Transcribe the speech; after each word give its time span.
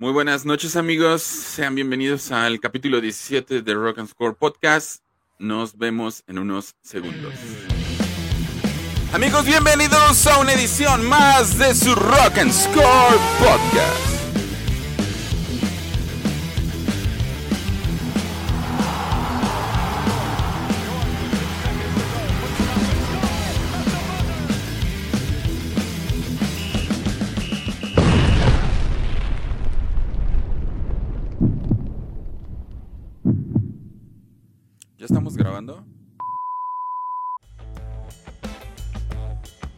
Muy 0.00 0.12
buenas 0.12 0.44
noches 0.44 0.76
amigos, 0.76 1.22
sean 1.22 1.74
bienvenidos 1.74 2.30
al 2.30 2.60
capítulo 2.60 3.00
17 3.00 3.62
de 3.62 3.74
Rock 3.74 3.98
and 3.98 4.08
Score 4.08 4.36
Podcast. 4.36 5.02
Nos 5.40 5.76
vemos 5.76 6.22
en 6.28 6.38
unos 6.38 6.76
segundos. 6.82 7.34
Amigos, 9.12 9.44
bienvenidos 9.44 10.24
a 10.28 10.38
una 10.38 10.52
edición 10.52 11.04
más 11.08 11.58
de 11.58 11.74
su 11.74 11.96
Rock 11.96 12.38
and 12.38 12.52
Score 12.52 13.18
Podcast. 13.40 14.17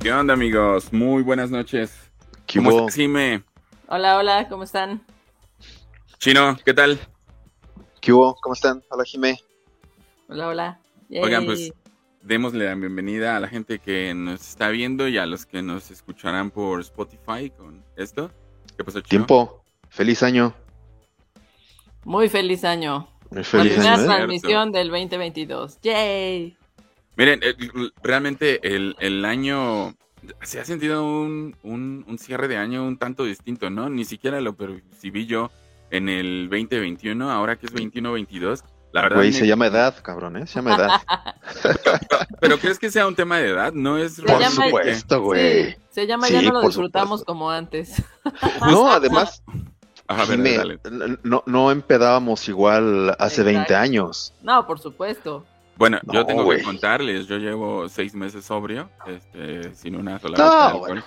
¿Qué 0.00 0.10
onda 0.10 0.32
amigos? 0.32 0.94
Muy 0.94 1.22
buenas 1.22 1.50
noches. 1.50 2.10
¿Qué 2.46 2.58
¿Cómo 2.58 2.70
estás, 2.70 2.94
Jime? 2.94 3.42
Hola, 3.86 4.16
hola, 4.16 4.48
¿cómo 4.48 4.64
están? 4.64 5.04
Chino, 6.18 6.56
¿qué 6.64 6.72
tal? 6.72 6.98
¿Qué 8.00 8.10
hubo? 8.10 8.34
¿Cómo 8.40 8.54
están? 8.54 8.82
Hola, 8.88 9.04
Jimé. 9.04 9.38
Hola, 10.30 10.48
hola. 10.48 10.80
Oigan, 11.10 11.44
pues 11.44 11.70
démosle 12.22 12.64
la 12.64 12.74
bienvenida 12.76 13.36
a 13.36 13.40
la 13.40 13.48
gente 13.48 13.78
que 13.78 14.14
nos 14.14 14.40
está 14.40 14.70
viendo 14.70 15.06
y 15.06 15.18
a 15.18 15.26
los 15.26 15.44
que 15.44 15.60
nos 15.60 15.90
escucharán 15.90 16.50
por 16.50 16.80
Spotify 16.80 17.50
con 17.50 17.84
esto. 17.96 18.30
¿Qué 18.78 18.84
pasó, 18.84 19.02
Chino? 19.02 19.26
Tiempo. 19.26 19.62
Feliz 19.90 20.22
año. 20.22 20.54
Muy 22.04 22.30
feliz 22.30 22.64
año. 22.64 23.06
Muy 23.30 23.40
La 23.40 23.44
feliz 23.44 23.72
primera 23.74 23.94
año, 23.96 24.02
¿eh? 24.02 24.06
transmisión 24.06 24.72
del 24.72 24.88
2022. 24.88 25.78
¡Yay! 25.82 26.56
Miren, 27.16 27.40
eh, 27.42 27.54
realmente 28.02 28.60
el, 28.74 28.96
el 29.00 29.24
año 29.24 29.94
se 30.42 30.60
ha 30.60 30.64
sentido 30.64 31.04
un, 31.04 31.56
un- 31.62 32.04
un 32.06 32.18
cierre 32.18 32.48
de 32.48 32.56
año 32.56 32.84
un 32.86 32.96
tanto 32.98 33.24
distinto, 33.24 33.70
¿no? 33.70 33.88
Ni 33.88 34.04
siquiera 34.04 34.40
lo 34.40 34.54
percibí 34.54 35.26
yo 35.26 35.50
en 35.90 36.08
el 36.08 36.48
2021, 36.50 37.30
ahora 37.30 37.56
que 37.56 37.66
es 37.66 37.74
21-22. 37.74 38.62
La 38.92 39.02
verdad, 39.02 39.18
Güey, 39.18 39.30
me- 39.30 39.38
se 39.38 39.46
llama 39.46 39.66
edad, 39.66 39.94
cabrón, 40.02 40.36
¿eh? 40.36 40.46
Se 40.46 40.54
llama 40.56 40.74
edad. 40.76 40.90
¿Pero 42.40 42.58
crees 42.58 42.78
que 42.78 42.90
sea 42.90 43.06
un 43.06 43.14
tema 43.14 43.38
de 43.38 43.50
edad? 43.50 43.72
No 43.72 43.98
es 43.98 44.14
Se 44.14 44.22
Por 44.22 44.40
llama- 44.40 44.64
supuesto, 44.64 45.22
güey. 45.22 45.70
Sí, 45.72 45.76
se 45.90 46.06
llama 46.06 46.26
Sí, 46.26 46.32
Ya 46.34 46.42
no 46.42 46.52
lo 46.54 46.60
disfrutamos 46.62 47.20
supuesto. 47.20 47.26
como 47.26 47.50
antes. 47.50 48.02
No, 48.68 48.90
además, 48.90 49.42
Ajá, 50.06 50.22
a 50.22 50.26
ver, 50.26 50.36
Jimé, 50.38 50.56
dale. 50.56 50.78
no, 51.22 51.42
no 51.46 51.70
empedábamos 51.70 52.48
igual 52.48 53.10
hace 53.18 53.42
Exacto. 53.42 53.44
20 53.44 53.74
años. 53.76 54.34
No, 54.42 54.66
por 54.66 54.78
supuesto. 54.80 55.46
Bueno, 55.80 55.98
yo 56.12 56.24
tengo 56.26 56.48
que 56.48 56.62
contarles, 56.62 57.26
yo 57.26 57.38
llevo 57.38 57.88
seis 57.88 58.14
meses 58.14 58.44
sobrio, 58.44 58.88
este, 59.06 59.74
sin 59.74 59.96
una 59.96 60.18
sola 60.20 60.36
No, 60.38 60.44
de 60.50 60.56
alcohol. 60.66 60.80
bueno. 60.88 61.04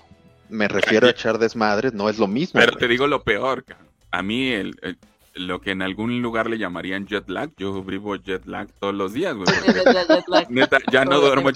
Me 0.50 0.68
refiero 0.68 1.08
a 1.08 1.12
echar 1.12 1.38
desmadres, 1.38 1.94
no 1.94 2.10
es 2.10 2.18
lo 2.20 2.28
mismo. 2.28 2.60
Pero 2.60 2.76
te 2.76 2.88
digo 2.88 3.08
lo 3.08 3.24
peor, 3.24 3.64
ca- 3.64 3.78
a 4.12 4.22
mí 4.24 4.50
el, 4.50 4.76
el- 4.82 4.98
lo 5.36 5.62
que 5.62 5.72
en 5.72 5.82
algún 5.82 6.22
lugar 6.22 6.50
le 6.50 6.58
llamarían 6.58 7.08
jet 7.08 7.28
lag, 7.30 7.50
yo 7.58 7.82
vivo 7.84 8.16
jet 8.18 8.46
lag 8.46 8.68
todos 8.80 8.94
los 8.94 9.14
días, 9.14 9.36
güey. 9.36 9.48
Neta, 10.50 10.80
ya 10.92 11.06
no 11.06 11.20
duermo, 11.22 11.50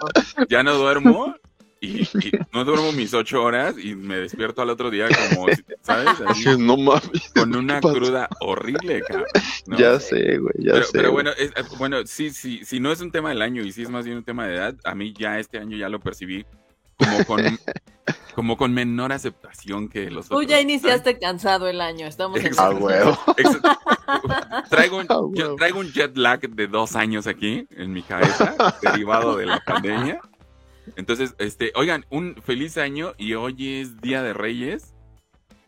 ya 0.50 0.64
no 0.64 0.74
duermo 0.76 1.36
y, 1.82 2.02
y 2.04 2.32
no 2.54 2.64
duermo 2.66 2.92
mis 2.92 3.14
ocho 3.14 3.44
horas 3.44 3.76
y 3.78 3.96
me 3.96 4.18
despierto 4.18 4.62
al 4.62 4.70
otro 4.70 4.90
día 4.90 5.08
como, 5.32 5.48
¿sabes? 5.82 6.08
Así, 6.28 6.48
Ay, 6.50 6.58
no 6.58 6.78
mames. 6.78 7.32
con 7.36 7.56
una 7.56 7.80
cruda 7.82 8.28
horrible, 8.42 9.02
cabrón. 9.08 9.28
¿no? 9.68 9.78
Ya 9.78 10.00
sé, 10.00 10.38
güey, 10.38 10.54
ya 10.60 10.74
pero, 10.74 10.86
sé. 10.86 10.92
pero 10.94 11.12
bueno, 11.12 11.32
es- 11.38 11.52
eh, 11.56 11.64
bueno, 11.78 11.98
sí, 12.06 12.30
sí, 12.32 12.62
si 12.66 12.80
no 12.80 12.92
es 12.92 13.02
un 13.02 13.12
tema 13.12 13.30
del 13.30 13.42
año 13.42 13.62
y 13.64 13.72
sí 13.72 13.84
es 13.84 13.90
más 13.90 14.06
bien 14.06 14.18
un 14.18 14.24
tema 14.24 14.48
de 14.48 14.56
edad, 14.56 14.76
a 14.84 14.96
mí 14.96 15.14
ya 15.18 15.40
este 15.40 15.60
año 15.60 15.78
ya 15.78 15.90
lo 15.90 16.00
percibí 16.00 16.46
como 16.98 17.26
con, 17.26 17.42
como 18.36 18.58
con 18.58 18.74
menor 18.74 19.12
aceptación 19.14 19.88
que 19.88 20.10
los 20.10 20.30
Tú 20.30 20.36
otros. 20.38 20.48
ya 20.50 20.56
¿sabes? 20.56 20.64
iniciaste 20.64 21.20
cansado 21.20 21.68
el 21.68 21.80
año. 21.82 22.08
Estamos 22.08 22.40
en 22.40 22.52
Ah, 22.58 22.72
huevo. 22.72 23.18
Traigo, 24.70 24.98
un, 24.98 25.06
Ah, 25.10 25.20
yo 25.34 25.56
traigo 25.56 25.80
un 25.80 25.92
jet 25.92 26.16
lag 26.18 26.40
de 26.50 26.68
dos 26.68 26.96
años 26.96 27.28
aquí 27.28 27.68
en 27.72 27.94
mi 27.94 28.02
cabeza, 28.02 28.56
derivado 28.82 29.36
de 29.38 29.46
la 29.46 29.60
pandemia. 29.60 30.20
Entonces, 30.96 31.36
este, 31.40 31.72
oigan, 31.76 32.06
un 32.10 32.36
feliz 32.42 32.78
año 32.78 33.14
y 33.18 33.34
hoy 33.34 33.80
es 33.82 34.00
Día 34.02 34.24
de 34.24 34.34
Reyes. 34.34 34.94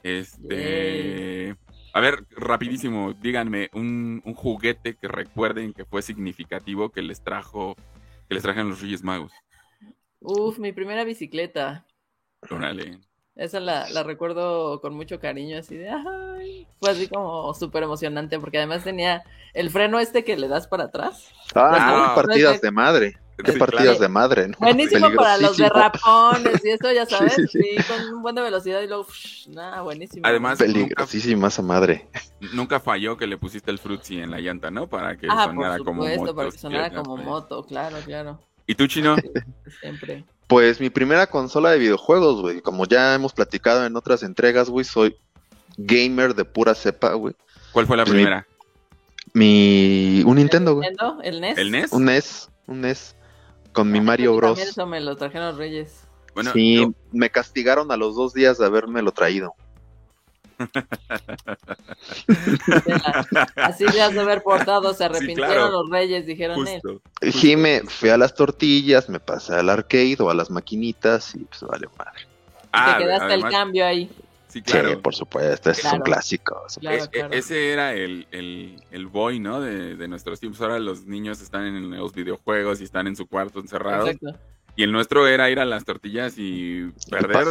Este, 0.03 1.55
a 1.93 1.99
ver, 1.99 2.25
rapidísimo, 2.31 3.13
díganme 3.13 3.69
un, 3.73 4.21
un 4.25 4.33
juguete 4.33 4.95
que 4.95 5.07
recuerden 5.07 5.73
que 5.73 5.85
fue 5.85 6.01
significativo 6.01 6.89
que 6.89 7.01
les 7.01 7.23
trajo, 7.23 7.75
que 8.27 8.35
les 8.35 8.43
trajeron 8.43 8.69
los 8.69 8.81
Reyes 8.81 9.03
Magos. 9.03 9.31
Uf, 10.21 10.59
mi 10.59 10.71
primera 10.71 11.03
bicicleta. 11.03 11.85
Órale. 12.49 12.99
Esa 13.35 13.59
la, 13.61 13.89
la 13.89 14.03
recuerdo 14.03 14.81
con 14.81 14.93
mucho 14.95 15.19
cariño, 15.19 15.57
así 15.59 15.77
de, 15.77 15.89
ay, 15.89 16.67
fue 16.79 16.91
así 16.91 17.07
como 17.07 17.53
súper 17.53 17.83
emocionante, 17.83 18.37
porque 18.37 18.57
además 18.57 18.83
tenía 18.83 19.23
el 19.53 19.69
freno 19.69 19.99
este 19.99 20.25
que 20.25 20.35
le 20.35 20.49
das 20.49 20.67
para 20.67 20.85
atrás. 20.85 21.31
Ah, 21.55 21.71
Ah, 21.79 22.07
no, 22.09 22.15
partidas 22.15 22.59
de 22.59 22.71
madre. 22.71 23.17
Qué 23.43 23.53
Sí, 23.53 23.59
partidas 23.59 23.83
claro. 23.83 23.99
de 23.99 24.07
madre, 24.09 24.47
¿no? 24.49 24.57
Buenísimo 24.59 25.11
para 25.15 25.37
los 25.37 25.55
derrapones 25.57 26.63
y 26.65 26.69
eso, 26.71 26.91
ya 26.91 27.05
sabes, 27.07 27.33
sí, 27.35 27.47
sí, 27.47 27.59
sí. 27.77 27.83
con 27.87 28.15
un 28.15 28.21
buen 28.21 28.35
de 28.35 28.41
velocidad 28.41 28.81
y 28.81 28.87
luego, 28.87 29.07
nada, 29.49 29.81
buenísimo. 29.81 30.27
Además, 30.27 30.59
nunca, 30.59 30.73
Peligrosísima 30.73 31.47
esa 31.47 31.61
madre. 31.61 32.07
nunca 32.53 32.79
falló 32.79 33.15
que 33.17 33.27
le 33.27 33.37
pusiste 33.37 33.71
el 33.71 33.79
fruitsy 33.79 34.19
en 34.19 34.31
la 34.31 34.39
llanta, 34.39 34.71
¿no? 34.71 34.87
Para 34.87 35.17
que 35.17 35.27
Ah, 35.29 35.45
sonara 35.45 35.77
por 35.77 35.85
como 35.85 36.01
supuesto, 36.03 36.21
moto. 36.21 36.35
para 36.35 36.51
que 36.51 36.57
sonara 36.57 36.89
como 36.91 37.17
ya. 37.17 37.23
moto, 37.23 37.65
claro, 37.65 37.97
claro, 38.05 38.39
¿Y 38.67 38.75
tú, 38.75 38.85
Chino? 38.87 39.15
siempre. 39.81 40.25
Pues 40.47 40.79
mi 40.79 40.89
primera 40.89 41.27
consola 41.27 41.71
de 41.71 41.79
videojuegos, 41.79 42.41
güey. 42.41 42.61
Como 42.61 42.85
ya 42.85 43.13
hemos 43.15 43.33
platicado 43.33 43.85
en 43.85 43.95
otras 43.95 44.21
entregas, 44.23 44.69
güey, 44.69 44.83
soy 44.83 45.15
gamer 45.77 46.35
de 46.35 46.43
pura 46.45 46.75
cepa, 46.75 47.13
güey. 47.13 47.35
¿Cuál 47.71 47.87
fue 47.87 47.95
la 47.97 48.03
Pues 48.03 48.13
primera? 48.15 48.45
Mi. 49.33 50.23
Un 50.25 50.35
Nintendo, 50.35 50.75
güey. 50.75 50.89
¿Nintendo? 50.89 51.19
¿El 51.23 51.41
NES? 51.41 51.57
¿El 51.57 51.71
NES? 51.71 51.91
Un 51.93 52.05
NES. 52.05 52.49
Un 52.67 52.81
NES. 52.81 53.15
Con 53.79 53.91
mi 53.91 53.99
Ah, 53.99 54.03
Mario 54.03 54.35
Bros. 54.35 54.59
Eso 54.59 54.85
me 54.85 54.99
lo 54.99 55.15
trajeron 55.15 55.47
los 55.47 55.57
Reyes. 55.57 56.03
Bueno, 56.33 56.51
sí, 56.53 56.75
yo- 56.75 56.93
me 57.11 57.29
castigaron 57.29 57.91
a 57.91 57.97
los 57.97 58.15
dos 58.15 58.33
días 58.33 58.57
de 58.57 58.65
haberme 58.65 59.01
lo 59.01 59.11
traído. 59.11 59.53
Así 63.55 63.85
le 63.85 64.01
has 64.01 64.13
de 64.13 64.19
haber 64.19 64.43
portado, 64.43 64.93
se 64.93 65.05
arrepintieron 65.05 65.51
claro. 65.53 65.71
los 65.71 65.89
Reyes, 65.89 66.25
dijeron, 66.25 66.67
eh, 66.67 66.79
justo. 66.83 67.01
Jime, 67.21 67.81
fui 67.87 68.09
a 68.09 68.17
las 68.17 68.33
tortillas, 68.35 69.09
me 69.09 69.19
pasé 69.19 69.53
al 69.55 69.69
arcade 69.69 70.17
o 70.19 70.29
a 70.29 70.33
las 70.33 70.49
maquinitas 70.49 71.35
y 71.35 71.39
pues 71.45 71.61
vale 71.61 71.87
madre. 71.97 72.21
y 72.23 72.67
Ah, 72.73 72.95
te 72.97 73.03
quedaste 73.03 73.25
además- 73.25 73.45
el 73.45 73.51
cambio 73.57 73.85
ahí. 73.85 74.09
Sí, 74.49 74.61
claro. 74.63 74.89
Sí, 74.89 74.95
por 74.97 75.15
supuesto, 75.15 75.69
ese 75.69 75.79
es 75.81 75.85
un 75.85 75.89
Claro. 75.91 76.03
clásico. 76.03 76.63
Claro, 76.81 76.97
E- 76.97 77.03
e- 77.03 77.07
claro. 77.09 77.33
ese 77.33 77.71
era 77.71 77.93
el, 77.93 78.27
el, 78.31 78.83
el 78.91 79.07
boy, 79.07 79.39
¿no? 79.39 79.61
De, 79.61 79.95
de 79.95 80.07
nuestros 80.07 80.39
tiempos. 80.39 80.59
Ahora 80.61 80.79
los 80.79 81.05
niños 81.05 81.39
están 81.41 81.65
en 81.67 81.91
los 81.95 82.13
videojuegos 82.13 82.81
y 82.81 82.83
están 82.83 83.05
en 83.07 83.15
su 83.15 83.27
cuarto 83.27 83.59
encerrados. 83.59 84.09
Exacto. 84.09 84.39
Y 84.75 84.83
el 84.83 84.91
nuestro 84.91 85.27
era 85.27 85.49
ir 85.49 85.59
a 85.59 85.65
las 85.65 85.83
tortillas 85.83 86.35
y 86.37 86.89
perder, 87.09 87.45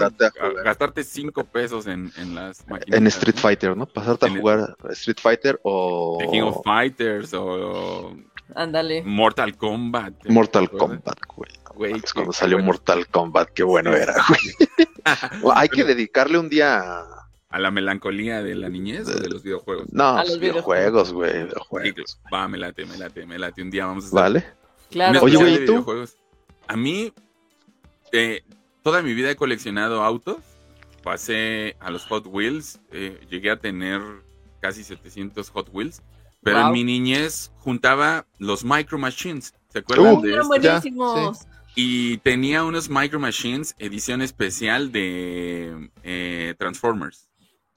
gastarte 0.65 1.05
cinco 1.05 1.45
pesos 1.45 1.87
en, 1.87 2.11
en 2.17 2.35
las 2.35 2.67
máquinas. 2.69 2.99
En 2.99 3.07
Street 3.09 3.37
Fighter, 3.37 3.77
¿no? 3.77 3.85
Pasarte 3.87 4.27
a 4.27 4.29
En 4.31 4.39
jugar 4.41 4.75
Street 4.91 5.19
Fighter 5.21 5.61
o 5.63 6.17
The 6.21 6.29
King 6.31 6.43
of 6.43 6.63
Fighters 6.65 7.35
o 7.35 8.17
Ándale. 8.55 9.03
Mortal 9.05 9.57
Kombat. 9.57 10.15
¿te 10.23 10.31
Mortal? 10.31 10.71
Kombat, 10.71 11.19
güey. 11.37 11.51
Güey, 11.75 11.93
Es 12.05 12.13
cuando 12.13 12.33
salió 12.33 12.57
bueno. 12.57 12.67
Mortal 12.73 13.07
Kombat, 13.09 13.51
qué 13.51 13.63
bueno 13.63 13.95
era, 13.95 14.15
güey. 14.29 15.51
Hay 15.55 15.69
que 15.69 15.85
dedicarle 15.85 16.39
un 16.39 16.49
día 16.49 16.79
a... 16.81 17.19
¿A 17.51 17.59
la 17.59 17.71
melancolía 17.71 18.43
de 18.43 18.55
la 18.55 18.69
niñez 18.69 19.09
o 19.09 19.19
de 19.19 19.27
los 19.31 19.43
videojuegos? 19.43 19.87
No, 19.91 20.19
A 20.19 20.23
los 20.25 20.39
videojuegos, 20.39 21.15
güey, 21.15 21.33
Sí, 21.33 21.39
videojuegos. 21.45 22.21
Va, 22.33 22.47
me 22.47 22.59
late, 22.59 22.85
me 22.85 22.99
late, 22.99 23.25
me 23.25 23.39
late. 23.39 23.63
Un 23.63 23.71
día 23.71 23.87
vamos 23.87 24.05
a 24.05 24.07
hacer 24.09 24.19
¿Vale? 24.21 24.45
Claro. 24.91 25.23
Oye, 25.23 25.37
güey, 25.37 25.57
de 25.57 25.63
¿y 25.63 25.67
tú? 25.67 25.73
videojuegos. 25.73 26.19
A 26.67 26.77
mí, 26.77 27.11
eh, 28.13 28.43
toda 28.83 29.01
mi 29.01 29.15
vida 29.15 29.31
he 29.31 29.37
coleccionado 29.37 30.03
autos. 30.03 30.37
Pasé 31.03 31.77
a 31.81 31.91
los 31.91 32.05
Hot 32.09 32.27
Wheels. 32.27 32.81
eh, 32.93 33.19
llegué 33.31 33.51
a 33.51 33.57
tener 33.59 34.03
casi 34.61 34.85
700 34.85 35.49
Hot 35.49 35.71
Wheels. 35.73 36.03
Pero 36.43 36.59
Wow. 36.59 36.67
en 36.69 36.73
mi 36.73 36.85
niñez 36.85 37.53
juntaba 37.57 38.27
los 38.39 38.65
Micro 38.65 38.99
Machines. 38.99 39.55
¿Se 39.69 39.81
acuerdan 39.81 40.17
Uh, 40.17 40.23
de 40.23 40.33
Eran 40.33 40.49
buenísimos. 40.49 41.47
Y 41.75 42.19
tenía 42.19 42.65
unos 42.65 42.89
Micro 42.89 43.21
Machines 43.21 43.75
edición 43.79 44.23
especial 44.23 44.91
de 44.93 45.91
eh, 46.03 46.55
Transformers. 46.59 47.29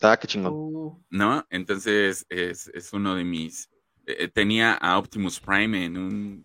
Ah, 0.01 0.17
qué 0.17 0.27
chingón. 0.27 0.53
Uh, 0.53 0.99
¿no? 1.09 1.45
Entonces 1.49 2.25
es, 2.29 2.67
es 2.73 2.93
uno 2.93 3.13
de 3.15 3.23
mis... 3.23 3.69
eh, 4.07 4.27
tenía 4.27 4.73
a 4.73 4.97
Optimus 4.97 5.39
Prime 5.39 5.85
en 5.85 5.97
un 5.97 6.43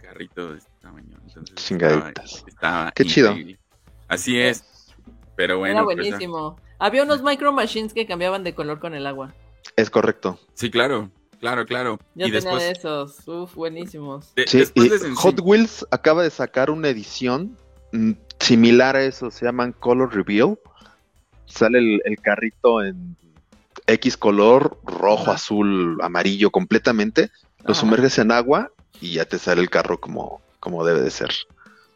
carrito 0.00 0.52
de 0.52 0.58
este 0.58 0.70
tamaño. 0.80 1.18
Entonces 1.26 1.54
Chingaditas. 1.56 2.34
Estaba, 2.34 2.48
estaba 2.48 2.92
Qué 2.92 3.04
chido. 3.04 3.30
increíble. 3.30 3.58
Así 4.08 4.38
es. 4.38 4.64
Pero 5.36 5.58
bueno, 5.58 5.76
era 5.76 5.84
pues, 5.84 5.96
buenísimo. 5.96 6.56
Había 6.78 7.02
unos 7.04 7.22
micro 7.22 7.52
machines 7.52 7.94
que 7.94 8.06
cambiaban 8.06 8.44
de 8.44 8.54
color 8.54 8.78
con 8.78 8.94
el 8.94 9.06
agua. 9.06 9.34
Es 9.76 9.88
correcto. 9.90 10.38
Sí, 10.54 10.70
claro, 10.70 11.10
claro, 11.42 11.66
claro. 11.66 11.98
Yo 12.14 12.26
y 12.28 12.30
tenía 12.32 12.40
después, 12.40 12.62
de 12.62 12.70
esos, 12.70 13.28
uf, 13.28 13.54
buenísimos. 13.54 14.34
de- 14.34 14.46
Sí, 14.46 14.58
después 14.60 14.86
y 14.86 14.88
de 14.88 14.98
Sensi- 15.00 15.14
Hot 15.16 15.40
Wheels 15.42 15.84
acaba 15.90 16.22
de 16.22 16.30
sacar 16.30 16.70
una 16.70 16.88
edición 16.88 17.58
mm, 17.92 18.12
similar 18.40 18.96
a 18.96 19.02
eso, 19.04 19.30
se 19.30 19.44
llaman 19.44 19.72
Color 19.72 20.14
Reveal. 20.14 20.58
Sale 21.44 21.78
el, 21.78 22.00
el 22.06 22.16
carrito 22.20 22.82
en 22.82 23.16
X 23.86 24.16
color, 24.16 24.78
rojo, 24.84 25.24
Ajá. 25.24 25.32
azul, 25.32 25.98
amarillo 26.00 26.50
completamente. 26.50 27.30
Lo 27.64 27.72
Ajá. 27.72 27.80
sumerges 27.80 28.18
en 28.18 28.32
agua 28.32 28.70
y 29.00 29.14
ya 29.14 29.24
te 29.26 29.38
sale 29.38 29.60
el 29.60 29.68
carro 29.68 30.00
como, 30.00 30.40
como 30.60 30.84
debe 30.86 31.02
de 31.02 31.10
ser. 31.10 31.30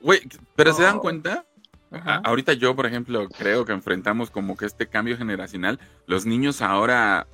Güey, 0.02 0.20
pero 0.54 0.74
¿se 0.74 0.82
dan 0.82 0.96
Oh. 0.96 1.00
cuenta? 1.00 1.46
Ajá. 1.90 2.16
A- 2.16 2.22
ahorita 2.28 2.52
yo, 2.52 2.76
por 2.76 2.84
ejemplo, 2.84 3.26
creo 3.30 3.64
que 3.64 3.72
enfrentamos 3.72 4.28
como 4.30 4.56
que 4.56 4.66
este 4.66 4.88
cambio 4.88 5.16
generacional. 5.16 5.78
Los 6.06 6.26
niños 6.26 6.60
ahora 6.60 7.26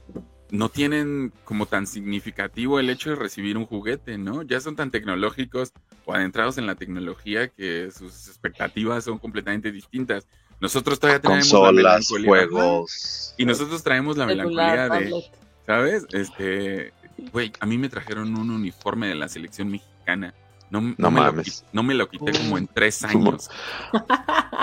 no 0.52 0.69
tienen 0.69 1.32
como 1.44 1.64
tan 1.66 1.87
significativo 1.87 2.78
el 2.78 2.90
hecho 2.90 3.08
de 3.10 3.16
recibir 3.16 3.56
un 3.56 3.64
juguete, 3.66 4.19
¿no? 4.19 4.43
Ya 4.43 4.60
son 4.60 4.76
tan 4.76 4.90
tecnológicos 4.90 5.72
o 6.04 6.12
adentrados 6.14 6.58
en 6.58 6.66
la 6.66 6.75
tecnología 6.75 7.49
que 7.49 7.90
sus 7.90 8.28
expectativas 8.28 9.02
son 9.04 9.19
completamente 9.19 9.72
distintas. 9.72 10.28
Nosotros 10.60 11.00
todavía 11.00 11.20
tenemos 11.22 11.46
la 11.50 11.58
Consolas, 11.58 11.75
melancolía. 11.75 12.28
juegos. 12.28 13.34
Y 13.38 13.46
nosotros 13.46 13.82
traemos 13.82 14.16
la 14.19 14.26
melancolía 14.26 14.88
de. 14.90 15.25
¿sabes? 15.66 16.06
Este, 16.12 16.93
güey, 17.32 17.50
a 17.58 17.64
mí 17.66 17.78
me 17.78 17.88
trajeron 17.88 18.37
un 18.37 18.50
uniforme 18.50 19.08
de 19.08 19.14
la 19.14 19.28
selección 19.28 19.70
mexicana. 19.70 20.34
No, 20.70 20.81
no 20.82 20.94
No 20.98 21.10
me, 21.10 21.20
lo, 21.20 21.26
mames. 21.32 21.64
no 21.72 21.82
me 21.82 21.94
lo 21.94 22.08
quité 22.08 22.32
como 22.32 22.58
en 22.58 22.66
tres 22.69 23.02
años. 23.05 23.48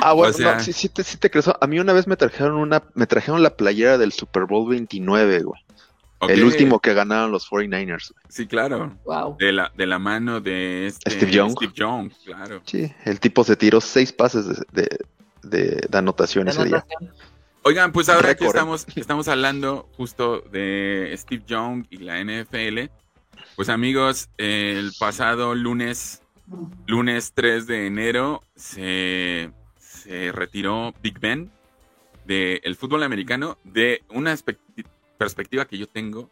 Ah, 0.01 0.13
bueno, 0.13 0.33
O 0.33 0.37
sea- 0.37 0.55
no, 0.55 0.59
sí, 0.63 0.71
sí 0.71 0.87
te, 0.87 1.03
sí 1.03 1.17
te 1.17 1.29
crees. 1.29 1.49
A 1.59 1.67
mí 1.67 1.77
una 1.79 1.91
vez 1.91 2.07
me 2.07 2.15
trajeron 2.15 2.53
una, 2.55 2.83
me 2.93 3.05
trajeron 3.05 3.43
la 3.43 3.57
playera 3.57 3.97
del 3.97 4.13
Super 4.13 4.45
Bowl 4.45 4.69
29, 4.69 5.43
güey. 5.43 5.61
El 6.27 6.43
último 6.43 6.79
que 6.79 6.93
ganaron 6.93 7.31
los 7.31 7.49
49ers. 7.49 8.11
güey. 8.11 8.23
Sí, 8.27 8.45
claro. 8.47 8.97
Wow. 9.05 9.37
De 9.39 9.51
la, 9.53 9.71
de 9.77 9.85
la 9.87 9.99
mano 9.99 10.41
de 10.41 10.87
este 10.87 11.11
Steve 11.11 11.31
Young. 11.31 11.51
Steve 11.51 11.71
Young, 11.73 12.11
claro. 12.25 12.61
Sí, 12.65 12.91
el 13.05 13.19
tipo 13.19 13.43
se 13.43 13.55
tiró 13.55 13.79
seis 13.79 14.11
pases 14.11 14.47
de, 14.47 14.55
de, 14.73 14.99
de- 15.43 15.87
de 15.89 15.97
anotación 15.97 16.47
ese 16.49 16.65
día. 16.65 16.85
Oigan, 17.63 17.91
pues 17.91 18.09
ahora 18.09 18.35
que 18.35 18.43
¿eh? 18.43 18.47
estamos, 18.47 18.85
estamos 18.95 19.27
hablando 19.27 19.89
justo 19.95 20.41
de 20.51 21.13
Steve 21.17 21.43
Young 21.47 21.85
y 21.89 21.97
la 21.97 22.21
NFL, 22.23 22.89
pues 23.55 23.69
amigos, 23.69 24.29
el 24.37 24.91
pasado 24.99 25.55
lunes, 25.55 26.21
lunes 26.87 27.31
3 27.33 27.67
de 27.67 27.87
enero, 27.87 28.43
se, 28.55 29.51
se 29.77 30.31
retiró 30.31 30.93
Big 31.01 31.19
Ben 31.19 31.51
del 32.25 32.75
fútbol 32.75 33.03
americano 33.03 33.57
de 33.63 34.03
una 34.09 34.33
espe- 34.33 34.57
perspectiva 35.19 35.65
que 35.65 35.77
yo 35.77 35.85
tengo, 35.87 36.31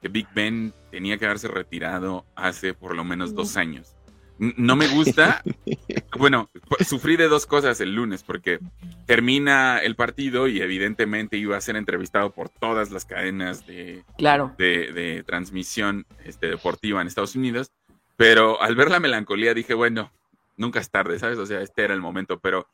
que 0.00 0.08
Big 0.08 0.26
Ben 0.34 0.72
tenía 0.90 1.18
que 1.18 1.26
haberse 1.26 1.46
retirado 1.46 2.24
hace 2.34 2.74
por 2.74 2.96
lo 2.96 3.04
menos 3.04 3.34
dos 3.34 3.56
años. 3.56 3.94
No 4.38 4.74
me 4.74 4.88
gusta. 4.88 5.42
Bueno, 6.18 6.50
sufrí 6.86 7.16
de 7.16 7.26
dos 7.26 7.46
cosas 7.46 7.80
el 7.80 7.94
lunes, 7.94 8.22
porque 8.22 8.58
termina 9.06 9.78
el 9.78 9.96
partido 9.96 10.46
y 10.46 10.60
evidentemente 10.60 11.36
iba 11.38 11.56
a 11.56 11.60
ser 11.60 11.74
entrevistado 11.76 12.30
por 12.32 12.48
todas 12.50 12.90
las 12.90 13.06
cadenas 13.06 13.66
de, 13.66 14.04
Claro. 14.18 14.54
de, 14.58 14.92
de 14.92 15.22
transmisión 15.24 16.06
este, 16.24 16.48
deportiva 16.48 17.00
en 17.00 17.06
Estados 17.08 17.34
Unidos, 17.34 17.72
pero 18.16 18.60
al 18.60 18.76
ver 18.76 18.90
la 18.90 19.00
melancolía 19.00 19.54
dije, 19.54 19.72
bueno, 19.74 20.12
nunca 20.56 20.80
es 20.80 20.90
tarde, 20.90 21.18
¿sabes? 21.18 21.38
O 21.38 21.46
sea, 21.46 21.62
este 21.62 21.82
era 21.82 21.94
el 21.94 22.00
momento, 22.00 22.38
pero 22.40 22.68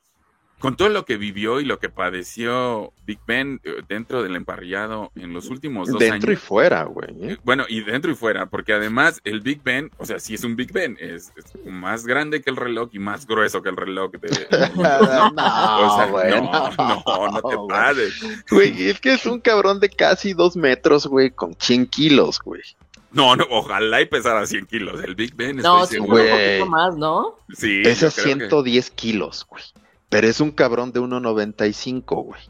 con 0.58 0.76
todo 0.76 0.88
lo 0.88 1.04
que 1.04 1.16
vivió 1.16 1.60
y 1.60 1.64
lo 1.64 1.78
que 1.78 1.88
padeció 1.88 2.92
Big 3.06 3.20
Ben 3.26 3.60
eh, 3.64 3.82
dentro 3.88 4.22
del 4.24 4.34
emparrillado 4.36 5.12
en 5.14 5.32
los 5.32 5.50
últimos 5.50 5.88
dos 5.88 5.98
Dentro 6.00 6.32
y 6.32 6.34
años. 6.34 6.42
fuera, 6.44 6.82
güey. 6.84 7.10
¿eh? 7.10 7.32
eh, 7.32 7.36
Bueno, 7.44 7.64
y 7.68 7.82
dentro 7.82 8.10
y 8.10 8.14
fuera, 8.16 8.46
porque 8.46 8.72
además 8.72 9.20
el 9.24 9.40
Big 9.40 9.62
Ben, 9.62 9.90
o 9.98 10.04
sea, 10.06 10.18
sí 10.18 10.34
es 10.34 10.42
un 10.44 10.56
Big 10.56 10.72
Ben, 10.72 10.96
es, 11.00 11.32
es 11.36 11.54
más 11.64 12.04
grande 12.06 12.42
que 12.42 12.50
el 12.50 12.56
reloj 12.56 12.88
y 12.92 12.98
más 12.98 13.26
grueso 13.26 13.62
que 13.62 13.68
el 13.68 13.76
reloj. 13.76 14.10
de- 14.12 14.28
o 14.76 15.96
sea, 15.96 16.06
güey, 16.10 16.30
no, 16.40 16.70
no, 16.76 17.28
no 17.30 17.40
te 17.48 17.56
güey. 17.56 17.68
pares. 17.68 18.14
Güey, 18.50 18.88
es 18.88 19.00
que 19.00 19.14
es 19.14 19.26
un 19.26 19.40
cabrón 19.40 19.80
de 19.80 19.88
casi 19.88 20.32
dos 20.32 20.56
metros, 20.56 21.06
güey, 21.06 21.30
con 21.30 21.54
100 21.58 21.86
kilos, 21.86 22.40
güey. 22.44 22.62
No, 23.10 23.34
no, 23.36 23.46
ojalá 23.50 24.02
y 24.02 24.06
pesara 24.06 24.44
100 24.46 24.66
kilos. 24.66 25.02
El 25.02 25.14
Big 25.14 25.34
Ben, 25.34 25.56
No, 25.56 25.86
sí, 25.86 25.98
un 25.98 26.08
poquito 26.08 26.66
más, 26.66 26.94
¿no? 26.96 27.36
Sí, 27.54 27.80
Pesa 27.82 28.08
yo 28.08 28.12
creo 28.14 28.24
que- 28.24 28.30
110 28.40 28.90
kilos, 28.90 29.46
güey. 29.48 29.62
Pero 30.08 30.26
es 30.26 30.40
un 30.40 30.50
cabrón 30.52 30.92
de 30.92 31.00
1.95, 31.00 32.24
güey. 32.24 32.40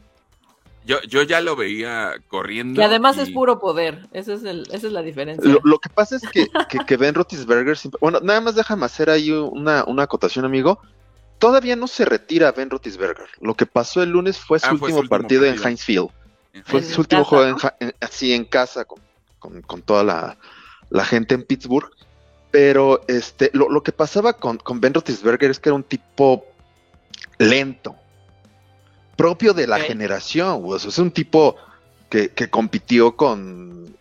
Yo, 0.85 1.01
yo 1.03 1.21
ya 1.23 1.41
lo 1.41 1.55
veía 1.55 2.13
corriendo. 2.29 2.79
Que 2.79 2.85
además 2.85 3.17
y- 3.17 3.21
es 3.21 3.29
puro 3.31 3.59
poder. 3.59 4.07
Esa 4.11 4.33
es, 4.33 4.43
el, 4.43 4.61
esa 4.71 4.87
es 4.87 4.93
la 4.93 5.01
diferencia. 5.03 5.47
Lo, 5.51 5.59
lo 5.63 5.77
que 5.79 5.89
pasa 5.89 6.15
es 6.15 6.23
que, 6.29 6.47
que, 6.69 6.79
que 6.79 6.97
Ben 6.97 7.13
Roethlisberger 7.13 7.77
siempre... 7.77 7.99
Bueno, 8.01 8.19
nada 8.21 8.41
más 8.41 8.55
déjame 8.55 8.85
hacer 8.85 9.09
ahí 9.09 9.29
una, 9.31 9.83
una 9.85 10.03
acotación, 10.03 10.45
amigo. 10.45 10.79
Todavía 11.37 11.75
no 11.75 11.87
se 11.87 12.05
retira 12.05 12.51
Ben 12.53 12.69
Roethlisberger. 12.69 13.27
Lo 13.41 13.53
que 13.55 13.65
pasó 13.65 14.01
el 14.01 14.09
lunes 14.09 14.39
fue 14.39 14.59
su, 14.59 14.65
Ah, 14.67 14.77
fue 14.77 14.89
su 14.91 14.95
último, 14.97 15.09
partido, 15.09 15.45
en. 15.45 15.61
Heinz 15.63 15.83
Field. 15.83 16.09
Fue 16.65 16.81
su 16.81 17.01
último 17.01 17.21
casa, 17.23 17.29
juego 17.29 17.57
así 18.01 18.33
en 18.33 18.45
casa 18.45 18.83
con, 18.85 18.99
con- 19.37 19.61
con 19.61 19.81
toda 19.83 20.03
la, 20.03 20.37
la 20.89 21.05
gente 21.05 21.35
en 21.35 21.43
Pittsburgh. 21.43 21.91
Pero 22.51 23.01
este, 23.07 23.51
lo, 23.53 23.69
lo 23.69 23.83
que 23.83 23.91
pasaba 23.91 24.33
con, 24.33 24.57
con 24.57 24.81
Ben 24.81 24.93
Roethlisberger 24.93 25.51
es 25.51 25.59
que 25.59 25.69
era 25.69 25.75
un 25.75 25.83
tipo 25.83 26.45
lento, 27.39 27.95
propio 29.15 29.53
de 29.55 29.65
la 29.65 29.79
generación. 29.79 30.61
güey. 30.61 30.75
O 30.75 30.79
sea, 30.79 30.89
es 30.89 30.99
un 30.99 31.09
tipo 31.09 31.55
que, 32.09 32.29
que 32.29 32.49
compitió 32.49 33.15
con, 33.15 33.97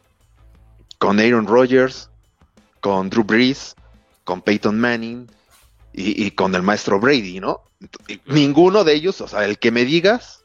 con 0.99 1.19
Aaron 1.19 1.47
Rodgers, 1.47 2.11
con 2.81 3.09
Drew 3.09 3.25
Brees, 3.25 3.75
con 4.25 4.43
Peyton 4.43 4.79
Manning 4.79 5.27
y, 5.95 6.27
y 6.27 6.31
con 6.33 6.55
el 6.55 6.63
maestro 6.63 7.01
Brady, 7.01 7.41
¿no? 7.41 7.63
Y 8.09 8.21
ninguno 8.27 8.85
de 8.85 8.95
ellos, 8.95 9.21
o 9.21 9.29
sea, 9.29 9.45
el 9.45 9.59
que 9.59 9.71
me 9.71 9.85
digas, 9.85 10.45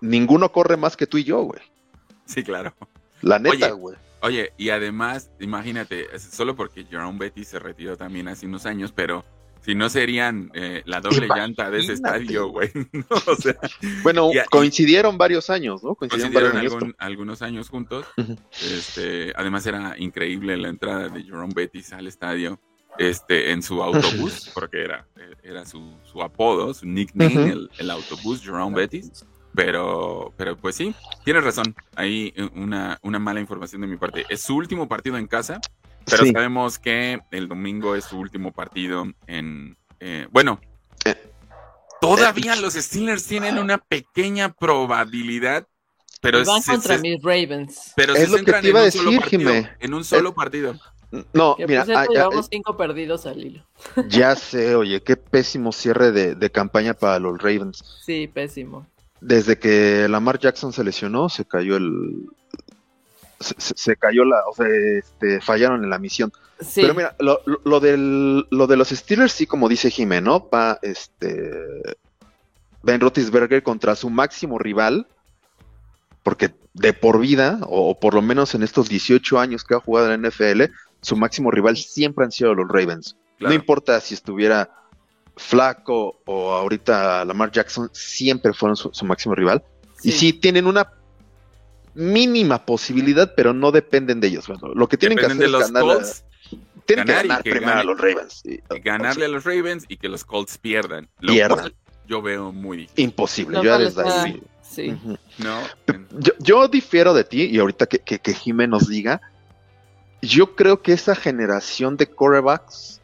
ninguno 0.00 0.52
corre 0.52 0.76
más 0.76 0.96
que 0.96 1.06
tú 1.06 1.18
y 1.18 1.24
yo, 1.24 1.42
güey. 1.42 1.60
Sí, 2.24 2.42
claro. 2.42 2.74
La 3.22 3.38
neta, 3.38 3.66
Oye, 3.66 3.70
güey. 3.72 3.96
Oye, 4.22 4.52
y 4.56 4.70
además, 4.70 5.30
imagínate, 5.40 6.14
es 6.14 6.22
solo 6.22 6.56
porque 6.56 6.84
Jerome 6.84 7.18
Betty 7.18 7.44
se 7.44 7.58
retiró 7.58 7.96
también 7.96 8.28
hace 8.28 8.46
unos 8.46 8.66
años, 8.66 8.92
pero 8.92 9.24
si 9.66 9.74
no 9.74 9.90
serían 9.90 10.50
eh, 10.54 10.82
la 10.86 11.00
doble 11.02 11.28
llanta 11.28 11.70
de 11.70 11.80
ese 11.80 11.92
Imagínate. 11.94 12.22
estadio, 12.22 12.48
güey. 12.48 12.70
¿no? 12.92 13.04
O 13.26 13.34
sea, 13.36 13.56
Bueno, 14.02 14.30
y 14.32 14.38
coincidieron 14.48 15.18
varios 15.18 15.50
años, 15.50 15.84
¿no? 15.84 15.94
Coincidieron, 15.94 16.32
coincidieron 16.32 16.54
varios 16.54 16.72
años. 16.72 16.82
algún- 16.82 16.96
algunos 16.98 17.42
años 17.42 17.68
juntos. 17.68 18.06
Este, 18.62 19.32
además 19.36 19.66
era 19.66 19.94
increíble 19.98 20.56
la 20.56 20.68
entrada 20.68 21.08
de 21.08 21.22
Jerome 21.22 21.52
Bettis 21.54 21.92
al 21.92 22.06
estadio 22.06 22.58
este, 22.98 23.50
en 23.52 23.62
su 23.62 23.82
autobús, 23.82 24.50
porque 24.54 24.82
era, 24.82 25.06
era 25.42 25.66
su, 25.66 25.94
su 26.10 26.22
apodo, 26.22 26.72
su 26.72 26.86
nickname, 26.86 27.34
Ujú. 27.36 27.46
el, 27.52 27.70
el 27.78 27.90
autobús 27.90 28.42
Jerome 28.42 28.74
Bettis. 28.76 29.24
Pero, 29.54 30.34
pero 30.36 30.54
pues 30.54 30.76
sí, 30.76 30.94
tienes 31.24 31.42
razón. 31.42 31.74
Ahí 31.94 32.30
eh, 32.36 32.46
una, 32.54 32.98
una 33.02 33.18
mala 33.18 33.40
información 33.40 33.80
de 33.80 33.86
mi 33.86 33.96
parte. 33.96 34.26
Es 34.28 34.42
su 34.42 34.54
último 34.54 34.86
partido 34.86 35.16
en 35.16 35.26
casa, 35.26 35.60
pero 36.08 36.24
Sí. 36.24 36.32
sabemos 36.32 36.78
que 36.78 37.20
el 37.30 37.48
domingo 37.48 37.94
es 37.94 38.04
su 38.04 38.18
último 38.18 38.52
partido 38.52 39.06
en... 39.26 39.76
eh, 40.00 40.26
bueno, 40.30 40.60
Eh, 41.04 41.14
todavía 42.00 42.56
los 42.56 42.74
Steelers 42.74 43.24
tienen 43.26 43.58
una 43.58 43.78
pequeña 43.78 44.52
probabilidad, 44.52 45.66
pero 46.20 46.44
Van 46.44 46.62
se- 46.62 46.72
contra 46.72 46.96
se- 46.96 47.02
mis 47.02 47.22
Ravens. 47.22 47.92
pero 47.96 48.14
Es 48.14 48.20
se 48.20 48.26
lo 48.28 48.32
que 48.32 48.38
centran 48.38 48.62
te 48.62 48.68
iba 48.68 48.80
en 48.80 48.84
a 48.84 48.86
un 48.86 48.92
solo 48.92 49.10
decir, 49.10 49.20
partido, 49.20 49.52
Jimé. 49.52 49.70
En 49.80 49.94
un 49.94 50.04
solo 50.04 50.34
partido. 50.34 50.74
No, 51.32 51.54
Que 51.56 51.66
mira, 51.68 51.84
cierto, 51.84 52.12
ah, 52.18 52.28
ah, 52.34 52.42
cinco 52.50 52.76
perdidos 52.76 53.26
al 53.26 53.38
hilo. 53.44 53.64
ya 54.08 54.34
sé, 54.34 54.74
oye, 54.74 55.00
qué 55.02 55.16
pésimo 55.16 55.70
cierre 55.72 56.10
de, 56.12 56.34
de 56.34 56.50
campaña 56.50 56.94
para 56.94 57.18
los 57.20 57.38
Ravens. 57.40 57.82
Sí, 58.04 58.26
pésimo. 58.26 58.86
Desde 59.20 59.58
que 59.58 60.08
Lamar 60.08 60.38
Jackson 60.38 60.72
se 60.72 60.82
lesionó, 60.84 61.28
se 61.28 61.44
cayó 61.44 61.76
el. 61.76 62.26
Se, 63.38 63.96
cayó 63.96 64.24
la. 64.24 64.40
O 64.50 64.54
sea, 64.54 64.66
este, 64.98 65.40
fallaron 65.40 65.84
en 65.84 65.90
la 65.90 65.98
misión. 65.98 66.32
Sí. 66.60 66.80
Pero 66.80 66.94
mira, 66.94 67.14
lo, 67.18 67.40
lo- 67.64 67.80
del, 67.80 68.46
lo 68.50 68.66
de 68.66 68.76
los 68.76 68.88
Steelers, 68.88 69.32
sí, 69.32 69.46
como 69.46 69.68
dice 69.68 69.90
Jimeno, 69.90 70.48
va 70.48 70.78
este. 70.82 71.50
Ben 72.82 73.00
Roethlisberger 73.00 73.62
contra 73.62 73.96
su 73.96 74.08
máximo 74.10 74.58
rival, 74.58 75.06
porque 76.22 76.54
de 76.72 76.92
por 76.92 77.18
vida, 77.20 77.58
o, 77.62 77.90
o 77.90 78.00
por 78.00 78.14
lo 78.14 78.22
menos 78.22 78.54
en 78.54 78.62
estos 78.62 78.88
18 78.88 79.38
años 79.38 79.64
que 79.64 79.74
ha 79.74 79.80
jugado 79.80 80.12
en 80.12 80.22
la 80.22 80.28
NFL, 80.28 80.62
su 81.00 81.16
máximo 81.16 81.50
rival 81.50 81.76
siempre 81.76 82.24
han 82.24 82.32
sido 82.32 82.54
los 82.54 82.68
Ravens. 82.68 83.16
Claro. 83.38 83.50
No 83.50 83.54
importa 83.54 84.00
si 84.00 84.14
estuviera 84.14 84.70
flaco 85.36 86.20
o 86.24 86.52
ahorita 86.52 87.24
Lamar 87.24 87.50
Jackson, 87.50 87.90
siempre 87.92 88.52
fueron 88.54 88.76
su, 88.76 88.90
su 88.92 89.04
máximo 89.04 89.34
rival. 89.34 89.62
Y 90.02 90.12
sí, 90.12 90.32
tienen 90.32 90.66
una 90.66 90.88
mínima 91.96 92.64
posibilidad, 92.64 93.32
pero 93.34 93.52
no 93.52 93.72
dependen 93.72 94.20
de 94.20 94.28
ellos. 94.28 94.46
Bueno, 94.46 94.74
lo 94.74 94.88
que 94.88 94.96
tienen 94.96 95.16
Dependen 95.16 95.38
que 95.38 95.44
de 95.44 95.46
hacer 95.46 95.52
los 95.52 95.62
es 95.66 95.72
ganar, 95.72 95.96
Colts, 95.96 96.24
tienen 96.84 97.04
que 97.06 97.12
ganar 97.12 97.24
y 97.24 97.28
ganar 97.28 97.42
que 97.42 97.50
primero 97.50 97.70
gane- 97.72 97.80
a 97.80 97.84
los 97.84 97.98
Ravens. 98.00 98.42
Y- 98.44 98.54
y 98.54 98.80
ganarle 98.80 99.24
a 99.24 99.28
los 99.28 99.44
Ravens 99.44 99.84
y 99.88 99.96
que 99.96 100.08
los 100.08 100.24
Colts 100.24 100.58
pierdan. 100.58 101.08
Lo 101.20 101.32
Pierdan. 101.32 101.58
cual 101.58 101.74
yo 102.06 102.22
veo 102.22 102.52
muy 102.52 102.76
difícil. 102.78 103.04
Imposible, 103.04 103.56
yo 103.56 103.62
ya. 103.64 103.76
Ujú. 104.92 105.16
No. 105.38 105.60
Yo, 106.18 106.32
yo 106.38 106.68
difiero 106.68 107.14
de 107.14 107.24
ti, 107.24 107.44
y 107.44 107.58
ahorita 107.58 107.86
que, 107.86 107.98
que, 107.98 108.18
nos 108.68 108.88
diga, 108.88 109.20
yo 110.20 110.54
creo 110.54 110.82
que 110.82 110.92
esa 110.92 111.14
generación 111.14 111.96
de 111.96 112.06
corebacks 112.08 113.00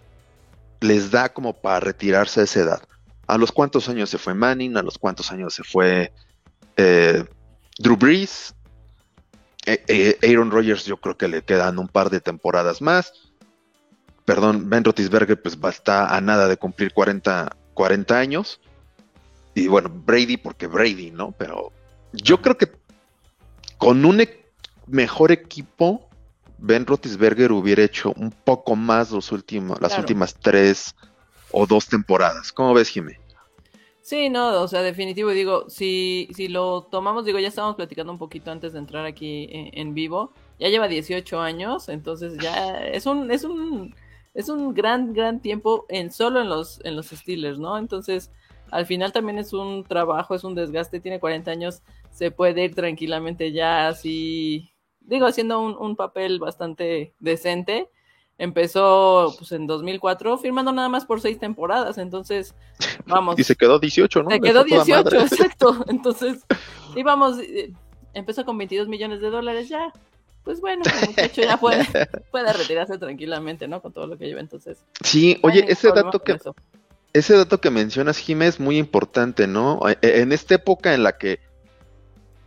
les 0.81 1.11
da 1.11 1.33
como 1.33 1.55
para 1.55 1.81
retirarse 1.81 2.41
a 2.41 2.45
esa 2.45 2.61
edad. 2.61 2.83
¿A 3.27 3.39
los 3.39 3.53
cuántos 3.53 3.89
años 3.89 4.11
se 4.11 4.19
fue 4.19 4.35
Manning? 4.35 4.77
¿A 4.77 4.83
los 4.83 4.99
cuántos 4.99 5.31
años 5.31 5.55
se 5.55 5.63
fue 5.63 6.13
eh, 6.77 7.25
Drew 7.79 7.97
Brees? 7.97 8.55
Eh, 9.67 9.85
eh, 9.87 10.19
Aaron 10.31 10.51
Rodgers 10.51 10.85
yo 10.85 10.97
creo 10.97 11.17
que 11.17 11.29
le 11.29 11.43
quedan 11.43 11.79
un 11.79 11.89
par 11.89 12.11
de 12.11 12.21
temporadas 12.21 12.83
más. 12.83 13.13
Perdón, 14.25 14.69
Ben 14.71 14.85
Roethlisberger 14.85 15.41
pues 15.41 15.59
está 15.71 16.15
a 16.17 16.21
nada 16.21 16.49
de 16.49 16.57
cumplir 16.57 16.93
40, 16.93 17.57
40 17.75 18.19
años. 18.19 18.61
Y 19.55 19.69
bueno, 19.69 19.91
Brady 19.93 20.37
porque 20.37 20.67
Brady, 20.67 21.11
¿no? 21.11 21.33
Pero 21.33 21.73
yo 22.13 22.41
creo 22.41 22.57
que 22.57 22.73
con 23.79 24.05
un 24.05 24.21
e- 24.21 24.47
mejor 24.87 25.33
equipo, 25.33 26.09
Ben 26.59 26.87
Roethlisberger 26.87 27.53
hubiera 27.53 27.83
hecho 27.83 28.13
un 28.17 28.31
poco 28.31 28.77
más 28.77 29.11
los 29.11 29.33
últimos, 29.33 29.81
las 29.81 29.91
Claro. 29.91 30.03
últimas 30.03 30.35
tres 30.35 30.95
o 31.51 31.67
dos 31.67 31.87
temporadas. 31.87 32.53
¿Cómo 32.53 32.73
ves, 32.75 32.89
Jimé? 32.89 33.21
Sí, 34.05 34.29
no, 34.31 34.61
o 34.61 34.67
sea, 34.67 34.83
definitivo, 34.83 35.31
digo, 35.31 35.71
si, 35.71 36.29
si 36.35 36.49
lo 36.49 36.83
tomamos, 36.83 37.25
digo, 37.25 37.39
ya 37.39 37.47
estábamos 37.49 37.77
platicando 37.77 38.13
un 38.13 38.19
poquito 38.19 38.51
antes 38.51 38.73
de 38.73 38.81
entrar 38.81 39.07
aquí 39.07 39.47
en, 39.53 39.71
en 39.79 39.95
vivo, 39.95 40.33
ya 40.59 40.69
lleva 40.69 40.89
18 40.89 41.41
años, 41.41 41.89
entonces 41.89 42.37
ya 42.37 42.85
es 42.85 43.07
un, 43.07 43.31
es 43.31 43.45
un, 43.45 43.95
es 44.35 44.49
un 44.49 44.75
gran, 44.75 45.13
gran 45.13 45.41
tiempo 45.41 45.87
en 45.89 46.11
solo 46.11 46.41
en 46.41 46.49
los, 46.49 46.81
en 46.85 46.97
los 46.97 47.11
Steelers, 47.11 47.61
¿no? 47.61 47.79
Entonces, 47.79 48.33
al 48.73 48.87
final 48.87 49.13
también 49.13 49.39
es 49.39 49.53
un 49.53 49.85
trabajo, 49.85 50.35
es 50.35 50.43
un 50.43 50.57
desgaste, 50.57 50.99
tiene 50.99 51.21
40 51.21 51.53
años, 51.53 51.83
se 52.11 52.33
puede 52.33 52.65
ir 52.65 52.75
tranquilamente 52.75 53.53
ya 53.53 53.87
así, 53.87 54.73
digo, 55.01 55.27
haciendo 55.27 55.61
un, 55.61 55.77
un 55.77 55.95
papel 55.95 56.41
bastante 56.41 57.15
decente. 57.21 57.89
Empezó 58.43 59.33
pues 59.39 59.53
en 59.53 59.69
2004 59.69 60.37
firmando 60.37 60.73
nada 60.73 60.89
más 60.89 61.05
por 61.05 61.21
seis 61.21 61.39
temporadas, 61.39 61.97
entonces 61.97 62.57
vamos. 63.07 63.37
Y 63.39 63.45
se 63.45 63.55
quedó 63.55 63.79
18, 63.79 64.25
¿no? 64.25 64.31
Se 64.31 64.41
quedó 64.41 64.65
Está 64.65 64.83
toda 64.83 64.85
18, 64.85 65.05
madre. 65.05 65.19
exacto. 65.31 65.85
Entonces, 65.87 66.39
íbamos, 66.97 67.39
eh, 67.39 67.73
empezó 68.15 68.45
con 68.45 68.59
22 68.59 68.89
millones 68.89 69.21
de 69.21 69.31
dólares 69.31 69.69
ya. 69.69 69.93
Pues 70.43 70.61
bueno, 70.61 70.83
el 71.03 71.11
muchacho 71.11 71.41
ya 71.41 71.57
puede, 71.57 71.87
puede 72.33 72.53
retirarse 72.53 72.99
tranquilamente, 72.99 73.69
¿no? 73.69 73.81
Con 73.81 73.93
todo 73.93 74.09
lo 74.09 74.19
que 74.19 74.27
lleva 74.27 74.41
entonces. 74.41 74.85
Sí, 75.05 75.39
no 75.41 75.49
oye, 75.49 75.65
ese 75.69 75.93
dato 75.93 76.19
que 76.19 76.37
ese 77.13 77.37
dato 77.37 77.61
que 77.61 77.71
mencionas, 77.71 78.19
Jimé, 78.19 78.49
es 78.49 78.59
muy 78.59 78.77
importante, 78.77 79.47
¿no? 79.47 79.79
E- 79.89 79.99
En 80.21 80.33
esta 80.33 80.57
época 80.57 80.95
en 80.95 81.05
la 81.05 81.17
que, 81.17 81.39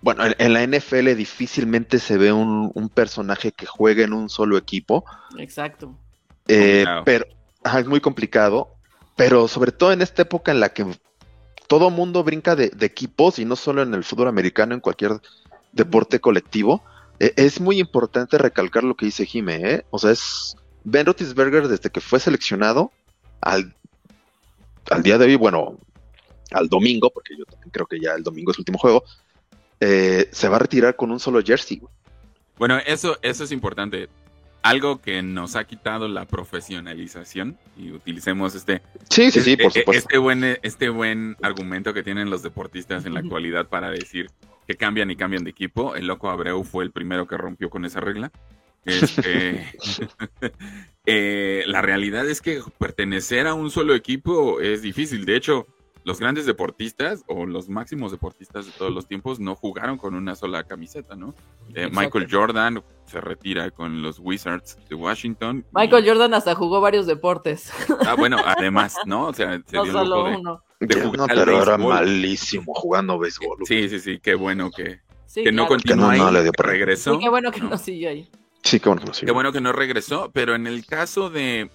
bueno, 0.05 0.23
en, 0.23 0.35
en 0.37 0.53
la 0.53 0.63
NFL 0.67 1.15
difícilmente 1.15 1.97
se 1.97 2.15
ve 2.17 2.31
un, 2.31 2.71
un 2.75 2.89
personaje 2.89 3.51
que 3.51 3.65
juegue 3.65 4.03
en 4.03 4.13
un 4.13 4.29
solo 4.29 4.55
equipo, 4.55 5.03
Exacto. 5.39 5.97
eh, 6.47 6.85
pero 7.03 7.25
ajá, 7.63 7.79
es 7.79 7.87
muy 7.87 7.99
complicado, 8.01 8.75
pero 9.15 9.47
sobre 9.47 9.71
todo 9.71 9.91
en 9.91 10.03
esta 10.03 10.21
época 10.21 10.51
en 10.51 10.59
la 10.59 10.69
que 10.69 10.85
todo 11.67 11.89
mundo 11.89 12.23
brinca 12.23 12.55
de, 12.55 12.69
de 12.69 12.85
equipos 12.85 13.39
y 13.39 13.45
no 13.45 13.55
solo 13.55 13.81
en 13.81 13.95
el 13.95 14.03
fútbol 14.03 14.27
americano, 14.27 14.75
en 14.75 14.79
cualquier 14.79 15.19
deporte 15.71 16.19
colectivo, 16.19 16.83
eh, 17.19 17.33
es 17.35 17.59
muy 17.59 17.79
importante 17.79 18.37
recalcar 18.37 18.83
lo 18.83 18.95
que 18.95 19.07
dice 19.07 19.25
Jimé, 19.25 19.55
¿eh? 19.55 19.85
O 19.89 19.97
sea, 19.97 20.11
es 20.11 20.55
Ben 20.83 21.07
Roethlisberger 21.07 21.67
desde 21.67 21.89
que 21.89 21.99
fue 21.99 22.19
seleccionado 22.19 22.91
al, 23.41 23.75
al 24.91 25.01
día 25.01 25.17
de 25.17 25.25
hoy, 25.25 25.35
bueno, 25.35 25.79
al 26.51 26.69
domingo, 26.69 27.09
porque 27.09 27.35
yo 27.35 27.45
también 27.45 27.71
creo 27.71 27.87
que 27.87 27.99
ya 27.99 28.13
el 28.13 28.21
domingo 28.21 28.51
es 28.51 28.57
el 28.57 28.61
último 28.61 28.77
juego, 28.77 29.03
eh, 29.79 30.29
se 30.31 30.47
va 30.49 30.55
a 30.57 30.59
retirar 30.59 30.95
con 30.95 31.11
un 31.11 31.19
solo 31.19 31.41
jersey. 31.43 31.77
güey. 31.79 31.93
Bueno, 32.57 32.77
eso, 32.85 33.17
eso 33.21 33.43
es 33.43 33.51
importante. 33.51 34.07
Algo 34.61 34.99
que 35.01 35.21
nos 35.21 35.55
ha 35.55 35.65
quitado 35.65 36.07
la 36.07 36.25
profesionalización 36.25 37.57
y 37.77 37.91
utilicemos 37.91 38.55
este, 38.55 38.81
Sí, 39.09 39.29
sí, 39.29 39.41
sí, 39.41 39.51
este- 39.51 39.63
por 39.63 39.71
supuesto. 39.73 39.91
este 40.07 40.17
buen, 40.17 40.57
este 40.63 40.89
buen 40.89 41.37
argumento 41.41 41.93
que 41.93 42.01
tienen 42.03 42.29
los 42.29 42.41
deportistas 42.41 43.05
en 43.05 43.13
la 43.13 43.19
actualidad 43.19 43.67
para 43.67 43.91
decir 43.91 44.31
que 44.67 44.75
cambian 44.75 45.11
y 45.11 45.15
cambian 45.15 45.43
de 45.43 45.51
equipo. 45.51 45.95
El 45.95 46.07
loco 46.07 46.29
Abreu 46.31 46.63
fue 46.63 46.83
el 46.83 46.91
primero 46.91 47.27
que 47.27 47.37
rompió 47.37 47.69
con 47.69 47.85
esa 47.85 47.99
regla. 47.99 48.31
Este, 48.85 49.67
eh, 51.05 51.63
la 51.67 51.81
realidad 51.81 52.27
es 52.27 52.41
que 52.41 52.61
pertenecer 52.79 53.47
a 53.47 53.53
un 53.53 53.69
solo 53.69 53.93
equipo 53.95 54.61
es 54.61 54.81
difícil. 54.81 55.25
De 55.25 55.35
hecho, 55.35 55.67
los 56.05 56.19
grandes 56.19 56.45
deportistas 56.45 57.23
o 57.27 57.45
los 57.45 57.67
máximos 57.67 58.11
deportistas 58.11 58.65
de 58.67 58.71
todos 58.71 58.93
los 58.93 59.07
tiempos 59.07 59.39
no 59.39 59.55
jugaron 59.55 59.97
con 59.97 60.15
una 60.15 60.35
sola 60.35 60.63
camiseta, 60.63 61.15
¿no? 61.15 61.33
Eh. 61.73 61.89
Michael 61.91 62.27
Jordan 62.31 62.81
se 63.05 63.19
retira 63.19 63.71
con 63.71 64.01
los 64.01 64.19
Wizards 64.19 64.77
de 64.87 64.95
Washington. 64.95 65.65
Michael 65.73 66.07
Jordan 66.07 66.33
hasta 66.33 66.55
jugó 66.55 66.79
varios 66.79 67.05
deportes, 67.07 67.71
Ah, 68.07 68.15
bueno, 68.15 68.37
además, 68.45 68.95
¿no? 69.05 69.27
O 69.27 69.33
sea, 69.33 69.61
se 69.65 69.75
no 69.75 69.83
dio 69.83 69.91
solo 69.91 70.23
de- 70.25 70.35
uno. 70.37 70.63
de 70.79 71.01
jugar 71.01 71.17
no, 71.17 71.25
pero 71.27 71.61
era 71.61 71.75
béisbol. 71.77 71.93
malísimo 71.93 72.73
jugando 72.75 73.19
béisbol. 73.19 73.57
Sí, 73.65 73.89
sí, 73.89 73.99
sí, 73.99 74.19
qué 74.19 74.35
bueno 74.35 74.69
que, 74.71 75.01
Sí, 75.25 75.43
que 75.43 75.51
no 75.51 75.67
continuó 75.67 76.11
Que 76.11 76.17
no- 76.17 76.23
no 76.23 76.27
ahí, 76.27 76.33
le 76.33 76.43
dio 76.43 76.51
que 76.51 76.63
regresó. 76.63 77.13
Sí, 77.15 77.19
qué 77.19 77.29
bueno 77.29 77.51
que 77.51 77.59
¿no? 77.61 77.69
no 77.71 77.77
siguió 77.77 78.09
ahí. 78.09 78.29
Sí, 78.63 78.79
qué 78.79 78.89
bueno 78.89 79.01
que 79.01 79.07
no 79.07 79.13
sirve. 79.13 79.25
Qué 79.25 79.31
bueno 79.33 79.51
que 79.51 79.61
no 79.61 79.71
regresó, 79.73 80.31
pero 80.33 80.55
en 80.55 80.65
el 80.67 80.85
caso 80.85 81.29
de, 81.29 81.69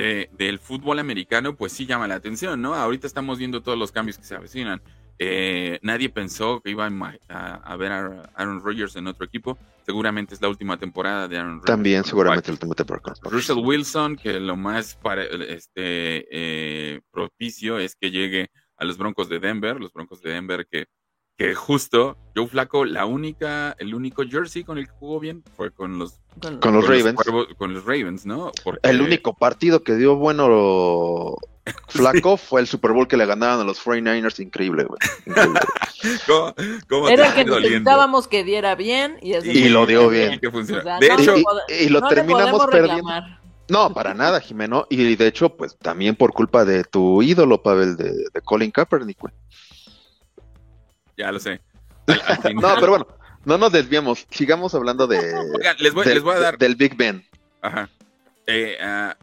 de- 0.00 0.28
del 0.36 0.58
fútbol 0.58 0.98
americano, 0.98 1.56
pues 1.56 1.72
sí 1.72 1.86
llama 1.86 2.06
la 2.06 2.16
atención, 2.16 2.60
¿no? 2.60 2.74
Ahorita 2.74 3.06
estamos 3.06 3.38
viendo 3.38 3.62
todos 3.62 3.78
los 3.78 3.92
cambios 3.92 4.18
que 4.18 4.24
se 4.24 4.34
avecinan. 4.36 4.82
Eh, 5.18 5.78
nadie 5.80 6.10
pensó 6.10 6.60
que 6.60 6.70
iba 6.72 6.84
a, 6.84 6.90
ima- 6.90 7.18
a- 7.28 7.54
a 7.54 7.76
ver 7.76 7.92
a 7.92 8.30
Aaron 8.34 8.60
Rodgers 8.62 8.94
en 8.96 9.06
otro 9.06 9.24
equipo. 9.24 9.58
Seguramente 9.86 10.34
es 10.34 10.42
la 10.42 10.48
última 10.50 10.76
temporada 10.76 11.26
de 11.28 11.38
Aaron 11.38 11.52
Rodgers. 11.54 11.66
También, 11.66 12.04
seguramente, 12.04 12.52
de 12.52 12.58
Broncos. 12.84 13.20
Vikings. 13.22 13.32
Russell 13.32 13.64
Wilson, 13.64 14.16
que 14.16 14.38
lo 14.38 14.56
más 14.56 14.96
para, 14.96 15.22
este, 15.24 16.26
eh, 16.30 17.00
propicio 17.10 17.78
es 17.78 17.96
que 17.96 18.10
llegue 18.10 18.50
a 18.76 18.84
los 18.84 18.98
Broncos 18.98 19.30
de 19.30 19.38
Denver, 19.40 19.80
los 19.80 19.92
Broncos 19.94 20.20
de 20.20 20.32
Denver 20.32 20.66
que, 20.70 20.84
que 21.36 21.54
justo 21.54 22.16
Joe 22.34 22.46
Flaco, 22.46 22.84
la 22.84 23.04
única, 23.06 23.76
el 23.78 23.94
único 23.94 24.22
jersey 24.24 24.64
con 24.64 24.78
el 24.78 24.86
que 24.86 24.92
jugó 24.98 25.20
bien 25.20 25.42
fue 25.56 25.70
con 25.70 25.98
los 25.98 26.14
Con- 26.40 26.58
Con 26.60 26.74
los 26.74 26.84
con 26.84 26.94
Ravens. 26.94 27.14
Cuervos- 27.18 27.54
con 27.56 27.72
los 27.74 27.84
Ravens, 27.84 28.26
¿no? 28.26 28.52
Porque- 28.62 28.88
El 28.88 29.00
único 29.00 29.34
partido 29.34 29.82
que 29.82 29.94
dio 29.96 30.16
bueno 30.16 31.36
flaco 31.88 32.36
fue 32.36 32.60
el 32.60 32.66
Super 32.66 32.92
Bowl 32.92 33.08
que 33.08 33.16
le 33.16 33.24
ganaron 33.26 33.60
a 33.60 33.64
los 33.64 33.78
49ers. 33.84 34.40
Increíble, 34.40 34.84
güey. 34.84 34.98
Increíble. 35.26 35.60
¿Cómo, 36.26 36.54
cómo 36.88 37.08
Era 37.08 37.28
el 37.28 37.34
que 37.34 37.44
necesitábamos 37.44 38.28
que 38.28 38.44
diera 38.44 38.74
bien 38.74 39.16
y, 39.22 39.32
es 39.32 39.44
Y 39.46 39.68
lo 39.70 39.86
dio 39.86 40.08
bien. 40.08 40.34
Y 40.34 40.38
que 40.38 40.50
funciona. 40.50 40.80
O 40.80 40.84
sea, 40.84 40.98
de 40.98 41.08
no 41.08 41.18
hecho, 41.18 41.34
y, 41.80 41.88
lo 41.88 42.00
no 42.00 42.08
terminamos 42.08 42.66
perdiendo. 42.66 42.92
reclamar. 42.96 43.40
No, 43.68 43.92
para 43.92 44.14
nada, 44.14 44.40
Jimeno. 44.40 44.86
Y 44.90 45.16
de 45.16 45.26
hecho, 45.26 45.56
pues 45.56 45.76
también 45.78 46.14
por 46.16 46.32
culpa 46.32 46.64
de 46.64 46.84
tu 46.84 47.22
ídolo, 47.22 47.62
Pavel, 47.62 47.96
de, 47.96 48.10
de 48.12 48.40
Colin 48.44 48.70
Kaepernick, 48.70 49.18
güey. 49.20 49.32
Ya 51.16 51.32
lo 51.32 51.38
sé. 51.40 51.60
Al- 52.06 52.22
al 52.26 52.36
final- 52.42 52.62
No, 52.62 52.74
pero 52.80 52.88
bueno, 52.92 53.06
no 53.44 53.58
nos 53.58 53.72
desviemos. 53.72 54.26
Sigamos 54.30 54.74
hablando 54.74 55.06
de, 55.06 55.18
Oigan, 55.56 55.76
les 55.80 55.92
voy, 55.94 56.04
del- 56.04 56.14
les 56.14 56.22
voy 56.22 56.34
a 56.36 56.40
dar. 56.40 56.58
del 56.58 56.76
Big 56.76 56.96
Ben. 56.96 57.24
Ajá. 57.62 57.88
Eh, 58.46 58.76
ah, 58.80 59.16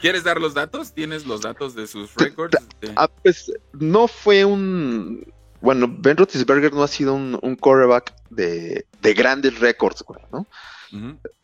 ¿Quieres 0.00 0.24
dar 0.24 0.40
los 0.40 0.54
datos? 0.54 0.92
¿Tienes 0.92 1.26
los 1.26 1.40
datos 1.42 1.74
de 1.74 1.86
sus 1.86 2.14
récords? 2.16 2.56
Ah, 2.96 3.08
pues 3.22 3.52
no 3.72 4.08
fue 4.08 4.44
un. 4.44 5.24
Bueno, 5.60 5.86
Ben 5.88 6.16
Roethlisberger 6.16 6.72
no 6.72 6.82
ha 6.82 6.88
sido 6.88 7.14
un, 7.14 7.38
un 7.42 7.56
quarterback 7.56 8.12
de, 8.30 8.86
de 9.00 9.14
grandes 9.14 9.58
récords, 9.60 10.04
¿no? 10.32 10.46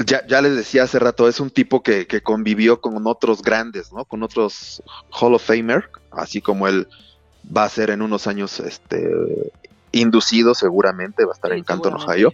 Ya, 0.07 0.25
ya 0.29 0.41
les 0.43 0.55
decía 0.55 0.85
hace 0.85 0.99
rato, 1.01 1.27
es 1.27 1.41
un 1.41 1.51
tipo 1.51 1.83
que, 1.83 2.07
que 2.07 2.21
convivió 2.23 2.81
con 2.81 3.05
otros 3.09 3.43
grandes, 3.43 3.93
¿no? 3.93 4.05
Con 4.05 4.23
otros 4.23 4.81
Hall 5.11 5.35
of 5.35 5.45
Famer, 5.45 5.91
así 6.13 6.41
como 6.41 6.69
él 6.69 6.87
va 7.57 7.65
a 7.65 7.69
ser 7.69 7.91
en 7.91 8.01
unos 8.03 8.29
años 8.29 8.61
este, 8.61 9.11
inducido 9.93 10.55
seguramente, 10.55 11.25
va 11.25 11.33
a 11.33 11.35
estar 11.35 11.51
Sí, 11.53 11.59
en 11.59 11.65
Canton. 11.65 11.95
Ohio. 11.95 12.33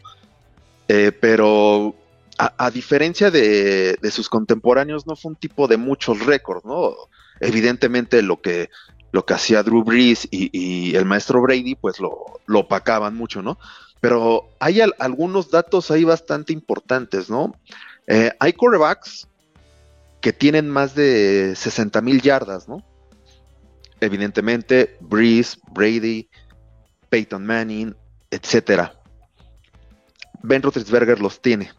Eh, 0.88 1.12
pero 1.20 1.94
a, 2.38 2.66
a 2.66 2.70
diferencia 2.70 3.30
de, 3.30 3.96
de 4.00 4.10
sus 4.10 4.28
contemporáneos, 4.28 5.06
no 5.06 5.16
fue 5.16 5.30
un 5.30 5.36
tipo 5.36 5.66
de 5.68 5.76
muchos 5.76 6.25
récords, 6.25 6.64
¿no? 6.64 6.94
Evidentemente 7.40 8.22
lo 8.22 8.40
que, 8.40 8.68
lo 9.12 9.25
que 9.26 9.34
hacía 9.34 9.62
Drew 9.62 9.82
Brees 9.82 10.28
y, 10.30 10.50
y 10.52 10.94
el 10.96 11.04
maestro 11.04 11.40
Brady, 11.42 11.75
pues 11.75 11.98
lo, 12.00 12.40
lo 12.46 12.60
opacaban 12.60 13.14
mucho, 13.16 13.42
¿no? 13.42 13.58
Pero 14.00 14.48
hay 14.60 14.80
al- 14.80 14.94
algunos 14.98 15.50
datos 15.50 15.90
ahí 15.90 16.04
bastante 16.04 16.52
importantes, 16.52 17.28
¿no? 17.30 17.54
Eh, 18.06 18.30
hay 18.38 18.52
quarterbacks 18.52 19.26
que 20.20 20.32
tienen 20.32 20.68
más 20.68 20.94
de 20.94 21.54
60 21.56 22.00
mil 22.02 22.20
yardas, 22.22 22.68
¿no? 22.68 22.84
Evidentemente, 24.00 24.96
Breeze, 25.00 25.58
Brady, 25.72 26.28
Peyton 27.16 27.46
Manning, 27.46 27.96
etcétera. 28.30 28.92
Ben 30.42 30.61
Roethlisberger 30.61 31.18
los 31.18 31.40
tiene. 31.40 31.73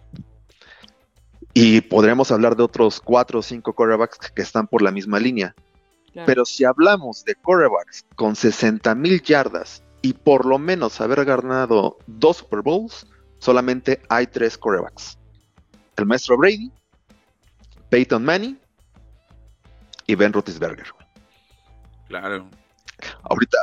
Y 1.53 1.82
podríamos 1.82 2.32
hablar 2.32 2.56
de 2.56 2.63
otros 2.63 3.00
cuatro 3.00 3.38
o 3.38 3.41
cinco 3.44 3.75
quarterbacks 3.75 4.32
que 4.32 4.41
están 4.41 4.65
por 4.65 4.82
la 4.82 4.89
misma 4.89 5.20
línea. 5.20 5.53
Claro. 6.12 6.25
Pero 6.25 6.44
si 6.44 6.63
hablamos 6.63 7.24
de 7.24 7.36
quarterbacks 7.36 8.03
con 8.15 8.36
60 8.36 8.96
mil 8.96 9.22
yardas 9.22 9.84
y 10.01 10.13
por 10.13 10.48
lo 10.48 10.58
menos 10.58 11.00
haber 11.01 11.24
ganado 11.24 12.00
dos 12.08 12.38
Super 12.38 12.63
Bowls, 12.63 13.06
solamente 13.38 14.01
hay 14.10 14.25
tres 14.25 14.58
corebacks. 14.58 15.20
El 15.98 16.08
maestro 16.08 16.36
Brady, 16.36 16.72
Peyton 17.91 18.25
Manning 18.25 18.60
y 20.08 20.15
Ben 20.15 20.34
Roethlisberger. 20.34 20.88
Claro. 22.08 22.50
Ahorita, 23.24 23.58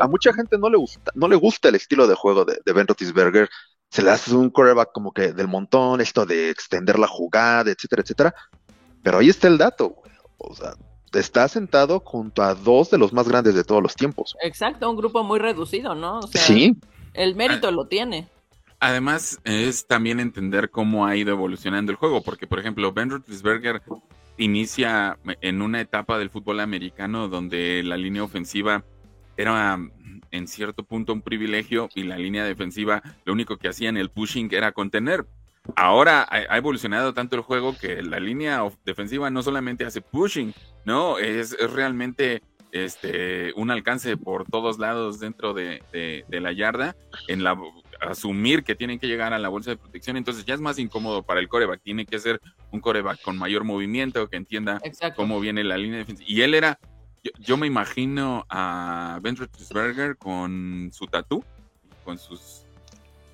a 0.00 0.08
mucha 0.08 0.32
gente 0.32 0.58
no 0.58 0.70
le 0.70 0.76
gusta, 0.76 1.10
no 1.14 1.28
le 1.28 1.36
gusta 1.36 1.68
el 1.68 1.74
estilo 1.74 2.06
de 2.06 2.14
juego 2.14 2.44
de, 2.44 2.60
Ben 2.72 2.86
Roethlisberger. 2.86 3.48
Se 3.88 4.02
le 4.02 4.10
hace 4.10 4.34
un 4.34 4.50
coreback 4.50 4.92
como 4.92 5.12
que 5.12 5.32
del 5.32 5.48
montón, 5.48 6.00
esto 6.00 6.24
de 6.24 6.50
extender 6.50 6.98
la 6.98 7.08
jugada, 7.08 7.70
etcétera, 7.70 8.02
etcétera. 8.02 8.34
Pero 9.02 9.18
ahí 9.18 9.28
está 9.28 9.48
el 9.48 9.58
dato, 9.58 9.96
O 10.38 10.54
sea, 10.54 10.74
está 11.12 11.48
sentado 11.48 12.00
junto 12.00 12.42
a 12.42 12.54
dos 12.54 12.90
de 12.90 12.98
los 12.98 13.12
más 13.12 13.28
grandes 13.28 13.54
de 13.54 13.64
todos 13.64 13.82
los 13.82 13.96
tiempos. 13.96 14.36
Exacto, 14.42 14.88
un 14.88 14.96
grupo 14.96 15.24
muy 15.24 15.40
reducido, 15.40 15.94
¿no? 15.94 16.22
sí. 16.22 16.76
El 17.12 17.34
mérito 17.34 17.68
ah. 17.68 17.72
lo 17.72 17.86
tiene. 17.86 18.28
Además, 18.78 19.40
es 19.44 19.86
también 19.86 20.20
entender 20.20 20.70
cómo 20.70 21.06
ha 21.06 21.16
ido 21.16 21.32
evolucionando 21.32 21.92
el 21.92 21.98
juego, 21.98 22.22
porque, 22.22 22.46
por 22.46 22.58
ejemplo, 22.58 22.92
Ben 22.92 23.10
Roethlisberger 23.10 23.82
inicia 24.40 25.18
en 25.42 25.62
una 25.62 25.80
etapa 25.80 26.18
del 26.18 26.30
fútbol 26.30 26.60
americano 26.60 27.28
donde 27.28 27.82
la 27.84 27.96
línea 27.96 28.24
ofensiva 28.24 28.84
era 29.36 29.78
en 30.30 30.48
cierto 30.48 30.82
punto 30.82 31.12
un 31.12 31.22
privilegio 31.22 31.88
y 31.94 32.04
la 32.04 32.16
línea 32.16 32.44
defensiva 32.44 33.02
lo 33.24 33.32
único 33.32 33.58
que 33.58 33.68
hacía 33.68 33.88
en 33.88 33.96
el 33.96 34.10
pushing 34.10 34.48
era 34.52 34.72
contener. 34.72 35.26
Ahora 35.76 36.26
ha 36.30 36.56
evolucionado 36.56 37.12
tanto 37.12 37.36
el 37.36 37.42
juego 37.42 37.76
que 37.76 38.02
la 38.02 38.18
línea 38.18 38.62
defensiva 38.84 39.30
no 39.30 39.42
solamente 39.42 39.84
hace 39.84 40.00
pushing, 40.00 40.54
no, 40.86 41.18
es, 41.18 41.54
realmente 41.72 42.42
este, 42.72 43.52
un 43.56 43.70
alcance 43.70 44.16
por 44.16 44.46
todos 44.46 44.78
lados 44.78 45.20
dentro 45.20 45.52
de, 45.52 45.82
de, 45.92 46.40
la 46.40 46.52
yarda 46.52 46.96
en 47.28 47.44
la 47.44 47.54
asumir 48.00 48.64
que 48.64 48.74
tienen 48.74 48.98
que 48.98 49.06
llegar 49.06 49.32
a 49.32 49.38
la 49.38 49.48
bolsa 49.48 49.70
de 49.70 49.76
protección, 49.76 50.16
entonces 50.16 50.44
ya 50.44 50.54
es 50.54 50.60
más 50.60 50.78
incómodo 50.78 51.22
para 51.22 51.40
el 51.40 51.48
coreback. 51.48 51.82
Tiene 51.82 52.06
que 52.06 52.18
ser 52.18 52.40
un 52.70 52.80
coreback 52.80 53.22
con 53.22 53.38
mayor 53.38 53.64
movimiento, 53.64 54.28
que 54.28 54.36
entienda 54.36 54.80
cómo 55.16 55.40
viene 55.40 55.64
la 55.64 55.76
línea 55.76 55.98
defensiva. 55.98 56.28
Y 56.28 56.42
él 56.42 56.54
era, 56.54 56.78
yo, 57.38 57.56
me 57.56 57.66
imagino 57.66 58.46
a 58.48 59.18
Ben 59.22 59.36
Roethlisberger 59.36 60.16
con 60.16 60.90
su 60.92 61.06
tatú, 61.06 61.44
con 62.04 62.18
sus, 62.18 62.62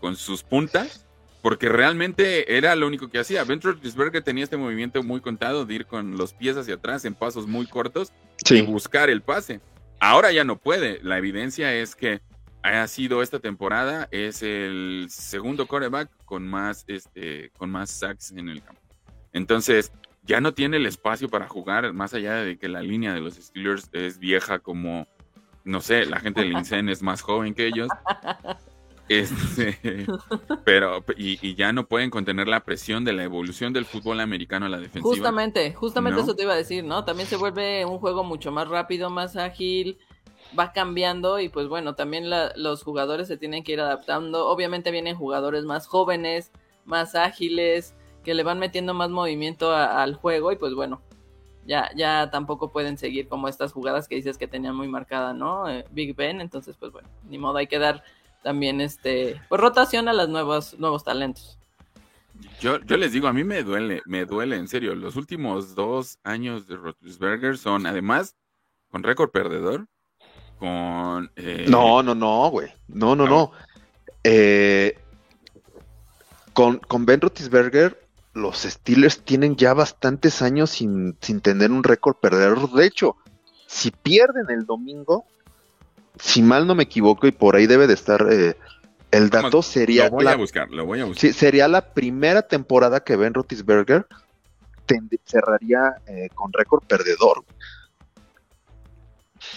con 0.01 0.17
sus 0.17 0.43
puntas, 0.43 1.07
porque 1.43 1.69
realmente 1.69 2.57
era 2.57 2.75
lo 2.75 2.87
único 2.87 3.09
que 3.09 3.21
hacía. 3.21 3.45
Ben 3.45 3.61
Roethlisberger 3.61 4.23
tenía 4.23 4.45
este 4.45 4.57
movimiento 4.57 5.03
muy 5.03 5.21
contado 5.21 5.65
de 5.65 5.75
ir 5.75 5.87
con 5.87 6.17
los 6.17 6.33
pies 6.33 6.57
hacia 6.57 6.75
atrás 6.75 7.05
en 7.05 7.15
pasos 7.15 7.47
muy 7.47 7.67
cortos 7.67 8.13
y 8.51 8.63
buscar 8.63 9.11
el 9.11 9.23
pase. 9.23 9.61
Ahora 10.01 10.33
ya 10.33 10.45
no 10.45 10.57
puede. 10.57 11.01
La 11.03 11.19
evidencia 11.19 11.73
es 11.73 11.95
que 11.95 12.21
ha 12.67 12.87
sido 12.87 13.23
esta 13.23 13.39
temporada, 13.39 14.09
es 14.11 14.43
el 14.43 15.07
segundo 15.09 15.67
coreback 15.67 16.11
con 16.25 16.47
más, 16.47 16.85
este, 16.89 17.51
con 17.57 17.71
más 17.71 17.91
sacks 17.91 18.33
en 18.33 18.49
el 18.49 18.63
campo. 18.63 18.81
Entonces, 19.33 19.93
ya 20.25 20.41
no 20.41 20.55
tiene 20.55 20.77
el 20.79 20.87
espacio 20.87 21.29
para 21.29 21.49
jugar, 21.49 21.93
más 21.93 22.15
allá 22.15 22.35
de 22.37 22.59
que 22.59 22.69
la 22.69 22.83
línea 22.83 23.15
de 23.15 23.21
los 23.21 23.35
Steelers 23.35 23.89
es 23.93 24.19
vieja 24.19 24.59
como, 24.59 25.07
no 25.65 25.81
sé, 25.81 26.07
la 26.07 26.21
gente 26.21 26.41
del 26.41 26.53
INSEN 26.53 26.89
es 26.89 27.03
más 27.03 27.23
joven 27.23 27.55
que 27.55 27.67
ellos. 27.67 27.89
Este, 29.09 30.05
pero, 30.65 31.05
y, 31.17 31.55
ya 31.55 31.73
no 31.73 31.87
pueden 31.87 32.11
contener 32.11 32.49
la 32.49 32.65
presión 32.65 33.05
de 33.05 33.13
la 33.13 33.23
evolución 33.23 33.73
del 33.73 33.85
fútbol 33.85 34.19
americano 34.19 34.67
a 34.67 34.69
la 34.69 34.79
defensiva. 34.79 35.15
Justamente, 35.15 35.73
justamente 35.75 36.21
eso 36.23 36.35
te 36.35 36.43
iba 36.43 36.55
a 36.55 36.57
decir, 36.57 36.83
¿no? 36.83 37.05
También 37.05 37.29
se 37.29 37.37
vuelve 37.37 37.85
un 37.85 37.99
juego 37.99 38.25
mucho 38.25 38.51
más 38.51 38.67
rápido, 38.67 39.09
más 39.09 39.37
ágil, 39.37 39.99
va 40.59 40.73
cambiando 40.73 41.41
y 41.41 41.49
pues 41.49 41.69
bueno, 41.69 41.95
también 41.95 42.31
los 42.31 42.83
jugadores 42.83 43.29
se 43.29 43.37
tienen 43.37 43.65
que 43.65 43.73
ir 43.73 43.81
adaptando. 43.81 44.49
Obviamente 44.49 44.91
vienen 44.91 45.17
jugadores 45.17 45.65
más 45.65 45.87
jóvenes, 45.87 46.53
más 46.85 47.15
ágiles, 47.15 47.95
que 48.25 48.35
le 48.35 48.43
van 48.43 48.59
metiendo 48.59 48.95
más 48.95 49.11
movimiento 49.11 49.75
al 49.75 50.15
juego 50.15 50.53
y 50.53 50.57
pues 50.57 50.75
bueno, 50.75 51.01
ya, 51.67 51.91
ya 51.97 52.31
tampoco 52.31 52.73
pueden 52.73 52.99
seguir 52.99 53.29
como 53.29 53.49
estas 53.49 53.73
jugadas 53.73 54.09
que 54.09 54.17
dices 54.17 54.39
que 54.39 54.49
tenían 54.49 54.75
muy 54.75 54.89
marcada, 54.89 55.33
¿no? 55.33 55.69
Eh, 55.69 55.85
Big 55.91 56.15
Ben, 56.15 56.41
entonces 56.41 56.77
pues 56.79 56.93
bueno, 56.93 57.09
ni 57.29 57.39
modo, 57.39 57.59
hay 57.59 57.67
que 57.67 57.79
dar 57.79 58.03
también 58.43 58.81
este, 58.81 59.41
pues 59.49 59.61
rotación 59.61 60.09
a 60.09 60.13
los 60.13 60.29
nuevos, 60.29 60.79
nuevos 60.79 61.05
talentos. 61.05 61.59
Yo, 62.61 62.81
yo 62.81 62.97
les 62.97 63.13
digo, 63.13 63.29
a 63.29 63.33
mí 63.33 63.45
me 63.45 63.63
duele, 63.63 64.03
me 64.07 64.25
duele, 64.25 64.57
en 64.57 64.69
serio, 64.69 64.95
los 64.95 65.17
últimos 65.17 65.75
dos 65.75 66.19
años 66.23 66.67
de 66.67 66.77
Roethlisberger 66.77 67.57
son 67.57 67.87
además 67.87 68.37
con 68.91 69.03
récord 69.03 69.31
perdedor, 69.31 69.87
con... 70.59 71.31
Eh, 71.37 71.67
no, 71.69 72.03
no, 72.03 72.15
no, 72.15 72.51
güey. 72.51 72.69
No, 72.89 73.15
no, 73.15 73.27
no. 73.27 73.53
Eh, 74.25 74.99
con, 76.53 76.79
con, 76.79 77.07
Ben 77.07 77.21
Roethlisberger, 77.21 78.01
los 78.35 78.63
Steelers 78.63 79.21
tienen 79.21 79.57
ya 79.57 79.75
bastantes 79.75 80.43
años 80.43 80.71
sin, 80.71 81.17
sin 81.21 81.41
tener 81.41 81.71
un 81.71 81.85
récord 81.85 82.17
perdedor. 82.17 82.71
De 82.73 82.87
hecho, 82.87 83.17
si 83.67 83.91
pierden 83.91 84.47
el 84.49 84.67
domingo, 84.67 85.25
si 86.19 86.43
mal 86.43 86.67
no 86.67 86.75
me 86.75 86.85
equivoco, 86.85 87.27
y 87.27 87.33
por 87.33 87.57
ahí 87.57 87.67
debe 87.67 87.87
de 87.87 87.95
estar 87.95 88.27
eh, 88.31 88.57
el 89.11 89.31
dato, 89.31 89.63
sería... 89.63 90.05
Lo 90.05 90.13
voy 90.13 90.27
a 90.27 90.37
buscar, 90.37 90.71
lo 90.71 90.87
voy 90.87 91.01
a 91.01 91.05
buscar. 91.05 91.21
Sí, 91.21 91.33
sería 91.33 91.69
la 91.69 91.93
primera 91.93 92.43
temporada 92.43 93.01
que 93.01 93.17
Ben 93.17 93.35
Roethlisberger 93.35 94.07
cerraría 95.25 95.97
con 96.35 96.53
récord 96.53 96.85
perdedor. 96.85 97.45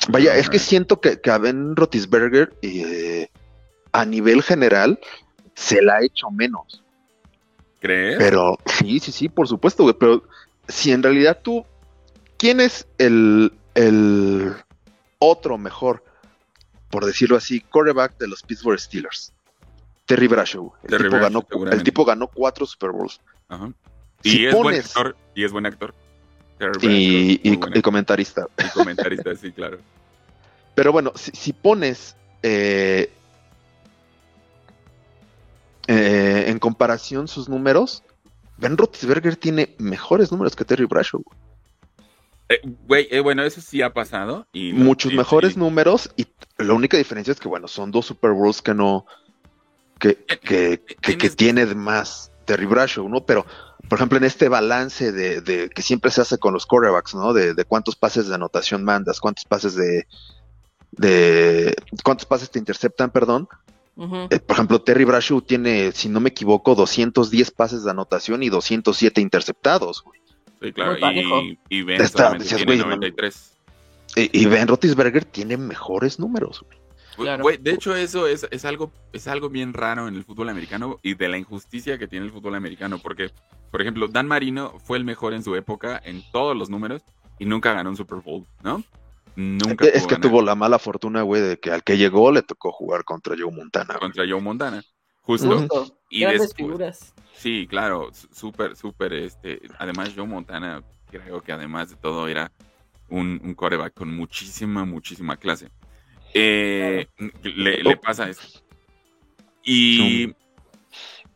Vaya, 0.10 0.36
es 0.36 0.50
que 0.50 0.60
siento 0.60 1.02
que, 1.02 1.20
que 1.20 1.32
a 1.32 1.38
Ben 1.38 1.76
Rotisberger 1.76 2.54
eh, 2.62 3.30
a 3.92 4.06
nivel 4.06 4.42
general 4.44 5.00
se 5.56 5.82
la 5.82 5.98
ha 5.98 6.04
hecho 6.04 6.32
menos. 6.32 6.84
¿Crees? 7.80 8.18
Pero 8.18 8.58
sí, 8.66 9.00
sí, 9.00 9.12
sí, 9.12 9.30
por 9.30 9.48
supuesto, 9.48 9.84
güey. 9.84 9.96
Pero 10.00 10.24
si 10.68 10.92
en 10.92 11.04
realidad 11.04 11.40
tú, 11.42 11.66
¿quién 12.38 12.60
es 12.60 12.88
el, 12.98 13.54
el 13.76 14.54
otro 15.20 15.58
mejor, 15.58 16.04
por 16.90 17.06
decirlo 17.06 17.38
así, 17.38 17.62
quarterback 17.62 18.18
de 18.18 18.28
los 18.28 18.44
Pittsburgh 18.44 18.80
Steelers? 18.80 19.34
Terry 20.06 20.28
Bradshaw. 20.28 20.74
El, 20.84 20.98
tipo, 20.98 21.20
ganó, 21.20 21.48
el 21.72 21.84
tipo 21.84 22.04
ganó 22.04 22.28
cuatro 22.28 22.66
Super 22.66 22.90
Bowls. 22.92 23.22
Ajá. 23.48 23.72
y, 24.24 24.46
es 24.46 24.56
buen 24.56 24.76
actor, 24.76 25.16
y 25.36 25.44
es 25.44 25.52
buen 25.52 25.68
actor. 25.68 25.94
Y, 26.82 27.82
comentarista. 27.82 28.48
Y 28.58 28.70
comentarista, 28.70 29.36
sí, 29.36 29.52
claro. 29.52 29.80
Pero 30.76 30.92
bueno, 30.92 31.12
si, 31.16 31.54
pones 31.54 32.16
eh, 32.44 33.12
eh, 35.88 36.46
en 36.48 36.60
comparación 36.60 37.28
sus 37.28 37.50
números, 37.50 38.04
Ben 38.58 38.78
Roethlisberger 38.78 39.36
tiene 39.36 39.76
mejores 39.78 40.32
números 40.32 40.56
que 40.56 40.66
Terry 40.66 40.86
Bradshaw. 40.86 41.24
Eh, 42.50 43.22
bueno, 43.22 43.44
eso 43.44 43.62
sí 43.62 43.82
ha 43.82 43.94
pasado. 43.94 44.48
Y 44.54 44.74
Muchos 44.74 45.14
mejores 45.14 45.56
números 45.56 46.12
y 46.18 46.28
la 46.58 46.74
única 46.74 46.98
diferencia 46.98 47.32
es 47.32 47.40
que, 47.40 47.48
bueno, 47.48 47.68
son 47.68 47.92
dos 47.92 48.08
Super 48.08 48.32
Bowls 48.32 48.62
que 48.62 48.74
no, 48.74 49.06
que, 50.00 50.16
que, 50.16 50.82
que, 50.82 51.30
tiene 51.30 51.66
más 51.68 52.29
Terry 52.50 52.66
Bradshaw, 52.66 53.08
¿no? 53.08 53.24
Pero 53.24 53.46
por 53.88 54.00
ejemplo, 54.00 54.18
en 54.18 54.24
este 54.24 54.50
balance 54.50 55.12
de, 55.12 55.70
que 55.70 55.82
siempre 55.84 56.10
se 56.10 56.22
hace 56.22 56.40
con 56.40 56.52
los 56.52 56.66
quarterbacks, 56.66 57.14
¿no? 57.14 57.32
De, 57.32 57.64
cuántos 57.66 57.96
pases 57.96 58.28
de 58.28 58.34
anotación 58.34 58.84
mandas, 58.84 59.20
cuántos 59.20 59.46
pases 59.46 59.76
de, 59.76 60.08
de 60.92 61.76
cuántos 62.04 62.26
pases 62.26 62.50
te 62.50 62.58
interceptan, 62.58 63.12
perdón. 63.12 63.48
Eh, 64.32 64.40
por 64.40 64.56
ejemplo, 64.56 64.82
Terry 64.82 65.04
Bradshaw 65.04 65.42
tiene, 65.42 65.92
si 65.92 66.10
no 66.10 66.22
me 66.22 66.30
equivoco, 66.30 66.74
210 66.74 67.52
pases 67.52 67.84
de 67.84 67.92
anotación 67.92 68.42
y 68.42 68.50
207 68.50 69.22
interceptados. 69.22 70.04
Sí, 70.60 70.74
claro. 70.74 70.98
Y, 71.70 71.84
Ben 71.84 72.02
tiene 72.56 72.78
93. 72.78 73.52
Y, 74.16 74.46
Ben 74.48 74.68
Roethlisberger 74.68 75.26
tiene 75.26 75.58
mejores 75.58 76.18
números. 76.18 76.64
Güey 76.66 76.80
de 77.26 77.72
hecho, 77.72 77.96
eso 77.96 78.28
es, 78.28 78.48
es, 78.52 78.66
algo, 78.66 78.92
es 79.14 79.28
algo 79.28 79.50
bien 79.50 79.74
raro 79.74 80.08
en 80.08 80.16
el 80.16 80.24
fútbol 80.24 80.50
americano 80.50 81.00
y 81.04 81.16
de 81.16 81.28
la 81.28 81.38
injusticia 81.38 81.98
que 81.98 82.08
tiene 82.08 82.26
el 82.26 82.32
fútbol 82.32 82.56
americano. 82.56 83.00
Porque, 83.00 83.32
por 83.72 83.82
ejemplo, 83.82 84.08
Dan 84.08 84.28
Marino 84.28 84.78
fue 84.84 84.98
el 84.98 85.06
mejor 85.06 85.34
en 85.34 85.44
su 85.44 85.56
época 85.56 86.02
en 86.04 86.24
todos 86.32 86.56
los 86.56 86.70
números 86.70 87.02
y 87.38 87.46
nunca 87.46 87.74
ganó 87.74 87.90
un 87.90 87.98
Super 87.98 88.20
Bowl, 88.20 88.46
¿no? 88.64 88.84
Nunca. 89.36 89.86
Es 89.86 90.06
que 90.06 90.18
tuvo 90.18 90.42
la 90.42 90.56
mala 90.56 90.80
fortuna, 90.80 91.22
güey, 91.22 91.42
de 91.42 91.60
que 91.60 91.72
al 91.72 91.84
que 91.84 91.98
llegó 91.98 92.32
le 92.32 92.42
tocó 92.42 92.72
jugar 92.72 93.04
contra 93.04 93.36
Joe 93.40 93.52
Montana. 93.52 93.96
Contra 93.96 94.26
Joe 94.28 94.42
Montana. 94.42 94.84
Justo. 95.22 95.68
Y 96.10 96.26
después, 96.26 97.14
Sí, 97.40 97.68
claro, 97.70 98.10
súper, 98.34 98.76
súper, 98.76 99.14
este, 99.14 99.62
además 99.78 100.12
Joe 100.14 100.28
Montana, 100.28 100.84
creo 101.10 101.42
que 101.42 101.54
además 101.54 101.90
de 101.90 101.96
todo 101.96 102.28
era 102.28 102.52
un, 103.08 103.40
un 103.42 103.54
coreback 103.54 103.94
con 103.94 104.14
muchísima, 104.14 104.84
muchísima 104.84 105.38
clase. 105.38 105.70
Eh, 106.34 107.08
le, 107.44 107.98
pasa 107.98 108.30
eso. 108.30 108.62
Y, 109.64 110.34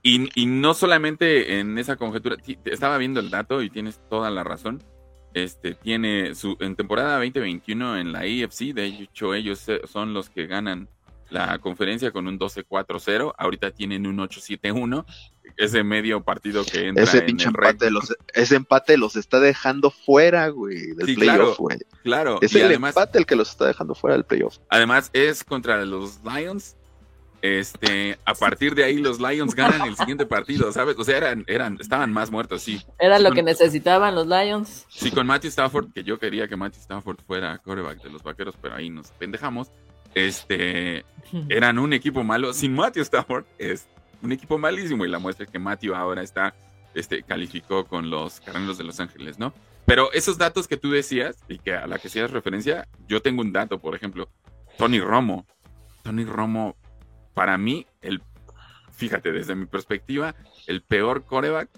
y, 0.01 0.45
no 0.45 0.73
solamente 0.73 1.59
en 1.59 1.77
esa 1.77 1.95
conjetura, 1.95 2.37
estaba 2.65 2.97
viendo 2.97 3.19
el 3.19 3.29
dato 3.29 3.61
y 3.61 3.69
tienes 3.69 3.99
toda 4.09 4.29
la 4.29 4.43
razón. 4.43 4.83
Este 5.33 5.73
tiene 5.73 6.35
su 6.35 6.57
en 6.59 6.75
temporada 6.75 7.15
2021 7.17 7.97
en 7.97 8.11
la 8.11 8.19
AFC, 8.19 8.73
de 8.73 8.85
hecho 8.85 9.33
ellos 9.33 9.65
son 9.85 10.13
los 10.13 10.29
que 10.29 10.45
ganan 10.45 10.87
la 11.33 11.57
conferencia 11.59 12.11
con 12.11 12.27
un 12.27 12.39
12-4-0. 12.39 13.33
Ahorita 13.37 13.71
tienen 13.71 14.05
un 14.07 14.17
8-7-1. 14.17 15.05
Ese 15.57 15.83
medio 15.83 16.21
partido 16.23 16.63
que 16.65 16.87
entra 16.87 17.03
Ese 17.03 17.19
en 17.19 17.25
pinche 17.27 17.45
el 17.45 17.55
empate, 17.55 17.91
los, 17.91 18.15
ese 18.33 18.55
empate 18.55 18.97
los 18.97 19.15
está 19.15 19.39
dejando 19.39 19.91
fuera, 19.91 20.47
güey, 20.49 20.93
del 20.95 21.05
Sí, 21.07 21.15
playoff, 21.15 21.37
claro. 21.37 21.55
güey. 21.59 21.77
Claro, 22.03 22.39
Es 22.41 22.53
y 22.53 22.59
el 22.59 22.65
además, 22.65 22.95
empate 22.97 23.19
el 23.19 23.25
que 23.25 23.35
los 23.35 23.49
está 23.51 23.65
dejando 23.67 23.93
fuera 23.95 24.15
del 24.15 24.25
playoff. 24.25 24.57
además 24.69 25.09
es 25.13 25.43
contra 25.43 25.83
los 25.85 26.19
Lions. 26.23 26.75
Este, 27.41 28.17
a 28.23 28.33
partir 28.35 28.73
de 28.73 28.85
ahí 28.85 28.99
los 28.99 29.19
Lions 29.19 29.53
ganan 29.53 29.81
el 29.85 29.97
siguiente 29.97 30.25
partido, 30.25 30.71
¿sabes? 30.71 30.95
O 30.97 31.03
sea, 31.03 31.17
eran, 31.17 31.43
eran, 31.47 31.77
estaban 31.79 32.13
más 32.13 32.31
muertos, 32.31 32.61
sí. 32.61 32.81
Era 32.97 33.19
lo 33.19 33.29
Con- 33.29 33.35
que 33.35 33.43
necesitaban 33.43 34.15
los 34.15 34.27
Lions. 34.27 34.85
Sí, 34.87 35.11
con 35.11 35.27
Matthew 35.27 35.49
Stafford, 35.49 35.91
que 35.93 36.05
yo 36.05 36.17
quería 36.17 36.47
que 36.47 36.55
Matthew 36.55 36.79
Stafford 36.83 37.17
fuera 37.27 37.57
coreback 37.57 38.01
de 38.01 38.09
los 38.11 38.23
vaqueros, 38.23 38.55
pero 38.61 38.75
ahí 38.75 38.89
nos 38.89 39.11
pendejamos. 39.11 39.69
Este, 40.15 41.03
eran 41.49 41.79
un 41.79 41.91
equipo 41.91 42.23
malo. 42.23 42.53
Sin 42.53 42.73
Matthew 42.73 43.01
Stafford 43.03 43.43
es 43.57 43.87
un 44.23 44.31
equipo 44.31 44.57
malísimo. 44.57 45.05
Y 45.05 45.09
la 45.09 45.19
muestra 45.19 45.45
es 45.45 45.51
que 45.51 45.59
Matthew 45.59 45.93
ahora 45.93 46.23
está, 46.23 46.55
este, 46.95 47.23
calificó 47.23 47.85
con 47.85 48.09
los 48.09 48.39
Carneros 48.41 48.77
de 48.77 48.83
Los 48.85 48.99
Ángeles, 48.99 49.37
¿no? 49.37 49.53
Pero 49.85 50.11
esos 50.13 50.37
datos 50.37 50.67
que 50.67 50.77
tú 50.77 50.89
decías 50.91 51.37
y 51.49 51.59
que 51.59 51.73
a 51.75 51.85
la 51.87 51.99
que 51.99 52.07
hacías 52.07 52.31
referencia, 52.31 52.87
yo 53.07 53.21
tengo 53.21 53.41
un 53.41 53.51
dato, 53.51 53.79
por 53.79 53.95
ejemplo, 53.95 54.29
Tony 54.77 54.99
Romo. 54.99 55.45
Tony 56.03 56.23
Romo, 56.25 56.75
para 57.33 57.57
mí, 57.57 57.85
el, 58.01 58.21
fíjate, 58.91 59.31
desde 59.31 59.55
mi 59.55 59.65
perspectiva, 59.65 60.35
el 60.67 60.81
peor 60.81 61.25
coreback 61.25 61.69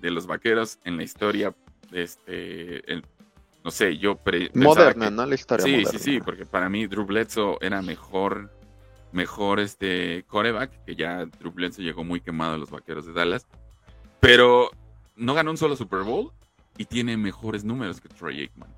de 0.00 0.10
los 0.10 0.26
vaqueros 0.26 0.78
en 0.84 0.96
la 0.96 1.02
historia, 1.02 1.54
este, 1.92 2.90
el- 2.90 3.04
no 3.62 3.70
sé, 3.70 3.98
yo 3.98 4.16
pre- 4.16 4.50
Moderna, 4.54 5.06
que- 5.06 5.10
¿no? 5.10 5.26
La 5.26 5.34
historia 5.34 5.64
Sí, 5.66 5.72
moderna. 5.72 5.90
sí, 5.90 5.98
sí, 5.98 6.20
porque 6.20 6.46
para 6.46 6.70
mí 6.70 6.86
Drew 6.86 7.04
Bledsoe 7.04 7.58
era 7.60 7.82
mejor, 7.82 8.50
mejor 9.12 9.60
este 9.60 10.24
coreback, 10.28 10.84
que 10.84 10.94
ya 10.94 11.26
Drew 11.26 11.52
Bledsoe 11.52 11.84
llegó 11.84 12.04
muy 12.04 12.20
quemado 12.20 12.54
a 12.54 12.58
los 12.58 12.70
vaqueros 12.70 13.06
de 13.06 13.12
Dallas, 13.12 13.46
pero 14.20 14.70
no 15.16 15.34
ganó 15.34 15.50
un 15.50 15.56
solo 15.56 15.76
Super 15.76 16.00
Bowl 16.00 16.32
y 16.76 16.84
tiene 16.84 17.16
mejores 17.16 17.64
números 17.64 18.00
que 18.00 18.08
Troy 18.08 18.40
Aikman. 18.40 18.70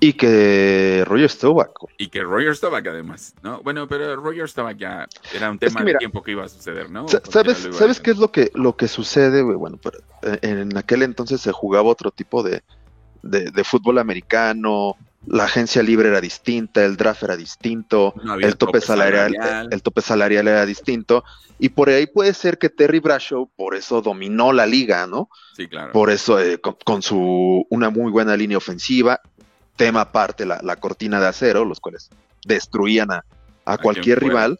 Y 0.00 0.14
que 0.14 1.04
Roger 1.06 1.30
Staubach. 1.30 1.70
Y 1.96 2.08
que 2.08 2.22
Roger 2.22 2.56
Staubach 2.56 2.84
además, 2.86 3.34
¿no? 3.42 3.62
Bueno, 3.62 3.86
pero 3.86 4.16
Roger 4.16 4.48
Staubach 4.48 4.76
ya 4.76 5.06
era 5.32 5.50
un 5.50 5.58
que 5.58 5.68
tema 5.68 5.84
de 5.84 5.94
tiempo 5.94 6.22
que 6.22 6.32
iba 6.32 6.44
a 6.44 6.48
suceder, 6.48 6.90
¿no? 6.90 7.06
¿Sabes, 7.08 7.68
¿sabes 7.70 8.00
qué 8.00 8.10
es 8.10 8.18
lo 8.18 8.32
que, 8.32 8.50
lo 8.54 8.76
que 8.76 8.88
sucede? 8.88 9.42
Bueno, 9.42 9.78
pero, 9.80 9.98
eh, 10.22 10.38
en 10.42 10.76
aquel 10.76 11.02
entonces 11.02 11.40
se 11.40 11.52
jugaba 11.52 11.88
otro 11.88 12.10
tipo 12.10 12.42
de, 12.42 12.62
de, 13.22 13.50
de 13.52 13.64
fútbol 13.64 13.98
americano, 13.98 14.96
la 15.26 15.44
agencia 15.44 15.82
libre 15.82 16.08
era 16.08 16.20
distinta, 16.20 16.84
el 16.84 16.96
draft 16.96 17.22
era 17.22 17.36
distinto, 17.36 18.14
No 18.22 18.34
el 18.34 18.56
tope, 18.56 18.80
salarial, 18.80 19.32
salarial. 19.32 19.68
el 19.70 19.82
tope 19.82 20.02
salarial 20.02 20.48
era 20.48 20.66
distinto, 20.66 21.24
y 21.58 21.68
por 21.68 21.88
ahí 21.88 22.06
puede 22.06 22.34
ser 22.34 22.58
que 22.58 22.68
Terry 22.70 22.98
Bradshaw 22.98 23.48
por 23.54 23.76
eso 23.76 24.02
dominó 24.02 24.52
la 24.52 24.66
liga, 24.66 25.06
¿no? 25.06 25.28
Sí, 25.56 25.68
claro. 25.68 25.92
Por 25.92 26.10
eso 26.10 26.40
eh, 26.40 26.58
con, 26.58 26.76
con 26.84 27.02
su 27.02 27.64
una 27.70 27.90
muy 27.90 28.10
buena 28.10 28.36
línea 28.36 28.58
ofensiva, 28.58 29.20
tema 29.76 30.00
aparte 30.02 30.44
la, 30.44 30.60
la 30.62 30.76
cortina 30.76 31.20
de 31.20 31.28
acero, 31.28 31.64
los 31.64 31.78
cuales 31.78 32.10
destruían 32.44 33.12
a, 33.12 33.24
a 33.64 33.78
cualquier 33.78 34.18
rival. 34.20 34.58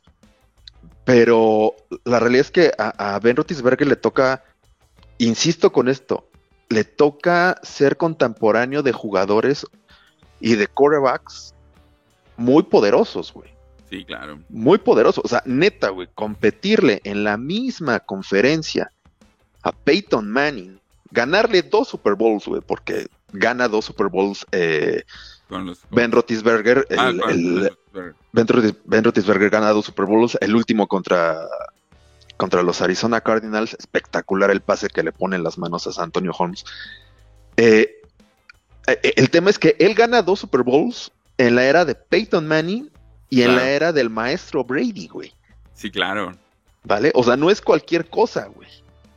Pero 1.04 1.74
la 2.04 2.20
realidad 2.20 2.42
es 2.46 2.50
que 2.52 2.72
a, 2.78 3.14
a 3.16 3.18
Ben 3.18 3.34
Roethlisberger 3.36 3.88
le 3.88 3.96
toca, 3.96 4.44
insisto 5.18 5.72
con 5.72 5.88
esto, 5.88 6.28
le 6.68 6.84
toca 6.84 7.58
ser 7.62 7.96
contemporáneo 7.96 8.82
de 8.84 8.92
jugadores 8.92 9.66
y 10.42 10.56
de 10.56 10.66
quarterbacks 10.66 11.54
muy 12.36 12.62
poderosos, 12.64 13.32
güey. 13.32 13.50
Sí, 13.88 14.04
claro. 14.04 14.40
Muy 14.48 14.78
poderosos. 14.78 15.24
O 15.24 15.28
sea, 15.28 15.42
neta, 15.46 15.90
güey, 15.90 16.08
competirle 16.14 17.00
en 17.04 17.24
la 17.24 17.36
misma 17.36 18.00
conferencia 18.00 18.90
a 19.62 19.70
Peyton 19.72 20.28
Manning, 20.30 20.80
ganarle 21.10 21.62
dos 21.62 21.88
Super 21.88 22.14
Bowls, 22.14 22.46
güey, 22.46 22.60
porque 22.60 23.06
gana 23.32 23.68
dos 23.68 23.84
Super 23.84 24.08
Bowls 24.08 24.44
eh, 24.52 25.04
Con 25.48 25.66
los, 25.66 25.80
Ben 25.90 26.10
Roethlisberger, 26.10 26.86
el, 26.90 26.98
Ah, 26.98 27.10
el- 27.28 27.54
los- 27.56 27.70
Ben, 28.32 28.46
Roethlis- 28.46 28.76
Ben 28.86 29.04
Roethlisberger 29.04 29.50
gana 29.50 29.70
dos 29.70 29.84
Super 29.86 30.06
Bowls, 30.06 30.38
el 30.40 30.54
último 30.56 30.86
contra, 30.88 31.46
contra 32.38 32.62
los 32.62 32.80
Arizona 32.80 33.20
Cardinals, 33.20 33.74
espectacular 33.74 34.50
el 34.50 34.62
pase 34.62 34.88
que 34.88 35.02
le 35.02 35.12
pone 35.12 35.36
en 35.36 35.44
las 35.44 35.58
manos 35.58 35.86
a 35.86 35.92
San 35.92 36.04
Antonio 36.04 36.32
Holmes. 36.36 36.64
Eh, 37.58 38.00
el 38.86 39.30
tema 39.30 39.50
es 39.50 39.58
que 39.58 39.76
él 39.78 39.94
gana 39.94 40.22
dos 40.22 40.40
Super 40.40 40.62
Bowls 40.62 41.10
en 41.38 41.54
la 41.54 41.64
era 41.64 41.84
de 41.84 41.94
Peyton 41.94 42.46
Manning 42.46 42.90
y 43.30 43.42
en 43.42 43.48
Claro. 43.48 43.60
la 43.62 43.70
era 43.70 43.92
del 43.92 44.10
maestro 44.10 44.64
Brady, 44.64 45.08
güey. 45.08 45.32
Sí, 45.74 45.90
claro. 45.90 46.32
¿Vale? 46.84 47.10
O 47.14 47.22
sea, 47.22 47.36
no 47.36 47.50
es 47.50 47.60
cualquier 47.60 48.06
cosa, 48.08 48.46
güey. 48.46 48.68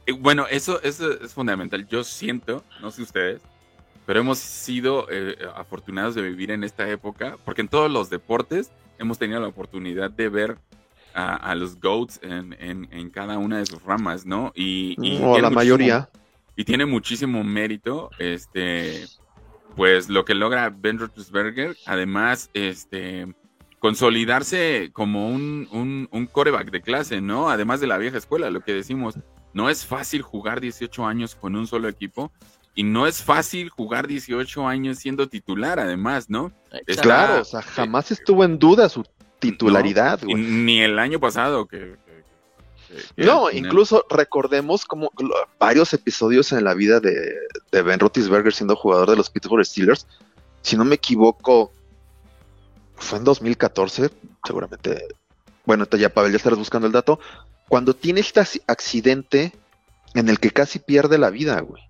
Eh, 0.06 0.14
Bueno, 0.14 0.46
eso, 0.50 0.82
eso 0.84 1.12
es 1.20 1.34
fundamental. 1.34 1.88
Yo 1.88 2.04
siento, 2.04 2.64
no 2.82 2.92
sé 2.92 3.02
ustedes, 3.02 3.42
pero 4.06 4.20
hemos 4.20 4.38
sido 4.38 5.08
eh, 5.10 5.36
afortunados 5.56 6.14
de 6.16 6.22
vivir 6.22 6.52
en 6.52 6.64
esta 6.64 6.88
época, 6.90 7.38
porque 7.44 7.62
en 7.62 7.68
todos 7.68 7.90
los 7.92 8.10
deportes 8.10 8.72
hemos 9.00 9.18
tenido 9.18 9.40
la 9.42 9.48
oportunidad 9.48 10.12
de 10.12 10.30
ver 10.30 10.58
a, 11.16 11.36
a 11.36 11.56
los 11.56 11.80
GOATs 11.80 12.20
en, 12.22 12.54
en- 12.60 12.88
en 12.92 13.10
cada 13.10 13.38
una 13.40 13.58
de 13.58 13.66
sus 13.66 13.82
ramas, 13.84 14.26
¿no? 14.26 14.52
Y, 14.56 14.96
y 15.02 15.20
o 15.24 15.40
la 15.40 15.50
mayoría. 15.50 16.10
Y 16.56 16.64
tiene 16.66 16.86
muchísimo 16.86 17.44
mérito, 17.44 18.12
este, 18.20 19.06
pues 19.76 20.10
lo 20.10 20.26
que 20.26 20.34
logra 20.34 20.70
Ben 20.70 21.00
Roethlisberger, 21.00 21.76
además, 21.86 22.50
este, 22.54 23.28
consolidarse 23.80 24.90
como 24.94 25.30
un, 25.30 25.68
un, 25.72 26.08
un 26.12 26.26
coreback 26.28 26.72
de 26.72 26.82
clase, 26.82 27.22
¿no? 27.22 27.50
Además 27.50 27.82
de 27.82 27.88
la 27.88 27.98
vieja 27.98 28.18
escuela, 28.18 28.50
lo 28.50 28.62
que 28.62 28.74
decimos, 28.74 29.20
no 29.54 29.70
es 29.70 29.86
fácil 29.86 30.22
jugar 30.22 30.62
18 30.62 31.06
años 31.06 31.36
con 31.36 31.56
un 31.56 31.68
solo 31.68 31.88
equipo 31.88 32.32
y 32.74 32.84
no 32.84 33.08
es 33.08 33.24
fácil 33.24 33.70
jugar 33.70 34.08
18 34.08 34.68
años 34.68 34.98
siendo 34.98 35.30
titular, 35.30 35.80
además, 35.80 36.30
¿no? 36.30 36.52
Exacto. 36.72 37.02
Claro, 37.04 37.42
o 37.42 37.46
sea, 37.46 37.62
jamás 37.62 38.12
estuvo 38.12 38.44
en 38.44 38.60
duda 38.60 38.90
su 38.90 39.04
titularidad, 39.40 40.22
ni 40.24 40.82
el 40.82 41.00
año 41.00 41.20
pasado 41.20 41.68
que... 41.68 41.96
que 43.16 43.24
No, 43.24 43.50
incluso 43.52 44.06
recordemos 44.10 44.86
como 44.86 45.12
varios 45.60 45.94
episodios 45.94 46.52
en 46.52 46.64
la 46.64 46.74
vida 46.74 47.00
de, 47.00 47.36
de 47.72 47.82
Ben 47.82 48.00
Roethlisberger 48.00 48.54
siendo 48.54 48.76
jugador 48.76 49.10
de 49.10 49.16
los 49.16 49.30
Pittsburgh 49.30 49.66
Steelers. 49.66 50.08
Si 50.62 50.76
no 50.76 50.86
me 50.86 50.96
equivoco, 50.96 51.72
fue 52.96 53.20
en 53.20 53.24
2014, 53.26 54.10
seguramente. 54.46 55.08
Bueno, 55.66 55.86
ya 55.98 56.10
Pavel, 56.10 56.32
ya 56.32 56.38
estarás 56.38 56.60
buscando 56.60 56.88
el 56.88 56.94
dato. 56.94 57.20
Cuando 57.68 57.96
tiene 57.96 58.20
este 58.22 58.42
ac- 58.42 58.62
accidente 58.68 59.52
en 60.14 60.30
el 60.30 60.40
que 60.40 60.52
casi 60.52 60.80
pierde 60.80 61.18
la 61.18 61.30
vida, 61.30 61.60
güey. 61.62 61.84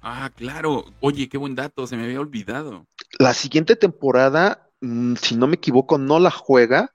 Ah, 0.00 0.30
claro. 0.34 0.84
Oye, 1.00 1.28
qué 1.28 1.38
buen 1.38 1.54
dato, 1.54 1.86
se 1.86 1.96
me 1.96 2.04
había 2.04 2.20
olvidado. 2.20 2.86
La 3.18 3.34
siguiente 3.34 3.76
temporada, 3.76 4.68
mm, 4.80 5.14
si 5.14 5.36
no 5.36 5.46
me 5.46 5.54
equivoco, 5.54 5.96
no 5.98 6.18
la 6.18 6.30
juega 6.30 6.92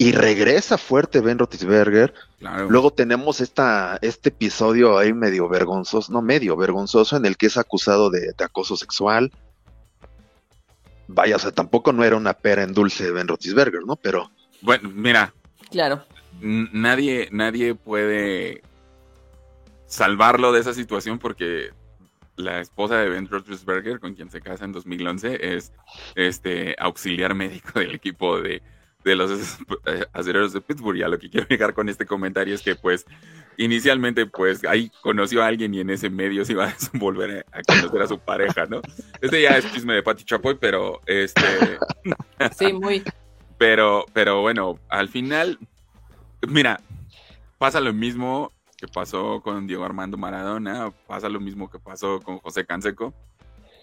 y 0.00 0.12
regresa 0.12 0.78
fuerte 0.78 1.20
Ben 1.20 1.38
Roethlisberger. 1.38 2.14
Claro. 2.38 2.70
Luego 2.70 2.90
tenemos 2.90 3.42
esta, 3.42 3.98
este 4.00 4.30
episodio 4.30 4.96
ahí 4.96 5.12
medio 5.12 5.46
vergonzoso, 5.46 6.10
no 6.10 6.22
medio 6.22 6.56
vergonzoso, 6.56 7.18
en 7.18 7.26
el 7.26 7.36
que 7.36 7.44
es 7.48 7.58
acusado 7.58 8.08
de, 8.08 8.32
de 8.32 8.44
acoso 8.44 8.78
sexual. 8.78 9.30
Vaya, 11.06 11.36
o 11.36 11.38
sea, 11.38 11.52
tampoco 11.52 11.92
no 11.92 12.02
era 12.02 12.16
una 12.16 12.32
pera 12.32 12.62
en 12.62 12.72
dulce 12.72 13.10
Ben 13.10 13.28
Roethlisberger, 13.28 13.82
¿no? 13.84 13.96
Pero 13.96 14.30
Bueno, 14.62 14.88
mira, 14.88 15.34
Claro. 15.70 16.02
nadie, 16.40 17.28
nadie 17.30 17.74
puede 17.74 18.62
salvarlo 19.84 20.50
de 20.52 20.60
esa 20.60 20.72
situación 20.72 21.18
porque 21.18 21.72
la 22.36 22.62
esposa 22.62 22.96
de 22.96 23.10
Ben 23.10 23.28
Roethlisberger, 23.28 24.00
con 24.00 24.14
quien 24.14 24.30
se 24.30 24.40
casa 24.40 24.64
en 24.64 24.72
2011, 24.72 25.56
es 25.56 25.72
este 26.14 26.74
auxiliar 26.78 27.34
médico 27.34 27.78
del 27.80 27.94
equipo 27.94 28.40
de, 28.40 28.62
de 29.04 29.16
los 29.16 29.58
acereros 30.12 30.52
de 30.52 30.60
Pittsburgh. 30.60 30.96
Y 30.98 31.02
a 31.02 31.08
lo 31.08 31.18
que 31.18 31.30
quiero 31.30 31.46
llegar 31.48 31.74
con 31.74 31.88
este 31.88 32.06
comentario 32.06 32.54
es 32.54 32.62
que, 32.62 32.74
pues, 32.76 33.06
inicialmente, 33.56 34.26
pues, 34.26 34.64
ahí 34.64 34.90
conoció 35.02 35.42
a 35.42 35.46
alguien 35.46 35.74
y 35.74 35.80
en 35.80 35.90
ese 35.90 36.10
medio 36.10 36.44
se 36.44 36.52
iba 36.52 36.66
a 36.68 36.74
volver 36.94 37.46
a, 37.52 37.58
a 37.58 37.62
conocer 37.62 38.02
a 38.02 38.06
su 38.06 38.18
pareja, 38.18 38.66
¿no? 38.66 38.80
Este 39.20 39.42
ya 39.42 39.56
es 39.58 39.70
chisme 39.72 39.94
de 39.94 40.02
Pati 40.02 40.24
Chapoy, 40.24 40.56
pero 40.60 41.00
este... 41.06 41.78
Sí, 42.58 42.72
muy. 42.72 43.02
Pero, 43.58 44.06
pero 44.12 44.40
bueno, 44.40 44.78
al 44.88 45.08
final, 45.08 45.58
mira, 46.48 46.80
pasa 47.58 47.80
lo 47.80 47.92
mismo 47.92 48.52
que 48.78 48.88
pasó 48.88 49.42
con 49.42 49.66
Diego 49.66 49.84
Armando 49.84 50.16
Maradona, 50.16 50.90
pasa 51.06 51.28
lo 51.28 51.40
mismo 51.40 51.70
que 51.70 51.78
pasó 51.78 52.20
con 52.20 52.38
José 52.38 52.64
Canseco. 52.64 53.12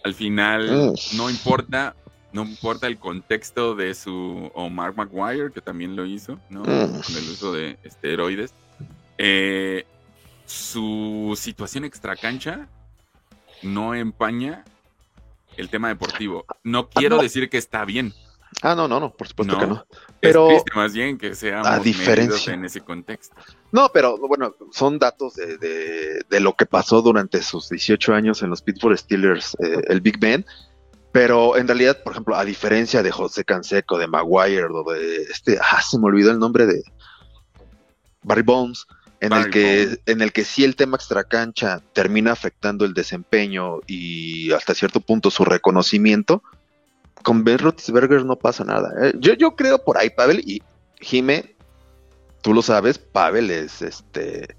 Al 0.04 0.14
final, 0.14 0.68
Mm. 0.92 1.16
no 1.16 1.30
importa, 1.30 1.94
no 2.32 2.42
importa 2.44 2.86
el 2.86 2.98
contexto 2.98 3.74
de 3.74 3.94
su, 3.94 4.50
o 4.54 4.68
Mark 4.68 4.94
McGuire, 4.96 5.50
que 5.52 5.60
también 5.60 5.96
lo 5.96 6.04
hizo, 6.04 6.38
¿no? 6.50 6.60
Mm. 6.62 7.00
Con 7.02 7.16
el 7.16 7.30
uso 7.30 7.52
de 7.52 7.78
esteroides. 7.84 8.52
Eh, 9.16 9.86
su 10.46 11.34
situación 11.38 11.84
extracancha 11.84 12.68
no 13.62 13.94
empaña 13.94 14.64
el 15.56 15.68
tema 15.68 15.88
deportivo. 15.88 16.44
No 16.62 16.88
quiero 16.88 17.16
no. 17.16 17.22
decir 17.22 17.48
que 17.50 17.58
está 17.58 17.84
bien, 17.84 18.12
Ah, 18.62 18.74
no, 18.74 18.88
no, 18.88 18.98
no, 18.98 19.12
por 19.12 19.28
supuesto 19.28 19.54
No. 19.54 19.60
que 19.60 19.66
no. 19.66 19.74
Es 19.74 20.08
Pero, 20.20 20.48
triste 20.48 20.70
más 20.74 20.92
bien 20.94 21.18
que 21.18 21.34
seamos 21.34 21.84
diferencia- 21.84 22.54
en 22.54 22.64
ese 22.64 22.80
contexto. 22.80 23.36
no, 23.72 23.90
pero 23.92 24.16
bueno, 24.18 24.54
son 24.72 24.98
datos 24.98 25.34
de, 25.34 25.58
de- 25.58 26.22
de 26.28 26.40
lo 26.40 26.54
que 26.56 26.64
pasó 26.64 27.02
durante 27.02 27.42
sus 27.42 27.68
18 27.68 28.14
años 28.14 28.42
en 28.42 28.48
los 28.50 28.62
Pittsburgh 28.62 28.96
Steelers, 28.98 29.54
eh, 29.60 29.82
el 29.88 30.00
Big 30.00 30.18
Ben. 30.18 30.46
Pero 31.18 31.56
en 31.56 31.66
realidad, 31.66 32.00
por 32.04 32.12
ejemplo, 32.12 32.36
a 32.36 32.44
diferencia 32.44 33.02
de 33.02 33.10
José 33.10 33.44
Canseco, 33.44 33.98
de 33.98 34.06
Maguire, 34.06 34.66
o 34.70 34.84
de 34.92 35.16
este, 35.22 35.58
ah, 35.60 35.82
se 35.82 35.98
me 35.98 36.04
olvidó 36.04 36.30
el 36.30 36.38
nombre 36.38 36.64
de 36.64 36.80
Barry 38.22 38.42
Bones, 38.42 38.86
en 39.18 39.32
el 39.32 39.50
que, 39.50 39.98
en 40.06 40.22
el 40.22 40.32
que 40.32 40.44
sí 40.44 40.62
el 40.62 40.76
tema 40.76 40.96
extracancha 40.96 41.82
termina 41.92 42.30
afectando 42.30 42.84
el 42.84 42.94
desempeño 42.94 43.80
y 43.88 44.52
hasta 44.52 44.76
cierto 44.76 45.00
punto 45.00 45.32
su 45.32 45.44
reconocimiento. 45.44 46.40
Con 47.24 47.42
Ben 47.42 47.58
Roethlisberger 47.58 48.24
no 48.24 48.36
pasa 48.36 48.62
nada. 48.62 48.92
¿eh? 49.02 49.12
Yo, 49.18 49.34
yo 49.34 49.56
creo 49.56 49.82
por 49.82 49.98
ahí, 49.98 50.10
Pavel, 50.10 50.38
y 50.46 50.62
Jime, 51.00 51.56
tú 52.42 52.54
lo 52.54 52.62
sabes, 52.62 52.96
Pavel 52.96 53.50
es 53.50 53.82
este 53.82 54.54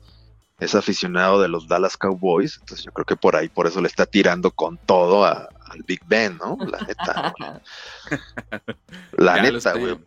es 0.60 0.76
aficionado 0.76 1.42
de 1.42 1.48
los 1.48 1.70
Dallas 1.70 1.96
Cowboys, 1.96 2.58
entonces 2.60 2.86
yo 2.86 2.92
creo 2.92 3.06
que 3.06 3.16
por 3.16 3.38
ahí 3.38 3.48
por 3.48 3.66
eso 3.66 3.80
le 3.80 3.88
está 3.88 4.06
tirando 4.06 4.52
con 4.52 4.78
todo 4.78 5.24
a- 5.24 5.48
al 5.70 5.84
Big 5.84 6.02
Ben, 6.08 6.38
¿no? 6.38 6.58
La 6.70 6.80
neta, 6.80 7.34
la 9.18 9.36
Ya 9.38 9.52
neta, 9.52 9.74
güey. 9.74 9.98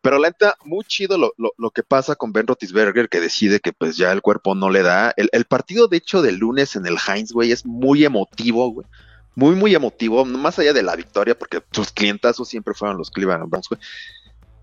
Pero 0.00 0.18
la 0.18 0.28
neta, 0.28 0.56
muy 0.64 0.84
chido 0.84 1.18
lo, 1.18 1.32
lo- 1.38 1.52
lo 1.58 1.70
que 1.70 1.82
pasa 1.82 2.14
con 2.14 2.32
Ben 2.32 2.46
Roethlisberger, 2.46 3.08
que 3.08 3.20
decide 3.20 3.60
que 3.60 3.72
pues 3.72 3.96
ya 3.96 4.12
el 4.12 4.22
cuerpo 4.22 4.54
no 4.54 4.70
le 4.70 4.82
da. 4.82 5.12
El, 5.16 5.28
el 5.32 5.44
partido, 5.44 5.88
de 5.88 5.96
hecho, 5.96 6.22
del 6.22 6.36
lunes 6.36 6.76
en 6.76 6.86
el 6.86 6.96
Heinz, 7.06 7.32
güey, 7.32 7.50
es 7.52 7.66
muy 7.66 8.04
emotivo, 8.04 8.70
güey. 8.70 8.86
Muy, 9.34 9.54
muy 9.54 9.74
emotivo, 9.74 10.24
más 10.24 10.58
allá 10.58 10.72
de 10.72 10.82
la 10.82 10.96
victoria, 10.96 11.36
porque 11.38 11.62
sus 11.72 11.92
clientazos 11.92 12.48
siempre 12.48 12.74
fueron 12.74 12.96
los 12.96 13.10
Cleveland 13.10 13.48
Browns, 13.50 13.68
güey. 13.68 13.80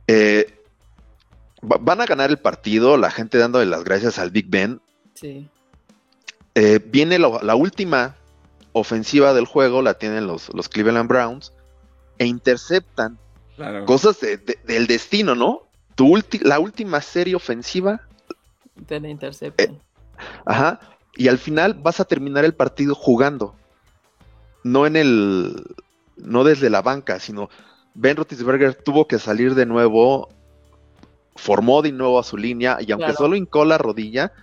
Eh, 0.07 0.59
va- 1.61 1.77
van 1.79 2.01
a 2.01 2.05
ganar 2.05 2.29
el 2.29 2.37
partido, 2.39 2.97
la 2.97 3.11
gente 3.11 3.37
dándole 3.37 3.65
las 3.65 3.83
gracias 3.83 4.19
al 4.19 4.31
Big 4.31 4.47
Ben. 4.49 4.81
Sí. 5.13 5.49
Eh, 6.55 6.79
viene 6.85 7.19
lo- 7.19 7.41
la 7.41 7.55
última 7.55 8.15
ofensiva 8.77 9.33
del 9.33 9.45
juego, 9.45 9.81
la 9.81 9.93
tienen 9.93 10.27
los, 10.27 10.53
los 10.53 10.67
Cleveland 10.67 11.07
Browns, 11.07 11.53
e 12.17 12.25
interceptan 12.25 13.17
Claro. 13.55 13.85
cosas 13.85 14.19
de- 14.19 14.35
de- 14.35 14.59
del 14.65 14.85
destino, 14.85 15.33
¿no? 15.33 15.61
Tu 15.95 16.05
ulti- 16.07 16.41
la 16.41 16.59
última 16.59 16.99
serie 17.01 17.35
ofensiva, 17.35 18.01
Te 18.85 18.99
la 18.99 19.07
interceptan. 19.07 19.79
ajá, 20.45 20.81
y 21.15 21.29
al 21.29 21.37
final 21.37 21.73
vas 21.75 22.01
a 22.01 22.05
terminar 22.05 22.43
el 22.43 22.53
partido 22.53 22.95
jugando. 22.95 23.55
No 24.65 24.85
en 24.85 24.97
el, 24.97 25.55
no 26.17 26.43
desde 26.43 26.69
la 26.69 26.81
banca, 26.81 27.19
sino 27.21 27.49
Ben 27.93 28.17
Roethlisberger 28.17 28.73
tuvo 28.75 29.07
que 29.07 29.19
salir 29.19 29.55
de 29.55 29.65
nuevo, 29.65 30.27
formó 31.37 31.81
de 31.81 31.93
nuevo 31.93 32.19
a 32.19 32.23
su 32.23 32.35
línea 32.35 32.77
y 32.81 32.91
aunque 32.91 33.05
Claro. 33.05 33.17
solo 33.19 33.35
hincó 33.37 33.63
la 33.63 33.77
rodilla, 33.77 34.33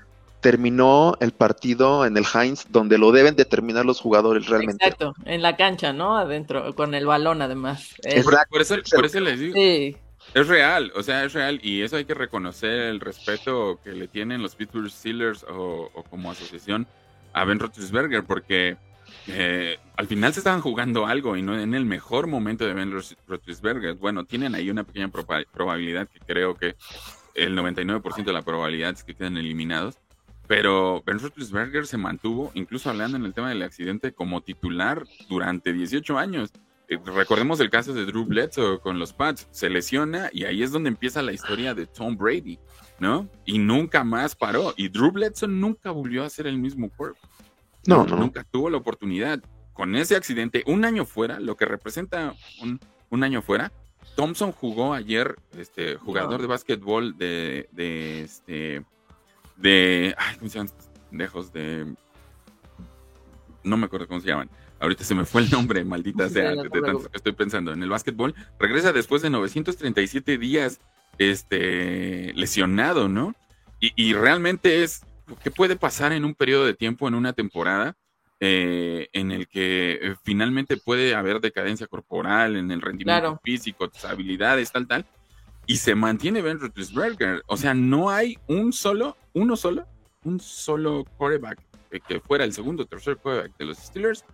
terminó 0.42 1.16
el 1.20 1.32
partido 1.32 2.04
en 2.04 2.16
el 2.18 2.24
Heinz 2.34 2.66
donde 2.70 2.98
lo 2.98 3.12
deben 3.12 3.34
determinar 3.36 3.86
los 3.86 4.00
jugadores 4.00 4.46
realmente. 4.48 4.84
Exacto, 4.84 5.14
en 5.24 5.40
la 5.40 5.56
cancha, 5.56 5.92
¿no? 5.94 6.18
Adentro, 6.18 6.74
con 6.74 6.94
el 6.94 7.06
balón 7.06 7.40
además. 7.40 7.94
Es- 8.02 8.16
Exacto. 8.16 8.48
Por 8.50 8.60
eso, 8.60 8.76
por 8.94 9.06
eso 9.06 9.20
les 9.20 9.38
digo, 9.40 9.54
sí, 9.54 9.96
es 10.34 10.48
real, 10.48 10.92
o 10.94 11.02
sea, 11.02 11.24
es 11.24 11.32
real 11.32 11.58
y 11.62 11.82
eso 11.82 11.96
hay 11.96 12.04
que 12.04 12.14
reconocer 12.14 12.70
el 12.72 13.00
respeto 13.00 13.80
que 13.82 13.92
le 13.92 14.08
tienen 14.08 14.42
los 14.42 14.54
Pittsburgh 14.54 14.90
Steelers 14.90 15.44
o, 15.44 15.90
o 15.94 16.02
como 16.04 16.30
asociación 16.30 16.86
a 17.32 17.44
Ben 17.44 17.58
Roethlisberger 17.58 18.24
porque 18.24 18.76
eh, 19.28 19.78
al 19.96 20.06
final 20.06 20.32
se 20.34 20.40
estaban 20.40 20.60
jugando 20.60 21.06
algo 21.06 21.36
y 21.36 21.42
no 21.42 21.58
en 21.58 21.74
el 21.74 21.84
mejor 21.84 22.26
momento 22.26 22.64
de 22.66 22.74
Ben 22.74 22.90
Roeth- 22.92 23.16
Roethlisberger. 23.28 23.94
Bueno, 23.94 24.24
tienen 24.24 24.54
ahí 24.54 24.70
una 24.70 24.84
pequeña 24.84 25.08
proba- 25.08 25.46
probabilidad 25.52 26.08
que 26.08 26.18
creo 26.20 26.56
que 26.56 26.74
el 27.34 27.56
99% 27.56 28.24
de 28.24 28.32
la 28.32 28.42
probabilidad 28.42 28.90
es 28.94 29.04
que 29.04 29.14
queden 29.14 29.36
eliminados. 29.36 29.96
Pero 30.46 31.02
Ben 31.06 31.18
Roethlisberger 31.18 31.86
se 31.86 31.96
mantuvo, 31.96 32.50
incluso 32.54 32.90
hablando 32.90 33.16
en 33.16 33.24
el 33.24 33.34
tema 33.34 33.48
del 33.48 33.62
accidente, 33.62 34.12
como 34.12 34.42
titular 34.42 35.04
durante 35.28 35.72
18 35.72 36.18
años. 36.18 36.52
Eh, 36.88 36.98
Recordemos 37.04 37.60
el 37.60 37.70
caso 37.70 37.94
de 37.94 38.04
Drew 38.04 38.24
Bledsoe 38.24 38.80
con 38.80 38.98
los 38.98 39.12
Pats. 39.12 39.48
Se 39.50 39.70
lesiona 39.70 40.30
y 40.32 40.44
ahí 40.44 40.62
es 40.62 40.72
donde 40.72 40.88
empieza 40.88 41.22
la 41.22 41.32
historia 41.32 41.74
de 41.74 41.86
Tom 41.86 42.16
Brady, 42.16 42.58
¿no? 42.98 43.28
Y 43.44 43.58
nunca 43.58 44.04
más 44.04 44.34
paró. 44.34 44.74
Y 44.76 44.88
Drew 44.88 45.12
Bledsoe 45.12 45.48
nunca 45.48 45.90
volvió 45.90 46.24
a 46.24 46.30
ser 46.30 46.46
el 46.46 46.58
mismo 46.58 46.90
cuerpo. 46.90 47.20
No, 47.86 48.04
no. 48.04 48.16
Nunca 48.16 48.44
tuvo 48.44 48.68
la 48.68 48.76
oportunidad. 48.76 49.40
Con 49.72 49.96
ese 49.96 50.16
accidente, 50.16 50.62
un 50.66 50.84
año 50.84 51.06
fuera, 51.06 51.40
lo 51.40 51.56
que 51.56 51.64
representa 51.64 52.34
un, 52.60 52.78
un 53.08 53.24
año 53.24 53.40
fuera, 53.40 53.72
Thompson 54.16 54.52
jugó 54.52 54.92
ayer, 54.92 55.36
este, 55.56 55.96
jugador 55.96 56.40
de 56.40 56.46
básquetbol 56.46 57.16
de, 57.16 57.68
de, 57.72 58.22
este, 58.22 58.84
de, 59.62 60.14
ay, 60.18 60.36
¿cómo 60.36 60.50
se 60.50 60.58
llaman? 60.58 60.72
Pendejos 61.10 61.52
de, 61.52 61.94
no 63.64 63.76
me 63.76 63.86
acuerdo 63.86 64.06
cómo 64.08 64.20
se 64.20 64.28
llaman. 64.28 64.50
Ahorita 64.80 65.04
se 65.04 65.14
me 65.14 65.24
fue 65.24 65.42
el 65.42 65.50
nombre, 65.50 65.84
maldita 65.84 66.28
sea, 66.28 66.50
de, 66.50 66.68
de 66.68 66.80
tanto 66.80 67.10
que 67.10 67.16
estoy 67.16 67.32
pensando. 67.32 67.72
En 67.72 67.82
el 67.82 67.88
básquetbol, 67.88 68.34
regresa 68.58 68.92
después 68.92 69.22
de 69.22 69.30
937 69.30 70.38
días, 70.38 70.80
este, 71.18 72.32
lesionado, 72.34 73.08
¿no? 73.08 73.34
Y, 73.80 73.92
y 73.96 74.14
realmente 74.14 74.82
es, 74.82 75.02
¿qué 75.42 75.50
puede 75.50 75.76
pasar 75.76 76.12
en 76.12 76.24
un 76.24 76.34
periodo 76.34 76.64
de 76.64 76.74
tiempo, 76.74 77.06
en 77.08 77.14
una 77.14 77.32
temporada, 77.32 77.96
eh, 78.40 79.08
en 79.12 79.30
el 79.30 79.46
que 79.46 79.98
eh, 80.02 80.16
finalmente 80.24 80.76
puede 80.76 81.14
haber 81.14 81.40
decadencia 81.40 81.86
corporal, 81.86 82.56
en 82.56 82.70
el 82.72 82.80
rendimiento 82.80 83.20
Claro. 83.20 83.40
físico, 83.44 83.88
tus 83.88 84.04
habilidades, 84.04 84.72
tal, 84.72 84.88
tal? 84.88 85.06
Y 85.66 85.76
se 85.76 85.94
mantiene 85.94 86.42
Ben 86.42 86.58
Roethlisberger. 86.58 87.42
O 87.46 87.56
sea, 87.56 87.72
no 87.72 88.10
hay 88.10 88.36
un 88.48 88.72
solo, 88.72 89.16
uno 89.34 89.56
solo, 89.56 89.86
un 90.24 90.40
solo 90.40 91.04
quarterback 91.16 91.60
eh, 91.90 92.00
que 92.06 92.20
fuera 92.20 92.44
el 92.44 92.52
segundo 92.52 92.84
o 92.84 92.86
tercer 92.86 93.16
quarterback 93.16 93.56
de 93.58 93.64
los 93.64 93.78
Steelers 93.78 94.24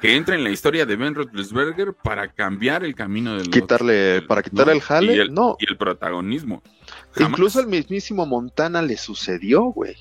que 0.00 0.16
entre 0.16 0.36
en 0.36 0.44
la 0.44 0.50
historia 0.50 0.86
de 0.86 0.96
Ben 0.96 1.14
Roethlisberger 1.14 1.92
para 1.92 2.28
cambiar 2.28 2.84
el 2.84 2.94
camino 2.94 3.36
del 3.36 3.50
Quitarle, 3.50 4.22
para 4.22 4.42
quitarle 4.42 4.74
el 4.74 4.80
jale, 4.80 5.16
y 5.16 5.18
el, 5.18 5.34
no. 5.34 5.56
y 5.58 5.68
el 5.68 5.76
protagonismo. 5.76 6.62
Jamás. 7.12 7.30
Incluso 7.30 7.60
el 7.60 7.66
mismísimo 7.66 8.24
Montana 8.24 8.80
le 8.82 8.96
sucedió, 8.96 9.64
güey. 9.64 9.96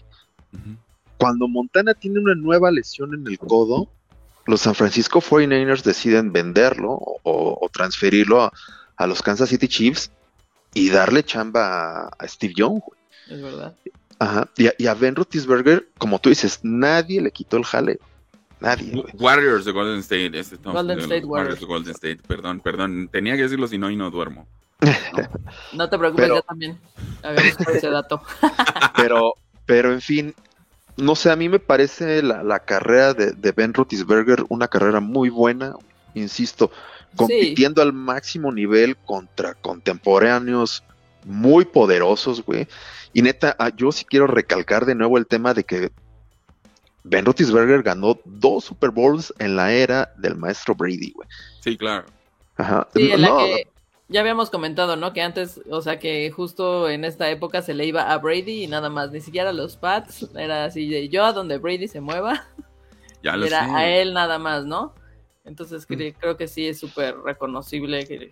Cuando 1.18 1.48
Montana 1.48 1.94
tiene 1.94 2.20
una 2.20 2.36
nueva 2.36 2.70
lesión 2.70 3.14
en 3.16 3.26
el 3.26 3.40
codo, 3.40 3.90
los 4.46 4.62
San 4.62 4.76
Francisco 4.76 5.20
49ers 5.20 5.82
deciden 5.82 6.32
venderlo 6.32 6.92
o, 6.92 7.22
o 7.24 7.70
transferirlo 7.70 8.44
a, 8.44 8.54
a 8.98 9.08
los 9.08 9.22
Kansas 9.22 9.50
City 9.50 9.68
Chiefs 9.68 10.12
y 10.74 10.90
darle 10.90 11.24
chamba 11.24 12.06
a, 12.06 12.10
a 12.20 12.28
Steve 12.28 12.54
Young, 12.56 12.80
güey. 12.80 13.00
es 13.30 13.42
verdad. 13.42 13.76
Ajá. 14.20 14.50
Y, 14.58 14.68
a, 14.68 14.74
y 14.78 14.88
a 14.88 14.94
Ben 14.94 15.16
Roethlisberger, 15.16 15.88
como 15.98 16.20
tú 16.20 16.30
dices, 16.30 16.60
nadie 16.64 17.22
le 17.22 17.32
quitó 17.32 17.58
el 17.58 17.66
jale. 17.66 18.00
Nadie, 18.60 18.92
güey. 18.92 19.14
Warriors 19.14 19.66
de 19.66 19.72
Golden 19.72 20.00
State. 20.00 20.32
Este, 20.40 20.58
no, 20.64 20.74
Golden 20.74 20.98
de 20.98 21.04
State 21.04 21.22
los 21.22 21.30
Warriors. 21.30 21.60
de 21.60 21.66
Golden 21.68 21.92
State, 21.94 22.20
perdón, 22.28 22.60
perdón. 22.60 23.10
Tenía 23.12 23.36
que 23.36 23.44
decirlo 23.44 23.68
si 23.68 23.78
no 23.78 23.92
y 23.92 23.96
no 23.96 24.10
duermo. 24.10 24.48
No 25.74 25.90
te 25.90 25.98
preocupes, 25.98 26.24
Pero- 26.26 26.36
yo 26.36 26.42
también. 26.42 26.80
Había 27.24 27.44
buscado 27.44 27.78
ese 27.78 27.90
dato. 27.90 28.22
Pero, 28.96 29.34
pero 29.66 29.92
en 29.92 30.02
fin, 30.02 30.34
no 30.98 31.16
sé, 31.16 31.30
a 31.30 31.36
mí 31.36 31.50
me 31.50 31.60
parece 31.60 32.24
la, 32.24 32.42
la 32.44 32.60
carrera 32.60 33.14
de, 33.14 33.32
de 33.34 33.52
Ben 33.52 33.74
Roethlisberger 33.74 34.46
una 34.50 34.68
carrera 34.68 35.00
muy 35.00 35.30
buena, 35.30 35.76
insisto, 36.16 36.72
compitiendo 37.16 37.82
al 37.82 37.92
máximo 37.94 38.52
nivel 38.52 38.96
contra 38.98 39.54
contemporáneos 39.56 40.84
muy 41.28 41.66
poderosos, 41.66 42.44
güey. 42.44 42.68
Y 43.14 43.22
neta, 43.22 43.56
ah, 43.60 43.70
yo 43.76 43.92
sí 43.92 44.06
quiero 44.06 44.28
recalcar 44.28 44.86
de 44.86 44.96
nuevo 44.96 45.18
el 45.18 45.28
tema 45.28 45.54
de 45.54 45.64
que 45.64 45.92
Ben 47.04 47.26
Roethlisberger 47.26 47.84
ganó 47.84 48.18
dos 48.26 48.66
Super 48.66 48.92
Bowls 48.92 49.34
en 49.40 49.56
la 49.56 49.72
era 49.72 50.12
del 50.18 50.36
maestro 50.36 50.74
Brady, 50.76 51.12
güey. 51.12 51.28
Sí, 51.62 51.78
claro. 51.78 52.06
Ajá. 52.58 52.88
Sí, 52.94 53.12
en 53.12 53.22
la 53.22 53.38
que 53.38 53.68
ya 54.10 54.22
habíamos 54.22 54.50
comentado, 54.50 54.96
¿no? 54.96 55.14
Que 55.14 55.22
antes, 55.22 55.62
o 55.70 55.82
sea, 55.82 56.00
que 56.00 56.32
justo 56.32 56.90
en 56.90 57.04
esta 57.06 57.30
época 57.30 57.62
se 57.62 57.74
le 57.74 57.86
iba 57.86 58.12
a 58.12 58.18
Brady 58.18 58.64
y 58.64 58.68
nada 58.68 58.90
más, 58.90 59.12
ni 59.12 59.20
siquiera 59.22 59.50
a 59.50 59.54
los 59.54 59.76
Pats, 59.78 60.28
era 60.36 60.66
así 60.66 60.88
de 60.90 61.10
yo 61.10 61.26
a 61.26 61.34
donde 61.34 61.58
Brady 61.58 61.88
se 61.88 62.02
mueva, 62.02 62.46
Ya 63.24 63.36
lo 63.36 63.46
era 63.46 63.66
sé. 63.66 63.72
a 63.76 63.90
él 63.90 64.14
nada 64.14 64.38
más, 64.40 64.66
¿no? 64.66 64.94
Entonces 65.44 65.86
Mm. 65.90 65.94
cre- 65.94 66.16
creo 66.20 66.38
que 66.38 66.48
sí 66.48 66.68
es 66.68 66.80
súper 66.80 67.18
reconocible 67.20 68.06
que 68.08 68.32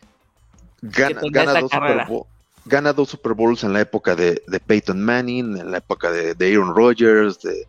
gana, 0.82 1.20
tenga 1.22 1.40
gana 1.42 1.52
esa 1.52 1.62
dos 1.62 1.72
carrera. 1.72 2.06
Super 2.06 2.18
Bowl- 2.18 2.28
gana 2.66 2.94
dos 2.94 3.10
Super 3.10 3.34
Bowls 3.34 3.64
en 3.64 3.74
la 3.74 3.82
época 3.82 4.16
de, 4.16 4.42
de 4.48 4.60
Peyton 4.60 5.02
Manning, 5.02 5.58
en 5.58 5.72
la 5.72 5.78
época 5.78 6.12
de, 6.12 6.34
de 6.34 6.52
Aaron 6.54 6.76
Rodgers, 6.76 7.40
de, 7.42 7.68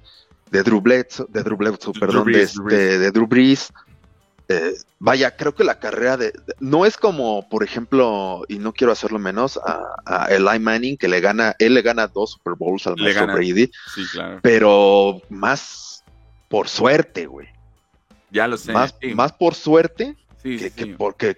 de 0.50 0.62
Drew 0.62 0.80
Bledsoe, 0.80 1.26
de 1.28 1.42
Drew 1.42 1.56
Bledsoe, 1.56 1.92
perdón, 1.98 2.24
Brees, 2.24 2.54
de, 2.54 2.62
Drew 2.62 2.68
este- 2.68 2.76
Brees. 2.86 3.00
de 3.00 3.10
Drew 3.10 3.26
Brees. 3.26 3.72
Eh, 4.48 4.74
vaya, 5.00 5.34
creo 5.36 5.54
que 5.56 5.64
la 5.64 5.80
carrera 5.80 6.16
de, 6.16 6.26
de- 6.30 6.54
no 6.60 6.86
es 6.86 6.96
como, 6.96 7.48
por 7.48 7.64
ejemplo, 7.64 8.44
y 8.48 8.58
no 8.60 8.72
quiero 8.72 8.92
hacerlo 8.92 9.18
menos, 9.18 9.58
a, 9.58 9.80
a 10.06 10.26
Eli 10.26 10.60
Manning, 10.60 10.96
que 10.96 11.08
le 11.08 11.20
gana, 11.20 11.56
él 11.58 11.74
le 11.74 11.82
gana 11.82 12.06
dos 12.06 12.32
Super 12.32 12.54
Bowls 12.54 12.86
al 12.86 12.94
Le 12.94 13.02
maestro 13.02 13.26
gana. 13.26 13.34
Brady, 13.34 13.70
Sí, 13.94 14.04
claro. 14.12 14.38
pero 14.42 15.20
más 15.30 16.04
por 16.48 16.68
suerte, 16.68 17.26
güey. 17.26 17.48
Ya 18.30 18.46
lo 18.46 18.56
sé. 18.56 18.72
Más, 18.72 18.94
Sí, 19.00 19.14
más 19.14 19.32
por 19.32 19.54
suerte 19.54 20.16
sí. 20.58 20.70
que, 20.70 20.86
porque, 20.86 21.36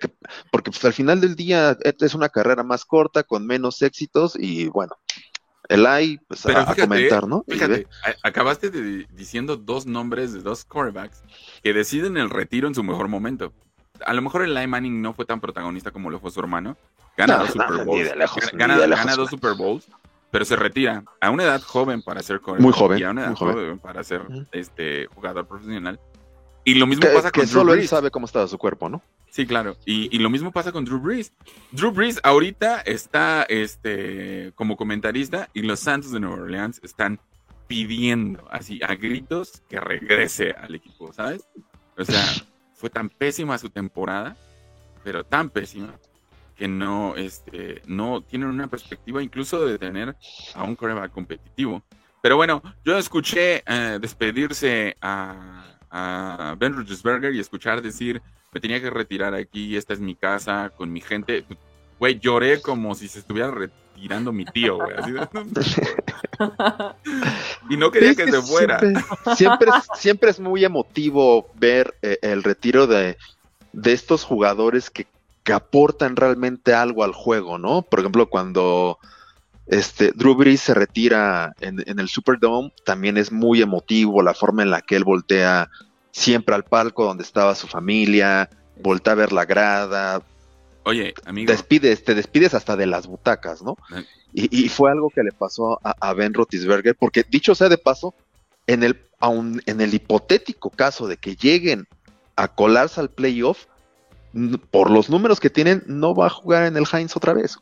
porque 0.51 0.71
pues 0.71 0.85
al 0.85 0.92
final 0.92 1.21
del 1.21 1.35
día 1.35 1.77
es 1.83 2.14
una 2.14 2.29
carrera 2.29 2.62
más 2.62 2.85
corta, 2.85 3.23
con 3.23 3.47
menos 3.47 3.83
éxitos 3.83 4.37
y 4.38 4.68
bueno, 4.68 4.97
el 5.68 5.87
hay 5.87 6.18
pues, 6.27 6.47
a, 6.47 6.75
comentar, 6.75 7.29
¿no? 7.29 7.44
Fíjate, 7.47 7.87
acabaste 8.23 8.71
diciendo 9.11 9.57
dos 9.57 9.87
nombres 9.87 10.33
de 10.33 10.40
dos 10.40 10.64
quarterbacks 10.64 11.23
que 11.62 11.73
deciden 11.75 12.16
el 12.16 12.31
retiro 12.31 12.68
en 12.68 12.75
su 12.75 12.83
mejor 12.83 13.09
momento. 13.09 13.53
A 14.07 14.14
lo 14.14 14.23
mejor 14.23 14.42
el 14.42 14.57
Eli 14.57 14.66
Manning 14.66 15.03
no 15.03 15.12
fue 15.12 15.25
tan 15.25 15.40
protagonista 15.40 15.90
como 15.90 16.09
lo 16.09 16.21
fue 16.21 16.31
su 16.31 16.40
hermano. 16.40 16.77
Gana 17.16 17.38
dos 17.38 17.51
Super 17.51 17.85
Bowls. 17.85 18.12
gana, 18.53 19.16
dos 19.16 19.29
Super 19.29 19.55
Bowls, 19.55 19.87
pero 20.31 20.44
se 20.44 20.57
retira 20.57 21.05
a 21.21 21.31
una 21.31 21.42
edad 21.42 21.61
joven 21.61 22.01
para 22.01 22.23
ser 22.23 22.40
quarterback. 22.40 22.62
Muy 22.62 22.73
joven. 22.73 22.99
Y 22.99 23.03
a 23.03 23.11
una 23.11 23.25
edad 23.27 23.35
joven. 23.35 23.79
para 23.79 24.03
ser 24.05 24.23
este 24.53 25.07
jugador 25.09 25.47
profesional. 25.47 26.01
Y 26.68 26.74
lo 26.74 26.87
mismo 26.87 27.07
pasa 27.14 27.31
con 27.31 27.40
que 27.40 27.46
solo 27.46 27.72
él 27.72 27.88
sabe 27.88 28.11
cómo 28.11 28.26
estaba 28.26 28.46
su 28.46 28.59
cuerpo, 28.59 28.90
¿no? 28.90 29.02
Sí, 29.31 29.46
claro. 29.46 29.78
Y, 29.87 30.18
lo 30.18 30.28
mismo 30.28 30.52
pasa 30.52 30.70
con 30.70 30.85
Drew 30.85 31.00
Brees. 31.00 31.33
Drew 31.72 31.92
Brees 31.92 32.20
ahorita 32.22 32.83
está 32.83 33.44
este, 33.44 34.52
como 34.54 34.76
comentarista 34.76 35.48
y 35.54 35.62
los 35.62 35.81
Santos 35.81 36.12
de 36.12 36.20
Nueva 36.20 36.42
Orleans 36.42 36.78
están 36.85 37.20
pidiendo 37.68 38.46
así 38.50 38.81
a 38.83 38.94
gritos 38.96 39.62
que 39.70 39.81
regrese 39.81 40.50
al 40.50 40.74
equipo, 40.74 41.11
¿sabes? 41.14 41.48
O 41.96 42.04
sea, 42.04 42.22
fue 42.74 42.90
tan 42.90 43.09
pésima 43.09 43.57
su 43.57 43.70
temporada, 43.70 44.37
pero 45.04 45.24
tan 45.24 45.48
pésima 45.48 45.94
que 46.54 46.68
no, 46.68 47.16
este, 47.16 47.81
no 47.87 48.20
tienen 48.20 48.50
una 48.50 48.68
perspectiva 48.68 49.22
incluso 49.22 49.64
de 49.64 49.78
tener 49.78 50.14
a 50.54 50.64
un 50.64 50.76
coreback 50.76 51.12
competitivo. 51.12 51.83
Pero 52.20 52.37
bueno, 52.37 52.62
yo 52.85 52.98
escuché 52.98 53.62
eh, 53.66 53.98
despedirse 53.98 54.98
a, 55.00 55.77
a 55.90 56.55
Ben 56.59 56.74
Roethlisberger 56.74 57.35
y 57.35 57.40
escuchar 57.40 57.83
decir 57.83 58.22
me 58.53 58.61
tenía 58.61 58.81
que 58.81 58.90
retirar 58.90 59.35
aquí, 59.35 59.77
esta 59.77 59.92
es 59.92 60.01
mi 60.01 60.14
casa, 60.14 60.72
con 60.77 60.92
mi 60.92 61.01
gente. 61.01 61.44
Güey, 61.98 62.18
lloré 62.18 62.61
como 62.62 62.94
si 62.94 63.09
se 63.09 63.18
estuviera 63.18 63.51
retirando 63.51 64.33
mi 64.33 64.44
tío, 64.44 64.77
güey. 64.77 64.94
y 67.70 67.77
no 67.77 67.90
quería 67.90 68.14
que, 68.14 68.31
se 68.31 68.42
fuera. 68.42 68.81
Siempre, 69.37 69.70
siempre, 69.94 70.31
es, 70.31 70.40
muy 70.40 70.64
emotivo 70.64 71.51
ver 71.57 71.94
eh, 72.03 72.18
el 72.22 72.42
retiro 72.42 72.87
de, 72.87 73.18
estos 73.85 74.24
jugadores 74.24 74.90
que, 74.90 75.07
aportan 75.51 76.14
realmente 76.14 76.74
algo 76.74 77.05
al 77.05 77.14
juego, 77.14 77.57
¿no? 77.57 77.81
Por 77.81 78.01
ejemplo, 78.01 78.29
cuando 78.29 78.98
este, 79.68 80.12
Drew 80.12 80.35
Brees 80.35 80.61
se 80.61 80.74
retira 80.74 81.54
en, 81.61 81.83
en, 81.87 81.98
el 81.98 82.09
Superdome, 82.09 82.72
también 82.85 83.16
es 83.16 83.31
muy 83.31 83.62
emotivo 83.62 84.22
la 84.22 84.35
forma 84.35 84.62
en 84.62 84.70
la 84.70 84.81
que 84.81 84.96
él 84.96 85.04
voltea 85.04 85.70
siempre 86.11 86.54
al 86.54 86.64
palco 86.64 87.04
donde 87.04 87.22
estaba 87.22 87.54
su 87.54 87.66
familia, 87.66 88.50
voltea 88.83 89.12
a 89.12 89.16
ver 89.16 89.33
la 89.33 89.44
grada. 89.44 90.22
Oye, 90.85 91.14
amigo. 91.26 91.50
Despides, 91.50 92.02
te 92.04 92.14
despides 92.14 92.54
hasta 92.54 92.76
de 92.76 92.87
las 92.87 93.07
butacas, 93.07 93.62
¿no? 93.62 93.76
Y, 94.33 94.68
fue 94.68 94.90
algo 94.90 95.11
que 95.11 95.22
le 95.22 95.33
pasó 95.33 95.81
a, 95.83 96.12
Ben 96.12 96.35
Rotisberger, 96.35 96.94
porque 96.94 97.24
dicho 97.28 97.54
sea 97.54 97.68
de 97.68 97.78
paso, 97.78 98.14
en 98.66 98.83
el, 98.83 99.00
aun, 99.20 99.62
en 99.66 99.81
el 99.81 99.94
hipotético 99.94 100.70
caso 100.70 101.09
de 101.09 101.16
que 101.16 101.35
lleguen 101.35 101.87
a 102.37 102.48
colarse 102.48 103.00
al 103.00 103.11
playoff, 103.11 103.66
por 104.70 104.90
los 104.90 105.09
números 105.09 105.40
que 105.40 105.50
tienen, 105.50 105.83
no 105.87 106.14
va 106.14 106.26
a 106.26 106.31
jugar 106.31 106.64
en 106.64 106.76
el 106.76 106.85
Heinz 106.92 107.16
otra 107.16 107.33
vez. 107.33 107.59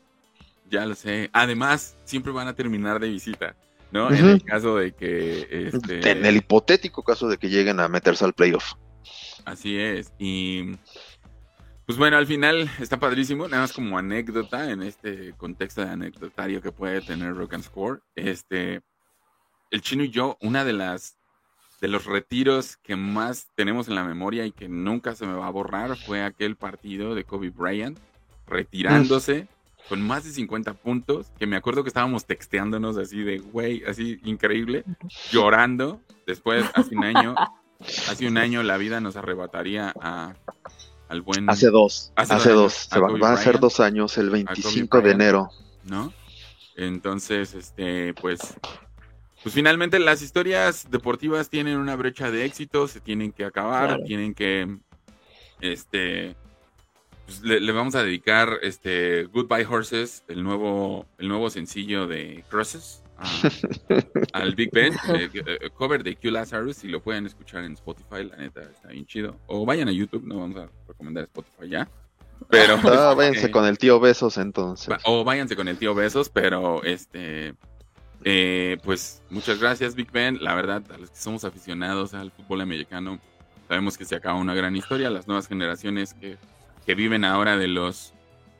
Ya 0.69 0.85
lo 0.85 0.95
sé. 0.95 1.29
Además, 1.33 1.97
siempre 2.03 2.31
van 2.31 2.47
a 2.47 2.55
terminar 2.55 2.99
de 2.99 3.09
visita. 3.09 3.55
¿no? 3.91 4.11
En 4.11 4.25
el 4.25 4.43
caso 4.43 4.77
de 4.77 4.91
que... 4.93 5.69
Este... 5.73 6.11
En 6.11 6.25
el 6.25 6.37
hipotético 6.37 7.03
caso 7.03 7.27
de 7.27 7.37
que 7.37 7.49
lleguen 7.49 7.79
a 7.79 7.87
meterse 7.87 8.25
al 8.25 8.33
playoff. 8.33 8.73
Así 9.45 9.79
es. 9.79 10.11
Y 10.19 10.75
pues 11.85 11.97
bueno, 11.97 12.17
al 12.17 12.27
final 12.27 12.69
está 12.79 12.99
padrísimo, 12.99 13.47
nada 13.47 13.63
más 13.63 13.71
como 13.71 13.97
anécdota 13.97 14.69
en 14.69 14.83
este 14.83 15.33
contexto 15.37 15.81
de 15.81 15.89
anecdotario 15.89 16.61
que 16.61 16.73
puede 16.73 17.01
tener 17.01 17.33
Rock 17.33 17.53
and 17.53 17.63
Score. 17.63 18.01
Este, 18.13 18.81
el 19.71 19.81
chino 19.81 20.03
y 20.03 20.09
yo, 20.09 20.37
una 20.41 20.65
de 20.65 20.73
las 20.73 21.17
de 21.79 21.87
los 21.87 22.05
retiros 22.05 22.75
que 22.77 22.95
más 22.95 23.47
tenemos 23.55 23.87
en 23.87 23.95
la 23.95 24.03
memoria 24.03 24.45
y 24.45 24.51
que 24.51 24.67
nunca 24.67 25.15
se 25.15 25.27
me 25.27 25.33
va 25.33 25.47
a 25.47 25.51
borrar 25.51 25.95
fue 25.95 26.23
aquel 26.23 26.55
partido 26.55 27.13
de 27.13 27.23
Kobe 27.23 27.51
Bryant 27.51 27.99
retirándose 28.47 29.47
con 29.87 30.01
más 30.01 30.23
de 30.23 30.31
50 30.31 30.73
puntos, 30.73 31.27
que 31.39 31.47
me 31.47 31.55
acuerdo 31.55 31.83
que 31.83 31.89
estábamos 31.89 32.25
texteándonos 32.25 32.97
así 32.97 33.21
de, 33.23 33.39
güey, 33.39 33.83
así 33.85 34.19
increíble, 34.23 34.83
llorando. 35.31 36.01
Después, 36.25 36.65
hace 36.73 36.95
un 36.95 37.05
año, 37.05 37.35
hace 38.09 38.27
un 38.27 38.37
año 38.37 38.63
la 38.63 38.77
vida 38.77 38.99
nos 38.99 39.15
arrebataría 39.15 39.93
a, 39.99 40.35
al 41.09 41.21
buen... 41.21 41.49
Hace 41.49 41.69
dos, 41.69 42.11
hace, 42.15 42.51
dos, 42.51 42.89
van 43.19 43.33
a 43.33 43.37
ser 43.37 43.59
dos 43.59 43.79
años, 43.79 44.17
el 44.17 44.29
25 44.29 45.01
de 45.01 45.11
enero. 45.11 45.49
¿No? 45.85 46.11
Entonces, 46.75 47.53
este, 47.53 48.13
pues, 48.13 48.39
pues 49.41 49.55
finalmente 49.55 49.99
las 49.99 50.21
historias 50.21 50.89
deportivas 50.91 51.49
tienen 51.49 51.77
una 51.77 51.95
brecha 51.95 52.29
de 52.29 52.45
éxito, 52.45 52.87
se 52.87 52.99
tienen 52.99 53.31
que 53.31 53.45
acabar, 53.45 53.99
tienen 54.05 54.33
que, 54.33 54.77
este, 55.61 56.35
pues, 57.27 57.41
le, 57.41 57.71
vamos 57.73 57.93
a 57.95 58.03
dedicar 58.03 58.59
este 58.61 59.25
Goodbye 59.25 59.65
Horses, 59.65 60.23
el 60.29 60.43
nuevo, 60.43 61.05
el 61.17 61.27
nuevo 61.27 61.49
sencillo 61.49 62.07
de 62.07 62.45
Crosses, 62.49 63.03
al 64.31 64.55
Big 64.55 64.71
Ben, 64.71 64.93
eh, 65.09 65.69
cover 65.75 66.03
de 66.03 66.15
Q 66.15 66.31
Lazarus, 66.31 66.85
y 66.85 66.87
lo 66.87 67.03
pueden 67.03 67.25
escuchar 67.25 67.65
en 67.65 67.73
Spotify, 67.73 68.23
la 68.23 68.37
neta 68.37 68.61
está 68.61 68.87
bien 68.87 69.05
chido. 69.05 69.35
O 69.47 69.65
vayan 69.65 69.89
a 69.89 69.91
YouTube, 69.91 70.25
no 70.25 70.39
vamos 70.39 70.57
a 70.57 70.69
recomendar 70.87 71.25
Spotify 71.25 71.67
ya. 71.67 71.89
Pero 72.49 72.75
ah, 72.83 73.13
váyanse 73.17 73.51
con 73.51 73.65
el 73.65 73.77
tío 73.77 73.99
Besos 73.99 74.37
entonces. 74.37 74.95
O 75.03 75.25
váyanse 75.25 75.57
con 75.57 75.67
el 75.67 75.77
tío 75.77 75.93
Besos, 75.93 76.29
pero 76.29 76.81
este 76.83 77.55
eh, 78.23 78.77
pues 78.85 79.21
muchas 79.29 79.59
gracias 79.59 79.95
Big 79.95 80.11
Ben. 80.13 80.41
La 80.41 80.55
verdad, 80.55 80.81
a 80.93 80.97
los 80.97 81.09
que 81.09 81.17
somos 81.17 81.43
aficionados 81.43 82.13
al 82.13 82.31
fútbol 82.31 82.61
americano, 82.61 83.19
sabemos 83.67 83.97
que 83.97 84.05
se 84.05 84.15
acaba 84.15 84.39
una 84.39 84.53
gran 84.53 84.77
historia. 84.77 85.09
Las 85.09 85.27
nuevas 85.27 85.49
generaciones 85.49 86.13
que 86.13 86.37
que 86.87 86.95
viven 86.95 87.25
ahora 87.25 87.57
de 87.57 87.67
los 87.67 88.13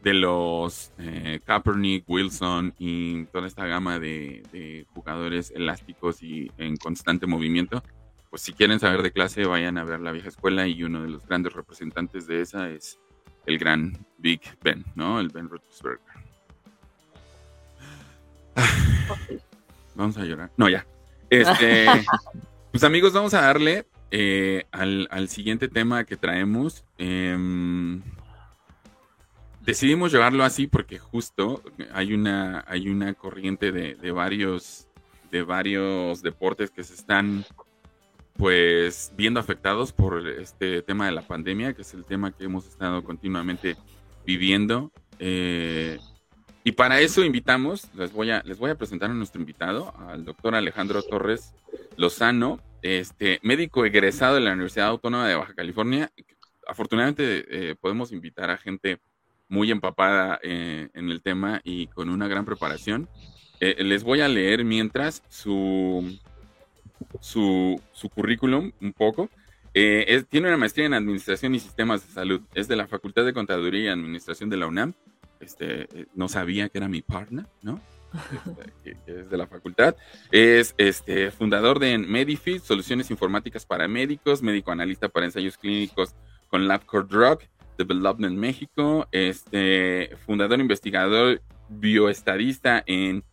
de 0.03 0.13
los 0.13 0.91
eh, 0.99 1.39
Kaepernick, 1.45 2.03
Wilson 2.07 2.75
y 2.77 3.23
toda 3.25 3.47
esta 3.47 3.65
gama 3.65 3.99
de, 3.99 4.85
jugadores 4.93 5.51
elásticos 5.55 6.21
y 6.21 6.51
en 6.57 6.77
constante 6.77 7.25
movimiento, 7.25 7.81
pues 8.29 8.41
si 8.41 8.53
quieren 8.53 8.79
saber 8.79 9.01
de 9.01 9.11
clase 9.11 9.45
vayan 9.45 9.77
a 9.77 9.85
ver 9.85 10.01
la 10.01 10.11
vieja 10.11 10.27
escuela 10.27 10.67
y 10.67 10.83
uno 10.83 11.01
de 11.01 11.09
los 11.09 11.25
grandes 11.25 11.53
representantes 11.53 12.27
de 12.27 12.41
esa 12.41 12.69
es 12.69 12.99
el 13.45 13.57
gran 13.57 13.97
Big 14.17 14.41
Ben, 14.61 14.85
¿no? 14.93 15.21
El 15.21 15.29
Ben 15.29 15.49
Roethlisberger. 15.49 16.01
Vamos 19.95 20.17
a 20.17 20.25
llorar. 20.25 20.51
No, 20.57 20.67
ya. 20.67 20.85
Este, 21.29 21.85
pues 22.71 22.83
amigos, 22.83 23.13
vamos 23.13 23.33
a 23.33 23.41
darle 23.41 23.85
eh, 24.11 24.65
al, 24.71 25.29
siguiente 25.29 25.67
tema 25.67 26.05
que 26.05 26.17
traemos. 26.17 26.83
Eh, 26.97 27.37
decidimos 29.67 30.13
llevarlo 30.13 30.45
así 30.45 30.65
porque 30.65 30.97
justo 30.97 31.61
hay 31.91 32.13
una, 32.13 32.63
hay 32.69 32.87
una 32.87 33.13
corriente 33.13 33.73
de, 33.73 34.11
varios, 34.11 34.87
de 35.29 35.43
varios 35.43 36.21
deportes 36.21 36.71
que 36.71 36.85
se 36.85 36.93
están 36.93 37.45
pues 38.37 39.11
viendo 39.17 39.41
afectados 39.41 39.91
por 39.91 40.25
este 40.25 40.81
tema 40.83 41.07
de 41.07 41.11
la 41.11 41.27
pandemia, 41.27 41.73
que 41.73 41.81
es 41.81 41.93
el 41.93 42.05
tema 42.05 42.31
que 42.31 42.45
hemos 42.45 42.65
estado 42.65 43.03
continuamente 43.03 43.75
viviendo. 44.25 44.89
Eh, 45.19 45.99
y 46.67 46.73
para 46.73 46.99
eso 46.99 47.23
invitamos, 47.23 47.87
les 47.95 48.11
voy, 48.11 48.29
a, 48.29 48.43
les 48.43 48.59
voy 48.59 48.69
a 48.69 48.75
presentar 48.75 49.09
a 49.09 49.13
nuestro 49.13 49.39
invitado, 49.39 49.93
al 50.09 50.25
doctor 50.25 50.53
Alejandro 50.53 51.01
Torres 51.01 51.53
Lozano, 51.95 52.59
este, 52.81 53.39
médico 53.41 53.85
egresado 53.85 54.35
de 54.35 54.41
la 54.41 54.51
Universidad 54.51 54.89
Autónoma 54.89 55.29
de 55.29 55.35
Baja 55.35 55.53
California. 55.53 56.11
Afortunadamente 56.67 57.45
eh, 57.49 57.75
podemos 57.79 58.11
invitar 58.11 58.49
a 58.49 58.57
gente 58.57 58.99
muy 59.47 59.71
empapada 59.71 60.41
eh, 60.43 60.89
en 60.93 61.09
el 61.09 61.21
tema 61.21 61.61
y 61.63 61.87
con 61.87 62.09
una 62.09 62.27
gran 62.27 62.43
preparación. 62.43 63.07
Eh, 63.61 63.81
les 63.85 64.03
voy 64.03 64.19
a 64.19 64.27
leer 64.27 64.65
mientras 64.65 65.23
su, 65.29 66.19
su, 67.21 67.79
currículum 68.13 68.73
un 68.81 68.91
poco. 68.91 69.29
Eh, 69.73 70.21
tiene 70.29 70.49
una 70.49 70.57
maestría 70.57 70.87
en 70.87 70.95
Administración 70.95 71.55
y 71.55 71.61
Sistemas 71.61 72.05
de 72.05 72.13
Salud. 72.13 72.41
Es 72.53 72.67
de 72.67 72.75
la 72.75 72.87
Facultad 72.87 73.23
de 73.23 73.31
Contaduría 73.31 73.83
y 73.83 73.87
Administración 73.87 74.49
de 74.49 74.57
la 74.57 74.67
UNAM. 74.67 74.95
Este, 75.39 75.87
no 76.15 76.27
sabía 76.27 76.69
que 76.69 76.77
era 76.77 76.87
mi 76.87 77.01
partner, 77.01 77.45
¿no? 77.61 77.79
Es 79.05 79.29
de 79.29 79.37
la 79.37 79.47
facultad. 79.47 79.95
Es 80.31 80.73
este, 80.77 81.31
fundador 81.31 81.79
de 81.79 81.97
Medifit, 81.97 82.63
Soluciones 82.63 83.11
Informáticas 83.11 83.65
para 83.65 83.87
Médicos, 83.87 84.41
médico 84.41 84.71
analista 84.71 85.09
para 85.09 85.25
ensayos 85.25 85.57
clínicos 85.57 86.15
con 86.49 86.67
LabCorp 86.67 87.09
Drug 87.09 87.39
Development 87.77 88.35
México, 88.35 89.07
este, 89.11 90.15
fundador 90.25 90.59
investigador 90.59 91.41
bioestadista 91.69 92.83
en 92.85 93.23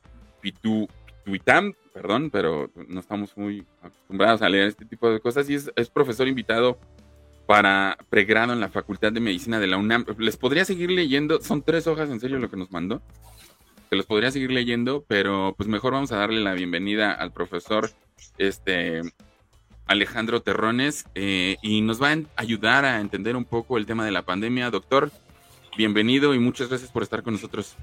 Pitu, 0.41 0.89
Pituitam, 1.25 1.73
perdón, 1.93 2.31
pero 2.31 2.71
no 2.89 3.01
estamos 3.01 3.37
muy 3.37 3.65
acostumbrados 3.81 4.43
a 4.43 4.49
leer 4.49 4.69
este 4.69 4.85
tipo 4.85 5.11
de 5.11 5.21
cosas 5.21 5.49
y 5.49 5.55
es, 5.55 5.91
profesor 5.91 6.29
invitado 6.29 6.79
para 7.47 7.99
pregrado 8.11 8.53
en 8.53 8.61
la 8.61 8.69
Facultad 8.69 9.13
de 9.13 9.21
Medicina 9.21 9.59
de 9.59 9.67
la 9.67 9.77
UNAM. 9.77 10.05
Les 10.19 10.37
podría 10.37 10.65
seguir 10.65 10.91
leyendo, 10.91 11.41
son 11.41 11.63
tres 11.63 11.87
hojas 11.87 12.11
en 12.11 12.21
serio 12.21 12.39
lo 12.39 12.51
que 12.51 12.57
nos 12.57 12.71
mandó. 12.71 13.03
Que 13.91 13.97
los 13.97 14.07
podría 14.07 14.31
seguir 14.31 14.51
leyendo, 14.51 15.05
pero 15.07 15.55
pues 15.57 15.69
mejor 15.69 15.93
vamos 15.93 16.13
a 16.13 16.17
darle 16.17 16.41
la 16.41 16.55
bienvenida 16.55 17.13
al 17.13 17.33
profesor 17.33 17.91
este 18.39 19.03
Alejandro 19.87 20.41
Terrones 20.43 21.05
eh, 21.15 21.57
y 21.63 21.83
nos 21.83 22.03
va 22.03 22.13
a 22.13 22.19
ayudar 22.37 22.85
a 22.85 23.01
entender 23.01 23.37
un 23.37 23.45
poco 23.45 23.77
el 23.77 23.87
tema 23.87 24.05
de 24.05 24.13
la 24.13 24.23
pandemia. 24.23 24.71
Doctor, 24.71 25.11
bienvenido 25.77 26.35
y 26.35 26.39
muchas 26.39 26.69
gracias 26.69 26.91
por 26.91 27.03
estar 27.03 27.23
con 27.23 27.35
nosotros. 27.35 27.77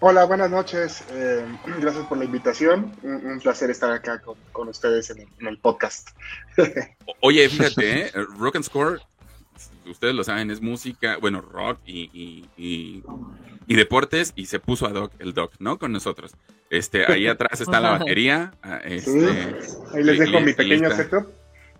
Hola, 0.00 0.24
buenas 0.26 0.48
noches. 0.48 1.02
Eh, 1.10 1.44
gracias 1.80 2.06
por 2.06 2.18
la 2.18 2.24
invitación. 2.24 2.92
Un, 3.02 3.40
placer 3.40 3.70
estar 3.70 3.90
acá 3.90 4.22
con, 4.52 4.68
ustedes 4.68 5.10
en 5.10 5.26
el, 5.46 5.58
podcast. 5.58 6.10
Oye, 7.20 7.48
fíjate, 7.48 8.06
¿eh? 8.06 8.12
Rock 8.38 8.56
and 8.56 8.64
Score, 8.64 9.00
ustedes 9.86 10.14
lo 10.14 10.22
saben, 10.22 10.50
es 10.52 10.60
música, 10.60 11.16
bueno, 11.20 11.40
rock 11.40 11.80
y, 11.84 12.46
y, 12.56 13.74
deportes, 13.74 14.32
y 14.36 14.46
se 14.46 14.60
puso 14.60 14.86
a 14.86 14.90
Doc, 14.90 15.12
el 15.18 15.34
Doc, 15.34 15.54
¿no? 15.58 15.78
Con 15.78 15.92
nosotros. 15.92 16.32
Este, 16.70 17.10
ahí 17.10 17.26
atrás 17.28 17.60
está 17.60 17.80
la 17.80 17.90
batería. 17.90 18.52
Ah, 18.62 18.80
este, 18.84 19.56
ahí 19.94 20.04
les 20.04 20.18
dejo 20.20 20.40
mi 20.40 20.52
pequeño 20.52 20.90
setup. 20.92 21.26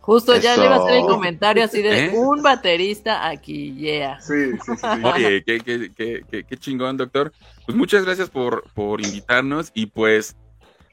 Justo 0.09 0.35
ya 0.39 0.57
le 0.57 0.65
iba 0.65 0.77
a 0.77 0.79
hacer 0.79 0.95
el 1.01 1.05
comentario 1.05 1.63
así 1.63 1.83
de 1.83 2.07
¿Eh? 2.07 2.13
un 2.15 2.43
baterista 2.43 3.29
aquí, 3.29 3.75
yeah. 3.75 4.19
Sí, 4.23 4.53
sí, 4.53 4.73
sí. 4.75 5.05
Oye, 5.05 5.45
qué, 5.45 5.61
qué, 5.61 5.93
qué, 5.95 6.45
qué, 6.49 6.57
chingón, 6.57 6.97
doctor. 6.97 7.31
Pues 7.67 7.77
muchas 7.77 8.07
gracias 8.07 8.31
por, 8.31 8.65
por 8.73 9.03
invitarnos 9.03 9.71
y 9.75 9.85
pues 9.85 10.35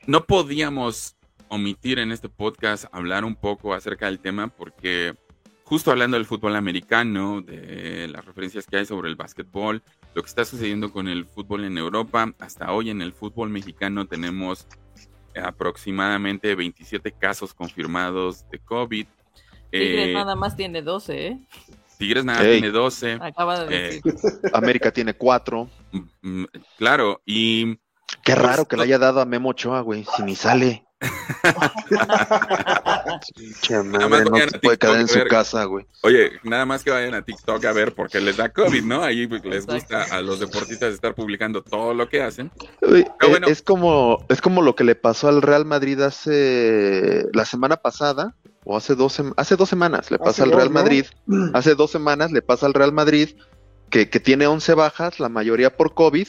no 0.06 0.26
podíamos 0.26 1.16
omitir 1.48 2.00
en 2.00 2.12
este 2.12 2.28
podcast 2.28 2.88
hablar 2.92 3.24
un 3.24 3.38
poco 3.38 3.74
acerca 3.74 4.08
del 4.08 4.20
tema 4.20 4.50
porque 4.50 5.16
justo 5.64 5.92
hablando 5.92 6.18
del 6.18 6.26
fútbol 6.26 6.58
americano, 6.58 7.40
de 7.42 8.10
las 8.10 8.26
referencias 8.26 8.68
que 8.68 8.80
hay 8.80 8.86
sobre 8.86 9.08
el 9.08 9.16
básquetbol, 9.16 9.82
lo 10.14 10.22
que 10.24 10.28
está 10.28 10.44
sucediendo 10.44 10.92
con 10.92 11.08
el 11.08 11.26
fútbol 11.26 11.64
en 11.64 11.78
Europa, 11.78 12.34
hasta 12.38 12.74
hoy 12.74 12.90
en 12.90 13.02
el 13.02 13.14
fútbol 13.14 13.50
mexicano 13.50 14.08
tenemos 14.08 14.68
aproximadamente 15.36 16.56
27 16.56 17.12
casos 17.12 17.54
confirmados 17.54 18.48
de 18.50 18.60
COVID. 18.60 19.06
Tigres 19.72 20.08
eh, 20.10 20.14
nada 20.14 20.36
más 20.36 20.56
tiene 20.56 20.82
12, 20.82 21.28
¿eh? 21.28 21.40
Tigres 21.98 22.26
nada 22.26 22.40
más 22.40 22.48
tiene 22.50 22.70
12. 22.70 23.18
Acaba 23.22 23.66
de 23.66 23.76
eh, 23.76 23.82
decir. 23.82 24.14
América 24.54 24.92
tiene 24.92 25.14
4. 25.14 25.70
Mm, 25.92 26.00
mm, 26.22 26.46
claro, 26.78 27.22
y... 27.26 27.78
Qué 28.24 28.36
raro 28.36 28.58
pues, 28.58 28.68
que 28.68 28.78
le 28.78 28.84
haya 28.84 29.00
dado 29.00 29.20
a 29.20 29.26
Memo 29.26 29.50
Ochoa, 29.50 29.82
güey, 29.82 30.06
si 30.16 30.24
ni 30.24 30.36
sale. 30.36 30.85
Nada 33.84 34.08
más 34.08 34.24
no 34.30 34.38
se 34.38 34.60
puede 34.60 34.78
quedar 34.78 35.02
en 35.02 35.08
su 35.08 35.20
casa, 35.26 35.66
güey. 35.66 35.86
Oye, 36.04 36.32
nada 36.44 36.66
más 36.66 36.84
que 36.84 36.92
vayan 36.92 37.14
a 37.14 37.22
TikTok 37.22 37.64
a 37.66 37.74
ver 37.74 37.94
porque 37.94 38.20
les 38.22 38.38
da 38.38 38.50
COVID, 38.50 38.84
¿no? 38.84 39.04
Ahí 39.04 39.28
pues, 39.28 39.44
les 39.46 39.66
gusta 39.66 40.04
a 40.04 40.22
los 40.22 40.40
deportistas 40.40 40.94
estar 40.94 41.14
publicando 41.14 41.62
todo 41.64 41.94
lo 41.94 42.08
que 42.10 42.22
hacen. 42.22 42.52
Eh, 42.82 43.06
es 43.48 43.62
como 43.62 44.26
es 44.30 44.42
como 44.42 44.62
lo 44.62 44.76
que 44.76 44.84
le 44.84 44.96
pasó 44.96 45.28
al 45.28 45.42
Real 45.42 45.66
Madrid 45.66 46.00
hace 46.02 47.26
la 47.34 47.46
semana 47.46 47.78
pasada 47.78 48.36
o 48.64 48.78
hace 48.78 48.96
dos 48.96 49.22
hace 49.38 49.56
dos 49.56 49.70
semanas 49.70 50.12
le 50.12 50.18
pasa 50.18 50.44
al 50.44 50.52
Real 50.52 50.70
Madrid. 50.70 51.06
Hace 51.54 51.76
dos 51.76 51.92
semanas 51.92 52.32
le 52.32 52.42
pasa 52.42 52.66
al 52.66 52.74
Real 52.74 52.94
Madrid 52.94 53.30
que, 53.90 54.10
que 54.10 54.20
tiene 54.20 54.48
11 54.48 54.74
bajas, 54.74 55.20
la 55.20 55.30
mayoría 55.30 55.76
por 55.76 55.94
COVID 55.94 56.28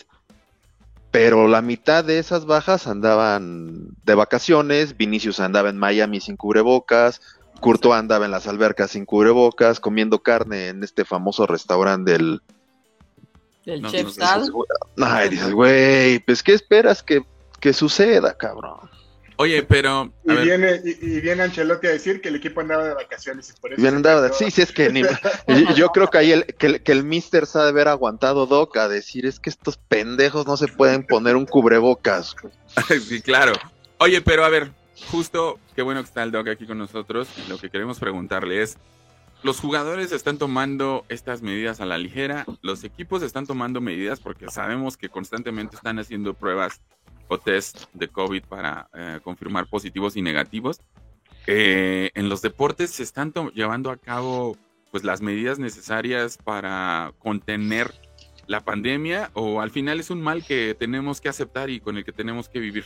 pero 1.11 1.49
la 1.49 1.63
mitad 1.63 2.05
de 2.05 2.19
esas 2.19 2.47
bajas 2.47 2.87
andaban 2.87 3.89
de 4.05 4.15
vacaciones, 4.15 4.97
Vinicius 4.97 5.41
andaba 5.41 5.71
en 5.71 5.79
Miami 5.79 6.21
sin 6.21 6.37
cubrebocas, 6.37 7.21
Curto 7.61 7.95
andaba 7.95 8.27
en 8.27 8.31
las 8.31 8.47
albercas 8.47 8.91
sin 8.91 9.07
cubrebocas, 9.07 9.81
comiendo 9.81 10.23
carne 10.23 10.69
en 10.69 10.85
este 10.85 11.05
famoso 11.05 11.47
restaurante 11.47 12.13
del... 12.13 12.43
¿El 13.65 13.85
Chef 13.87 14.13
Sal? 14.13 14.53
Ay, 15.03 15.31
dices, 15.31 15.53
güey, 15.53 16.19
pues 16.21 16.43
¿qué 16.43 16.53
esperas 16.53 17.03
que, 17.03 17.25
que 17.59 17.73
suceda, 17.73 18.37
cabrón? 18.37 18.91
Oye, 19.39 19.63
pero. 19.63 20.13
Y 20.25 20.35
viene, 20.35 20.81
y, 20.85 21.21
viene 21.21 21.43
Ancelotti 21.43 21.87
a 21.87 21.91
decir 21.91 22.21
que 22.21 22.29
el 22.29 22.37
equipo 22.37 22.61
andaba 22.61 22.85
de 22.85 22.95
vacaciones. 22.95 23.51
Y 23.51 23.61
por 23.61 23.73
eso 23.73 23.87
andaba 23.87 24.33
Sí, 24.33 24.51
sí, 24.51 24.63
es 24.63 24.73
que 24.73 24.91
yo 25.77 25.89
creo 25.89 26.09
que 26.09 26.19
ahí 26.19 26.33
el, 26.33 26.45
que, 26.47 26.81
el 26.87 27.05
Mister 27.05 27.47
sabe 27.47 27.69
haber 27.69 27.89
aguantado 27.89 28.47
Doc 28.47 28.77
a 28.79 28.89
decir: 28.89 29.27
es 29.27 29.39
que 29.39 29.51
estos 29.51 29.77
pendejos 29.77 30.47
no 30.47 30.57
se 30.57 30.69
pueden 30.69 31.07
poner 31.07 31.37
un 31.37 31.47
cubrebocas. 31.47 32.35
sí, 33.09 33.21
claro. 33.21 33.53
Oye, 33.99 34.21
pero 34.23 34.45
a 34.45 34.49
ver, 34.49 34.73
justo, 35.11 35.59
qué 35.75 35.83
bueno 35.83 36.01
que 36.03 36.09
está 36.09 36.23
el 36.23 36.33
Doc 36.33 36.49
aquí 36.49 36.67
con 36.67 36.79
nosotros. 36.79 37.29
Lo 37.49 37.59
que 37.59 37.69
queremos 37.69 37.99
preguntarle 37.99 38.63
es: 38.63 38.79
¿los 39.43 39.61
jugadores 39.61 40.13
están 40.13 40.39
tomando 40.39 41.05
estas 41.11 41.43
medidas 41.43 41.81
a 41.81 41.87
la 41.87 41.99
ligera? 41.99 42.47
¿Los 42.63 42.85
equipos 42.85 43.23
están 43.23 43.47
tomando 43.47 43.83
medidas? 43.83 44.19
Porque 44.19 44.49
sabemos 44.49 44.97
que 44.97 45.11
constantemente 45.11 45.77
están 45.77 45.99
haciendo 45.99 46.33
pruebas 46.33 46.81
o 47.29 47.39
test 47.39 47.85
de 47.93 48.09
COVID 48.09 48.45
para 48.45 48.89
eh, 48.95 49.21
confirmar 49.23 49.69
positivos 49.69 50.17
y 50.17 50.23
negativos. 50.23 50.81
Eh, 51.47 52.11
en 52.15 52.29
los 52.29 52.43
deportes 52.43 52.91
se 52.91 53.03
están 53.03 53.33
llevando 53.55 53.91
a 53.91 53.97
cabo 53.97 54.57
pues 54.91 55.05
las 55.05 55.21
medidas 55.21 55.59
necesarias 55.59 56.39
para 56.39 57.13
contener 57.19 57.93
la 58.47 58.61
pandemia 58.61 59.31
o 59.35 59.61
al 59.61 59.71
final 59.71 60.01
es 60.01 60.11
un 60.11 60.23
mal 60.23 60.45
que 60.45 60.75
tenemos 60.79 61.21
que 61.21 61.29
aceptar 61.29 61.71
y 61.71 61.81
con 61.81 61.97
el 61.97 62.05
que 62.05 62.13
tenemos 62.13 62.49
que 62.49 62.61
vivir? 62.61 62.85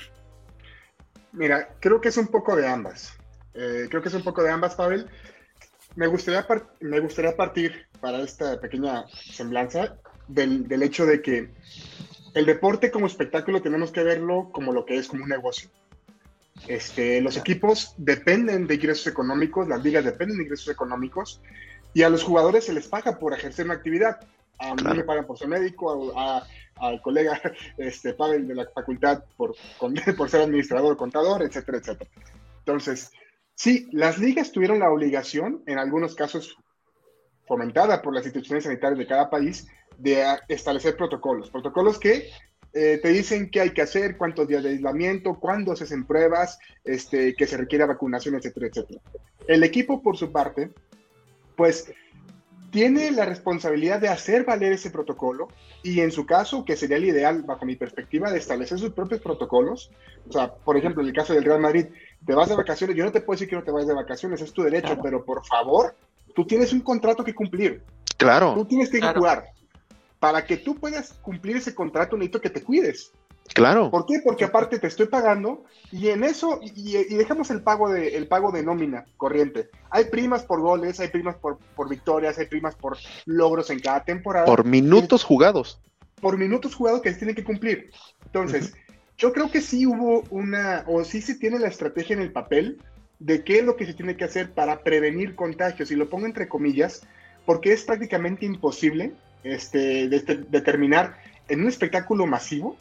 Mira, 1.32 1.76
creo 1.80 2.00
que 2.00 2.08
es 2.08 2.16
un 2.16 2.28
poco 2.28 2.56
de 2.56 2.66
ambas. 2.66 3.16
Eh, 3.54 3.86
creo 3.88 4.02
que 4.02 4.08
es 4.08 4.14
un 4.14 4.22
poco 4.22 4.42
de 4.42 4.50
ambas, 4.50 4.74
Pavel. 4.74 5.06
Me 5.96 6.06
gustaría, 6.06 6.46
me 6.80 7.00
gustaría 7.00 7.36
partir 7.36 7.86
para 8.00 8.20
esta 8.20 8.60
pequeña 8.60 9.04
semblanza 9.08 9.96
del, 10.28 10.66
del 10.66 10.82
hecho 10.82 11.04
de 11.06 11.20
que 11.20 11.50
el 12.34 12.46
deporte 12.46 12.90
como 12.90 13.06
espectáculo 13.06 13.62
tenemos 13.62 13.90
que 13.90 14.02
verlo 14.02 14.50
como 14.52 14.72
lo 14.72 14.84
que 14.84 14.96
es, 14.96 15.08
como 15.08 15.24
un 15.24 15.30
negocio. 15.30 15.70
Este, 16.68 17.20
los 17.20 17.36
equipos 17.36 17.94
dependen 17.96 18.66
de 18.66 18.74
ingresos 18.74 19.06
económicos, 19.06 19.68
las 19.68 19.82
ligas 19.82 20.04
dependen 20.04 20.38
de 20.38 20.44
ingresos 20.44 20.68
económicos, 20.68 21.40
y 21.94 22.02
a 22.02 22.10
los 22.10 22.22
jugadores 22.22 22.64
se 22.64 22.72
les 22.72 22.86
paga 22.86 23.18
por 23.18 23.32
ejercer 23.32 23.64
una 23.64 23.74
actividad. 23.74 24.20
A 24.58 24.74
mí 24.74 24.82
me 24.82 25.04
pagan 25.04 25.26
por 25.26 25.38
ser 25.38 25.48
médico, 25.48 26.12
al 26.76 27.02
colega 27.02 27.40
este, 27.78 28.14
Pavel 28.14 28.46
de 28.46 28.54
la 28.54 28.66
facultad 28.66 29.24
por, 29.36 29.54
por 30.16 30.28
ser 30.28 30.42
administrador, 30.42 30.96
contador, 30.96 31.42
etcétera, 31.42 31.78
etcétera. 31.78 32.10
Entonces, 32.58 33.10
sí, 33.54 33.88
las 33.92 34.18
ligas 34.18 34.52
tuvieron 34.52 34.78
la 34.78 34.90
obligación, 34.90 35.62
en 35.66 35.78
algunos 35.78 36.14
casos 36.14 36.56
fomentada 37.46 38.00
por 38.00 38.14
las 38.14 38.24
instituciones 38.24 38.64
sanitarias 38.64 38.98
de 38.98 39.06
cada 39.06 39.28
país, 39.28 39.66
de 40.00 40.24
establecer 40.48 40.96
protocolos. 40.96 41.50
Protocolos 41.50 41.98
que 41.98 42.30
eh, 42.72 42.98
te 43.02 43.08
dicen 43.08 43.50
qué 43.50 43.60
hay 43.60 43.70
que 43.70 43.82
hacer, 43.82 44.16
cuántos 44.16 44.46
días 44.48 44.62
de 44.62 44.70
aislamiento, 44.70 45.38
cuándo 45.38 45.74
se 45.76 45.84
hacen 45.84 46.06
pruebas, 46.06 46.58
este, 46.84 47.34
que 47.34 47.46
se 47.46 47.56
requiere 47.56 47.84
vacunación, 47.84 48.34
etcétera, 48.36 48.68
etcétera. 48.68 49.00
El 49.46 49.62
equipo, 49.64 50.02
por 50.02 50.16
su 50.16 50.30
parte, 50.30 50.70
pues 51.56 51.92
tiene 52.70 53.10
la 53.10 53.24
responsabilidad 53.24 54.00
de 54.00 54.08
hacer 54.08 54.44
valer 54.44 54.72
ese 54.72 54.90
protocolo 54.90 55.48
y 55.82 56.00
en 56.00 56.12
su 56.12 56.24
caso, 56.24 56.64
que 56.64 56.76
sería 56.76 56.98
el 56.98 57.04
ideal 57.04 57.42
bajo 57.42 57.66
mi 57.66 57.74
perspectiva, 57.74 58.30
de 58.30 58.38
establecer 58.38 58.78
sus 58.78 58.92
propios 58.92 59.20
protocolos. 59.20 59.90
O 60.28 60.32
sea, 60.32 60.54
por 60.54 60.76
ejemplo, 60.76 61.02
en 61.02 61.08
el 61.08 61.14
caso 61.14 61.34
del 61.34 61.44
Real 61.44 61.60
Madrid, 61.60 61.86
te 62.24 62.34
vas 62.34 62.48
de 62.48 62.54
vacaciones, 62.54 62.96
yo 62.96 63.04
no 63.04 63.12
te 63.12 63.20
puedo 63.20 63.36
decir 63.36 63.48
que 63.48 63.56
no 63.56 63.64
te 63.64 63.72
vayas 63.72 63.88
de 63.88 63.94
vacaciones, 63.94 64.40
es 64.40 64.52
tu 64.52 64.62
derecho, 64.62 64.96
pero 65.02 65.24
por 65.24 65.44
favor, 65.44 65.96
tú 66.34 66.46
tienes 66.46 66.72
un 66.72 66.80
contrato 66.80 67.24
que 67.24 67.34
cumplir. 67.34 67.82
Claro. 68.16 68.54
Tú 68.54 68.64
tienes 68.64 68.90
que 68.90 69.00
jugar 69.00 69.46
para 70.20 70.44
que 70.44 70.58
tú 70.58 70.76
puedas 70.76 71.14
cumplir 71.14 71.56
ese 71.56 71.74
contrato 71.74 72.16
necesito 72.16 72.40
que 72.40 72.50
te 72.50 72.62
cuides. 72.62 73.12
Claro. 73.54 73.90
¿Por 73.90 74.06
qué? 74.06 74.20
Porque 74.24 74.44
aparte 74.44 74.78
te 74.78 74.86
estoy 74.86 75.06
pagando 75.06 75.64
y 75.90 76.08
en 76.08 76.22
eso, 76.22 76.60
y, 76.62 76.92
dejamos 77.16 77.50
el 77.50 77.62
pago, 77.62 77.90
de, 77.90 78.16
el 78.16 78.28
pago 78.28 78.52
de 78.52 78.62
nómina 78.62 79.06
corriente. 79.16 79.70
Hay 79.90 80.04
primas 80.04 80.44
por 80.44 80.60
goles, 80.60 81.00
hay 81.00 81.08
primas 81.08 81.34
por, 81.36 81.58
por 81.74 81.88
victorias, 81.88 82.38
hay 82.38 82.46
primas 82.46 82.76
por 82.76 82.96
logros 83.24 83.70
en 83.70 83.80
cada 83.80 84.04
temporada. 84.04 84.46
Por 84.46 84.64
minutos 84.64 85.24
jugados. 85.24 85.80
Por 86.20 86.36
minutos 86.36 86.76
jugados 86.76 87.00
que 87.00 87.12
se 87.12 87.18
tienen 87.18 87.34
que 87.34 87.42
cumplir. 87.42 87.90
Entonces, 88.24 88.74
yo 89.18 89.32
creo 89.32 89.50
que 89.50 89.60
sí 89.60 89.84
hubo 89.84 90.22
una, 90.30 90.84
o 90.86 91.02
sí 91.02 91.20
se 91.20 91.34
tiene 91.34 91.58
la 91.58 91.68
estrategia 91.68 92.14
en 92.14 92.22
el 92.22 92.32
papel 92.32 92.80
de 93.18 93.42
qué 93.42 93.58
es 93.58 93.64
lo 93.64 93.74
que 93.74 93.86
se 93.86 93.94
tiene 93.94 94.16
que 94.16 94.24
hacer 94.24 94.52
para 94.52 94.84
prevenir 94.84 95.34
contagios. 95.34 95.90
Y 95.90 95.96
lo 95.96 96.08
pongo 96.08 96.26
entre 96.26 96.46
comillas, 96.46 97.02
porque 97.46 97.72
es 97.72 97.82
prácticamente 97.82 98.46
imposible 98.46 99.12
este, 99.44 100.08
determinar 100.08 101.16
en 101.48 101.62
un 101.62 101.68
espectáculo 101.68 102.26
masivo 102.26 102.76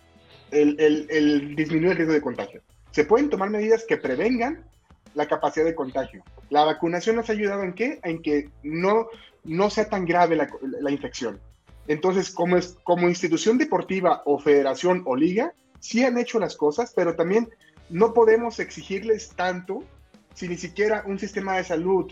el, 0.52 1.56
disminuir 1.56 1.92
el 1.92 1.98
riesgo 1.98 2.14
de 2.14 2.22
contagio. 2.22 2.62
Se 2.92 3.06
pueden 3.06 3.30
tomar 3.30 3.50
medidas 3.50 3.86
que 3.88 3.98
prevengan 3.98 4.66
la 5.14 5.28
capacidad 5.28 5.66
de 5.66 5.76
contagio. 5.76 6.24
La 6.50 6.66
vacunación 6.66 7.16
nos 7.16 7.30
ha 7.30 7.34
ayudado 7.34 7.64
en 7.64 7.74
qué? 7.74 8.00
En 8.04 8.22
que 8.22 8.50
no, 8.64 9.08
no 9.44 9.70
sea 9.70 9.90
tan 9.90 10.06
grave 10.06 10.36
la, 10.36 10.92
infección. 10.92 11.40
Entonces, 11.88 12.32
como, 12.32 12.58
es, 12.58 12.78
como 12.84 13.10
institución 13.10 13.58
deportiva 13.58 14.22
o 14.26 14.40
federación 14.40 15.04
o 15.06 15.16
liga, 15.16 15.54
sí 15.80 16.04
han 16.04 16.18
hecho 16.18 16.40
las 16.40 16.56
cosas, 16.56 16.94
pero 16.96 17.16
también 17.16 17.50
no 17.90 18.14
podemos 18.14 18.60
exigirles 18.60 19.30
tanto 19.30 19.84
si 20.34 20.48
ni 20.48 20.58
siquiera 20.58 21.04
un 21.06 21.18
sistema 21.18 21.58
de 21.58 21.64
salud 21.64 22.12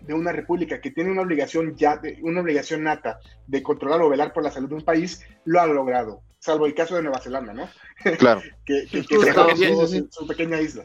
de 0.00 0.14
una 0.14 0.32
república 0.32 0.80
que 0.80 0.90
tiene 0.90 1.10
una 1.10 1.22
obligación 1.22 1.76
ya, 1.76 1.96
de, 1.96 2.18
una 2.22 2.40
obligación 2.40 2.84
nata 2.84 3.18
de 3.46 3.62
controlar 3.62 4.02
o 4.02 4.08
velar 4.08 4.32
por 4.32 4.42
la 4.42 4.50
salud 4.50 4.68
de 4.68 4.76
un 4.76 4.82
país, 4.82 5.22
lo 5.44 5.60
ha 5.60 5.66
logrado, 5.66 6.22
salvo 6.38 6.66
el 6.66 6.74
caso 6.74 6.96
de 6.96 7.02
Nueva 7.02 7.20
Zelanda, 7.20 7.52
¿no? 7.52 7.68
Claro. 8.18 8.42
que, 8.64 8.86
que, 8.90 9.04
que 9.04 9.18
cerró 9.18 9.48
su, 9.56 10.26
pequeña 10.26 10.60
isla. 10.60 10.84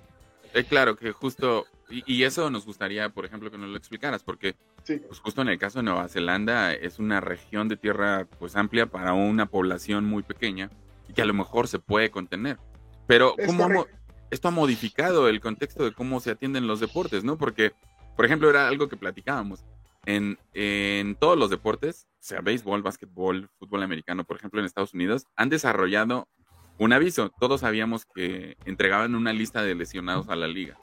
Eh, 0.53 0.63
claro, 0.63 0.95
que 0.95 1.11
justo, 1.11 1.65
y, 1.89 2.03
y, 2.05 2.23
eso 2.23 2.49
nos 2.49 2.65
gustaría, 2.65 3.09
por 3.09 3.25
ejemplo, 3.25 3.51
que 3.51 3.57
nos 3.57 3.69
lo 3.69 3.77
explicaras, 3.77 4.23
porque 4.23 4.55
Sí. 4.83 4.97
pues 4.97 5.19
justo 5.19 5.41
en 5.43 5.47
el 5.47 5.59
caso 5.59 5.79
de 5.79 5.83
Nueva 5.83 6.07
Zelanda 6.07 6.73
es 6.73 6.97
una 6.97 7.21
región 7.21 7.67
de 7.67 7.77
tierra 7.77 8.25
pues 8.39 8.55
amplia 8.55 8.87
para 8.87 9.13
una 9.13 9.45
población 9.45 10.05
muy 10.05 10.23
pequeña 10.23 10.71
y 11.07 11.13
que 11.13 11.21
a 11.21 11.25
lo 11.25 11.35
mejor 11.35 11.67
se 11.67 11.77
puede 11.79 12.09
contener. 12.09 12.57
Pero 13.05 13.35
Es 13.37 13.47
¿cómo 13.47 13.85
esto 14.31 14.47
ha 14.47 14.51
modificado 14.51 15.27
el 15.27 15.41
contexto 15.41 15.83
de 15.83 15.91
cómo 15.91 16.19
se 16.21 16.31
atienden 16.31 16.65
los 16.65 16.79
deportes, 16.79 17.23
¿no? 17.23 17.37
Porque, 17.37 17.73
por 18.15 18.25
ejemplo, 18.25 18.49
era 18.49 18.67
algo 18.67 18.87
que 18.89 18.97
platicábamos. 18.97 19.63
En, 20.05 20.39
en 20.55 21.15
todos 21.15 21.37
los 21.37 21.49
deportes, 21.51 22.07
sea 22.19 22.41
béisbol, 22.41 22.81
básquetbol, 22.81 23.49
fútbol 23.59 23.83
americano, 23.83 24.23
por 24.23 24.37
ejemplo, 24.37 24.59
en 24.59 24.65
Estados 24.65 24.93
Unidos, 24.95 25.25
han 25.35 25.49
desarrollado 25.49 26.27
un 26.79 26.91
aviso. 26.93 27.31
Todos 27.39 27.61
sabíamos 27.61 28.05
que 28.15 28.57
entregaban 28.65 29.13
una 29.13 29.31
lista 29.31 29.61
de 29.63 29.75
lesionados 29.75 30.27
a 30.29 30.35
la 30.35 30.47
liga. 30.47 30.75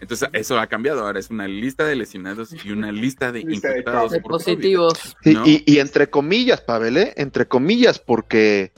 Entonces, 0.00 0.28
eso 0.32 0.58
ha 0.58 0.66
cambiado. 0.66 1.04
Ahora 1.06 1.20
es 1.20 1.28
una 1.30 1.46
lista 1.46 1.84
de 1.84 1.94
lesionados 1.96 2.54
y 2.64 2.70
una 2.72 2.90
lista 2.90 3.32
de 3.32 3.40
infectados 3.48 4.12
De 4.12 4.20
por 4.20 4.32
COVID. 4.32 4.44
positivos. 4.44 5.16
Y, 5.24 5.62
y 5.70 5.78
entre 5.78 6.08
comillas, 6.08 6.62
Pavel, 6.62 6.96
¿eh? 6.96 7.12
entre 7.16 7.46
comillas, 7.46 7.98
porque, 7.98 8.72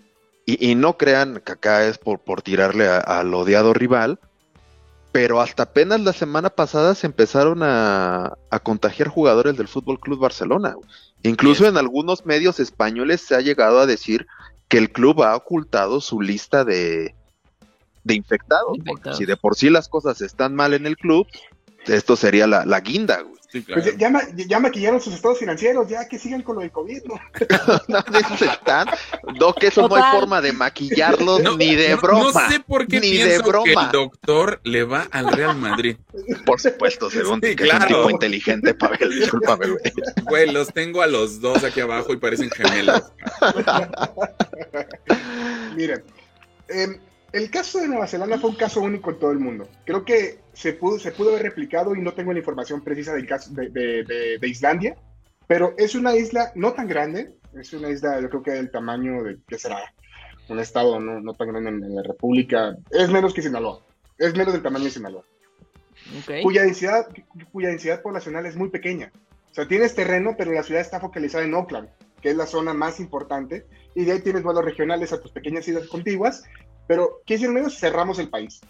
y, 0.44 0.70
y 0.70 0.74
no 0.74 0.96
crean 0.98 1.40
que 1.44 1.52
acá 1.52 1.86
es 1.86 1.98
por, 1.98 2.18
por 2.20 2.42
tirarle 2.42 2.88
a- 2.88 2.98
al 2.98 3.32
odiado 3.34 3.72
rival, 3.72 4.18
pero 5.16 5.40
hasta 5.40 5.62
apenas 5.62 6.02
la 6.02 6.12
semana 6.12 6.50
pasada 6.50 6.94
se 6.94 7.06
empezaron 7.06 7.62
a, 7.62 8.36
a 8.50 8.58
contagiar 8.58 9.08
jugadores 9.08 9.56
del 9.56 9.66
Fútbol 9.66 9.98
Club 9.98 10.18
Barcelona. 10.18 10.76
Incluso 11.22 11.66
en 11.66 11.78
algunos 11.78 12.26
medios 12.26 12.60
españoles 12.60 13.22
se 13.22 13.34
ha 13.34 13.40
llegado 13.40 13.80
a 13.80 13.86
decir 13.86 14.26
que 14.68 14.76
el 14.76 14.92
club 14.92 15.22
ha 15.22 15.34
ocultado 15.34 16.02
su 16.02 16.20
lista 16.20 16.66
de, 16.66 17.14
de 18.04 18.14
infectados. 18.14 18.76
porque 18.76 18.90
Infectados. 18.90 19.16
si 19.16 19.24
de 19.24 19.38
por 19.38 19.56
sí 19.56 19.70
las 19.70 19.88
cosas 19.88 20.20
están 20.20 20.54
mal 20.54 20.74
en 20.74 20.84
el 20.84 20.98
club, 20.98 21.26
esto 21.86 22.16
sería 22.16 22.46
la, 22.46 22.64
la 22.64 22.80
guinda. 22.80 23.20
güey. 23.22 23.36
Sí, 23.48 23.62
claro. 23.62 23.80
Pues 23.80 23.94
ya, 23.94 23.98
ya, 23.98 24.10
ma- 24.10 24.22
ya 24.34 24.58
maquillaron 24.58 25.00
sus 25.00 25.14
estados 25.14 25.38
financieros, 25.38 25.88
ya 25.88 26.08
que 26.08 26.18
sigan 26.18 26.42
con 26.42 26.56
lo 26.56 26.62
del 26.62 26.72
COVID, 26.72 27.02
¿no? 27.04 27.14
De 28.12 28.18
esos 28.18 28.42
están. 28.42 28.88
No, 29.38 29.54
que 29.54 29.68
eso 29.68 29.86
no 29.88 29.94
hay 29.94 30.02
forma 30.18 30.40
de 30.40 30.52
maquillarlos 30.52 31.40
No, 31.42 31.56
ni 31.56 31.76
de 31.76 31.90
no- 31.90 31.96
broma. 31.98 32.24
No 32.42 32.50
sé 32.50 32.58
por 32.60 32.86
qué 32.88 32.98
ni 33.00 33.16
de 33.18 33.36
que 33.36 33.42
broma. 33.48 33.84
el 33.86 33.92
doctor 33.92 34.60
le 34.64 34.82
va 34.82 35.06
al 35.12 35.32
Real 35.32 35.56
Madrid. 35.56 35.96
Por 36.44 36.60
supuesto, 36.60 37.08
según 37.08 37.40
Sí, 37.40 37.54
que 37.54 37.64
es 37.64 37.72
un 37.72 37.78
claro. 37.78 37.96
tipo 37.98 38.10
inteligente, 38.10 38.74
Pavel. 38.74 39.10
Discúlpame, 39.20 39.66
güey. 39.68 39.80
Güey, 40.24 40.52
los 40.52 40.72
tengo 40.72 41.00
a 41.02 41.06
los 41.06 41.40
dos 41.40 41.62
aquí 41.62 41.80
abajo 41.80 42.12
y 42.12 42.16
parecen 42.16 42.50
gemelos. 42.50 43.00
Miren, 45.76 46.02
em, 46.68 46.98
el 47.32 47.50
caso 47.50 47.78
de 47.80 47.88
Nueva 47.88 48.06
Zelanda 48.06 48.38
fue 48.38 48.50
un 48.50 48.56
caso 48.56 48.80
único 48.80 49.10
en 49.10 49.18
todo 49.18 49.30
el 49.32 49.38
mundo. 49.38 49.68
Creo 49.84 50.04
que 50.04 50.38
se 50.52 50.72
pudo, 50.72 50.98
se 50.98 51.12
pudo 51.12 51.30
haber 51.30 51.42
replicado 51.42 51.94
y 51.94 52.00
no 52.00 52.14
tengo 52.14 52.32
la 52.32 52.38
información 52.38 52.82
precisa 52.82 53.12
del 53.14 53.26
caso 53.26 53.52
de, 53.52 53.68
de- 53.68 54.04
de- 54.04 54.38
de 54.38 54.48
Islandia, 54.48 54.96
pero 55.46 55.74
es 55.76 55.94
una 55.94 56.14
isla 56.16 56.52
no 56.54 56.72
tan 56.72 56.88
grande, 56.88 57.34
es 57.58 57.72
una 57.72 57.90
isla 57.90 58.20
yo 58.20 58.28
creo 58.30 58.42
que 58.42 58.50
del 58.52 58.70
tamaño 58.70 59.22
de, 59.22 59.38
¿qué 59.46 59.58
será? 59.58 59.78
Un 60.48 60.60
estado 60.60 61.00
no, 61.00 61.20
no 61.20 61.34
tan 61.34 61.48
grande 61.48 61.70
en, 61.70 61.82
en 61.84 61.96
la 61.96 62.02
República, 62.02 62.76
es 62.90 63.10
menos 63.10 63.34
que 63.34 63.42
Sinaloa, 63.42 63.80
es 64.18 64.34
menos 64.36 64.52
del 64.52 64.62
tamaño 64.62 64.84
de 64.84 64.90
Sinaloa, 64.90 65.24
Ok. 66.20 66.42
cuya 66.42 66.62
densidad, 66.62 67.06
cuya 67.52 67.68
densidad 67.68 68.00
poblacional 68.02 68.46
es 68.46 68.56
muy 68.56 68.70
pequeña. 68.70 69.10
O 69.50 69.54
sea, 69.56 69.66
tienes 69.66 69.94
terreno, 69.94 70.34
pero 70.36 70.52
la 70.52 70.62
ciudad 70.62 70.82
está 70.82 71.00
focalizada 71.00 71.44
en 71.44 71.54
Oakland, 71.54 71.88
que 72.20 72.30
es 72.30 72.36
la 72.36 72.46
zona 72.46 72.74
más 72.74 73.00
importante, 73.00 73.66
y 73.94 74.04
de 74.04 74.12
ahí 74.12 74.20
tienes 74.20 74.42
vuelos 74.42 74.64
regionales 74.64 75.12
a 75.12 75.20
tus 75.20 75.32
pequeñas 75.32 75.66
islas 75.66 75.88
contiguas, 75.88 76.44
pero 76.86 77.20
¿qué 77.26 77.34
hicieron 77.34 77.58
ellos? 77.58 77.78
Cerramos 77.78 78.18
el 78.18 78.28
país. 78.28 78.60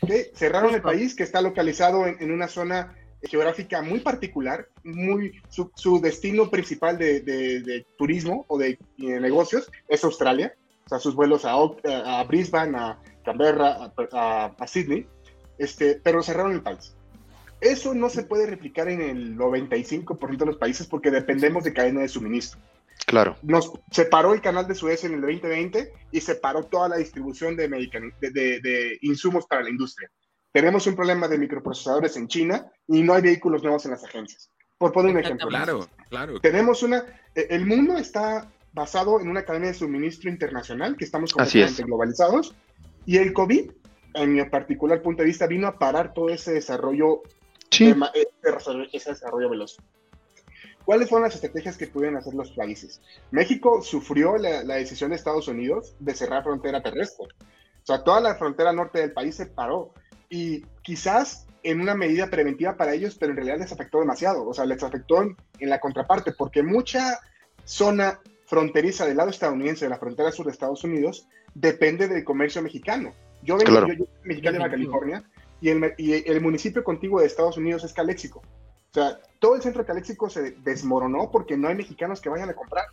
¿ok? 0.00 0.10
Cerraron 0.34 0.74
el 0.74 0.82
país 0.82 1.14
que 1.14 1.22
está 1.22 1.40
localizado 1.40 2.06
en, 2.06 2.16
en 2.20 2.30
una 2.32 2.48
zona 2.48 2.94
geográfica 3.22 3.80
muy 3.80 4.00
particular, 4.00 4.68
muy, 4.82 5.40
su, 5.48 5.70
su 5.74 5.98
destino 6.00 6.50
principal 6.50 6.98
de, 6.98 7.20
de- 7.20 7.60
de 7.60 7.86
turismo 7.96 8.44
o 8.48 8.58
de, 8.58 8.78
de 8.98 9.18
negocios 9.18 9.70
es 9.88 10.04
Australia, 10.04 10.54
o 10.84 10.88
sea, 10.90 10.98
sus 10.98 11.14
vuelos 11.14 11.46
a, 11.46 11.56
Oak- 11.56 11.80
a 11.88 12.22
Brisbane, 12.24 12.76
a 12.76 12.98
Canberra, 13.24 13.76
a, 13.76 13.92
a- 14.12 14.54
a 14.58 14.66
Sydney, 14.66 15.06
este, 15.56 15.98
pero 16.04 16.22
cerraron 16.22 16.52
el 16.52 16.60
país. 16.62 16.94
Eso 17.62 17.94
no 17.94 18.10
se 18.10 18.24
puede 18.24 18.44
replicar 18.44 18.88
en 18.90 19.00
el 19.00 19.38
95% 19.38 20.36
de 20.36 20.44
los 20.46 20.58
países 20.58 20.86
porque 20.86 21.10
dependemos 21.10 21.64
de 21.64 21.72
cadena 21.72 22.02
de 22.02 22.08
suministro 22.08 22.60
Claro. 23.06 23.36
nos 23.42 23.70
separó 23.90 24.32
el 24.32 24.40
canal 24.40 24.66
de 24.66 24.74
Suez 24.74 25.04
en 25.04 25.14
el 25.14 25.20
2020 25.20 25.92
y 26.10 26.20
separó 26.20 26.64
toda 26.64 26.88
la 26.88 26.96
distribución 26.96 27.54
de, 27.56 27.68
de, 27.68 28.30
de- 28.30 28.60
de 28.60 28.98
insumos 29.02 29.46
para 29.46 29.62
la 29.62 29.70
industria. 29.70 30.10
Tenemos 30.52 30.86
un 30.86 30.94
problema 30.96 31.28
de 31.28 31.36
microprocesadores 31.38 32.16
en 32.16 32.28
China 32.28 32.70
y 32.86 33.02
no 33.02 33.12
hay 33.14 33.22
vehículos 33.22 33.62
nuevos 33.62 33.84
en 33.84 33.90
las 33.90 34.04
agencias. 34.04 34.48
Por 34.78 34.92
poner 34.92 35.12
un 35.12 35.20
ejemplo. 35.20 35.48
Claro, 35.48 35.88
claro. 36.08 36.40
Tenemos 36.40 36.82
una, 36.82 37.04
eh, 37.34 37.46
el 37.50 37.66
mundo 37.66 37.96
está 37.96 38.50
basado 38.72 39.20
en 39.20 39.28
una 39.28 39.44
cadena 39.44 39.66
de 39.66 39.74
suministro 39.74 40.30
internacional 40.30 40.96
que 40.96 41.04
estamos 41.04 41.30
es. 41.30 41.34
completamente 41.34 41.82
globalizados 41.84 42.54
y 43.06 43.18
el 43.18 43.32
COVID, 43.32 43.70
en 44.14 44.32
mi 44.32 44.44
particular 44.44 45.02
punto 45.02 45.22
de 45.22 45.26
vista, 45.28 45.46
vino 45.46 45.66
a 45.66 45.78
parar 45.78 46.14
todo 46.14 46.28
ese 46.30 46.52
desarrollo 46.54 47.22
Sí. 47.70 47.92
desarrollo- 48.42 48.88
ese 48.92 49.10
desarrollo 49.10 49.50
veloz. 49.50 49.76
¿Cuáles 50.84 51.08
fueron 51.08 51.24
las 51.26 51.34
estrategias 51.34 51.76
que 51.76 51.86
pudieron 51.86 52.16
hacer 52.18 52.34
los 52.34 52.50
países? 52.52 53.00
México 53.30 53.82
sufrió 53.82 54.36
la, 54.36 54.62
la 54.64 54.74
decisión 54.76 55.10
de 55.10 55.16
Estados 55.16 55.48
Unidos 55.48 55.94
de 55.98 56.14
cerrar 56.14 56.42
frontera 56.42 56.82
terrestre. 56.82 57.26
O 57.82 57.86
sea, 57.86 58.02
toda 58.04 58.20
la 58.20 58.34
frontera 58.36 58.72
norte 58.72 58.98
del 59.00 59.12
país 59.12 59.34
se 59.36 59.46
paró. 59.46 59.92
Y 60.28 60.62
quizás 60.82 61.46
en 61.62 61.80
una 61.80 61.94
medida 61.94 62.28
preventiva 62.28 62.76
para 62.76 62.92
ellos, 62.92 63.16
pero 63.18 63.30
en 63.30 63.36
realidad 63.36 63.58
les 63.58 63.72
afectó 63.72 64.00
demasiado. 64.00 64.46
O 64.46 64.52
sea, 64.52 64.66
les 64.66 64.82
afectó 64.82 65.22
en, 65.22 65.36
en 65.58 65.70
la 65.70 65.80
contraparte, 65.80 66.32
porque 66.32 66.62
mucha 66.62 67.20
zona 67.64 68.20
fronteriza 68.46 69.06
del 69.06 69.16
lado 69.16 69.30
estadounidense, 69.30 69.86
de 69.86 69.90
la 69.90 69.98
frontera 69.98 70.30
sur 70.32 70.44
de 70.46 70.52
Estados 70.52 70.84
Unidos, 70.84 71.26
depende 71.54 72.08
del 72.08 72.24
comercio 72.24 72.60
mexicano. 72.62 73.14
Yo 73.42 73.56
vengo, 73.56 73.70
Claro. 73.70 73.88
yo, 73.88 73.94
yo 73.94 74.04
mexicano 74.22 74.62
de. 74.64 74.70
California, 74.70 75.24
y 75.60 75.70
el, 75.70 75.94
y 75.96 76.30
el 76.30 76.40
municipio 76.42 76.84
contiguo 76.84 77.20
de 77.20 77.26
Estados 77.26 77.56
Unidos 77.56 77.84
es 77.84 77.92
Caléxico. 77.94 78.42
O 78.94 79.00
sea, 79.00 79.18
todo 79.40 79.56
el 79.56 79.62
centro 79.62 79.84
Caléxico 79.84 80.30
se 80.30 80.52
desmoronó 80.62 81.28
porque 81.32 81.56
no 81.56 81.66
hay 81.66 81.74
mexicanos 81.74 82.20
que 82.20 82.28
vayan 82.28 82.48
a 82.50 82.54
comprar. 82.54 82.84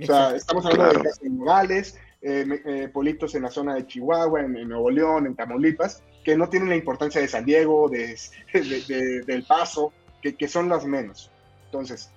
O 0.00 0.06
sea, 0.06 0.36
estamos 0.36 0.64
hablando 0.64 0.84
Claro. 0.90 0.98
de 1.00 1.04
casas 1.08 1.22
en 1.24 1.38
Nogales, 1.38 1.98
eh, 2.22 2.62
eh, 2.64 2.88
politos 2.92 3.34
en 3.34 3.42
la 3.42 3.50
zona 3.50 3.74
de 3.74 3.84
Chihuahua, 3.84 4.42
en, 4.42 4.56
en 4.56 4.68
Nuevo 4.68 4.90
León, 4.90 5.26
en 5.26 5.34
Tamaulipas, 5.34 6.04
que 6.24 6.36
no 6.36 6.48
tienen 6.48 6.68
la 6.68 6.76
importancia 6.76 7.20
de 7.20 7.26
San 7.26 7.44
Diego, 7.44 7.88
de, 7.88 8.16
de- 8.54 8.84
de- 8.86 9.22
del 9.22 9.42
Paso, 9.42 9.92
que, 10.22 10.36
que 10.36 10.46
son 10.46 10.68
las 10.68 10.84
menos. 10.86 11.32
Entonces, 11.64 12.12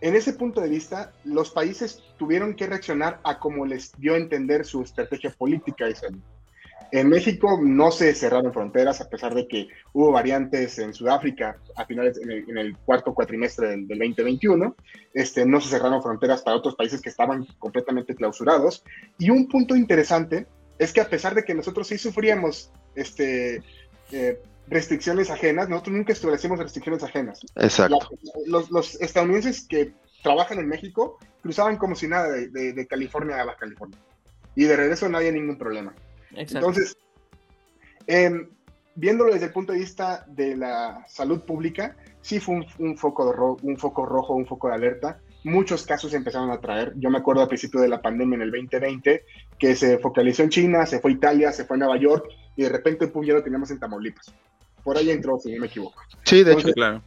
en 0.00 0.16
ese 0.16 0.32
punto 0.32 0.62
de 0.62 0.68
vista, 0.70 1.12
los 1.24 1.50
países 1.50 2.02
tuvieron 2.16 2.54
que 2.56 2.66
reaccionar 2.66 3.20
a 3.22 3.38
como 3.38 3.66
les 3.66 3.92
dio 3.98 4.14
a 4.14 4.16
entender 4.16 4.64
su 4.64 4.80
estrategia 4.82 5.30
política 5.36 5.90
y 5.90 5.94
salud. 5.94 6.20
En 6.92 7.08
México 7.08 7.58
no 7.60 7.90
se 7.90 8.14
cerraron 8.14 8.52
fronteras, 8.52 9.00
a 9.00 9.08
pesar 9.08 9.34
de 9.34 9.48
que 9.48 9.66
hubo 9.92 10.12
variantes 10.12 10.78
en 10.78 10.94
Sudáfrica 10.94 11.56
a 11.74 11.84
finales, 11.86 12.18
en 12.18 12.30
el, 12.30 12.48
en 12.48 12.56
el 12.58 12.76
cuarto 12.78 13.12
cuatrimestre 13.14 13.68
del, 13.70 13.88
del 13.88 13.98
2021. 13.98 14.76
Este, 15.12 15.44
no 15.44 15.60
se 15.60 15.70
cerraron 15.70 16.02
fronteras 16.02 16.42
para 16.42 16.56
otros 16.56 16.76
países 16.76 17.00
que 17.00 17.08
estaban 17.08 17.46
completamente 17.58 18.14
clausurados. 18.14 18.84
Y 19.18 19.30
un 19.30 19.48
punto 19.48 19.74
interesante 19.74 20.46
es 20.78 20.92
que 20.92 21.00
a 21.00 21.08
pesar 21.08 21.34
de 21.34 21.42
que 21.44 21.54
nosotros 21.54 21.88
sí 21.88 21.98
sufríamos 21.98 22.70
este, 22.94 23.62
eh, 24.12 24.40
restricciones 24.68 25.30
ajenas, 25.30 25.68
nosotros 25.68 25.96
nunca 25.96 26.12
establecimos 26.12 26.58
restricciones 26.60 27.02
ajenas. 27.02 27.40
Exacto. 27.56 27.98
La- 28.22 28.32
los, 28.46 28.70
los 28.70 29.00
estadounidenses 29.00 29.66
que 29.68 29.94
trabajan 30.22 30.58
en 30.58 30.68
México 30.68 31.18
cruzaban 31.42 31.76
como 31.76 31.96
si 31.96 32.06
nada 32.06 32.30
de, 32.30 32.48
de- 32.48 32.72
de 32.72 32.86
California 32.86 33.40
a 33.40 33.44
Baja 33.44 33.58
California. 33.58 33.98
Y 34.54 34.64
de 34.64 34.76
regreso 34.76 35.08
no 35.08 35.18
había 35.18 35.32
ningún 35.32 35.58
problema. 35.58 35.92
Exacto. 36.36 36.68
Entonces, 36.68 36.96
em, 38.06 38.48
viéndolo 38.94 39.32
desde 39.32 39.46
el 39.46 39.52
punto 39.52 39.72
de 39.72 39.78
vista 39.78 40.24
de 40.28 40.56
la 40.56 41.04
salud 41.08 41.40
pública, 41.42 41.96
sí 42.20 42.40
fue 42.40 42.56
un, 42.56 42.66
un 42.78 42.96
foco, 42.96 43.26
de 43.26 43.32
ro- 43.32 43.56
un 43.62 43.76
foco 43.78 44.06
rojo, 44.06 44.34
un 44.34 44.46
foco 44.46 44.68
de 44.68 44.74
alerta. 44.74 45.20
Muchos 45.44 45.84
casos 45.84 46.10
se 46.10 46.16
empezaron 46.16 46.50
a 46.50 46.60
traer. 46.60 46.94
Yo 46.96 47.10
me 47.10 47.18
acuerdo 47.18 47.42
al 47.42 47.48
principio 47.48 47.80
de 47.80 47.88
la 47.88 48.00
pandemia 48.00 48.36
en 48.36 48.42
el 48.42 48.50
2020 48.50 49.24
que 49.58 49.76
se 49.76 49.98
focalizó 49.98 50.42
en 50.42 50.48
China, 50.48 50.86
se 50.86 51.00
fue 51.00 51.10
a 51.10 51.14
Italia, 51.14 51.52
se 51.52 51.64
fue 51.64 51.76
a 51.76 51.80
Nueva 51.80 51.98
York 51.98 52.24
y 52.56 52.62
de 52.62 52.68
repente 52.70 53.08
pum, 53.08 53.24
ya 53.24 53.34
lo 53.34 53.42
teníamos 53.42 53.70
en 53.70 53.78
Tamaulipas. 53.78 54.34
Por 54.82 54.96
ahí 54.96 55.10
entró, 55.10 55.38
si 55.38 55.52
no 55.54 55.60
me 55.60 55.66
equivoco. 55.66 56.00
Sí, 56.24 56.42
de 56.44 56.52
hecho. 56.54 56.72
Claro. 56.72 57.02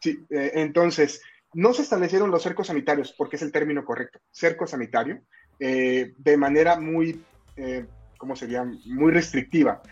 Sí, 0.00 0.18
eh, 0.30 0.52
entonces, 0.54 1.22
no 1.54 1.72
se 1.72 1.82
establecieron 1.82 2.30
los 2.30 2.42
cercos 2.42 2.66
sanitarios, 2.68 3.12
porque 3.16 3.36
es 3.36 3.42
el 3.42 3.52
término 3.52 3.84
correcto, 3.84 4.18
cerco 4.30 4.66
sanitario, 4.66 5.20
eh, 5.58 6.12
de 6.18 6.36
manera 6.36 6.78
muy, 6.78 7.24
eh, 7.56 7.86
¿cómo 8.18 8.36
sería? 8.36 8.64
Muy 8.84 9.12
restrictiva. 9.12 9.82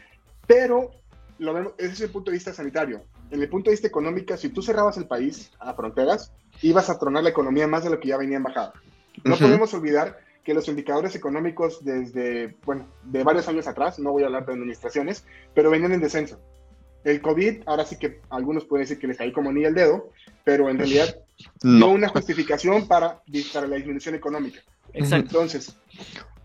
Pero, 0.47 0.91
lo 1.39 1.55
vemos, 1.55 1.73
ese 1.79 1.93
es 1.93 2.01
el 2.03 2.11
punto 2.11 2.31
de 2.31 2.37
vista 2.37 2.53
sanitario. 2.53 3.05
en 3.31 3.41
el 3.41 3.49
punto 3.49 3.71
de 3.71 3.75
vista 3.75 3.89
económico, 3.89 4.37
si 4.37 4.51
tú 4.51 4.63
cerrabas 4.63 4.97
el 4.97 5.07
país 5.07 5.51
a 5.59 5.75
fronteras, 5.75 6.33
ibas 6.63 6.91
a 6.91 6.99
tronar 6.99 7.25
la 7.25 7.31
economía 7.31 7.67
más 7.67 7.85
de 7.85 7.91
lo 7.91 8.01
que 8.01 8.09
ya 8.09 8.17
venía 8.17 8.37
en 8.37 8.43
bajada. 8.43 8.73
No 9.25 9.37
podemos 9.37 9.73
olvidar 9.75 10.19
que 10.45 10.55
los 10.55 10.69
indicadores 10.69 11.15
económicos 11.15 11.85
desde, 11.85 12.57
bueno, 12.65 12.87
de 13.05 13.25
varios 13.25 13.49
años 13.49 13.67
atrás, 13.67 13.99
no 13.99 14.13
voy 14.13 14.23
a 14.23 14.27
hablar 14.27 14.45
de 14.45 14.53
administraciones, 14.53 15.25
pero 15.55 15.71
venían 15.71 15.93
en 15.93 16.01
descenso. 16.01 16.39
El 17.03 17.21
COVID, 17.21 17.63
ahora 17.67 17.85
sí 17.85 17.97
que 17.97 18.21
algunos 18.31 18.65
pueden 18.65 18.85
decir 18.85 18.99
que 18.99 19.07
les 19.07 19.17
caí 19.17 19.33
como 19.33 19.53
ni 19.53 19.65
el 19.65 19.75
dedo, 19.75 20.11
pero 20.43 20.69
en 20.69 20.79
realidad 20.79 21.17
no, 21.63 21.91
una 21.91 22.09
justificación 22.09 22.87
para, 22.87 23.23
para 23.53 23.67
la 23.67 23.77
disminución 23.77 24.15
económica. 24.15 24.61
Exacto. 24.93 25.27
Entonces, 25.27 25.77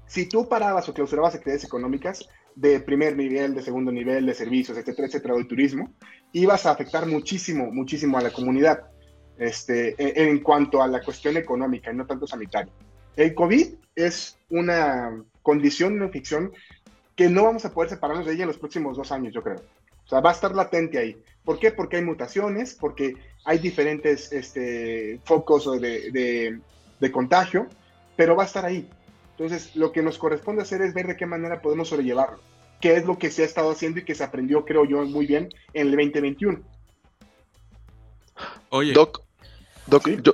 si 0.09 0.25
tú 0.25 0.49
parabas 0.49 0.89
o 0.89 0.93
clausurabas 0.93 1.35
actividades 1.35 1.63
económicas 1.63 2.27
de 2.55 2.79
primer 2.79 3.15
nivel, 3.15 3.53
de 3.53 3.61
segundo 3.61 3.91
nivel, 3.91 4.25
de 4.25 4.33
servicios, 4.33 4.75
etcétera, 4.77 5.07
etcétera, 5.07 5.35
de 5.35 5.45
turismo, 5.45 5.93
ibas 6.33 6.65
a 6.65 6.71
afectar 6.71 7.05
muchísimo, 7.05 7.71
muchísimo 7.71 8.17
a 8.17 8.21
la 8.21 8.31
comunidad 8.31 8.89
este, 9.37 9.95
en, 9.97 10.39
cuanto 10.39 10.81
a 10.81 10.87
la 10.87 11.01
cuestión 11.01 11.37
económica 11.37 11.91
y 11.91 11.95
no 11.95 12.07
tanto 12.07 12.25
sanitaria. 12.25 12.73
El 13.15 13.35
COVID 13.35 13.75
es 13.95 14.37
una 14.49 15.23
condición, 15.43 15.93
una 15.93 16.09
ficción 16.09 16.51
que 17.15 17.29
no 17.29 17.43
vamos 17.43 17.63
a 17.65 17.73
poder 17.73 17.91
separarnos 17.91 18.25
de 18.25 18.33
ella 18.33 18.43
en 18.43 18.47
los 18.47 18.57
próximos 18.57 18.97
dos 18.97 19.11
años, 19.11 19.31
yo 19.31 19.43
creo. 19.43 19.61
O 20.05 20.09
sea, 20.09 20.21
va 20.21 20.31
a 20.31 20.33
estar 20.33 20.55
latente 20.55 20.97
ahí. 20.97 21.21
¿Por 21.45 21.59
qué? 21.59 21.71
Porque 21.71 21.97
hay 21.97 22.03
mutaciones, 22.03 22.73
porque 22.73 23.13
hay 23.45 23.59
diferentes 23.59 24.33
este, 24.33 25.19
focos 25.23 25.79
de, 25.79 26.59
de, 26.99 27.11
contagio, 27.11 27.67
pero 28.15 28.35
va 28.35 28.43
a 28.43 28.45
estar 28.47 28.65
ahí. 28.65 28.89
Entonces, 29.39 29.73
lo 29.77 29.93
que 29.93 30.01
nos 30.01 30.17
corresponde 30.17 30.63
hacer 30.63 30.81
es 30.81 30.93
ver 30.93 31.07
de 31.07 31.15
qué 31.15 31.25
manera 31.25 31.61
podemos 31.61 31.87
sobrellevarlo, 31.87 32.39
qué 32.81 32.97
es 32.97 33.05
lo 33.05 33.17
que 33.17 33.31
se 33.31 33.43
ha 33.43 33.45
estado 33.45 33.71
haciendo 33.71 34.01
y 34.01 34.03
que 34.03 34.13
se 34.13 34.25
aprendió, 34.25 34.65
creo 34.65 34.83
yo, 34.83 35.01
muy 35.05 35.25
bien 35.25 35.47
en 35.71 35.87
el 35.87 35.95
2021. 35.95 36.59
Oye. 38.69 38.91
Doc, 38.91 39.23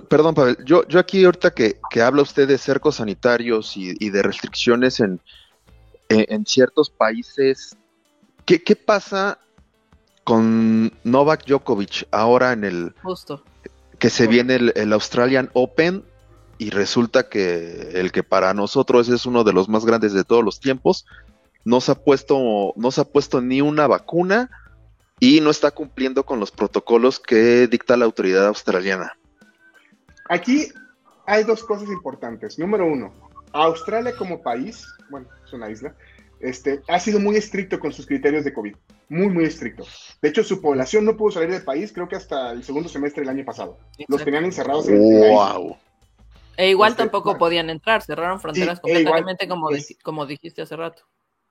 perdón, 0.09 0.33
Pavel, 0.33 0.57
yo, 0.65 0.87
yo 0.87 0.99
aquí 0.99 1.23
ahorita 1.23 1.51
que, 1.51 1.79
que 1.91 2.01
habla 2.01 2.23
usted 2.23 2.47
de 2.47 2.57
cercos 2.57 2.95
sanitarios 2.95 3.77
y, 3.77 4.09
de 4.09 4.23
restricciones 4.23 4.99
en, 4.99 5.21
en, 6.09 6.45
ciertos 6.47 6.89
países, 6.89 7.77
¿qué, 8.43 8.63
¿qué, 8.63 8.75
pasa 8.75 9.37
con 10.23 10.91
Novak 11.03 11.45
Djokovic 11.45 12.07
ahora 12.09 12.53
en 12.53 12.63
el... 12.63 12.95
Justo. 13.03 13.43
Que 13.99 14.09
se 14.09 14.25
viene 14.25 14.55
el, 14.55 14.93
Australian 14.93 15.51
Open 15.53 16.03
y 16.57 16.69
resulta 16.69 17.29
que 17.29 17.91
el 17.95 18.11
que 18.11 18.23
para 18.23 18.53
nosotros 18.53 19.09
es 19.09 19.25
uno 19.25 19.43
de 19.43 19.53
los 19.53 19.69
más 19.69 19.85
grandes 19.85 20.13
de 20.13 20.23
todos 20.23 20.43
los 20.43 20.59
tiempos, 20.59 21.05
no 21.63 21.81
se 21.81 21.91
ha 21.91 21.95
puesto, 21.95 22.73
no 22.75 22.91
se 22.91 23.01
ha 23.01 23.05
puesto 23.05 23.41
ni 23.41 23.61
una 23.61 23.87
vacuna 23.87 24.49
y 25.19 25.41
no 25.41 25.49
está 25.49 25.71
cumpliendo 25.71 26.25
con 26.25 26.39
los 26.39 26.51
protocolos 26.51 27.19
que 27.19 27.67
dicta 27.67 27.97
la 27.97 28.05
autoridad 28.05 28.47
australiana. 28.47 29.17
Aquí 30.29 30.67
hay 31.25 31.43
dos 31.43 31.63
cosas 31.63 31.89
importantes. 31.89 32.59
Número 32.59 32.85
uno, 32.85 33.13
Australia 33.51 34.15
como 34.15 34.41
país, 34.41 34.85
bueno, 35.09 35.27
es 35.45 35.53
una 35.53 35.69
isla, 35.69 35.95
este, 36.39 36.81
ha 36.87 36.99
sido 36.99 37.19
muy 37.19 37.35
estricto 37.37 37.79
con 37.79 37.91
sus 37.93 38.05
criterios 38.05 38.43
de 38.43 38.53
COVID. 38.53 38.75
Muy, 39.07 39.29
muy 39.29 39.45
estricto. 39.45 39.85
De 40.21 40.29
hecho, 40.29 40.43
su 40.43 40.61
población 40.61 41.05
no 41.05 41.15
pudo 41.15 41.31
salir 41.31 41.51
del 41.51 41.63
país, 41.63 41.91
creo 41.93 42.07
que 42.07 42.15
hasta 42.15 42.51
el 42.51 42.63
segundo 42.63 42.89
semestre 42.89 43.21
del 43.21 43.29
año 43.29 43.45
pasado. 43.45 43.77
Los 44.07 44.23
tenían 44.23 44.45
encerrados 44.45 44.87
en 44.89 44.99
wow. 44.99 45.77
E 46.57 46.69
igual 46.69 46.91
este, 46.91 47.03
tampoco 47.03 47.37
podían 47.37 47.69
entrar, 47.69 48.01
cerraron 48.01 48.39
fronteras 48.39 48.79
e 48.79 48.81
completamente 48.81 49.47
como, 49.47 49.69
como 50.03 50.25
dijiste 50.25 50.61
hace 50.61 50.75
rato. 50.75 51.03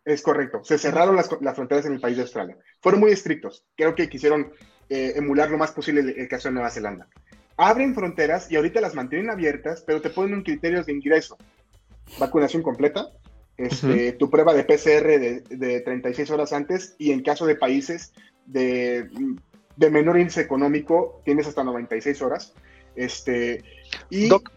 Es 0.05 0.22
correcto, 0.22 0.62
se 0.64 0.78
cerraron 0.78 1.16
las, 1.16 1.28
fronteras 1.55 1.86
en 1.86 1.94
el 1.94 2.00
país 2.00 2.16
de 2.16 2.22
Australia. 2.22 2.57
Fueron 2.80 3.00
muy 3.00 3.11
estrictos, 3.11 3.64
creo 3.74 3.94
que 3.94 4.09
quisieron 4.09 4.52
eh, 4.90 5.14
emular 5.16 5.50
lo 5.50 5.57
más 5.57 5.72
posible 5.72 6.14
el, 6.16 6.28
caso 6.28 6.48
de 6.48 6.55
Nueva 6.55 6.70
Zelanda. 6.70 7.09
Abren 7.57 7.94
fronteras 7.94 8.50
y 8.50 8.57
ahorita 8.57 8.80
las 8.80 8.94
mantienen 8.94 9.30
abiertas, 9.30 9.82
pero 9.86 10.02
te 10.02 10.11
ponen 10.11 10.34
un 10.34 10.42
criterio 10.42 10.82
de 10.82 10.92
ingreso. 10.92 11.38
Vacunación 12.18 12.62
completa, 12.62 13.09
este, 13.57 14.12
tu 14.12 14.28
prueba 14.28 14.52
de 14.52 14.64
PCR 14.64 15.46
de, 15.48 15.80
36 15.80 16.30
horas 16.30 16.52
antes 16.52 16.96
y 16.98 17.12
en 17.12 17.22
caso 17.22 17.46
de 17.46 17.55
países 17.55 18.12
de, 18.46 19.09
menor 19.78 20.18
índice 20.18 20.40
económico 20.40 21.22
tienes 21.24 21.46
hasta 21.46 21.64
96 21.64 22.20
horas. 22.20 22.52
Este, 22.96 23.62
y 24.11 24.28
doc, 24.28 24.50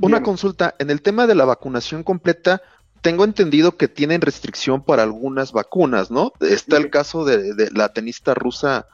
una 0.00 0.22
consulta, 0.22 0.74
en 0.78 0.90
el 0.90 1.02
tema 1.02 1.26
de 1.26 1.34
la 1.34 1.44
vacunación 1.44 2.02
completa, 2.02 2.62
tengo 3.02 3.24
entendido 3.24 3.76
que 3.76 3.88
tienen 3.88 4.20
restricción 4.20 4.82
para 4.82 5.02
algunas 5.02 5.52
vacunas, 5.52 6.10
¿no? 6.10 6.32
Está 6.40 6.76
el 6.76 6.88
caso 6.88 7.24
de, 7.24 7.70
la 7.72 7.92
tenista 7.92 8.32
rusa 8.34 8.86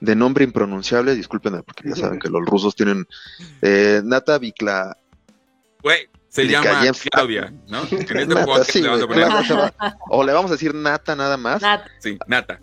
de 0.00 0.14
nombre 0.14 0.44
impronunciable, 0.44 1.14
discúlpenme 1.14 1.62
porque 1.62 1.88
ya 1.88 1.96
saben 1.96 2.18
que 2.18 2.28
los 2.28 2.44
rusos 2.46 2.76
tienen 2.76 3.06
eh, 3.62 4.02
Nata 4.04 4.38
Vikla. 4.38 4.96
Güey, 5.82 6.08
se 6.28 6.46
llama 6.46 6.82
Claudia, 7.10 7.52
¿no? 7.66 7.82
En 7.90 8.30
este 8.30 8.44
podcast 8.44 8.74
le 8.74 8.88
vamos 8.88 9.02
a 9.02 9.06
poner. 9.06 9.72
o 10.10 10.24
le 10.24 10.32
vamos 10.32 10.50
a 10.50 10.54
decir 10.54 10.74
Nata 10.74 11.16
nada 11.16 11.36
más. 11.36 11.62
Nata. 11.62 11.90
Sí, 11.98 12.18
Nata. 12.26 12.58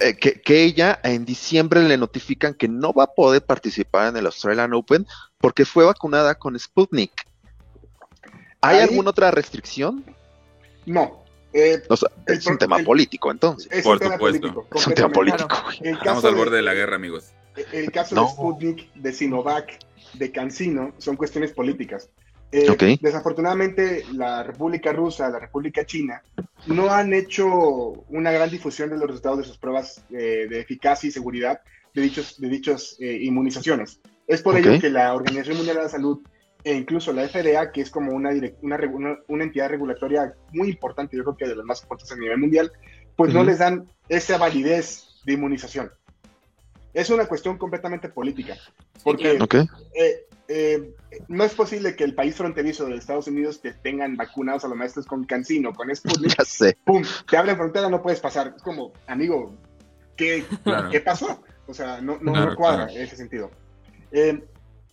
Eh, 0.00 0.16
que, 0.16 0.62
ella 0.62 1.00
en 1.02 1.24
diciembre 1.24 1.82
le 1.82 1.96
notifican 1.96 2.54
que 2.54 2.68
no 2.68 2.92
va 2.92 3.04
a 3.04 3.14
poder 3.14 3.42
participar 3.42 4.08
en 4.08 4.18
el 4.18 4.26
Australian 4.26 4.74
Open 4.74 5.06
porque 5.38 5.64
fue 5.64 5.84
vacunada 5.84 6.34
con 6.34 6.58
Sputnik. 6.58 7.12
¿Hay 8.60 8.80
alguna 8.80 9.10
otra 9.10 9.30
restricción? 9.30 10.04
No. 10.84 11.24
Eh, 11.52 11.82
es 12.26 12.46
un 12.46 12.58
tema 12.58 12.78
político, 12.80 13.30
entonces. 13.30 13.70
Es 13.72 13.84
Por 13.84 13.94
un 13.94 13.98
tema 14.00 14.18
político. 14.18 14.66
Es 14.74 14.86
un 14.86 14.94
tema 14.94 15.08
político. 15.10 15.56
Estamos 15.80 16.24
al 16.24 16.34
borde 16.34 16.56
de, 16.56 16.62
la 16.62 16.74
guerra, 16.74 16.96
amigos. 16.96 17.32
El 17.72 17.90
caso 17.90 18.14
de 18.14 18.28
Sputnik, 18.28 18.92
de 18.94 19.12
Sinovac, 19.12 19.78
de 20.14 20.30
Cancino, 20.32 20.92
son 20.98 21.16
cuestiones 21.16 21.52
políticas. 21.52 22.10
Eh, 22.50 22.98
desafortunadamente, 23.00 24.04
la 24.12 24.42
República 24.42 24.92
Rusa, 24.92 25.28
la 25.28 25.38
República 25.38 25.84
China, 25.84 26.22
no 26.66 26.90
han 26.90 27.12
hecho 27.12 27.46
una 28.08 28.30
gran 28.30 28.48
difusión 28.48 28.88
de 28.88 28.96
los 28.96 29.06
resultados 29.06 29.38
de 29.38 29.44
sus 29.44 29.58
pruebas 29.58 30.02
eh, 30.10 30.46
de 30.48 30.60
eficacia 30.60 31.08
y 31.08 31.10
seguridad 31.10 31.60
de 31.94 32.02
dichos, 32.02 32.40
de 32.40 32.48
dichas 32.48 32.96
eh, 33.00 33.18
inmunizaciones. 33.22 34.00
Es 34.28 34.42
por 34.42 34.56
ello 34.56 34.78
que 34.78 34.90
la 34.90 35.14
Organización 35.14 35.56
Mundial 35.56 35.76
de 35.78 35.82
la 35.84 35.88
Salud 35.88 36.20
e 36.62 36.74
incluso 36.74 37.12
la 37.12 37.26
FDA, 37.26 37.72
que 37.72 37.80
es 37.80 37.90
como 37.90 38.12
una, 38.12 38.30
una, 38.62 38.78
una, 39.28 39.44
entidad 39.44 39.70
regulatoria 39.70 40.34
muy 40.52 40.68
importante, 40.68 41.16
yo 41.16 41.24
creo 41.24 41.36
que 41.36 41.48
de 41.48 41.56
las 41.56 41.64
más 41.64 41.82
importantes 41.82 42.12
a 42.12 42.16
nivel 42.20 42.38
mundial, 42.38 42.72
pues 43.16 43.32
no 43.32 43.42
les 43.42 43.58
dan 43.58 43.88
esa 44.08 44.36
validez 44.38 45.22
de 45.24 45.32
inmunización. 45.32 45.90
Es 46.92 47.10
una 47.10 47.26
cuestión 47.26 47.58
completamente 47.58 48.08
política, 48.08 48.56
porque 49.02 49.38
eh, 50.48 50.94
no 51.28 51.44
es 51.44 51.54
posible 51.54 51.94
que 51.94 52.04
el 52.04 52.14
país 52.14 52.34
fronterizo 52.34 52.86
de 52.86 52.96
Estados 52.96 53.28
Unidos 53.28 53.60
te 53.60 53.72
tengan 53.72 54.16
vacunados 54.16 54.64
a 54.64 54.68
los 54.68 54.76
maestros 54.76 55.06
con 55.06 55.24
Cancino, 55.24 55.72
con 55.72 55.94
Sputnik. 55.94 56.34
¡Pum! 56.84 57.02
Te 57.28 57.36
abren 57.36 57.56
frontera, 57.56 57.88
no 57.88 58.02
puedes 58.02 58.20
pasar. 58.20 58.54
Es 58.56 58.62
como, 58.62 58.92
amigo, 59.06 59.54
¿qué, 60.16 60.44
¿qué 60.90 61.00
pasó? 61.00 61.42
O 61.66 61.74
sea, 61.74 62.00
no, 62.00 62.18
no, 62.20 62.56
cuadra 62.56 62.90
en 62.90 63.02
ese 63.02 63.16
sentido. 63.16 63.50
Eh, 64.12 64.42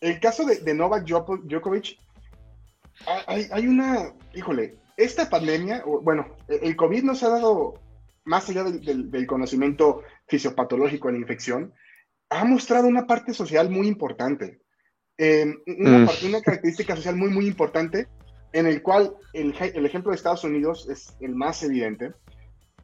el 0.01 0.20
caso 0.20 0.45
de, 0.45 0.74
Novak 0.74 1.05
Djokovic, 1.05 1.97
hay, 3.28 3.47
hay, 3.51 3.68
una, 3.68 4.13
híjole, 4.34 4.76
esta 4.97 5.30
pandemia, 5.30 5.84
bueno, 6.01 6.36
el 6.47 6.76
COVID 6.76 7.03
nos 7.03 7.24
ha 7.24 7.30
dado, 7.30 7.80
más 8.24 8.49
allá 8.49 8.63
del, 8.63 9.11
del 9.11 9.28
conocimiento 9.28 10.03
fisiopatológico 10.28 11.07
de 11.07 11.13
la 11.13 11.20
infección, 11.20 11.74
ha 12.30 12.45
mostrado 12.45 12.88
una 12.88 13.07
parte 13.07 13.34
social 13.34 13.70
muy 13.70 13.88
importante. 13.88 14.59
Em, 15.18 15.57
mm. 15.66 16.09
una, 16.26 16.41
característica 16.41 16.95
social 16.95 17.16
muy, 17.16 17.30
muy 17.30 17.47
importante, 17.47 18.07
en 18.51 18.68
el 18.68 18.82
cual 18.82 19.16
el, 19.34 19.53
ejemplo 19.53 20.11
de 20.11 20.16
Estados 20.16 20.43
Unidos 20.43 20.88
es 20.89 21.16
el 21.22 21.36
más 21.36 21.63
evidente. 21.63 22.11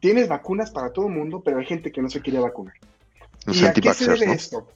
Tienes 0.00 0.28
vacunas 0.28 0.70
para 0.70 0.92
todo 0.92 1.06
el 1.06 1.14
mundo, 1.14 1.42
pero 1.44 1.58
hay 1.58 1.66
gente 1.66 1.92
que 1.92 2.02
no 2.02 2.08
se 2.08 2.20
quiere 2.20 2.40
vacunar. 2.40 2.74
¿Y 3.46 3.64
a 3.64 3.72
qué 3.72 3.94
se 3.94 4.10
debe 4.10 4.32
esto? 4.32 4.68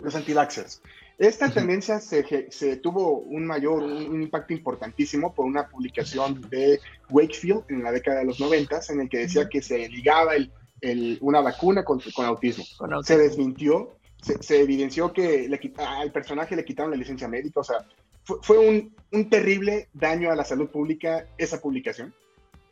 Los 0.00 0.14
antivaxxers. 0.14 0.82
Esta 1.16 1.48
tendencia 1.48 2.00
se, 2.00 2.76
tuvo 2.78 3.18
un 3.20 3.46
mayor, 3.46 3.82
un, 3.82 4.20
impacto 4.20 4.52
importantísimo 4.52 5.32
por 5.32 5.46
una 5.46 5.68
publicación 5.68 6.40
de 6.50 6.80
Wakefield 7.10 7.62
en 7.68 7.84
la 7.84 7.92
década 7.92 8.18
de 8.18 8.24
los 8.24 8.40
90 8.40 8.80
en 8.88 9.00
el 9.02 9.08
que 9.08 9.18
decía 9.18 9.48
que 9.48 9.62
se 9.62 9.88
ligaba 9.88 10.32
el, 10.34 11.18
una 11.20 11.40
vacuna 11.40 11.84
con, 11.84 12.00
con 12.14 12.26
autismo. 12.26 12.64
Se 13.04 13.16
desmintió 13.16 13.96
se, 14.40 14.60
evidenció 14.60 15.12
que 15.12 15.48
le, 15.48 15.60
al 15.76 16.12
personaje 16.12 16.56
le 16.56 16.64
quitaron 16.64 16.90
la 16.90 16.96
licencia 16.96 17.28
médica, 17.28 17.60
o 17.60 17.64
sea, 17.64 17.86
fue, 18.24 18.58
un, 18.58 18.94
un, 19.12 19.28
terrible 19.28 19.88
daño 19.92 20.30
a 20.30 20.36
la 20.36 20.44
salud 20.44 20.70
pública 20.70 21.26
esa 21.36 21.60
publicación. 21.60 22.14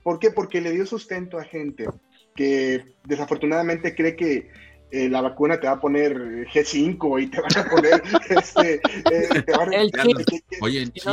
¿Por 0.03 0.19
qué? 0.19 0.31
Porque 0.31 0.63
le 0.63 0.71
dio 0.71 0.87
sustento 0.87 1.39
a 1.39 1.45
gente 1.45 1.87
que 2.35 2.95
desafortunadamente 3.05 3.95
cree 3.95 4.17
que 4.17 4.51
eh, 4.93 5.09
la 5.09 5.23
vacuna 5.23 5.59
te 5.59 5.67
va 5.67 5.73
a 5.73 5.81
poner 5.81 6.15
G5 6.49 7.23
y 7.23 7.27
te 7.29 7.41
van 7.41 7.57
a 7.57 7.71
poner 7.71 8.03
este, 8.29 8.75
eh, 8.75 9.43
te 9.43 9.53
el, 9.75 9.91
chip. 9.91 10.43
Oye, 10.61 10.83
el 10.83 10.93
chip. 10.93 11.09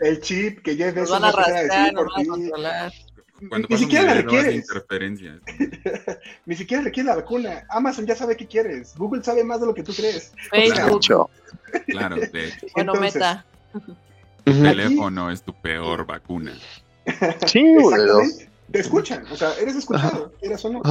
El, 0.00 0.20
chip 0.20 0.62
que 0.62 0.76
ya 0.76 0.88
es 0.88 1.08
van 1.08 1.24
a 1.24 1.32
decir 1.32 1.94
por 1.94 2.12
ti. 2.14 2.26
Cuando 3.48 3.58
ni 3.58 3.62
pasa 3.62 3.74
un 3.74 3.78
siquiera 3.78 4.04
la 4.06 4.14
requieres. 4.14 4.54
interferencias. 4.56 5.40
Ni 6.46 6.56
siquiera 6.56 6.82
requiere 6.82 7.08
la 7.08 7.16
vacuna. 7.16 7.64
Amazon 7.68 8.06
ya 8.06 8.16
sabe 8.16 8.36
qué 8.36 8.46
quieres. 8.46 8.96
Google 8.96 9.22
sabe 9.22 9.44
más 9.44 9.60
de 9.60 9.66
lo 9.66 9.74
que 9.74 9.84
tú 9.84 9.92
crees. 9.92 10.32
Facebook,Cho. 10.50 11.30
Claro, 11.86 12.16
de 12.16 12.48
hecho, 12.48 12.66
bueno, 12.74 12.94
Entonces, 12.94 13.14
Meta. 13.14 13.46
Ujú. 14.46 14.62
teléfono 14.62 15.30
es 15.30 15.42
tu 15.42 15.52
peor 15.52 16.06
vacuna. 16.06 16.54
Sí. 17.46 17.62
Te 18.72 18.80
escuchan. 18.80 19.24
O 19.30 19.36
sea, 19.36 19.52
eres 19.60 19.76
escuchado, 19.76 20.32
quieras 20.40 20.64
o 20.64 20.70
no. 20.70 20.82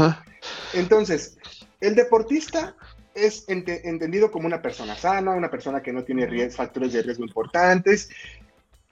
Entonces, 0.74 1.38
el 1.82 1.95
deportista 1.95 2.76
es 3.13 3.47
ente- 3.47 3.82
entendido 3.86 4.32
como 4.32 4.47
una 4.47 4.61
persona 4.61 4.95
sana, 4.95 5.32
una 5.32 5.49
persona 5.49 5.82
que 5.82 5.93
no 5.93 6.03
tiene 6.03 6.49
factores 6.49 6.93
de 6.93 7.01
riesgo 7.01 7.23
importantes, 7.23 8.09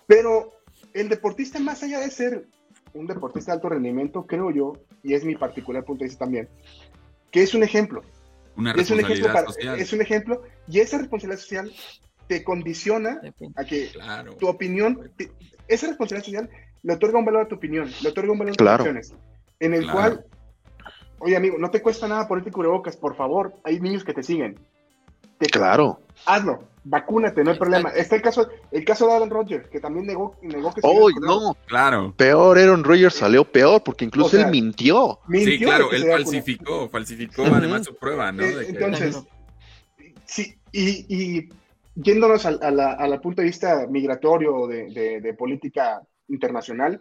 pero 0.08 0.54
el 0.94 1.10
deportista, 1.10 1.60
más 1.60 1.84
allá 1.84 2.00
de 2.00 2.10
ser 2.10 2.46
un 2.94 3.08
deportista 3.08 3.52
de 3.52 3.56
alto 3.58 3.70
rendimiento, 3.70 4.26
creo 4.26 4.52
yo, 4.52 4.74
y 5.02 5.14
es 5.14 5.24
mi 5.26 5.36
particular 5.36 5.84
punto 5.84 6.04
de 6.04 6.10
vista 6.10 6.26
también, 6.26 6.48
que 7.32 7.42
es 7.44 7.54
un 7.54 7.64
ejemplo. 7.64 8.02
Una 8.56 8.72
Es 8.74 8.92
un 8.92 9.00
ejemplo, 9.00 9.34
para- 9.34 9.48
social. 9.48 9.80
es 9.80 9.92
un 9.94 10.02
ejemplo, 10.02 10.44
y 10.68 10.80
esa 10.80 11.00
responsabilidad 11.00 11.40
social 11.42 11.74
te 12.28 12.44
condiciona 12.44 13.20
a 13.56 13.64
que 13.66 13.90
Claro. 13.90 14.36
tu 14.36 14.48
opinión, 14.48 15.12
te- 15.18 15.32
esa 15.68 15.88
responsabilidad 15.88 16.26
social 16.26 16.50
le 16.84 16.94
otorga 16.94 17.18
un 17.20 17.26
valor 17.26 17.42
a 17.44 17.48
tu 17.48 17.56
opinión, 17.56 17.90
le 18.02 18.10
otorga 18.10 18.32
un 18.32 18.40
valor 18.40 18.54
a 18.54 18.56
Claro. 18.58 18.84
tus 18.84 18.96
acciones, 18.96 19.14
en 19.60 19.74
el 19.74 19.82
Claro. 19.84 19.98
cual, 19.98 20.26
oye 21.24 21.36
amigo, 21.38 21.58
no 21.58 21.72
te 21.72 21.82
cuesta 21.82 22.08
nada 22.08 22.28
ponerte 22.28 22.52
cubrebocas, 22.52 22.96
por 22.98 23.16
favor, 23.16 23.54
hay 23.64 23.80
niños 23.80 24.04
que 24.04 24.14
te 24.14 24.24
siguen. 24.24 24.60
Te- 25.38 25.48
Claro. 25.48 26.00
Hazlo, 26.26 26.64
vacúnate, 26.84 27.44
no 27.44 27.52
hay 27.52 27.58
problema. 27.58 27.90
Está 27.90 28.16
el 28.16 28.22
caso, 28.22 28.48
el 28.72 28.86
caso 28.86 29.08
de 29.08 29.14
Aaron 29.14 29.30
Rodgers, 29.30 29.68
que 29.68 29.80
también 29.80 30.06
negó, 30.06 30.36
negó 30.42 30.74
que 30.74 30.82
se 30.82 30.88
¡Oh, 30.88 31.10
no! 31.22 31.56
Claro. 31.66 32.14
Peor, 32.16 32.58
Aaron 32.58 32.84
Rodgers 32.84 33.16
salió 33.16 33.44
peor 33.44 33.84
porque 33.84 34.06
incluso 34.06 34.28
O 34.28 34.30
sea, 34.32 34.46
él 34.46 34.52
mintió. 34.52 35.20
Mintió 35.28 35.52
Sí, 35.52 35.60
claro, 35.64 35.92
él 35.92 36.06
falsificó, 36.10 36.88
falsificó 36.90 37.44
Ujú. 37.44 37.56
además 37.56 37.86
su 37.86 37.96
prueba, 37.96 38.32
¿no? 38.32 38.44
Eh, 38.44 38.56
De 38.56 38.66
que- 38.66 38.72
entonces, 38.72 39.24
sí, 40.26 40.56
y, 40.72 41.06
y 41.10 41.50
yéndonos 41.96 42.46
al, 42.46 42.60
a 42.62 42.72
la- 42.72 42.94
al 42.94 43.20
punto 43.22 43.42
de 43.42 43.48
vista 43.48 43.86
migratorio 43.90 44.68
de, 44.68 44.90
de- 44.94 45.22
de 45.22 45.34
política 45.34 46.02
internacional, 46.30 47.00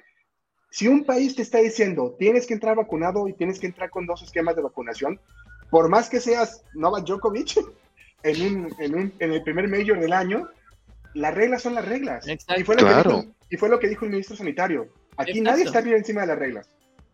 si 0.73 0.89
un 0.89 1.05
país 1.05 1.37
te 1.37 1.43
está 1.43 1.59
diciendo 1.59 2.17
tienes 2.19 2.47
que 2.47 2.55
entrar 2.55 2.75
vacunado 2.77 3.29
y 3.29 3.35
tienes 3.35 3.61
que 3.61 3.67
entrar 3.67 3.91
con 3.91 4.07
dos 4.07 4.23
esquemas 4.23 4.57
de 4.57 4.63
vacunación, 4.63 5.21
por 5.71 5.89
más 5.89 6.09
que 6.09 6.19
seas 6.21 6.65
Novak 6.75 7.05
Djokovic 7.07 7.59
en, 8.25 8.43
un- 8.57 8.75
en, 8.81 8.95
un- 8.95 9.13
en 9.19 9.33
el 9.33 9.43
primer 9.43 9.69
major 9.69 10.01
del 10.01 10.13
año, 10.13 10.49
las 11.15 11.35
reglas 11.35 11.63
son 11.63 11.75
las 11.75 11.87
reglas. 11.87 12.27
Exacto. 12.27 12.61
Y 12.61 12.65
fue, 12.65 12.75
lo 12.77 12.81
Claro. 12.83 13.11
que 13.11 13.17
dijo, 13.27 13.35
y 13.51 13.57
fue 13.59 13.69
lo 13.69 13.79
que 13.79 13.89
dijo 13.89 14.05
el 14.07 14.11
ministro 14.13 14.35
sanitario. 14.37 14.89
Aquí 15.19 15.33
Exacto. 15.33 15.51
nadie 15.51 15.65
está 15.65 15.81
bien 15.83 15.97
encima 15.97 16.23
de 16.23 16.27
las 16.29 16.39
reglas. 16.39 16.69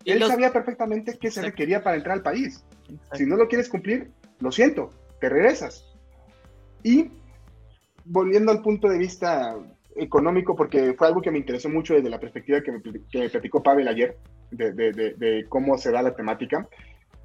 Y 0.05 0.13
Él 0.13 0.21
los- 0.21 0.29
sabía 0.29 0.53
perfectamente 0.53 1.19
qué 1.21 1.31
se 1.31 1.43
requería 1.43 1.83
para 1.83 1.97
entrar 1.97 2.15
al 2.17 2.23
país. 2.23 2.65
Exacto. 2.89 3.17
Si 3.17 3.27
no 3.27 3.35
lo 3.37 3.49
quieres 3.49 3.69
cumplir, 3.69 4.11
lo 4.39 4.53
siento, 4.53 4.91
te 5.21 5.29
regresas. 5.29 5.85
Y 6.85 7.11
volviendo 8.05 8.53
al 8.53 8.63
punto 8.63 8.89
de 8.89 8.99
vista 8.99 9.57
económico, 9.99 10.55
porque 10.57 10.95
fue 10.95 11.07
algo 11.09 11.21
que 11.23 11.31
me 11.31 11.39
interesó 11.39 11.69
mucho 11.69 11.95
desde 11.95 12.11
la 12.11 12.21
perspectiva 12.21 12.61
que 12.61 12.73
me, 12.73 12.81
pl- 12.81 13.03
que 13.11 13.19
me 13.19 13.29
platicó 13.31 13.63
Pavel 13.63 13.89
ayer, 13.89 14.17
de, 14.51 14.73
de- 14.73 14.93
de- 14.93 15.15
de 15.15 15.47
cómo 15.49 15.77
se 15.79 15.91
da 15.91 16.03
la 16.03 16.15
temática. 16.15 16.67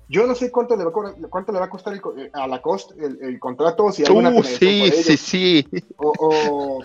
Yo 0.10 0.28
no 0.28 0.36
sé 0.36 0.52
cuánto 0.52 0.76
le 0.76 0.84
va 0.84 0.90
a, 0.90 0.94
cobrar- 0.94 1.16
cuánto 1.30 1.52
le 1.52 1.60
va 1.60 1.66
a 1.66 1.70
costar 1.70 1.94
el 1.94 2.02
co- 2.02 2.18
eh, 2.18 2.30
a 2.34 2.48
la 2.48 2.62
cost 2.62 2.92
el, 3.00 3.18
el 3.22 3.40
contrato, 3.40 3.92
si 3.92 4.04
Uh, 4.04 4.44
sí, 4.44 4.92
sí, 4.92 5.18
sí. 5.18 5.66
o, 5.98 6.14
o- 6.20 6.84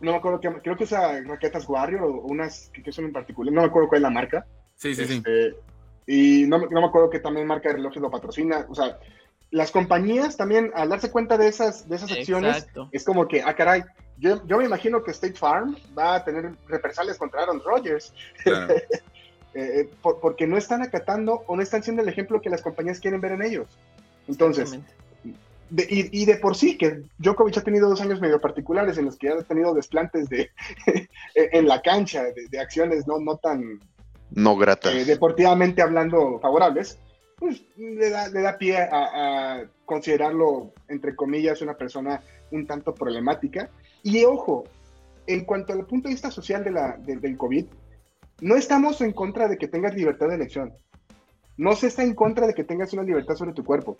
no 0.00 0.10
me 0.12 0.16
acuerdo, 0.18 0.38
qué, 0.40 0.50
creo 0.62 0.76
que 0.76 0.84
usa 0.84 1.22
raquetas 1.22 1.66
Warrior 1.68 2.02
o 2.02 2.10
unas 2.26 2.68
que, 2.74 2.82
que 2.82 2.92
son 2.92 3.06
en 3.06 3.12
particular, 3.12 3.52
no 3.54 3.62
me 3.62 3.66
acuerdo 3.68 3.88
cuál 3.88 4.00
es 4.00 4.02
la 4.02 4.10
marca. 4.10 4.46
Sí, 4.76 4.94
sí, 4.94 5.06
sí. 5.06 5.14
Este, 5.14 5.54
y 6.06 6.44
no, 6.46 6.58
me- 6.58 6.66
no 6.68 6.80
me 6.82 6.86
acuerdo 6.86 7.08
que 7.08 7.20
también 7.20 7.46
marca 7.46 7.70
de 7.70 7.76
relojes 7.76 8.02
lo 8.02 8.10
patrocina. 8.10 8.66
O 8.68 8.74
sea, 8.74 8.98
las 9.50 9.70
compañías 9.70 10.36
también, 10.36 10.70
al 10.74 10.90
darse 10.90 11.10
cuenta 11.10 11.38
de 11.38 11.48
esas, 11.48 11.88
de 11.88 11.96
esas 11.96 12.12
acciones, 12.12 12.56
Exacto. 12.58 12.88
es 12.92 13.04
como 13.04 13.26
que, 13.28 13.40
ah, 13.40 13.54
caray, 13.54 13.82
yo, 14.18 14.44
yo 14.46 14.58
me 14.58 14.64
imagino 14.64 15.02
que 15.02 15.10
State 15.12 15.34
Farm 15.34 15.76
va 15.98 16.16
a 16.16 16.24
tener 16.24 16.52
represalias 16.68 17.18
contra 17.18 17.42
Aaron 17.42 17.60
Rodgers, 17.64 18.12
Claro. 18.42 18.74
eh, 18.74 18.82
eh, 19.54 19.90
por- 20.02 20.20
porque 20.20 20.46
no 20.46 20.56
están 20.56 20.82
acatando 20.82 21.44
o 21.46 21.56
no 21.56 21.62
están 21.62 21.82
siendo 21.82 22.02
el 22.02 22.08
ejemplo 22.08 22.40
que 22.40 22.50
las 22.50 22.62
compañías 22.62 23.00
quieren 23.00 23.20
ver 23.20 23.32
en 23.32 23.42
ellos. 23.42 23.68
Entonces, 24.26 24.78
de- 25.70 25.86
y, 25.88 26.22
y 26.22 26.24
de 26.26 26.36
por 26.36 26.56
sí, 26.56 26.76
que 26.76 27.02
Djokovic 27.18 27.58
ha 27.58 27.62
tenido 27.62 27.88
dos 27.88 28.00
años 28.00 28.20
medio 28.20 28.40
particulares 28.40 28.98
en 28.98 29.04
los 29.06 29.16
que 29.16 29.28
ha 29.30 29.42
tenido 29.42 29.72
desplantes 29.74 30.28
de, 30.28 30.50
en 31.34 31.68
la 31.68 31.82
cancha, 31.82 32.24
de, 32.24 32.48
de 32.50 32.58
acciones 32.60 33.06
no, 33.06 33.18
no 33.18 33.36
tan 33.36 33.80
No 34.30 34.56
grata. 34.56 34.92
eh, 34.92 35.04
deportivamente 35.04 35.82
hablando 35.82 36.38
favorables, 36.40 36.98
pues 37.36 37.62
le 37.76 38.10
da, 38.10 38.28
le 38.28 38.40
da 38.42 38.56
pie 38.58 38.78
a, 38.78 38.88
a 39.58 39.64
considerarlo, 39.84 40.72
entre 40.88 41.14
comillas, 41.16 41.60
una 41.62 41.74
persona 41.74 42.20
un 42.50 42.66
tanto 42.66 42.94
problemática. 42.94 43.70
Y 44.04 44.22
ojo, 44.24 44.64
en 45.26 45.44
cuanto 45.44 45.72
al 45.72 45.84
punto 45.86 46.08
de 46.08 46.14
vista 46.14 46.30
social 46.30 46.62
de 46.62 46.70
la, 46.70 46.96
de- 46.98 47.16
del 47.16 47.36
COVID, 47.36 47.64
no 48.42 48.54
estamos 48.54 49.00
en 49.00 49.12
contra 49.12 49.48
de 49.48 49.58
que 49.58 49.66
tengas 49.66 49.94
libertad 49.94 50.28
de 50.28 50.36
elección. 50.36 50.72
No 51.56 51.74
se 51.74 51.88
está 51.88 52.02
en 52.04 52.14
contra 52.14 52.46
de 52.46 52.54
que 52.54 52.62
tengas 52.64 52.92
una 52.92 53.02
libertad 53.02 53.34
sobre 53.34 53.52
tu 53.52 53.64
cuerpo. 53.64 53.96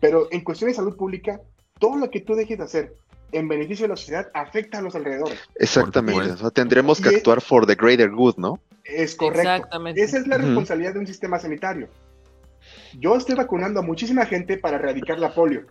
Pero 0.00 0.28
en 0.32 0.42
cuestión 0.42 0.70
de 0.70 0.74
salud 0.74 0.96
pública, 0.96 1.40
todo 1.78 1.96
lo 1.96 2.10
que 2.10 2.20
tú 2.20 2.34
dejes 2.34 2.58
de 2.58 2.64
hacer 2.64 2.94
en 3.32 3.48
beneficio 3.48 3.84
de 3.84 3.88
la 3.90 3.96
sociedad 3.96 4.28
afecta 4.32 4.78
a 4.78 4.82
los 4.82 4.94
alrededores. 4.94 5.38
Exactamente. 5.56 6.30
O 6.32 6.36
sea, 6.36 6.50
tendremos 6.50 7.00
que 7.00 7.12
Y- 7.12 7.14
actuar 7.16 7.40
for 7.40 7.66
the 7.66 7.74
greater 7.74 8.10
good, 8.10 8.36
¿no? 8.36 8.60
Es 8.84 9.14
correcto. 9.16 9.50
Exactamente. 9.50 10.02
Esa 10.02 10.18
es 10.18 10.26
la 10.26 10.38
responsabilidad 10.38 10.94
de 10.94 11.00
un 11.00 11.06
sistema 11.06 11.38
sanitario. 11.38 11.88
Yo 12.98 13.16
estoy 13.16 13.34
vacunando 13.34 13.80
a 13.80 13.82
muchísima 13.82 14.24
gente 14.26 14.56
para 14.56 14.76
erradicar 14.76 15.18
la 15.18 15.34
polio. 15.34 15.66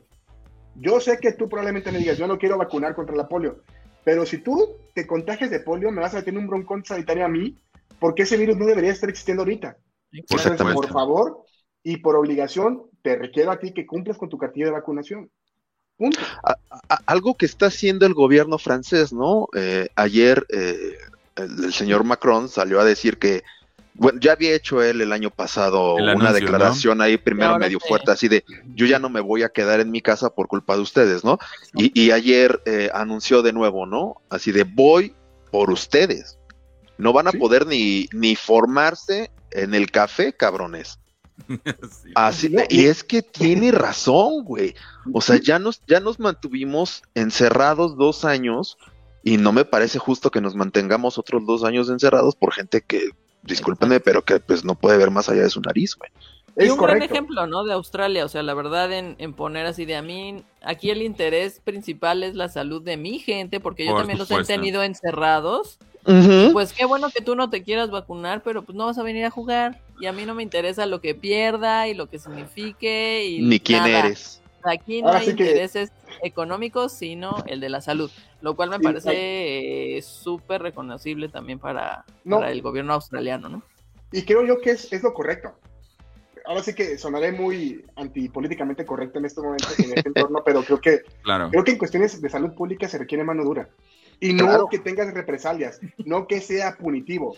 Yo 0.75 0.99
sé 0.99 1.17
que 1.19 1.33
tú 1.33 1.47
probablemente 1.47 1.91
me 1.91 1.99
digas, 1.99 2.17
yo 2.17 2.27
no 2.27 2.37
quiero 2.37 2.57
vacunar 2.57 2.95
contra 2.95 3.15
la 3.15 3.27
polio, 3.27 3.63
pero 4.03 4.25
si 4.25 4.39
tú 4.39 4.77
te 4.93 5.07
contagias 5.07 5.49
de 5.49 5.59
polio, 5.59 5.91
me 5.91 6.01
vas 6.01 6.15
a 6.15 6.23
tener 6.23 6.39
un 6.39 6.47
broncón 6.47 6.83
sanitario 6.83 7.25
a 7.25 7.29
mí, 7.29 7.57
porque 7.99 8.23
ese 8.23 8.37
virus 8.37 8.57
no 8.57 8.65
debería 8.65 8.91
estar 8.91 9.09
existiendo 9.09 9.43
ahorita. 9.43 9.77
Entonces, 10.11 10.61
por 10.73 10.91
favor 10.91 11.43
y 11.83 11.97
por 11.97 12.15
obligación, 12.15 12.83
te 13.01 13.15
requiero 13.17 13.51
a 13.51 13.59
ti 13.59 13.73
que 13.73 13.85
cumplas 13.85 14.17
con 14.17 14.29
tu 14.29 14.37
cartilla 14.37 14.67
de 14.67 14.71
vacunación. 14.71 15.29
Punto. 15.97 16.19
A- 16.43 16.57
algo 17.05 17.35
que 17.35 17.45
está 17.45 17.67
haciendo 17.67 18.05
el 18.05 18.13
gobierno 18.13 18.57
francés, 18.57 19.13
¿no? 19.13 19.47
Eh, 19.55 19.89
ayer 19.95 20.45
eh, 20.49 20.97
el, 21.35 21.65
el 21.65 21.73
señor 21.73 22.03
Macron 22.03 22.49
salió 22.49 22.79
a 22.79 22.85
decir 22.85 23.19
que, 23.19 23.43
bueno, 23.95 24.19
ya 24.19 24.31
había 24.33 24.53
hecho 24.55 24.81
él 24.81 25.01
el 25.01 25.11
año 25.13 25.29
pasado 25.29 25.97
El 25.97 26.03
una 26.05 26.11
anuncio, 26.13 26.33
declaración 26.33 27.01
ahí 27.01 27.17
primero 27.17 27.57
medio 27.59 27.79
sí. 27.79 27.87
fuerte, 27.87 28.11
así 28.11 28.27
de, 28.27 28.43
yo 28.75 28.85
ya 28.85 28.99
no 28.99 29.09
me 29.09 29.19
voy 29.21 29.43
a 29.43 29.49
quedar 29.49 29.79
en 29.79 29.91
mi 29.91 30.01
casa 30.01 30.29
por 30.33 30.47
culpa 30.47 30.75
de 30.75 30.81
ustedes, 30.81 31.23
¿no? 31.23 31.37
Y, 31.75 31.91
y 31.99 32.11
ayer 32.11 32.61
eh, 32.65 32.89
anunció 32.93 33.41
de 33.41 33.53
nuevo, 33.53 33.85
¿no? 33.85 34.21
Así 34.29 34.51
de, 34.51 34.63
voy 34.63 35.13
por 35.51 35.69
ustedes. 35.69 36.37
No 36.97 37.13
van 37.13 37.27
a 37.27 37.31
Sí. 37.31 37.37
poder 37.37 37.65
ni, 37.67 38.07
ni 38.13 38.35
formarse 38.35 39.31
en 39.51 39.73
el 39.75 39.91
café, 39.91 40.33
cabrones. 40.33 40.99
Sí. 41.47 42.11
Así, 42.15 42.55
y- 42.69 42.85
es 42.85 43.03
que 43.03 43.21
tiene 43.21 43.71
razón, 43.71 44.43
güey. 44.43 44.75
O 45.13 45.21
sea, 45.21 45.37
ya 45.37 45.57
nos, 45.59 45.81
ya 45.87 45.99
nos 45.99 46.19
mantuvimos 46.19 47.01
encerrados 47.15 47.97
dos 47.97 48.23
años 48.25 48.77
y 49.23 49.37
no 49.37 49.51
me 49.51 49.65
parece 49.65 49.99
justo 49.99 50.29
que 50.31 50.41
nos 50.41 50.55
mantengamos 50.55 51.17
otros 51.17 51.45
dos 51.45 51.63
años 51.63 51.89
encerrados 51.89 52.35
por 52.35 52.53
gente 52.53 52.81
que, 52.81 53.09
discúlpenme, 53.43 53.99
pero 53.99 54.23
que 54.23 54.39
pues 54.39 54.63
no 54.65 54.75
puede 54.75 54.97
ver 54.97 55.11
más 55.11 55.29
allá 55.29 55.43
de 55.43 55.49
su 55.49 55.61
nariz, 55.61 55.95
güey. 55.95 56.09
Y 56.55 56.65
Es 56.65 56.71
un 56.71 56.77
gran 56.77 57.01
ejemplo, 57.01 57.47
¿no? 57.47 57.63
De 57.63 57.73
Australia, 57.73 58.25
o 58.25 58.27
sea, 58.29 58.43
la 58.43 58.53
verdad 58.53 58.91
en, 58.93 59.15
en 59.17 59.33
poner 59.33 59.65
así 59.65 59.85
de 59.85 59.95
a 59.95 60.03
mí, 60.03 60.43
aquí 60.61 60.91
el 60.91 61.01
interés 61.01 61.59
principal 61.63 62.21
es 62.23 62.35
la 62.35 62.47
salud 62.47 62.81
de 62.83 62.95
mi 62.95 63.17
gente, 63.19 63.59
porque 63.59 63.85
yo 63.85 63.91
Por 63.91 64.01
también 64.01 64.19
los 64.19 64.29
he 64.29 64.43
tenido 64.43 64.83
encerrados. 64.83 65.79
Pues 66.51 66.73
qué 66.73 66.85
bueno 66.85 67.09
que 67.09 67.23
tú 67.23 67.33
no 67.35 67.49
te 67.49 67.63
quieras 67.63 67.89
vacunar, 67.89 68.43
pero 68.43 68.61
pues 68.61 68.75
no 68.75 68.85
vas 68.85 68.97
a 68.97 69.03
venir 69.03 69.25
a 69.25 69.29
jugar. 69.31 69.79
Y 69.99 70.05
a 70.05 70.11
mí 70.11 70.25
no 70.25 70.35
me 70.35 70.43
interesa 70.43 70.85
lo 70.85 70.99
que 71.01 71.15
pierda 71.15 71.87
y 71.87 71.93
lo 71.95 72.07
que 72.07 72.19
signifique 72.19 73.25
y 73.25 73.41
Ni 73.41 73.59
quién 73.59 73.79
nada. 73.83 73.99
eres. 73.99 74.41
Aquí 74.63 75.01
no 75.01 75.07
Ahora 75.07 75.19
hay 75.21 75.27
sí 75.27 75.35
que- 75.35 75.45
intereses 75.49 75.91
económicos, 76.21 76.91
sino 76.91 77.43
el 77.47 77.59
de 77.61 77.69
la 77.69 77.81
salud, 77.81 78.11
lo 78.43 78.55
cual 78.55 78.69
me 78.69 78.77
Sí, 78.77 78.83
parece 78.83 79.97
eh, 79.97 80.01
súper 80.01 80.61
reconocible 80.61 81.29
también 81.29 81.59
para, 81.59 82.05
No. 82.25 82.39
para 82.39 82.51
el 82.51 82.61
gobierno 82.61 82.93
australiano, 82.93 83.47
¿no? 83.49 83.63
Y 84.11 84.23
creo 84.23 84.45
yo 84.45 84.59
que 84.61 84.71
es, 84.71 84.91
es 84.91 85.01
lo 85.01 85.13
correcto. 85.13 85.53
Ahora 86.45 86.61
sí 86.61 86.75
que 86.75 86.97
sonaré 86.97 87.31
muy 87.31 87.85
antipolíticamente 87.95 88.85
correcto 88.85 89.17
en 89.19 89.25
este 89.25 89.41
momento, 89.41 89.67
en 89.79 89.97
este 89.97 90.09
entorno, 90.09 90.43
pero 90.45 90.61
creo 90.63 90.81
que, 90.81 91.01
Claro. 91.23 91.49
creo 91.49 91.63
que 91.63 91.71
en 91.71 91.77
cuestiones 91.77 92.21
de 92.21 92.29
salud 92.29 92.53
pública 92.53 92.87
se 92.89 92.97
requiere 92.97 93.23
mano 93.23 93.43
dura. 93.45 93.69
Y 94.19 94.33
no 94.33 94.45
Claro. 94.45 94.67
que 94.69 94.79
tengas 94.79 95.13
represalias, 95.13 95.79
no 96.05 96.27
que 96.27 96.41
sea 96.41 96.75
punitivo. 96.75 97.35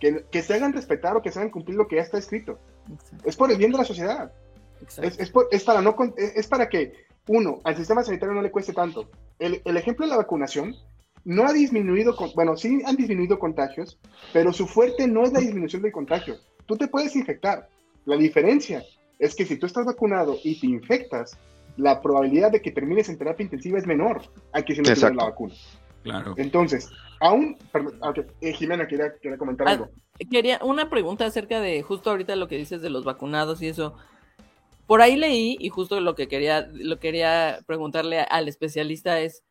Que, 0.00 0.24
que 0.30 0.42
se 0.42 0.54
hagan 0.54 0.72
respetar 0.72 1.16
o 1.16 1.22
que 1.22 1.30
se 1.30 1.38
hagan 1.38 1.50
cumplir 1.50 1.76
lo 1.76 1.86
que 1.86 1.96
ya 1.96 2.02
está 2.02 2.18
escrito. 2.18 2.58
Exacto. 2.92 3.28
Es 3.28 3.36
por 3.36 3.50
el 3.50 3.58
bien 3.58 3.72
de 3.72 3.78
la 3.78 3.84
sociedad. 3.84 4.32
Es, 5.02 5.18
es 5.18 5.30
por- 5.30 5.48
es 5.50 5.64
para 5.64 5.80
no 5.82 5.94
es 6.16 6.46
para 6.48 6.68
que, 6.68 7.05
uno, 7.28 7.60
al 7.64 7.76
sistema 7.76 8.02
sanitario 8.02 8.34
no 8.34 8.42
le 8.42 8.50
cueste 8.50 8.72
tanto. 8.72 9.08
El, 9.38 9.60
el 9.64 9.76
ejemplo 9.76 10.06
de 10.06 10.10
la 10.10 10.18
vacunación 10.18 10.74
no 11.24 11.44
ha 11.44 11.52
disminuido, 11.52 12.14
con, 12.14 12.30
bueno, 12.34 12.56
sí 12.56 12.80
han 12.86 12.96
disminuido 12.96 13.38
contagios, 13.38 13.98
pero 14.32 14.52
su 14.52 14.66
fuerte 14.66 15.08
no 15.08 15.24
es 15.24 15.32
la 15.32 15.40
disminución 15.40 15.82
del 15.82 15.92
contagio. 15.92 16.36
Tú 16.66 16.76
te 16.76 16.86
puedes 16.86 17.16
infectar. 17.16 17.68
La 18.04 18.16
diferencia 18.16 18.84
es 19.18 19.34
que 19.34 19.44
si 19.44 19.56
tú 19.56 19.66
estás 19.66 19.86
vacunado 19.86 20.36
y 20.44 20.60
te 20.60 20.68
infectas, 20.68 21.36
la 21.76 22.00
probabilidad 22.00 22.52
de 22.52 22.62
que 22.62 22.70
termines 22.70 23.08
en 23.08 23.18
terapia 23.18 23.44
intensiva 23.44 23.78
es 23.78 23.86
menor 23.86 24.22
a 24.52 24.62
que 24.62 24.74
si 24.74 24.80
no 24.80 24.84
tienes 24.84 25.02
la 25.02 25.24
vacuna. 25.24 25.54
Claro. 26.04 26.34
Entonces, 26.36 26.88
aún, 27.20 27.56
perdón, 27.72 27.98
eh, 28.40 28.52
Jimena 28.52 28.86
quería, 28.86 29.12
quería 29.20 29.36
comentar 29.36 29.66
ah, 29.66 29.72
algo. 29.72 29.90
Quería 30.30 30.60
una 30.62 30.88
pregunta 30.88 31.26
acerca 31.26 31.60
de 31.60 31.82
justo 31.82 32.10
ahorita 32.10 32.36
lo 32.36 32.46
que 32.46 32.56
dices 32.56 32.80
de 32.80 32.90
los 32.90 33.04
vacunados 33.04 33.60
y 33.62 33.68
eso. 33.68 33.96
Por 34.86 35.02
ahí 35.02 35.16
leí 35.16 35.56
y 35.58 35.68
justo 35.68 36.00
lo 36.00 36.14
que 36.14 36.28
quería, 36.28 36.68
lo 36.72 36.98
quería 36.98 37.60
preguntarle 37.66 38.20
al 38.20 38.48
especialista 38.48 39.20
es, 39.20 39.42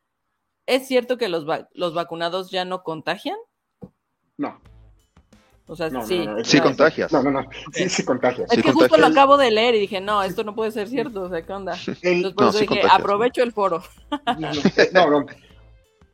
¿es 0.66 0.86
cierto 0.86 1.18
que 1.18 1.28
los, 1.28 1.44
los 1.72 1.94
vacunados 1.94 2.50
ya 2.50 2.64
no 2.64 2.82
contagian? 2.82 3.36
No. 4.38 4.60
O 5.68 5.74
sea, 5.74 5.90
sí. 6.02 6.24
sí 6.44 6.60
contagias. 6.60 7.12
No, 7.12 7.22
no, 7.22 7.30
no. 7.30 7.48
Sí, 7.72 7.88
sí 7.88 8.04
contagias. 8.04 8.50
Es 8.52 8.62
que 8.62 8.72
justo 8.72 8.96
lo 8.96 9.06
acabo 9.06 9.36
de 9.36 9.50
leer 9.50 9.74
y 9.74 9.80
dije, 9.80 10.00
no, 10.00 10.22
esto 10.22 10.44
no 10.44 10.54
puede 10.54 10.70
ser 10.70 10.88
cierto. 10.88 11.22
O 11.22 11.28
sea, 11.28 11.42
¿qué 11.42 11.52
onda? 11.52 11.76
Entonces 12.02 12.34
por 12.34 12.48
eso 12.48 12.58
dije, 12.60 12.82
aprovecho 12.88 13.42
el 13.42 13.52
foro. 13.52 13.82
No, 14.92 15.10
no. 15.10 15.26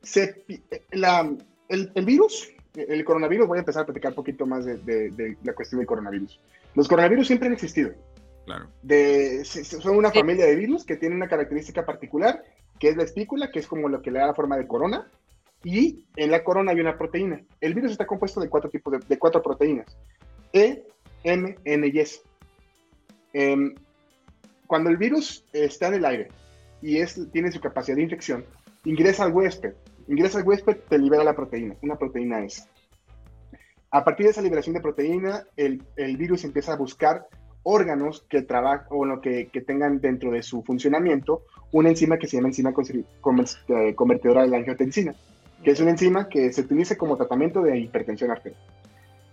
Se, 0.03 0.45
la, 0.91 1.31
el, 1.69 1.93
el, 1.95 2.05
virus, 2.05 2.49
el 2.75 3.05
coronavirus, 3.05 3.47
voy 3.47 3.59
a 3.59 3.61
empezar 3.61 3.83
a 3.83 3.87
platicar 3.87 4.13
un 4.13 4.17
poquito 4.17 4.47
más 4.47 4.65
de, 4.65 4.77
de, 4.79 5.37
la 5.45 5.55
cuestión 5.55 5.79
del 5.79 5.87
coronavirus. 5.87 6.41
Los 6.75 6.89
coronavirus 6.89 7.27
siempre 7.27 7.47
han 7.47 7.53
existido. 7.53 7.93
Claro. 8.45 8.69
De, 8.83 9.45
son 9.45 9.97
una 9.97 10.11
familia 10.11 10.47
de 10.47 10.57
virus 10.57 10.85
que 10.85 10.97
tiene 10.97 11.15
una 11.15 11.29
característica 11.29 11.87
particular, 11.87 12.43
que 12.79 12.89
es 12.89 12.97
la 12.97 13.05
espícula, 13.05 13.51
que 13.51 13.61
es 13.61 13.67
como 13.67 13.89
lo 13.89 14.03
que 14.03 14.11
le 14.11 14.19
da 14.19 14.27
la 14.27 14.35
forma 14.35 14.57
de 14.57 14.67
corona, 14.67 15.09
y 15.65 16.07
en 16.17 16.31
la 16.31 16.43
corona 16.43 16.73
hay 16.73 16.81
una 16.81 16.99
proteína. 16.99 17.41
El 17.61 17.75
virus 17.75 17.93
está 17.93 18.07
compuesto 18.07 18.41
de 18.41 18.49
cuatro 18.49 18.69
tipos 18.71 18.95
de, 19.07 19.19
cuatro 19.19 19.43
proteínas: 19.43 19.97
E, 20.53 20.85
M, 21.23 21.57
N 21.65 21.87
y 21.87 21.99
S. 22.01 22.21
Em, 23.33 23.75
cuando 24.67 24.91
el 24.91 24.97
virus 24.97 25.45
está 25.53 25.89
en 25.89 25.95
el 25.95 26.05
aire 26.05 26.29
y 26.81 26.99
es, 26.99 27.31
tiene 27.31 27.53
su 27.53 27.61
capacidad 27.61 27.97
de 27.97 28.03
infección, 28.03 28.45
ingresa 28.85 29.25
al 29.25 29.33
huésped. 29.33 29.75
Ingresa 30.09 30.39
al 30.39 30.45
huésped, 30.47 30.79
te 30.89 30.99
libera 30.99 31.23
la 31.23 31.37
proteína, 31.37 31.77
una 31.83 31.97
proteína 31.97 32.45
S. 32.45 32.65
A 33.93 34.03
partir 34.03 34.27
de 34.27 34.33
esa 34.33 34.43
liberación 34.43 34.75
de 34.75 34.81
proteína, 34.81 35.45
el, 35.57 35.83
el 35.97 36.17
virus 36.17 36.45
empieza 36.45 36.73
a 36.73 36.77
buscar 36.77 37.29
órganos 37.63 38.25
que 38.29 38.43
trabajan 38.43 38.87
o 38.91 39.05
lo 39.05 39.21
que, 39.21 39.49
que, 39.49 39.61
tengan 39.61 40.01
dentro 40.01 40.31
de 40.31 40.43
su 40.43 40.63
funcionamiento 40.63 41.43
una 41.71 41.89
enzima 41.89 42.19
que 42.19 42.27
se 42.27 42.37
llama 42.37 42.49
enzima 42.49 42.73
eh, 43.69 43.95
convertidora 43.95 44.43
de 44.43 44.49
la 44.49 44.57
angiotensina 44.59 45.15
que 45.63 45.71
es 45.71 45.81
una 45.81 45.91
enzima 45.91 46.29
que 46.29 46.53
se 46.53 46.63
utiliza 46.63 46.97
como 46.97 47.17
tratamiento 47.17 47.63
de 47.63 47.79
hipertensión 47.79 48.31
arterial. 48.31 48.61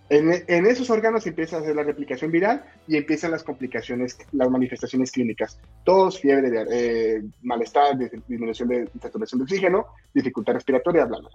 En, 0.08 0.66
esos 0.66 0.90
órganos 0.90 1.24
empieza 1.28 1.56
a 1.56 1.60
hacer 1.60 1.76
la 1.76 1.84
replicación 1.84 2.32
viral 2.32 2.64
y 2.88 2.96
empiezan 2.96 3.30
las 3.30 3.44
complicaciones, 3.44 4.18
las 4.32 4.50
manifestaciones 4.50 5.12
clínicas. 5.12 5.60
Tos, 5.84 6.18
fiebre, 6.18 6.50
eh, 6.68 7.22
malestar, 7.42 7.96
disminución 7.96 8.68
de 8.68 8.88
saturación 9.00 9.38
de 9.38 9.44
oxígeno, 9.44 9.86
dificultad 10.12 10.54
respiratoria, 10.54 11.04
bla, 11.04 11.18
bla. 11.20 11.30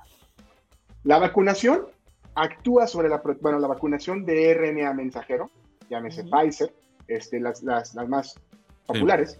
La 1.05 1.19
vacunación 1.19 1.85
actúa 2.33 2.85
sobre 2.85 3.07
la, 3.07 3.21
bueno, 3.39 3.59
la 3.59 3.67
vacunación 3.69 4.25
de 4.25 4.53
RNA 4.53 4.93
mensajero, 4.93 5.49
llámese 5.89 6.25
Pfizer, 6.25 6.73
este, 7.07 7.39
las, 7.39 7.63
las, 7.63 7.95
las 7.95 8.07
más 8.07 8.39
populares, 8.85 9.39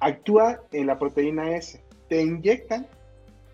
actúa 0.00 0.60
en 0.72 0.86
la 0.86 0.98
proteína 0.98 1.56
S. 1.56 1.82
Te 2.08 2.22
inyectan 2.22 2.86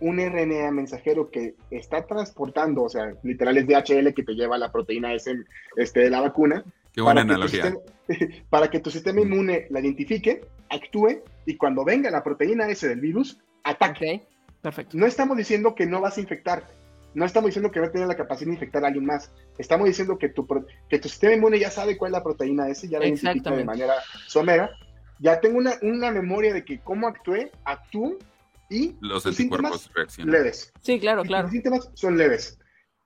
un 0.01 0.19
RNA 0.19 0.71
mensajero 0.71 1.31
que 1.31 1.55
está 1.71 2.07
transportando, 2.07 2.83
o 2.83 2.89
sea, 2.89 3.15
literal 3.23 3.57
es 3.57 3.67
DHL 3.67 4.13
que 4.13 4.23
te 4.23 4.35
lleva 4.35 4.59
la 4.59 4.71
proteína 4.71 5.15
S 5.15 5.35
este, 5.77 6.01
de 6.01 6.11
la 6.11 6.21
vacuna. 6.21 6.65
Qué 6.93 7.01
buena 7.01 7.23
analogía. 7.23 7.75
para 8.51 8.69
que 8.69 8.81
tu 8.81 8.91
sistema 8.91 9.21
inmune 9.21 9.67
la 9.71 9.81
identifique, 9.81 10.43
actúe 10.69 11.23
y 11.47 11.57
cuando 11.57 11.85
venga 11.85 12.11
la 12.11 12.23
proteína 12.23 12.69
S 12.69 12.87
del 12.87 13.01
virus, 13.01 13.41
ataque. 13.63 14.23
perfecto. 14.61 14.97
No 14.97 15.07
estamos 15.07 15.37
diciendo 15.37 15.75
que 15.75 15.87
no 15.87 16.01
vas 16.01 16.19
a 16.19 16.21
infectarte. 16.21 16.73
No 17.15 17.25
estamos 17.25 17.49
diciendo 17.49 17.71
que 17.71 17.81
va 17.81 17.87
a 17.87 17.91
tener 17.91 18.09
la 18.09 18.17
capacidad 18.17 18.49
de 18.49 18.55
infectar 18.55 18.85
a 18.85 18.89
alguien 18.89 19.07
más. 19.07 19.31
Estamos 19.59 19.87
diciendo 19.87 20.19
que 20.19 20.29
tu, 20.29 20.47
que 20.89 20.99
tu 20.99 21.09
sistema 21.09 21.35
inmune 21.35 21.59
ya 21.59 21.71
sabe 21.71 21.97
cuál 21.97 22.11
es 22.11 22.13
la 22.15 22.23
proteína 22.23 22.69
S, 22.69 22.89
ya 22.89 22.99
la 22.99 23.07
identifica 23.07 23.51
de 23.51 23.65
manera 23.65 23.95
somera. 24.27 24.71
Ya 25.21 25.41
tengo 25.41 25.59
una, 25.59 25.75
una 25.83 26.11
memoria 26.11 26.53
de 26.53 26.65
que 26.65 26.81
cómo 26.81 27.07
actué, 27.07 27.53
actúo 27.65 28.19
y 28.69 28.97
los 29.01 29.25
anticuerpos 29.27 29.91
leves. 30.19 30.73
Sí, 30.81 30.99
claro, 30.99 31.23
claro. 31.23 31.45
Los 31.45 31.53
síntomas 31.53 31.91
son 31.95 32.17
leves. 32.17 32.59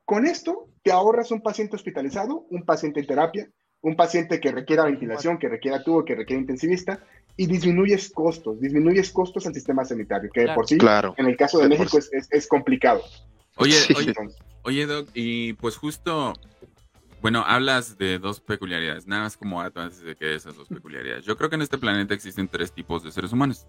Con 0.05 0.27
esto 0.27 0.69
te 0.83 0.91
ahorras 0.91 1.31
un 1.31 1.43
paciente 1.43 1.77
hospitalizado, 1.77 2.47
un 2.51 2.65
paciente 2.65 3.01
en 3.01 3.07
terapia, 3.07 3.51
un 3.83 3.95
paciente 3.95 4.41
que 4.41 4.53
requiera 4.53 4.85
ventilación, 4.85 5.39
que 5.39 5.49
requiera 5.49 5.83
tubo, 5.83 6.05
que 6.05 6.15
requiera 6.15 6.41
intensivista, 6.41 7.01
y 7.37 7.47
disminuyes 7.47 8.11
costos, 8.11 8.61
disminuyes 8.61 9.13
costos 9.13 9.47
al 9.47 9.55
sistema 9.55 9.85
sanitario, 9.85 10.29
que 10.33 10.47
por 10.55 10.67
sí, 10.67 10.77
claro. 10.77 11.15
en 11.17 11.27
el 11.27 11.37
caso 11.37 11.59
de 11.61 11.69
México 11.69 11.99
es, 12.31 12.49
complicado. 12.49 13.03
Oye, 13.59 13.77
oye, 13.97 14.15
oye, 14.63 14.87
Doc, 14.87 15.09
y 15.15 15.53
pues 15.55 15.77
justo, 15.77 16.33
bueno, 17.21 17.45
hablas 17.47 17.99
de 17.99 18.19
dos 18.19 18.41
peculiaridades, 18.41 19.07
nada 19.07 19.23
más 19.23 19.37
como 19.37 19.61
antes 19.61 20.03
de 20.03 20.17
que 20.17 20.35
esas 20.35 20.57
dos 20.57 20.69
peculiaridades. 20.69 21.25
Yo 21.25 21.37
creo 21.37 21.51
que 21.51 21.57
en 21.57 21.63
este 21.63 21.79
planeta 21.79 22.15
existen 22.15 22.49
tres 22.49 22.73
tipos 22.73 23.03
de 23.03 23.13
seres 23.13 23.33
humanos. 23.33 23.67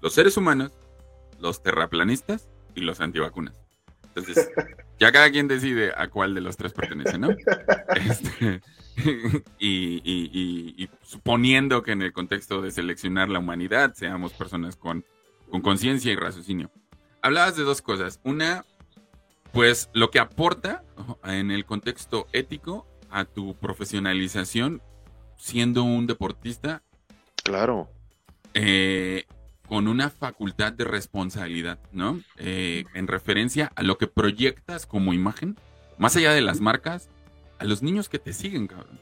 Los 0.00 0.14
seres 0.14 0.36
humanos 0.36 0.72
los 1.40 1.62
terraplanistas 1.62 2.48
y 2.74 2.80
los 2.80 3.00
antivacunas. 3.00 3.54
Entonces, 4.08 4.50
ya 4.98 5.12
cada 5.12 5.30
quien 5.30 5.48
decide 5.48 5.92
a 5.96 6.08
cuál 6.08 6.34
de 6.34 6.40
los 6.40 6.56
tres 6.56 6.72
pertenece, 6.72 7.18
¿no? 7.18 7.28
Este, 7.94 8.60
y, 9.58 10.88
suponiendo 11.02 11.82
que 11.82 11.92
en 11.92 12.02
el 12.02 12.12
contexto 12.12 12.60
de 12.60 12.70
seleccionar 12.70 13.28
la 13.28 13.38
humanidad 13.38 13.94
seamos 13.94 14.32
personas 14.32 14.76
con 14.76 15.04
conciencia 15.62 16.12
y 16.12 16.16
raciocinio. 16.16 16.70
Hablabas 17.22 17.56
de 17.56 17.64
dos 17.64 17.82
cosas. 17.82 18.20
Una, 18.24 18.64
pues 19.52 19.90
lo 19.92 20.10
que 20.10 20.18
aporta 20.18 20.84
en 21.24 21.50
el 21.50 21.64
contexto 21.64 22.26
ético 22.32 22.86
a 23.10 23.24
tu 23.24 23.54
profesionalización 23.54 24.82
siendo 25.36 25.84
un 25.84 26.06
deportista. 26.06 26.82
Claro. 27.42 27.88
Eh, 28.54 29.24
con 29.66 29.86
una 29.86 30.10
facultad 30.10 30.72
de 30.72 30.84
responsabilidad, 30.84 31.78
¿no? 31.92 32.20
Eh, 32.38 32.84
en 32.94 33.06
referencia 33.06 33.70
a 33.76 33.82
lo 33.82 33.98
que 33.98 34.06
proyectas 34.06 34.86
como 34.86 35.12
imagen, 35.12 35.56
más 35.98 36.16
allá 36.16 36.32
de 36.32 36.40
las 36.40 36.60
marcas, 36.60 37.08
a 37.58 37.64
los 37.64 37.82
niños 37.82 38.08
que 38.08 38.18
te 38.18 38.32
siguen, 38.32 38.66
cabrón. 38.66 38.98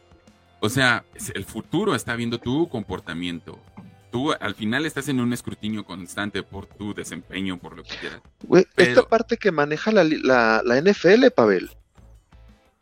O 0.61 0.69
sea, 0.69 1.05
el 1.35 1.45
futuro 1.45 1.95
está 1.95 2.17
viendo 2.17 2.39
tu 2.39 2.69
comportamiento. 2.69 3.61
Tú 4.17 4.33
al 4.33 4.55
final 4.55 4.87
estás 4.87 5.11
en 5.11 5.21
un 5.21 5.35
escrutinio 5.35 5.85
constante 5.85 6.43
por 6.43 6.65
tu 6.65 6.95
desempeño, 6.95 7.59
por 7.59 7.77
lo 7.77 7.83
que 7.83 7.97
quieras. 7.97 8.23
Esta 8.75 9.03
parte 9.03 9.37
que 9.37 9.53
maneja 9.53 9.93
la, 9.93 10.05
la, 10.05 10.81
NFL, 10.81 11.27
Pavel. 11.37 11.71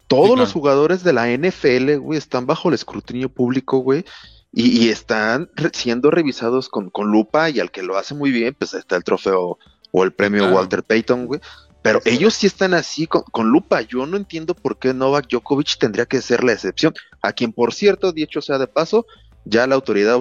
Todos 0.07 0.39
los 0.39 0.53
jugadores 0.53 1.03
de 1.03 1.13
la 1.13 1.27
NFL, 1.27 1.97
güey, 1.97 2.19
están 2.19 2.47
bajo 2.47 2.69
el 2.69 2.77
escrutinio 2.77 3.29
público, 3.31 3.79
güey, 3.79 4.05
y, 4.53 4.91
están 4.91 5.51
siendo 5.73 6.13
revisados 6.13 6.69
con, 6.69 6.93
lupa 7.11 7.51
y 7.51 7.59
al 7.59 7.73
que 7.73 7.83
lo 7.83 7.97
hace 7.97 8.15
muy 8.15 8.31
bien, 8.31 8.55
pues 8.57 8.73
está 8.75 8.95
el 8.95 9.03
trofeo 9.03 9.59
o 9.91 10.05
el 10.05 10.13
premio 10.13 10.49
Walter 10.53 10.85
Payton, 10.85 11.27
güey. 11.27 11.41
Pero 11.85 12.01
ellos 12.07 12.33
sí 12.33 12.47
están 12.47 12.73
así 12.75 13.07
con, 13.07 13.49
lupa. 13.49 13.83
Yo 13.83 14.07
no 14.07 14.17
entiendo 14.17 14.55
por 14.55 14.79
qué 14.79 14.95
Novak 14.95 15.29
Djokovic 15.29 15.79
tendría 15.79 16.07
que 16.07 16.23
ser 16.23 16.43
la 16.43 16.53
excepción. 16.53 16.95
A 17.21 17.33
quien, 17.33 17.53
por 17.53 17.75
cierto, 17.75 18.13
dicho 18.13 18.41
sea 18.41 18.57
de 18.57 18.67
paso, 18.67 19.05
ya 19.45 19.67
la 19.67 19.75
autoridad 19.75 20.15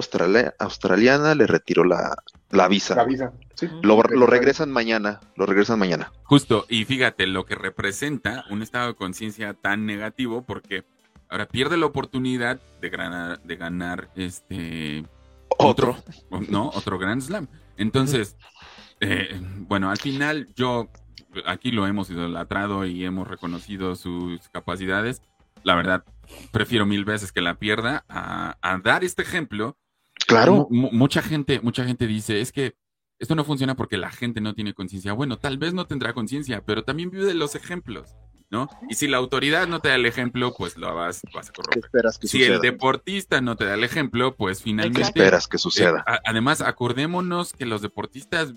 australiana 0.58 1.34
le 1.34 1.46
retiró 1.46 1.84
la, 1.84 2.16
visa. 2.68 2.94
La 2.94 3.04
visa, 3.04 3.32
Lo, 3.82 4.02
lo, 4.02 4.26
regresan 4.26 4.70
mañana, 4.70 5.20
lo 5.36 5.46
regresan 5.46 5.78
mañana. 5.78 6.12
Justo, 6.24 6.66
y 6.68 6.84
fíjate 6.84 7.26
lo 7.26 7.46
que 7.46 7.54
representa 7.54 8.44
un 8.50 8.62
estado 8.62 8.88
de 8.88 8.94
conciencia 8.94 9.54
tan 9.54 9.86
negativo 9.86 10.42
porque 10.42 10.84
Ahora 11.34 11.48
pierde 11.48 11.76
la 11.76 11.86
oportunidad 11.86 12.60
de 12.80 12.90
ganar, 12.90 13.42
de 13.42 13.56
ganar 13.56 14.08
este 14.14 15.04
otro, 15.58 15.96
no, 16.48 16.68
otro 16.68 16.96
Grand 16.96 17.22
Slam. 17.22 17.48
Entonces, 17.76 18.36
eh, 19.00 19.40
bueno, 19.66 19.90
al 19.90 19.96
final 19.96 20.48
yo 20.54 20.88
aquí 21.46 21.72
lo 21.72 21.88
hemos 21.88 22.10
idolatrado 22.10 22.84
y 22.84 23.04
hemos 23.04 23.26
reconocido 23.26 23.96
sus 23.96 24.48
capacidades. 24.50 25.22
La 25.64 25.74
verdad, 25.74 26.04
prefiero 26.52 26.86
mil 26.86 27.04
veces 27.04 27.32
que 27.32 27.40
la 27.40 27.58
pierda 27.58 28.04
a, 28.08 28.80
dar 28.82 29.04
este 29.04 29.22
ejemplo. 29.22 29.78
Claro. 30.26 30.68
mucha 30.70 31.20
gente, 31.20 31.60
mucha 31.60 31.84
gente 31.84 32.06
dice, 32.06 32.40
es 32.40 32.52
que 32.52 32.76
esto 33.18 33.34
no 33.34 33.44
funciona 33.44 33.74
porque 33.74 33.96
la 33.96 34.10
gente 34.10 34.40
no 34.40 34.54
tiene 34.54 34.74
conciencia. 34.74 35.12
Bueno, 35.12 35.38
tal 35.38 35.58
vez 35.58 35.74
no 35.74 35.86
tendrá 35.86 36.12
conciencia, 36.12 36.64
pero 36.64 36.84
también 36.84 37.10
vive 37.10 37.26
de 37.26 37.34
los 37.34 37.54
ejemplos. 37.54 38.14
¿no? 38.50 38.68
Y 38.88 38.94
si 38.94 39.08
la 39.08 39.16
autoridad 39.16 39.66
no 39.66 39.80
te 39.80 39.88
da 39.88 39.96
el 39.96 40.06
ejemplo, 40.06 40.54
pues 40.56 40.76
lo 40.76 40.94
vas, 40.94 41.22
vas 41.34 41.48
a 41.48 41.52
corromper. 41.52 41.84
esperas 41.84 42.18
que 42.18 42.28
si 42.28 42.42
el 42.44 42.60
deportista 42.60 43.40
no 43.40 43.56
te 43.56 43.64
da 43.64 43.74
el 43.74 43.82
ejemplo, 43.82 44.36
pues 44.36 44.62
finalmente... 44.62 45.00
¿Qué 45.00 45.06
esperas 45.06 45.48
que 45.48 45.58
suceda? 45.58 46.04
Eh, 46.06 46.18
además, 46.24 46.60
acordémonos 46.60 47.52
que 47.52 47.66
los 47.66 47.82
deportistas 47.82 48.54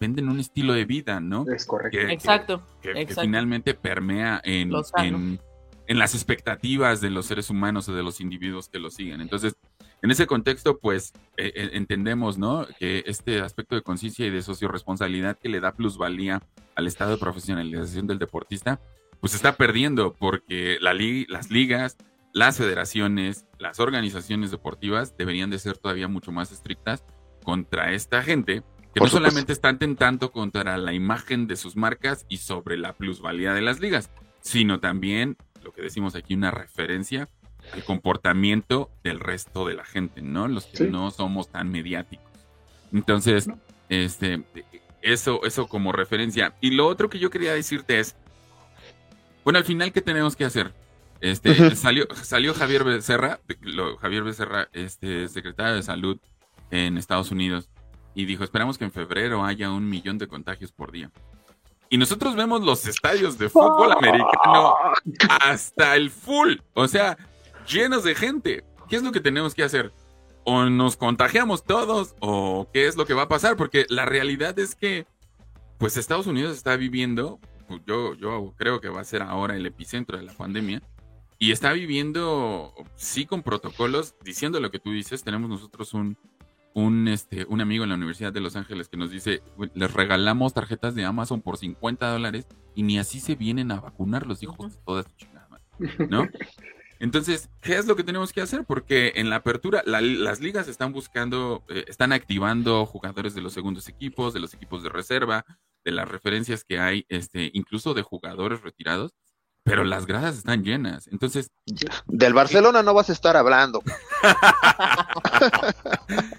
venden 0.00 0.28
un 0.28 0.40
estilo 0.40 0.72
de 0.72 0.84
vida, 0.84 1.20
¿no? 1.20 1.44
Es 1.52 1.66
correcto. 1.66 1.98
Que- 1.98 2.06
que- 2.06 2.12
Exacto. 2.12 2.62
que, 2.80 3.06
finalmente 3.20 3.74
permea 3.74 4.40
en, 4.44 4.72
en, 4.96 5.40
en 5.88 5.98
las 5.98 6.14
expectativas 6.14 7.00
de 7.00 7.10
los 7.10 7.26
seres 7.26 7.50
humanos 7.50 7.88
o 7.88 7.94
de 7.94 8.02
los 8.04 8.20
individuos 8.20 8.68
que 8.68 8.78
lo 8.78 8.90
siguen. 8.90 9.20
Entonces, 9.20 9.56
en 10.00 10.10
ese 10.12 10.26
contexto, 10.28 10.78
pues 10.78 11.12
eh, 11.36 11.52
eh, 11.56 11.70
entendemos, 11.72 12.38
¿no? 12.38 12.66
Que 12.78 13.02
este 13.06 13.40
aspecto 13.40 13.74
de 13.74 13.82
conciencia 13.82 14.24
y 14.26 14.30
de 14.30 14.42
socioresponsabilidad 14.42 15.36
que 15.38 15.48
le 15.48 15.58
da 15.60 15.72
plusvalía 15.72 16.40
al 16.76 16.86
estado 16.86 17.10
de 17.12 17.18
profesionalización 17.18 18.06
del 18.06 18.20
deportista, 18.20 18.80
pues 19.20 19.34
está 19.34 19.56
perdiendo 19.56 20.14
porque 20.14 20.78
la 20.80 20.94
li- 20.94 21.26
las 21.28 21.50
ligas, 21.50 21.96
las 22.32 22.58
federaciones, 22.58 23.46
las 23.58 23.80
organizaciones 23.80 24.52
deportivas 24.52 25.16
deberían 25.16 25.50
de 25.50 25.58
ser 25.58 25.76
todavía 25.78 26.06
mucho 26.06 26.30
más 26.30 26.52
estrictas 26.52 27.02
contra 27.42 27.92
esta 27.92 28.22
gente 28.22 28.62
que 28.94 29.00
Por 29.00 29.06
no 29.06 29.08
supuesto. 29.08 29.16
solamente 29.18 29.52
están 29.52 29.78
tentando 29.78 30.30
contra 30.30 30.76
la 30.78 30.92
imagen 30.92 31.46
de 31.48 31.56
sus 31.56 31.74
marcas 31.74 32.24
y 32.28 32.36
sobre 32.36 32.76
la 32.76 32.92
plusvalía 32.92 33.52
de 33.54 33.62
las 33.62 33.80
ligas, 33.80 34.10
sino 34.40 34.78
también, 34.78 35.36
lo 35.68 35.72
que 35.74 35.82
decimos 35.82 36.14
aquí, 36.14 36.34
una 36.34 36.50
referencia 36.50 37.28
al 37.74 37.84
comportamiento 37.84 38.90
del 39.04 39.20
resto 39.20 39.66
de 39.66 39.74
la 39.74 39.84
gente, 39.84 40.22
¿no? 40.22 40.48
Los 40.48 40.64
que 40.64 40.78
Sí. 40.78 40.84
no 40.84 41.10
somos 41.10 41.48
tan 41.50 41.70
mediáticos. 41.70 42.24
Entonces, 42.92 43.50
este, 43.90 44.42
eso, 45.02 45.44
eso 45.44 45.68
como 45.68 45.92
referencia. 45.92 46.54
Y 46.62 46.70
lo 46.70 46.86
otro 46.86 47.10
que 47.10 47.18
yo 47.18 47.28
quería 47.28 47.52
decirte 47.52 48.00
es, 48.00 48.16
bueno, 49.44 49.58
al 49.58 49.64
final, 49.66 49.92
¿qué 49.92 50.00
tenemos 50.00 50.36
que 50.36 50.46
hacer? 50.46 50.72
Este, 51.20 51.74
salió, 51.76 52.06
salió 52.14 52.54
Javier 52.54 52.84
Becerra, 52.84 53.40
lo- 53.60 53.96
Javier 53.98 54.22
Becerra, 54.22 54.68
este, 54.72 55.28
secretario 55.28 55.74
de 55.74 55.82
salud 55.82 56.18
en 56.70 56.96
Estados 56.96 57.30
Unidos, 57.30 57.68
y 58.14 58.24
dijo, 58.24 58.42
esperamos 58.44 58.78
que 58.78 58.84
en 58.84 58.92
febrero 58.92 59.44
haya 59.44 59.70
un 59.70 59.86
millón 59.88 60.16
de 60.16 60.28
contagios 60.28 60.72
por 60.72 60.92
día. 60.92 61.10
Y 61.90 61.96
nosotros 61.96 62.36
vemos 62.36 62.62
los 62.62 62.86
estadios 62.86 63.38
de 63.38 63.48
fútbol 63.48 63.92
americano 63.92 64.74
hasta 65.40 65.96
el 65.96 66.10
full, 66.10 66.56
o 66.74 66.86
sea, 66.86 67.16
llenos 67.66 68.04
de 68.04 68.14
gente. 68.14 68.64
¿Qué 68.88 68.96
es 68.96 69.02
lo 69.02 69.12
que 69.12 69.20
tenemos 69.20 69.54
que 69.54 69.62
hacer? 69.62 69.92
O 70.44 70.64
nos 70.64 70.96
contagiamos 70.96 71.64
todos, 71.64 72.14
o 72.20 72.68
qué 72.72 72.86
es 72.86 72.96
lo 72.96 73.06
que 73.06 73.14
va 73.14 73.22
a 73.22 73.28
pasar, 73.28 73.56
porque 73.56 73.86
la 73.88 74.04
realidad 74.04 74.58
es 74.58 74.74
que, 74.74 75.06
pues 75.78 75.96
Estados 75.96 76.26
Unidos 76.26 76.56
está 76.56 76.76
viviendo, 76.76 77.38
pues, 77.68 77.80
yo, 77.86 78.14
yo 78.14 78.54
creo 78.56 78.80
que 78.80 78.88
va 78.88 79.00
a 79.00 79.04
ser 79.04 79.22
ahora 79.22 79.56
el 79.56 79.66
epicentro 79.66 80.18
de 80.18 80.24
la 80.24 80.32
pandemia, 80.32 80.82
y 81.38 81.52
está 81.52 81.72
viviendo, 81.72 82.74
sí, 82.96 83.24
con 83.24 83.42
protocolos, 83.42 84.14
diciendo 84.24 84.58
lo 84.60 84.70
que 84.70 84.78
tú 84.78 84.90
dices, 84.90 85.22
tenemos 85.22 85.48
nosotros 85.48 85.94
un, 85.94 86.18
un, 86.78 87.08
este, 87.08 87.44
un 87.48 87.60
amigo 87.60 87.82
en 87.84 87.90
la 87.90 87.96
Universidad 87.96 88.32
de 88.32 88.40
Los 88.40 88.56
Ángeles 88.56 88.88
que 88.88 88.96
nos 88.96 89.10
dice, 89.10 89.42
"Güey, 89.56 89.70
les 89.74 89.92
regalamos 89.92 90.54
tarjetas 90.54 90.94
de 90.94 91.04
Amazon 91.04 91.42
por 91.42 91.56
50 91.58 92.10
dólares 92.10 92.46
y 92.74 92.82
ni 92.82 92.98
así 92.98 93.20
se 93.20 93.34
vienen 93.34 93.70
a 93.72 93.80
vacunar 93.80 94.26
los 94.26 94.42
hijos 94.42 94.74
de 94.74 94.80
toda 94.84 95.04
chingada, 95.16 95.48
madre", 95.48 96.06
¿no? 96.08 96.28
Entonces, 97.00 97.48
¿qué 97.60 97.76
es 97.76 97.86
lo 97.86 97.94
que 97.94 98.02
tenemos 98.02 98.32
que 98.32 98.40
hacer? 98.40 98.64
Porque 98.64 99.12
en 99.16 99.30
la 99.30 99.36
apertura, 99.36 99.82
la- 99.86 100.00
las 100.00 100.40
ligas 100.40 100.66
están 100.68 100.92
buscando, 100.92 101.64
eh, 101.68 101.84
están 101.86 102.12
activando 102.12 102.84
jugadores 102.86 103.34
de 103.34 103.40
los 103.40 103.52
segundos 103.52 103.88
equipos, 103.88 104.34
de 104.34 104.40
los 104.40 104.52
equipos 104.54 104.82
de 104.82 104.88
reserva, 104.88 105.44
de 105.84 105.92
las 105.92 106.08
referencias 106.08 106.64
que 106.64 106.80
hay, 106.80 107.06
este, 107.08 107.50
incluso 107.54 107.94
de 107.94 108.02
jugadores 108.02 108.62
retirados, 108.62 109.14
pero 109.68 109.84
las 109.84 110.06
gradas 110.06 110.38
están 110.38 110.64
llenas. 110.64 111.06
Entonces, 111.08 111.50
Del 112.06 112.32
Barcelona 112.32 112.82
no 112.82 112.94
vas 112.94 113.10
a 113.10 113.12
estar 113.12 113.36
hablando. 113.36 113.82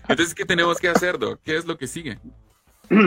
entonces 0.08 0.34
¿qué 0.34 0.46
tenemos 0.46 0.80
que 0.80 0.90
hacer, 0.90 1.18
Doc? 1.20 1.40
¿Qué 1.44 1.58
es 1.58 1.66
lo 1.66 1.78
que 1.78 1.88
sigue? 1.88 2.20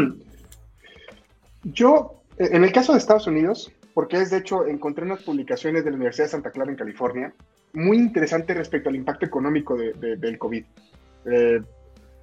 Yo, 1.65 2.23
eh, 2.39 2.51
en 2.53 2.65
el 2.65 2.73
caso 2.73 2.93
de 2.93 2.99
Estados 2.99 3.27
Unidos, 3.27 3.73
porque 3.95 4.21
es 4.21 4.31
de 4.31 4.39
hecho, 4.39 4.67
encontré 4.67 5.05
unas 5.05 5.23
publicaciones 5.23 5.85
de 5.85 5.91
la 5.91 5.97
Universidad 5.97 6.27
de 6.27 6.31
Santa 6.31 6.51
Clara 6.51 6.71
en 6.71 6.77
California, 6.77 7.33
muy 7.73 7.97
interesante 7.99 8.55
respecto 8.55 8.89
al 8.89 8.97
impacto 8.97 9.27
económico 9.27 9.77
de- 9.77 9.93
de- 9.95 10.17
del 10.17 10.39
COVID. 10.39 10.65
Eh, 11.27 11.61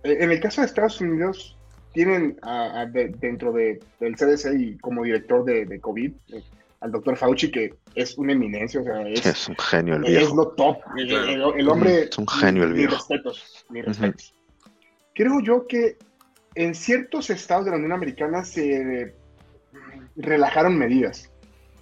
en 0.03 0.31
el 0.31 0.39
caso 0.39 0.61
de 0.61 0.67
Estados 0.67 1.01
Unidos, 1.01 1.57
tienen 1.93 2.37
a- 2.43 2.81
a 2.81 2.85
de- 2.85 3.09
dentro 3.19 3.51
de- 3.51 3.79
del 3.99 4.15
CDC 4.15 4.53
y 4.57 4.77
como 4.77 5.03
director 5.03 5.43
de, 5.43 5.65
de 5.65 5.79
COVID 5.79 6.11
eh, 6.33 6.43
al 6.81 6.91
doctor 6.91 7.17
Fauci, 7.17 7.51
que 7.51 7.73
es 7.95 8.17
una 8.17 8.31
eminencia, 8.33 8.79
o 8.79 8.83
sea, 8.83 9.01
es, 9.07 9.25
Es 9.25 9.49
un 9.49 9.57
genio 9.57 9.95
el 9.95 10.05
es 10.05 10.11
viejo. 10.11 10.35
lo 10.35 10.47
top. 10.49 10.77
El, 10.97 11.11
el- 11.11 11.41
el 11.57 11.69
hombre. 11.69 12.03
Es 12.03 12.17
un 12.17 12.27
genio 12.27 12.63
el 12.63 12.69
Mis 12.69 12.77
viejo. 12.79 12.95
respetos, 12.95 13.65
mis 13.69 13.85
respetos. 13.85 14.33
Creo 15.13 15.41
yo 15.41 15.67
que 15.67 15.97
en 16.55 16.73
ciertos 16.75 17.29
estados 17.29 17.65
de 17.65 17.71
la 17.71 17.77
Unión 17.77 17.91
Americana 17.91 18.43
se 18.45 19.13
relajaron 20.15 20.77
medidas. 20.77 21.31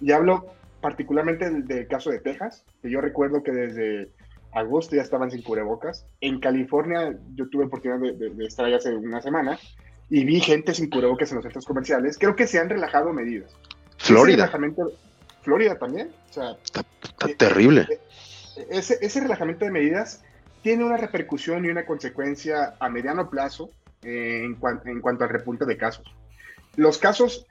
Y 0.00 0.12
hablo 0.12 0.46
particularmente 0.80 1.44
del, 1.50 1.66
del 1.66 1.86
caso 1.88 2.10
de 2.10 2.20
Texas, 2.20 2.64
que 2.82 2.90
yo 2.90 3.00
recuerdo 3.00 3.42
que 3.42 3.50
desde 3.52 4.10
agosto 4.52 4.96
ya 4.96 5.02
estaban 5.02 5.30
sin 5.30 5.42
cubrebocas. 5.42 6.06
En 6.20 6.40
California 6.40 7.16
yo 7.34 7.48
tuve 7.48 7.64
oportunidad 7.66 8.00
de, 8.00 8.12
de- 8.12 8.30
de 8.34 8.46
estar 8.46 8.64
ahí 8.64 8.74
hace 8.74 8.94
una 8.94 9.20
semana 9.20 9.58
y 10.10 10.24
vi 10.24 10.40
gente 10.40 10.72
sin 10.74 10.88
cubrebocas 10.88 11.30
en 11.30 11.36
los 11.36 11.44
centros 11.44 11.64
comerciales. 11.66 12.16
Creo 12.18 12.34
que 12.36 12.46
se 12.46 12.58
han 12.58 12.68
relajado 12.70 13.12
medidas. 13.12 13.54
Ese 14.08 14.14
Florida. 14.14 14.46
relajamiento- 14.46 14.92
Florida 15.42 15.78
también. 15.78 16.10
O 16.30 16.32
sea, 16.32 16.56
Está 16.64 16.84
terrible. 17.36 17.86
ese, 18.70 18.98
ese 19.00 19.20
relajamiento 19.20 19.64
de 19.64 19.70
medidas 19.70 20.22
tiene 20.62 20.84
una 20.84 20.96
repercusión 20.96 21.64
y 21.64 21.68
una 21.68 21.86
consecuencia 21.86 22.74
a 22.80 22.88
mediano 22.88 23.30
plazo 23.30 23.70
eh, 24.02 24.42
en, 24.44 24.54
cuan- 24.56 24.80
en 24.84 25.00
cuanto 25.00 25.24
al 25.24 25.30
repunte 25.30 25.64
de 25.64 25.76
casos. 25.76 26.06
Los 26.76 26.98
casos, 26.98 27.46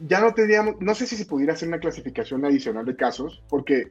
ya 0.00 0.20
no 0.20 0.32
tendríamos, 0.34 0.76
no 0.80 0.94
sé 0.94 1.06
si 1.06 1.16
se 1.16 1.24
pudiera 1.26 1.54
hacer 1.54 1.68
una 1.68 1.78
clasificación 1.80 2.44
adicional 2.44 2.84
de 2.84 2.96
casos, 2.96 3.42
porque 3.48 3.88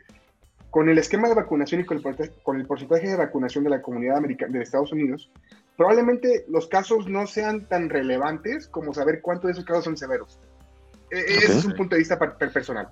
con 0.70 0.88
el 0.90 0.98
esquema 0.98 1.28
de 1.28 1.36
vacunación 1.36 1.82
y 1.82 1.86
con 1.86 1.98
el, 1.98 2.32
con 2.44 2.60
el 2.60 2.66
porcentaje 2.66 3.10
de 3.10 3.18
vacunación 3.18 3.64
de 3.66 3.70
la 3.72 3.82
comunidad 3.82 4.18
americana 4.18 4.58
de 4.58 4.64
Estados 4.64 4.92
Unidos, 4.94 5.30
probablemente 5.76 6.46
los 6.48 6.68
casos 6.68 7.08
no 7.08 7.28
sean 7.28 7.68
tan 7.68 7.90
relevantes 7.90 8.68
como 8.68 8.94
saber 8.94 9.20
cuántos 9.22 9.48
de 9.48 9.52
esos 9.54 9.66
casos 9.66 9.84
son 9.84 9.98
severos. 9.98 10.40
E- 11.12 11.20
e- 11.20 11.38
Ese 11.38 11.58
es 11.60 11.66
un 11.66 11.76
punto 11.76 11.96
de 11.96 12.00
vista 12.00 12.18
per- 12.18 12.36
per- 12.36 12.52
personal. 12.54 12.88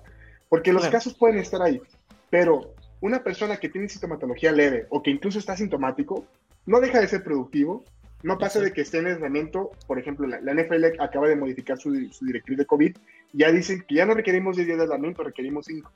Porque 0.48 0.72
los 0.72 0.86
casos 0.88 1.14
pueden 1.14 1.38
estar 1.38 1.62
ahí, 1.62 1.80
pero 2.28 2.74
una 3.00 3.22
persona 3.24 3.56
que 3.56 3.68
tiene 3.68 3.88
sintomatología 3.88 4.52
leve 4.52 4.86
o 4.90 5.02
que 5.02 5.10
incluso 5.10 5.38
está 5.38 5.56
sintomático, 5.56 6.26
no 6.66 6.80
deja 6.80 7.00
de 7.00 7.08
ser 7.08 7.22
productivo. 7.24 7.84
No 8.22 8.36
pasa 8.36 8.60
de 8.60 8.72
que 8.74 8.82
esté 8.82 8.98
en 8.98 9.06
aislamiento. 9.06 9.70
Por 9.86 9.98
ejemplo, 9.98 10.26
la, 10.26 10.40
la 10.42 10.52
NFL 10.52 11.00
acaba 11.00 11.26
de 11.26 11.36
modificar 11.36 11.78
su, 11.78 11.94
su 12.12 12.26
directriz 12.26 12.58
de 12.58 12.66
COVID. 12.66 12.94
Ya 13.32 13.50
dicen 13.50 13.82
que 13.88 13.94
ya 13.94 14.04
no 14.04 14.12
requerimos 14.12 14.56
10 14.56 14.66
días 14.66 14.76
de 14.78 14.84
aislamiento, 14.84 15.24
requerimos 15.24 15.64
5. 15.64 15.90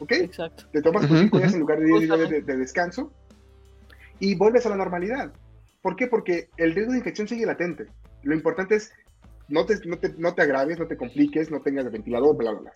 ¿Ok? 0.00 0.12
Exacto. 0.12 0.64
Te 0.72 0.82
tomas 0.82 1.02
tus 1.02 1.12
Ujú, 1.12 1.20
5 1.24 1.38
días 1.38 1.52
en 1.54 1.60
lugar 1.60 1.78
de 1.78 1.84
10 1.86 2.00
días 2.00 2.30
de, 2.30 2.42
de 2.42 2.56
descanso 2.56 3.12
y 4.18 4.34
vuelves 4.34 4.66
a 4.66 4.70
la 4.70 4.76
normalidad. 4.76 5.32
¿Por 5.80 5.94
qué? 5.94 6.08
Porque 6.08 6.48
el 6.56 6.74
riesgo 6.74 6.92
de 6.92 6.98
infección 6.98 7.28
sigue 7.28 7.46
latente. 7.46 7.86
Lo 8.24 8.34
importante 8.34 8.74
es 8.74 8.92
no 9.48 9.66
te, 9.66 9.86
no 9.86 9.98
te, 9.98 10.14
no 10.16 10.34
te 10.34 10.42
agraves, 10.42 10.78
no 10.78 10.86
te 10.86 10.96
compliques, 10.96 11.50
no 11.50 11.60
tengas 11.60 11.90
ventilador, 11.90 12.36
bla, 12.36 12.52
bla, 12.52 12.60
bla. 12.60 12.72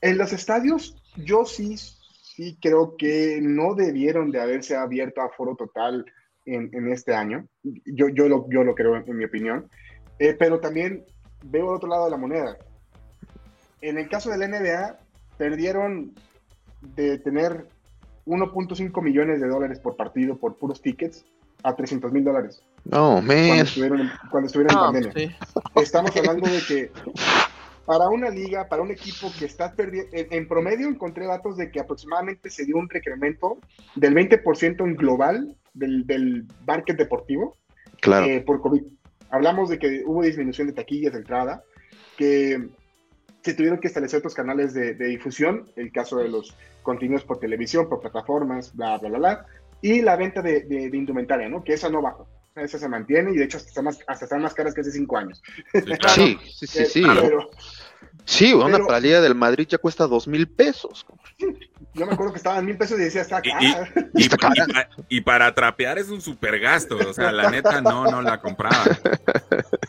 En 0.00 0.18
los 0.18 0.32
estadios, 0.32 0.96
yo 1.16 1.44
sí, 1.44 1.76
sí 1.76 2.58
creo 2.60 2.96
que 2.96 3.38
no 3.40 3.74
debieron 3.74 4.30
de 4.30 4.40
haberse 4.40 4.76
abierto 4.76 5.20
a 5.20 5.30
foro 5.30 5.54
total 5.54 6.04
en, 6.44 6.70
en 6.72 6.92
este 6.92 7.14
año. 7.14 7.46
Yo, 7.62 8.08
yo, 8.08 8.28
lo, 8.28 8.48
yo 8.50 8.64
lo 8.64 8.74
creo, 8.74 8.96
en 8.96 9.16
mi 9.16 9.24
opinión. 9.24 9.70
Eh, 10.18 10.34
pero 10.38 10.60
también 10.60 11.04
veo 11.44 11.70
el 11.70 11.76
otro 11.76 11.88
lado 11.88 12.06
de 12.06 12.10
la 12.10 12.16
moneda. 12.16 12.56
En 13.80 13.98
el 13.98 14.08
caso 14.08 14.30
del 14.30 14.50
NBA, 14.50 14.98
perdieron 15.38 16.14
de 16.80 17.18
tener 17.18 17.66
1.5 18.26 19.02
millones 19.02 19.40
de 19.40 19.48
dólares 19.48 19.78
por 19.78 19.96
partido 19.96 20.36
por 20.36 20.56
puros 20.56 20.80
tickets 20.80 21.24
a 21.62 21.74
300 21.76 22.12
mil 22.12 22.24
dólares 22.24 22.62
No, 22.84 23.14
cuando 23.14 23.32
man. 23.34 23.58
estuvieron, 23.60 24.00
en- 24.00 24.10
cuando 24.30 24.46
estuvieron 24.46 24.74
en 24.76 24.80
pandemia. 24.80 25.12
sí. 25.14 25.30
Estamos 25.76 26.16
hablando 26.16 26.48
de 26.50 26.60
que 26.66 26.90
para 27.86 28.08
una 28.08 28.30
liga, 28.30 28.68
para 28.68 28.82
un 28.82 28.90
equipo 28.90 29.30
que 29.38 29.44
está 29.44 29.72
perdiendo, 29.74 30.08
en, 30.12 30.26
en 30.30 30.48
promedio 30.48 30.88
encontré 30.88 31.26
datos 31.26 31.56
de 31.56 31.70
que 31.70 31.80
aproximadamente 31.80 32.48
se 32.50 32.64
dio 32.64 32.76
un 32.76 32.88
incremento 32.92 33.58
del 33.96 34.14
20% 34.14 34.80
en 34.84 34.94
global 34.96 35.56
del, 35.74 36.06
del 36.06 36.46
market 36.66 36.96
deportivo 36.96 37.56
Claro. 38.00 38.26
eh, 38.26 38.40
por 38.40 38.60
COVID. 38.60 38.82
Hablamos 39.30 39.68
de 39.70 39.78
que 39.78 40.02
hubo 40.04 40.22
disminución 40.22 40.66
de 40.66 40.72
taquillas 40.74 41.12
de 41.12 41.18
entrada, 41.20 41.62
que 42.16 42.68
se 43.42 43.54
tuvieron 43.54 43.78
que 43.80 43.88
establecer 43.88 44.18
otros 44.18 44.34
canales 44.34 44.74
de, 44.74 44.94
de 44.94 45.06
difusión, 45.06 45.68
el 45.76 45.90
caso 45.90 46.18
de 46.18 46.28
los 46.28 46.54
contenidos 46.82 47.24
por 47.24 47.38
televisión, 47.38 47.88
por 47.88 48.00
plataformas, 48.00 48.74
bla, 48.76 48.98
bla, 48.98 49.08
bla, 49.08 49.18
bla, 49.18 49.46
y 49.82 50.00
la 50.00 50.16
venta 50.16 50.40
de, 50.42 50.60
de- 50.62 50.88
de 50.90 50.96
indumentaria, 50.96 51.48
¿no? 51.48 51.62
Que 51.62 51.74
esa 51.74 51.90
no 51.90 52.00
bajó. 52.00 52.26
Esa 52.54 52.78
se 52.78 52.88
mantiene 52.88 53.32
y 53.32 53.36
de 53.36 53.44
hecho 53.44 53.56
hasta 53.56 53.68
están 53.70 53.84
más, 53.84 53.98
hasta 54.06 54.26
están 54.26 54.42
más 54.42 54.54
caras 54.54 54.74
que 54.74 54.82
hace 54.82 54.92
cinco 54.92 55.16
años. 55.18 55.42
Sí, 55.72 55.80
claro. 55.82 56.14
Sí, 56.14 56.38
sí, 56.54 56.66
sí, 56.66 56.78
Eh, 56.82 56.86
sí. 56.86 57.02
Pero 57.04 57.50
Sí, 58.24 58.52
una 58.52 58.78
pero- 58.78 59.22
del 59.22 59.34
Madrid 59.34 59.66
ya 59.68 59.78
cuesta 59.78 60.06
dos 60.06 60.28
mil 60.28 60.46
pesos. 60.46 61.04
yo 61.94 62.06
me 62.06 62.12
acuerdo 62.12 62.32
que 62.32 62.36
estaban 62.38 62.64
mil 62.64 62.76
pesos 62.76 63.00
y 63.00 63.04
decía, 63.04 63.22
está 63.22 63.40
Y- 63.42 63.50
cara. 63.50 63.92
Y, 64.14 64.28
cara. 64.28 64.88
y 65.08 65.20
para 65.22 65.52
trapear 65.54 65.98
es 65.98 66.08
un 66.08 66.20
super 66.20 66.60
gasto. 66.60 66.96
O 67.08 67.12
sea, 67.12 67.32
la 67.32 67.50
neta 67.50 67.80
no, 67.80 68.04
no 68.04 68.22
la 68.22 68.40
compraba. 68.40 68.84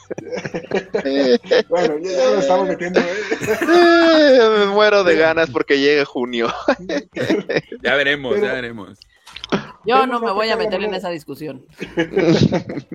bueno, 1.69 1.97
ya, 1.99 2.09
ya 2.11 2.25
lo 2.31 2.39
estamos 2.39 2.67
metiendo. 2.67 2.99
¿eh? 3.01 3.13
Me 4.59 4.65
muero 4.67 5.03
de 5.03 5.15
ganas 5.15 5.49
porque 5.51 5.79
llega 5.79 6.05
junio. 6.05 6.47
Ya 7.81 7.95
veremos, 7.95 8.33
Pero- 8.35 8.45
ya 8.47 8.53
veremos. 8.53 8.99
Yo 9.86 10.07
no 10.07 10.19
me 10.19 10.31
voy 10.31 10.49
a 10.49 10.55
meter 10.55 10.81
en 10.84 10.93
esa 10.93 11.09
discusión. 11.09 11.65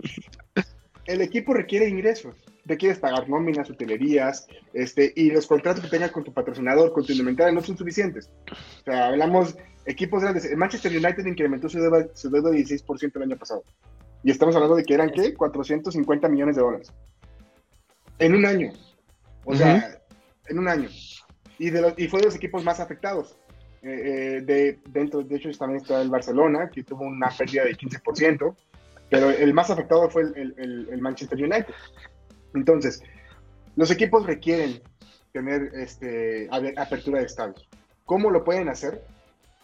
El 1.07 1.23
equipo 1.23 1.55
requiere 1.55 1.89
ingresos. 1.89 2.37
Requieres 2.67 2.99
pagar 2.99 3.29
nóminas, 3.31 3.71
utilerías, 3.71 4.47
este, 4.75 5.11
y 5.17 5.31
los 5.31 5.47
contratos 5.47 5.83
que 5.83 5.89
tengas 5.89 6.11
con 6.11 6.23
tu 6.23 6.35
patrocinador, 6.35 6.93
con 6.93 7.07
tu 7.07 7.13
inventario, 7.13 7.55
no 7.55 7.63
son 7.63 7.79
suficientes. 7.79 8.31
O 8.51 8.85
sea, 8.85 9.07
hablamos 9.07 9.57
equipos 9.87 10.21
grandes. 10.23 10.45
El 10.45 10.59
Manchester 10.59 10.93
United 10.93 11.25
incrementó 11.25 11.71
su 11.71 11.81
deuda, 11.81 12.09
su 12.13 12.29
deuda 12.29 12.51
16% 12.51 13.17
el 13.17 13.23
año 13.23 13.37
pasado. 13.39 13.65
Y 14.23 14.31
estamos 14.31 14.55
hablando 14.55 14.77
de 14.77 14.85
que 14.85 14.93
eran, 14.93 15.11
¿qué? 15.11 15.33
450 15.33 16.29
millones 16.29 16.57
de 16.57 16.63
dólares. 16.63 16.93
En 18.19 18.35
un 18.35 18.45
año. 18.45 18.73
O 19.47 19.55
sea, 19.55 19.99
en 20.47 20.59
un 20.59 20.69
año. 20.69 20.91
Y, 21.59 21.71
de 21.71 21.81
los, 21.81 21.95
y 21.97 22.07
fue 22.09 22.21
de 22.21 22.27
los 22.27 22.37
equipos 22.37 22.63
más 22.65 22.81
afectados. 22.81 23.38
Eh, 23.83 24.37
eh, 24.39 24.41
de, 24.43 24.79
dentro, 24.89 25.23
de 25.23 25.37
hecho, 25.37 25.51
también 25.57 25.81
está 25.81 26.03
el 26.03 26.11
Barcelona, 26.11 26.69
que 26.71 26.83
tuvo 26.83 27.05
una 27.05 27.29
pérdida 27.31 27.65
de 27.65 27.77
15%, 27.77 28.55
pero 29.09 29.31
el 29.31 29.55
más 29.55 29.71
afectado 29.71 30.11
fue 30.11 30.23
el, 30.23 30.55
el- 30.91 31.01
Manchester 31.01 31.39
United. 31.39 31.75
Entonces, 32.55 33.03
los 33.77 33.91
equipos 33.91 34.27
requieren 34.27 34.81
tener 35.33 35.71
este, 35.75 36.49
apertura 36.77 37.21
de 37.21 37.27
estadios. 37.27 37.69
¿Cómo 38.05 38.31
lo 38.31 38.43
pueden 38.45 38.69
hacer? 38.69 39.05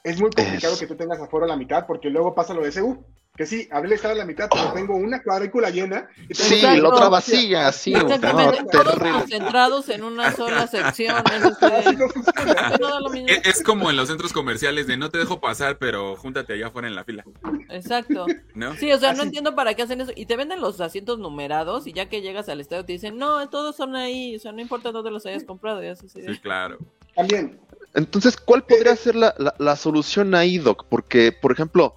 Es 0.04 0.20
muy 0.20 0.30
complicado 0.30 0.74
Es- 0.74 0.80
que 0.80 0.86
tú 0.86 0.94
tengas 0.96 1.18
aforo 1.18 1.46
a 1.46 1.48
la 1.48 1.56
mitad, 1.56 1.86
porque 1.86 2.10
luego 2.10 2.34
pasa 2.34 2.54
lo 2.54 2.62
de 2.62 2.70
CU. 2.72 3.04
Que 3.36 3.46
sí, 3.46 3.66
de 3.68 3.94
estar 3.96 4.12
a 4.12 4.14
la 4.14 4.24
mitad, 4.24 4.48
pero 4.48 4.72
tengo 4.72 4.94
una 4.94 5.20
cuadrícula 5.20 5.68
llena. 5.70 6.08
y 6.28 6.34
tengo 6.34 6.48
Sí, 6.50 6.60
la 6.80 6.88
otra 6.88 7.08
vacía, 7.08 7.72
sí. 7.72 7.92
Exactamente, 7.92 8.62
no, 8.62 8.68
todos 8.70 8.94
terrible. 8.94 9.10
concentrados 9.18 9.88
en 9.88 10.04
una 10.04 10.30
sola 10.30 10.66
sección. 10.68 11.16
es. 13.26 13.46
Es, 13.56 13.62
como 13.64 13.90
en 13.90 13.96
los 13.96 14.08
centros 14.08 14.32
comerciales 14.32 14.86
de 14.86 14.96
no 14.96 15.10
te 15.10 15.18
dejo 15.18 15.40
pasar, 15.40 15.78
pero 15.78 16.14
júntate 16.16 16.52
allá 16.52 16.68
afuera 16.68 16.86
en 16.86 16.94
la 16.94 17.02
fila, 17.04 17.24
Exacto. 17.70 18.26
¿no? 18.54 18.74
Sí, 18.74 18.92
o 18.92 18.98
sea, 18.98 19.12
no 19.14 19.24
entiendo 19.24 19.54
para 19.56 19.74
qué 19.74 19.82
hacen 19.82 20.00
eso. 20.00 20.12
Y 20.14 20.26
te 20.26 20.36
venden 20.36 20.60
los 20.60 20.80
asientos 20.80 21.18
numerados 21.18 21.86
y 21.88 21.92
ya 21.92 22.08
que 22.08 22.20
llegas 22.22 22.48
al 22.48 22.60
estadio 22.60 22.84
te 22.84 22.92
dicen, 22.92 23.16
no, 23.18 23.48
todos 23.48 23.74
son 23.74 23.96
ahí. 23.96 24.36
O 24.36 24.38
sea, 24.38 24.52
no 24.52 24.60
importa 24.60 24.92
dónde 24.92 25.10
los 25.10 25.26
hayas 25.26 25.44
comprado. 25.44 25.82
Y 25.82 25.88
así 25.88 26.06
de- 26.14 26.34
Sí, 26.34 26.38
claro. 26.40 26.78
También, 27.16 27.58
Entonces, 27.94 28.36
¿cuál 28.36 28.64
podría 28.64 28.96
ser 28.96 29.14
la, 29.14 29.34
la- 29.38 29.54
la 29.58 29.76
solución 29.76 30.34
ahí, 30.34 30.58
Doc? 30.58 30.86
Porque, 30.88 31.30
por 31.32 31.52
ejemplo, 31.52 31.94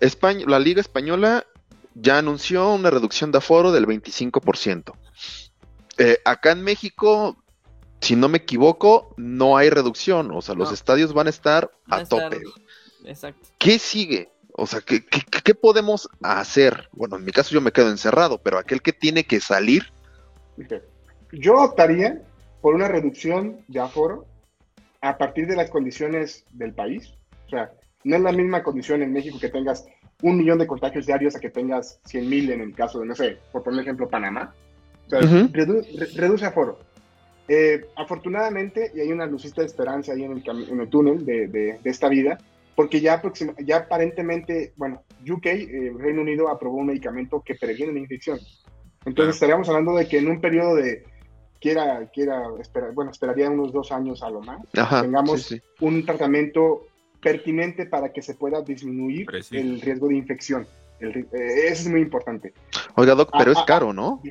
España, 0.00 0.44
la 0.48 0.58
Liga 0.58 0.80
Española 0.80 1.44
ya 1.94 2.18
anunció 2.18 2.72
una 2.72 2.90
reducción 2.90 3.32
de 3.32 3.38
aforo 3.38 3.72
del 3.72 3.86
25%. 3.86 4.92
Eh, 5.98 6.18
acá 6.24 6.52
en 6.52 6.62
México, 6.62 7.36
si 8.00 8.16
no 8.16 8.28
me 8.28 8.38
equivoco, 8.38 9.14
no 9.16 9.56
hay 9.56 9.70
reducción. 9.70 10.30
O 10.32 10.42
sea, 10.42 10.54
los 10.54 10.72
estadios 10.72 11.12
van 11.12 11.26
a 11.26 11.30
estar 11.30 11.70
a 11.88 11.96
a 11.96 12.02
estar- 12.02 12.30
tope. 12.30 12.42
Exacto. 13.04 13.48
¿Qué 13.58 13.78
sigue? 13.78 14.30
O 14.58 14.66
sea, 14.66 14.80
¿qué, 14.80 15.04
qué, 15.04 15.20
qué 15.44 15.54
podemos 15.54 16.08
hacer? 16.22 16.88
Bueno, 16.92 17.16
en 17.16 17.24
mi 17.24 17.32
caso 17.32 17.50
yo 17.50 17.60
me 17.60 17.72
quedo 17.72 17.90
encerrado, 17.90 18.38
pero 18.38 18.58
aquel 18.58 18.80
que 18.82 18.92
tiene 18.92 19.24
que 19.24 19.40
salir, 19.40 19.92
Yo 21.32 21.56
optaría 21.56 22.22
por 22.62 22.74
una 22.74 22.88
reducción 22.88 23.58
de 23.68 23.80
aforo 23.80 24.26
a 25.00 25.16
partir 25.18 25.46
de 25.46 25.56
las 25.56 25.70
condiciones 25.70 26.44
del 26.52 26.72
país. 26.74 27.12
O 27.46 27.50
sea, 27.50 27.70
no 28.04 28.16
es 28.16 28.22
la 28.22 28.32
misma 28.32 28.62
condición 28.62 29.02
en 29.02 29.12
México 29.12 29.38
que 29.40 29.48
tengas 29.48 29.86
un 30.22 30.38
millón 30.38 30.58
de 30.58 30.66
contagios 30.66 31.06
diarios 31.06 31.36
a 31.36 31.40
que 31.40 31.50
tengas 31.50 32.00
100 32.04 32.28
mil 32.28 32.50
en 32.50 32.60
el 32.60 32.74
caso 32.74 33.00
de, 33.00 33.06
no 33.06 33.14
sé, 33.14 33.38
por 33.52 33.62
poner 33.62 33.80
ejemplo, 33.82 34.08
Panamá. 34.08 34.54
O 35.06 35.10
sea, 35.10 35.18
Ujú. 35.20 35.48
redu- 35.52 35.86
re- 35.98 36.08
reduce 36.20 36.46
aforo. 36.46 36.78
Eh, 37.48 37.84
afortunadamente, 37.94 38.90
y 38.94 39.00
hay 39.00 39.12
una 39.12 39.26
lucita 39.26 39.60
de 39.60 39.66
esperanza 39.68 40.12
ahí 40.12 40.24
en 40.24 40.32
el, 40.32 40.42
en 40.70 40.80
el 40.80 40.88
túnel 40.88 41.24
de, 41.24 41.46
de- 41.48 41.78
de 41.82 41.90
esta 41.90 42.08
vida, 42.08 42.38
porque 42.74 43.00
ya, 43.00 43.22
aparentemente, 43.76 44.72
bueno, 44.76 45.02
UK, 45.28 45.46
eh, 45.46 45.92
Reino 45.98 46.22
Unido, 46.22 46.48
aprobó 46.48 46.76
un 46.78 46.86
medicamento 46.86 47.42
que 47.44 47.54
previene 47.54 47.92
la 47.92 48.00
infección. 48.00 48.38
Entonces 49.04 49.36
estaríamos 49.36 49.68
hablando 49.68 49.94
de 49.96 50.08
que 50.08 50.18
en 50.18 50.28
un 50.28 50.40
periodo 50.40 50.74
de, 50.76 51.04
quiera, 51.60 52.06
quiera 52.12 52.44
esperar, 52.60 52.92
bueno, 52.92 53.10
esperaría 53.10 53.50
unos 53.50 53.72
dos 53.72 53.92
años 53.92 54.22
a 54.22 54.30
lo 54.30 54.40
más, 54.40 54.60
ajá, 54.76 55.02
tengamos 55.02 55.42
sí, 55.42 55.56
sí. 55.56 55.62
un 55.80 56.04
tratamiento 56.06 56.86
pertinente 57.20 57.86
para 57.86 58.12
que 58.12 58.22
se 58.22 58.34
pueda 58.34 58.62
disminuir 58.62 59.26
el 59.52 59.80
riesgo 59.80 60.08
de 60.08 60.16
infección. 60.16 60.66
El 61.00 61.12
ri- 61.12 61.26
eh, 61.32 61.68
eso 61.68 61.82
es 61.82 61.88
muy 61.88 62.00
importante. 62.00 62.54
Oiga, 62.94 63.14
Doc, 63.14 63.30
pero 63.36 63.50
Ah, 63.50 63.52
es 63.52 63.58
ah, 63.58 63.64
caro, 63.66 63.92
¿no? 63.92 64.22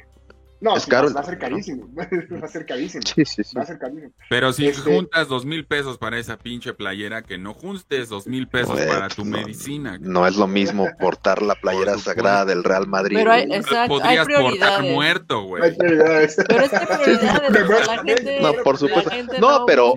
No, 0.61 0.77
Es 0.77 0.83
sí, 0.83 0.89
caro 0.89 1.13
va, 1.13 1.19
a 1.19 1.23
ser 1.23 1.37
carísimo. 1.37 1.87
va 1.97 2.03
a 2.45 2.47
ser 2.47 2.65
carísimo. 2.65 3.03
Sí, 3.13 3.25
sí, 3.25 3.43
sí. 3.43 3.55
Va 3.55 3.63
a 3.63 3.65
ser 3.65 3.77
carísimo. 3.77 4.11
Pero 4.29 4.53
si 4.53 4.67
Este- 4.67 4.89
juntas 4.95 5.27
dos 5.27 5.45
mil 5.45 5.65
pesos 5.65 5.97
para 5.97 6.17
esa 6.17 6.37
pinche 6.37 6.73
playera, 6.73 7.21
que 7.23 7.37
no 7.37 7.53
juntes 7.53 8.09
dos 8.09 8.25
mil 8.25 8.47
pesos 8.47 8.75
Güey, 8.75 8.87
para 8.87 9.01
pues 9.07 9.15
tu 9.15 9.25
no, 9.25 9.37
medicina. 9.37 9.97
No 9.99 10.25
es 10.25 10.35
lo 10.37 10.47
mismo 10.47 10.87
portar 10.99 11.41
la 11.41 11.55
playera 11.55 11.93
Por 11.93 12.01
sagrada 12.01 12.45
del 12.45 12.63
Real 12.63 12.87
Madrid. 12.87 13.17
Pero 13.17 13.31
hay- 13.31 13.43
exacto, 13.43 13.77
hay 13.81 13.87
Podrías 13.87 14.25
portar 14.27 14.43
prioridades. 14.45 14.93
muerto, 14.93 15.39
hay 15.41 15.45
güey. 15.47 15.77
prioridades. 15.77 16.35
Pero 16.47 16.63
es 16.63 16.69
que 16.71 16.77
prioridades, 16.85 17.63
o 17.63 17.67
sea, 17.85 17.95
la 17.95 18.03
gente, 18.03 18.39
No, 18.41 18.53
por 18.63 18.77
supuesto. 18.77 19.11
No, 19.39 19.65
pero 19.65 19.93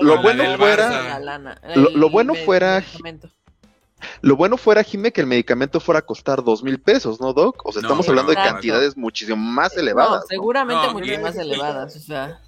lo 0.00 0.22
bueno 0.22 0.56
fuera- 0.56 0.90
la 1.02 1.20
lana, 1.20 1.60
lo- 1.74 2.10
bueno 2.10 2.34
fuera-. 2.34 2.82
Lo 4.22 4.36
bueno 4.36 4.56
fuera, 4.56 4.82
Jime, 4.82 5.12
que 5.12 5.20
el 5.20 5.26
medicamento 5.26 5.80
fuera 5.80 5.98
a 6.00 6.02
costar 6.02 6.42
dos 6.44 6.62
mil 6.62 6.80
pesos, 6.80 7.20
¿no, 7.20 7.32
Doc? 7.32 7.64
O 7.66 7.72
sea, 7.72 7.82
No, 7.82 7.88
estamos 7.88 8.08
hablando 8.08 8.30
de 8.30 8.36
cantidades 8.36 8.96
muchísimo 8.96 9.36
más 9.36 9.76
elevadas. 9.76 10.22
¿no? 10.22 10.26
seguramente 10.28 10.86
No, 10.86 10.92
mucho 10.92 11.12
y- 11.12 11.18
más 11.18 11.36
elevadas, 11.36 11.96
o 11.96 12.00
sea, 12.00 12.40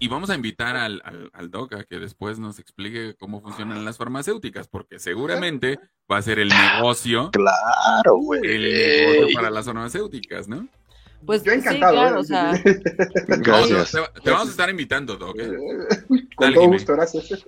Y 0.00 0.06
vamos 0.08 0.30
a 0.30 0.36
invitar 0.36 0.76
al, 0.76 1.02
al, 1.04 1.30
al 1.32 1.50
Doc 1.50 1.72
a 1.74 1.82
que 1.84 1.98
después 1.98 2.38
nos 2.38 2.58
explique 2.60 3.14
cómo 3.18 3.40
funcionan 3.40 3.84
las 3.84 3.96
farmacéuticas, 3.96 4.68
porque 4.68 4.98
seguramente 5.00 5.78
va 6.10 6.18
a 6.18 6.22
ser 6.22 6.38
el 6.38 6.48
negocio, 6.48 7.30
Claro, 7.32 8.16
güey. 8.18 8.40
el 8.44 8.62
negocio 8.62 9.34
para 9.34 9.50
las 9.50 9.66
farmacéuticas, 9.66 10.46
¿no? 10.48 10.68
pues 11.26 11.42
Yo 11.42 11.50
sí, 11.50 11.58
encantado. 11.58 11.94
claro, 11.94 12.16
¿eh? 12.16 12.20
o 12.20 12.22
sea, 12.22 12.52
Gracias. 13.26 13.90
te, 13.90 14.20
te 14.22 14.30
vamos 14.30 14.46
a 14.46 14.50
estar 14.52 14.70
invitando, 14.70 15.16
Doc. 15.16 15.36
¿eh? 15.36 15.48
Con 16.06 16.18
Dale, 16.38 16.54
todo 16.54 16.64
Jimé. 16.64 16.76
gusto, 16.76 16.92
gracias. 16.92 17.44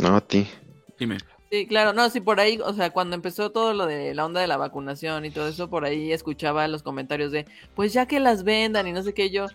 No, 0.00 0.14
a 0.16 0.20
ti. 0.20 0.48
Dime. 1.00 1.18
Sí, 1.52 1.66
claro, 1.66 1.92
no, 1.92 2.08
sí, 2.08 2.20
por 2.22 2.40
ahí, 2.40 2.58
o 2.64 2.72
sea, 2.72 2.90
cuando 2.90 3.14
empezó 3.14 3.50
todo 3.52 3.74
lo 3.74 3.84
de 3.86 4.14
la 4.14 4.24
onda 4.24 4.40
de 4.40 4.46
la 4.46 4.56
vacunación 4.56 5.26
y 5.26 5.30
todo 5.30 5.46
eso, 5.48 5.68
por 5.68 5.84
ahí 5.84 6.10
escuchaba 6.10 6.66
los 6.66 6.82
comentarios 6.82 7.30
de, 7.30 7.44
pues 7.76 7.92
ya 7.92 8.06
que 8.06 8.20
las 8.20 8.42
vendan 8.42 8.86
y 8.88 8.92
no 8.92 9.02
sé 9.02 9.12
qué, 9.12 9.28
yo, 9.30 9.46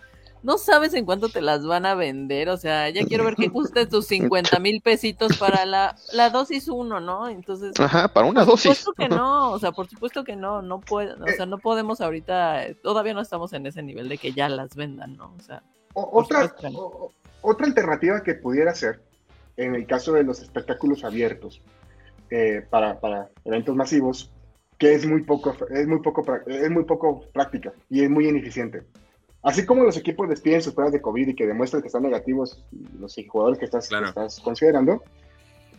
no 0.44 0.56
sabes 0.58 0.94
en 0.94 1.04
cuánto 1.04 1.28
te 1.28 1.40
las 1.40 1.66
van 1.66 1.84
a 1.86 1.96
vender, 1.96 2.48
o 2.50 2.56
sea, 2.56 2.88
ya 2.90 3.04
quiero 3.04 3.24
ver 3.24 3.34
que 3.34 3.50
cueste 3.52 3.84
tus 3.86 4.06
50 4.06 4.60
mil 4.60 4.80
pesitos 4.80 5.36
para 5.38 5.66
la, 5.66 5.96
la 6.12 6.30
dosis 6.30 6.68
uno, 6.68 7.00
¿no? 7.00 7.28
Entonces, 7.28 7.72
Ajá, 7.80 8.06
para 8.06 8.28
una 8.28 8.42
Por 8.44 8.50
dosis. 8.52 8.78
supuesto 8.78 8.92
que 8.92 9.08
no, 9.08 9.50
o 9.50 9.58
sea, 9.58 9.72
por 9.72 9.88
supuesto 9.88 10.22
que 10.22 10.36
no, 10.36 10.62
no 10.62 10.78
puede, 10.78 11.14
o 11.14 11.26
sea, 11.36 11.46
no 11.46 11.58
podemos 11.58 12.00
ahorita, 12.00 12.64
eh, 12.66 12.74
todavía 12.76 13.14
no 13.14 13.20
estamos 13.22 13.52
en 13.52 13.66
ese 13.66 13.82
nivel 13.82 14.08
de 14.08 14.18
que 14.18 14.32
ya 14.32 14.48
las 14.48 14.76
vendan, 14.76 15.16
¿no? 15.16 15.34
O 15.36 15.42
sea, 15.42 15.64
O- 15.94 16.12
Por 16.12 16.22
otra, 16.22 16.54
o- 16.74 17.10
otra 17.42 17.66
alternativa 17.66 18.22
que 18.22 18.34
pudiera 18.34 18.72
ser, 18.76 19.00
en 19.56 19.74
el 19.74 19.84
caso 19.88 20.12
de 20.12 20.22
los 20.22 20.40
espectáculos 20.40 21.02
abiertos 21.02 21.60
eh, 22.30 22.64
para, 22.68 22.98
para 23.00 23.28
eventos 23.44 23.74
masivos, 23.76 24.30
que 24.78 24.94
es 24.94 25.06
muy 25.06 25.22
poco, 25.22 25.56
es 25.70 25.86
muy 25.86 26.00
poco, 26.00 26.24
es 26.46 26.70
muy 26.70 26.84
poco 26.84 27.22
práctica 27.32 27.72
y 27.90 28.02
es 28.02 28.10
muy 28.10 28.28
ineficiente. 28.28 28.82
Así 29.42 29.64
como 29.64 29.84
los 29.84 29.96
equipos 29.96 30.28
despiden 30.28 30.62
sus 30.62 30.74
pruebas 30.74 30.92
de 30.92 31.00
COVID 31.00 31.28
y 31.28 31.34
que 31.34 31.46
demuestran 31.46 31.80
que 31.82 31.88
están 31.88 32.02
negativos 32.02 32.64
los 32.98 33.14
jugadores 33.28 33.58
que 33.58 33.64
estás, 33.66 33.84
que 33.84 33.90
Claro. 33.90 34.08
estás 34.08 34.40
considerando, 34.40 35.02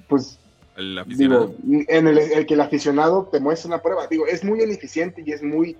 pues 0.07 0.39
El 0.77 0.97
aficionado. 0.97 1.53
digo, 1.63 1.83
en 1.89 2.07
el, 2.07 2.17
el 2.17 2.45
que 2.45 2.53
el 2.53 2.61
aficionado 2.61 3.27
te 3.31 3.39
muestra 3.39 3.67
una 3.67 3.81
prueba, 3.81 4.07
digo, 4.07 4.25
es 4.27 4.43
muy 4.43 4.61
ineficiente 4.61 5.23
y 5.25 5.31
es 5.31 5.43
muy 5.43 5.75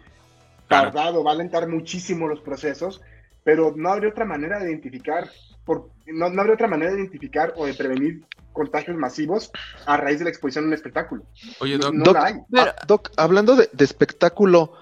Claro. 0.67 0.91
tardado, 0.91 1.23
va 1.23 1.31
a 1.31 1.33
alentar 1.33 1.67
muchísimo 1.67 2.27
los 2.27 2.41
procesos, 2.41 3.01
pero 3.43 3.73
no 3.75 3.89
habría 3.89 4.09
otra 4.09 4.25
manera 4.25 4.59
de 4.59 4.69
identificar, 4.71 5.29
por, 5.65 5.89
no, 6.07 6.29
no 6.29 6.41
habría 6.41 6.55
otra 6.55 6.67
manera 6.67 6.91
de 6.91 6.99
identificar 6.99 7.53
o 7.55 7.65
de 7.65 7.73
prevenir 7.73 8.23
contagios 8.53 8.97
masivos 8.97 9.51
a 9.85 9.97
raíz 9.97 10.19
de 10.19 10.25
la 10.25 10.29
exposición 10.31 10.65
a 10.65 10.67
un 10.67 10.73
espectáculo. 10.73 11.23
Oye, 11.59 11.77
Doc, 11.77 11.93
No 11.93 12.03
Doc, 12.05 12.13
la 12.15 12.25
hay. 12.25 12.33
Pero- 12.51 12.71
ah, 12.71 12.75
Doc, 12.87 13.11
hablando 13.17 13.55
de, 13.55 13.69
de 13.71 13.85
espectáculo, 13.85 14.73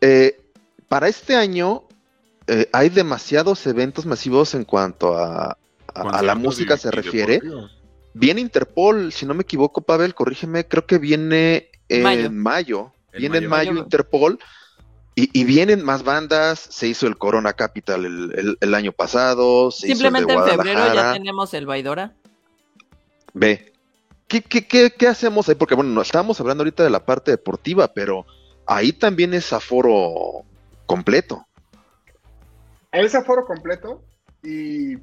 eh, 0.00 0.40
para 0.88 1.08
este 1.08 1.36
año 1.36 1.84
eh, 2.46 2.68
hay 2.72 2.88
demasiados 2.88 3.64
eventos 3.66 4.06
masivos 4.06 4.54
en 4.54 4.64
cuanto 4.64 5.16
a, 5.16 5.56
a- 5.94 6.18
a 6.18 6.22
la 6.22 6.34
música 6.34 6.76
se 6.76 6.90
refiere. 6.90 7.40
Viene 8.12 8.40
Interpol, 8.40 9.12
si 9.12 9.24
no 9.26 9.34
me 9.34 9.42
equivoco, 9.42 9.82
Pavel, 9.82 10.14
corrígeme, 10.16 10.66
creo 10.66 10.84
que 10.84 10.98
viene 10.98 11.70
en 11.88 12.02
Mayo. 12.02 12.30
mayo. 12.32 12.92
En 13.12 13.20
Viene 13.20 13.38
en 13.38 13.48
mayo. 13.48 13.70
mayo 13.72 13.82
Interpol. 13.84 14.38
Y, 15.16 15.28
y 15.38 15.44
vienen 15.44 15.84
más 15.84 16.04
bandas, 16.04 16.58
se 16.60 16.86
hizo 16.88 17.06
el 17.06 17.18
Corona 17.18 17.52
Capital 17.52 18.04
el, 18.04 18.32
el- 18.38 18.58
el 18.60 18.74
año 18.74 18.92
pasado, 18.92 19.70
se 19.70 19.88
simplemente 19.88 20.32
hizo 20.32 20.42
en 20.44 20.50
el 20.50 20.56
de 20.56 20.62
febrero 20.72 20.94
ya 20.94 21.12
tenemos 21.12 21.52
el 21.54 21.66
Baidora. 21.66 22.14
Ve. 23.34 23.72
¿Qué, 24.28 24.40
qué, 24.42 24.66
qué, 24.66 24.90
qué 24.96 25.08
hacemos 25.08 25.48
ahí? 25.48 25.56
Porque 25.56 25.74
bueno, 25.74 25.90
no 25.90 26.02
estábamos 26.02 26.40
hablando 26.40 26.62
ahorita 26.62 26.84
de 26.84 26.90
la 26.90 27.04
parte 27.04 27.32
deportiva, 27.32 27.92
pero 27.92 28.24
ahí 28.66 28.92
también 28.92 29.34
es 29.34 29.52
aforo 29.52 30.44
completo. 30.86 31.44
es 32.92 33.14
aforo 33.16 33.44
completo 33.46 34.04
y 34.44 34.94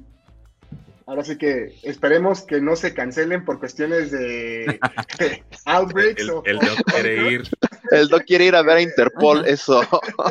ahora 1.06 1.24
sí 1.24 1.36
que 1.36 1.78
esperemos 1.82 2.42
que 2.42 2.60
no 2.62 2.74
se 2.76 2.94
cancelen 2.94 3.44
por 3.44 3.58
cuestiones 3.58 4.10
de, 4.10 4.80
outbreaks 5.66 6.22
El, 6.22 6.30
o, 6.30 6.42
el 6.46 6.56
o- 6.56 6.60
doc 6.60 6.82
quiere 6.86 7.30
ir. 7.32 7.48
El 7.90 8.08
doc 8.08 8.24
quiere 8.26 8.44
ir 8.46 8.54
a 8.56 8.62
ver 8.62 8.76
a 8.78 8.82
Interpol, 8.82 9.44
eso. 9.46 9.80
Oh. 10.16 10.30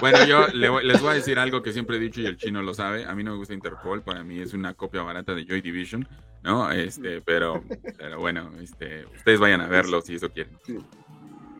Bueno, 0.00 0.24
yo 0.24 0.46
le 0.48 0.68
voy- 0.68 0.84
les 0.86 1.00
voy 1.00 1.10
a 1.10 1.14
decir 1.14 1.38
algo 1.38 1.62
que 1.62 1.72
siempre 1.72 1.96
he 1.96 2.00
dicho 2.00 2.20
y 2.20 2.26
el 2.26 2.36
chino 2.36 2.62
lo 2.62 2.72
sabe. 2.74 3.04
A 3.04 3.14
mí 3.14 3.22
no 3.22 3.32
me 3.32 3.36
gusta 3.36 3.54
Interpol, 3.54 4.02
para 4.02 4.24
mí 4.24 4.40
es 4.40 4.54
una 4.54 4.74
copia 4.74 5.02
barata 5.02 5.34
de 5.34 5.44
Joy 5.44 5.60
Division, 5.60 6.08
¿no? 6.42 6.70
Este, 6.70 7.20
pero, 7.20 7.62
pero 7.98 8.18
bueno, 8.18 8.50
este, 8.60 9.04
ustedes 9.06 9.38
vayan 9.38 9.60
a 9.60 9.66
verlo 9.68 10.00
si 10.00 10.14
eso 10.14 10.30
quieren. 10.30 10.56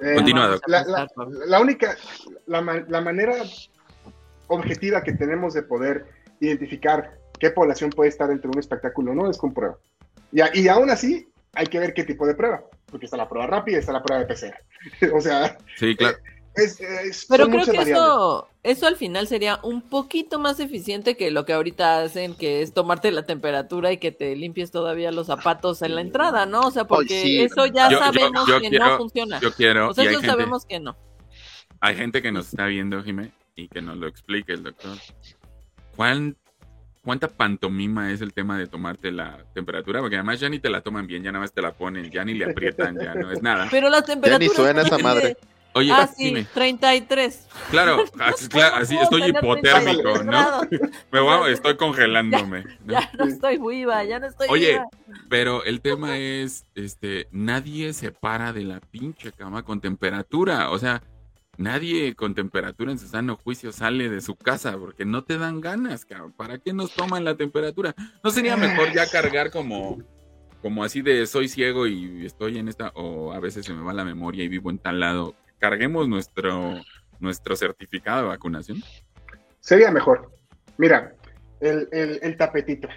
Eh, 0.03 0.15
Continúa, 0.15 0.55
a 0.55 0.59
La, 0.67 0.85
la- 0.85 1.09
la 1.47 1.61
única, 1.61 1.97
la, 2.47 2.61
ma- 2.63 2.85
la 2.89 3.01
manera 3.01 3.35
objetiva 4.49 5.03
que 5.03 5.13
tenemos 5.13 5.55
de 5.55 5.63
poder 5.63 6.07
identificar 6.41 7.19
qué 7.39 7.51
población 7.51 7.91
puede 7.91 8.09
estar 8.11 8.29
dentro 8.29 8.51
de 8.51 8.57
un 8.57 8.61
espectáculo 8.61 9.15
no 9.15 9.31
es 9.31 9.39
con 9.39 9.53
prueba. 9.55 9.77
Y, 10.33 10.41
y 10.63 10.69
aún 10.69 10.91
así, 10.91 11.29
hay 11.55 11.67
que 11.67 11.79
ver 11.79 11.95
qué 11.95 12.05
tipo 12.05 12.27
de 12.27 12.35
prueba, 12.35 12.63
porque 12.87 13.07
está 13.07 13.17
la 13.17 13.29
prueba 13.29 13.47
rápida 13.47 13.77
y 13.77 13.81
está 13.81 13.93
la 13.93 14.03
prueba 14.03 14.25
de 14.25 14.35
PCR. 14.35 14.55
o 15.15 15.21
sea, 15.21 15.57
Sí, 15.77 15.95
claro. 15.97 16.17
es, 16.55 16.81
es- 16.81 17.27
Pero 17.29 17.47
creo 17.49 17.65
que 17.67 17.91
eso, 17.91 18.49
eso 18.63 18.87
al 18.87 18.97
final 18.97 19.27
sería 19.29 19.59
un 19.63 19.83
poquito 19.83 20.39
más 20.39 20.61
eficiente 20.61 21.17
que 21.17 21.31
lo 21.31 21.45
que 21.45 21.53
ahorita 21.53 22.03
hacen, 22.03 22.35
que 22.35 22.63
es 22.63 22.73
tomarte 22.73 23.11
la 23.11 23.25
temperatura 23.25 23.93
y 23.93 23.99
que 23.99 24.13
te 24.13 24.35
limpies 24.37 24.71
todavía 24.71 25.13
los 25.13 25.27
zapatos 25.27 25.83
en 25.83 25.95
la 25.95 26.01
entrada, 26.01 26.47
¿no? 26.47 26.61
O 26.61 26.71
sea, 26.71 26.85
porque 26.87 27.21
sí. 27.23 27.41
eso 27.43 27.67
ya 27.67 27.91
Yo- 27.91 27.99
sabemos 27.99 28.47
yo 28.47 28.61
que 28.61 28.69
quiero- 28.71 28.87
no 28.89 28.97
funciona. 28.99 29.41
Yo 29.41 29.53
quiero, 29.53 29.89
o 29.91 29.95
sea, 29.95 30.05
eso 30.05 30.13
gente, 30.15 30.27
sabemos 30.29 30.65
que 30.65 30.81
no. 30.81 30.97
hay 31.81 31.97
gente 31.97 32.23
que 32.23 32.33
nos 32.33 32.49
está 32.49 32.67
viendo, 32.67 33.03
Jimé, 33.03 33.33
y 33.57 33.69
que 33.69 33.83
nos 33.83 33.97
lo 33.99 34.07
explique 34.07 34.53
el 34.53 34.63
doctor. 34.63 34.97
¿Cuán, 35.97 36.37
¿Cuánta 37.05 37.27
pantomima 37.29 38.13
es 38.13 38.21
el 38.21 38.33
tema 38.33 38.57
de 38.57 38.69
tomarte 38.69 39.11
la 39.11 39.45
temperatura? 39.55 40.01
Porque 40.01 40.15
además 40.17 40.39
ya 40.39 40.49
ni 40.49 40.61
te 40.61 40.71
la 40.71 40.83
toman 40.83 41.07
bien, 41.09 41.23
ya 41.25 41.33
nada 41.33 41.43
más 41.43 41.53
te 41.53 41.61
la 41.61 41.73
ponen, 41.73 42.11
ya 42.13 42.25
ni 42.25 42.35
le 42.35 42.45
aprietan, 42.45 42.97
ya 42.97 43.15
no 43.15 43.33
es 43.33 43.43
nada. 43.43 43.67
Pero 43.73 43.91
las 43.91 44.05
temperaturas... 44.05 44.55
suena 44.55 44.83
esa 44.83 44.99
madre. 44.99 45.37
Oye, 45.75 45.91
Ah, 45.91 46.07
sí, 46.07 46.27
dime. 46.27 46.47
33. 46.55 47.49
Claro, 47.71 48.05
así- 48.21 48.47
claro, 48.49 48.77
así 48.77 48.95
¿Cómo 48.95 49.05
estoy 49.05 49.23
hipotérmico, 49.31 50.13
33 50.13 50.25
¿no? 50.27 50.61
Me 51.11 51.21
voy 51.21 51.49
a- 51.49 51.51
estoy 51.53 51.77
congelándome. 51.77 52.65
Ya 52.87 53.11
no 53.19 53.25
estoy 53.25 53.59
viva, 53.59 54.05
ya 54.05 54.21
no 54.21 54.27
estoy 54.27 54.47
Oye, 54.51 54.73
viva. 54.73 54.87
pero 55.29 55.65
el 55.65 55.81
tema 55.81 56.19
es, 56.19 56.67
este, 56.77 57.27
nadie 57.33 57.95
se 57.95 58.13
para 58.13 58.53
de 58.53 58.63
la 58.65 58.79
pinche 58.81 59.33
cama 59.33 59.65
con 59.65 59.81
temperatura. 59.81 60.71
O 60.71 60.79
sea, 60.79 61.03
nadie 61.59 62.15
con 62.15 62.35
temperatura 62.35 62.93
en 62.93 62.99
su 62.99 63.07
sano 63.09 63.37
juicio 63.37 63.73
sale 63.73 64.09
de 64.09 64.21
su 64.21 64.37
casa 64.37 64.77
porque 64.79 65.05
no 65.05 65.25
te 65.25 65.39
dan 65.39 65.61
ganas, 65.61 66.05
cabrón. 66.05 66.33
¿Para 66.33 66.59
qué 66.59 66.73
nos 66.73 66.93
toman 66.93 67.25
la 67.25 67.37
temperatura? 67.37 67.95
¿No 68.23 68.31
sería 68.31 68.57
mejor 68.57 68.93
ya 68.93 69.09
cargar 69.11 69.51
como, 69.51 69.99
como 70.61 70.85
así 70.85 71.03
de 71.03 71.27
soy 71.27 71.49
ciego 71.49 71.87
y 71.87 72.25
estoy 72.27 72.59
en 72.59 72.69
esta, 72.69 72.89
o 72.95 73.33
a 73.33 73.41
veces 73.41 73.67
se 73.67 73.73
me 73.75 73.83
va 73.83 73.93
la 73.93 74.05
memoria 74.05 74.45
y 74.45 74.49
vivo 74.49 74.71
en 74.71 74.79
tal 74.79 75.01
lado? 75.01 75.35
Carguemos 75.59 76.09
nuestro, 76.09 76.75
nuestro 77.21 77.55
certificado 77.57 78.23
de 78.23 78.29
vacunación. 78.29 78.83
Sería 79.61 79.91
mejor. 79.91 80.33
Mira, 80.79 81.15
el, 81.61 81.89
el, 81.93 82.19
el 82.23 82.37
tapetito, 82.37 82.89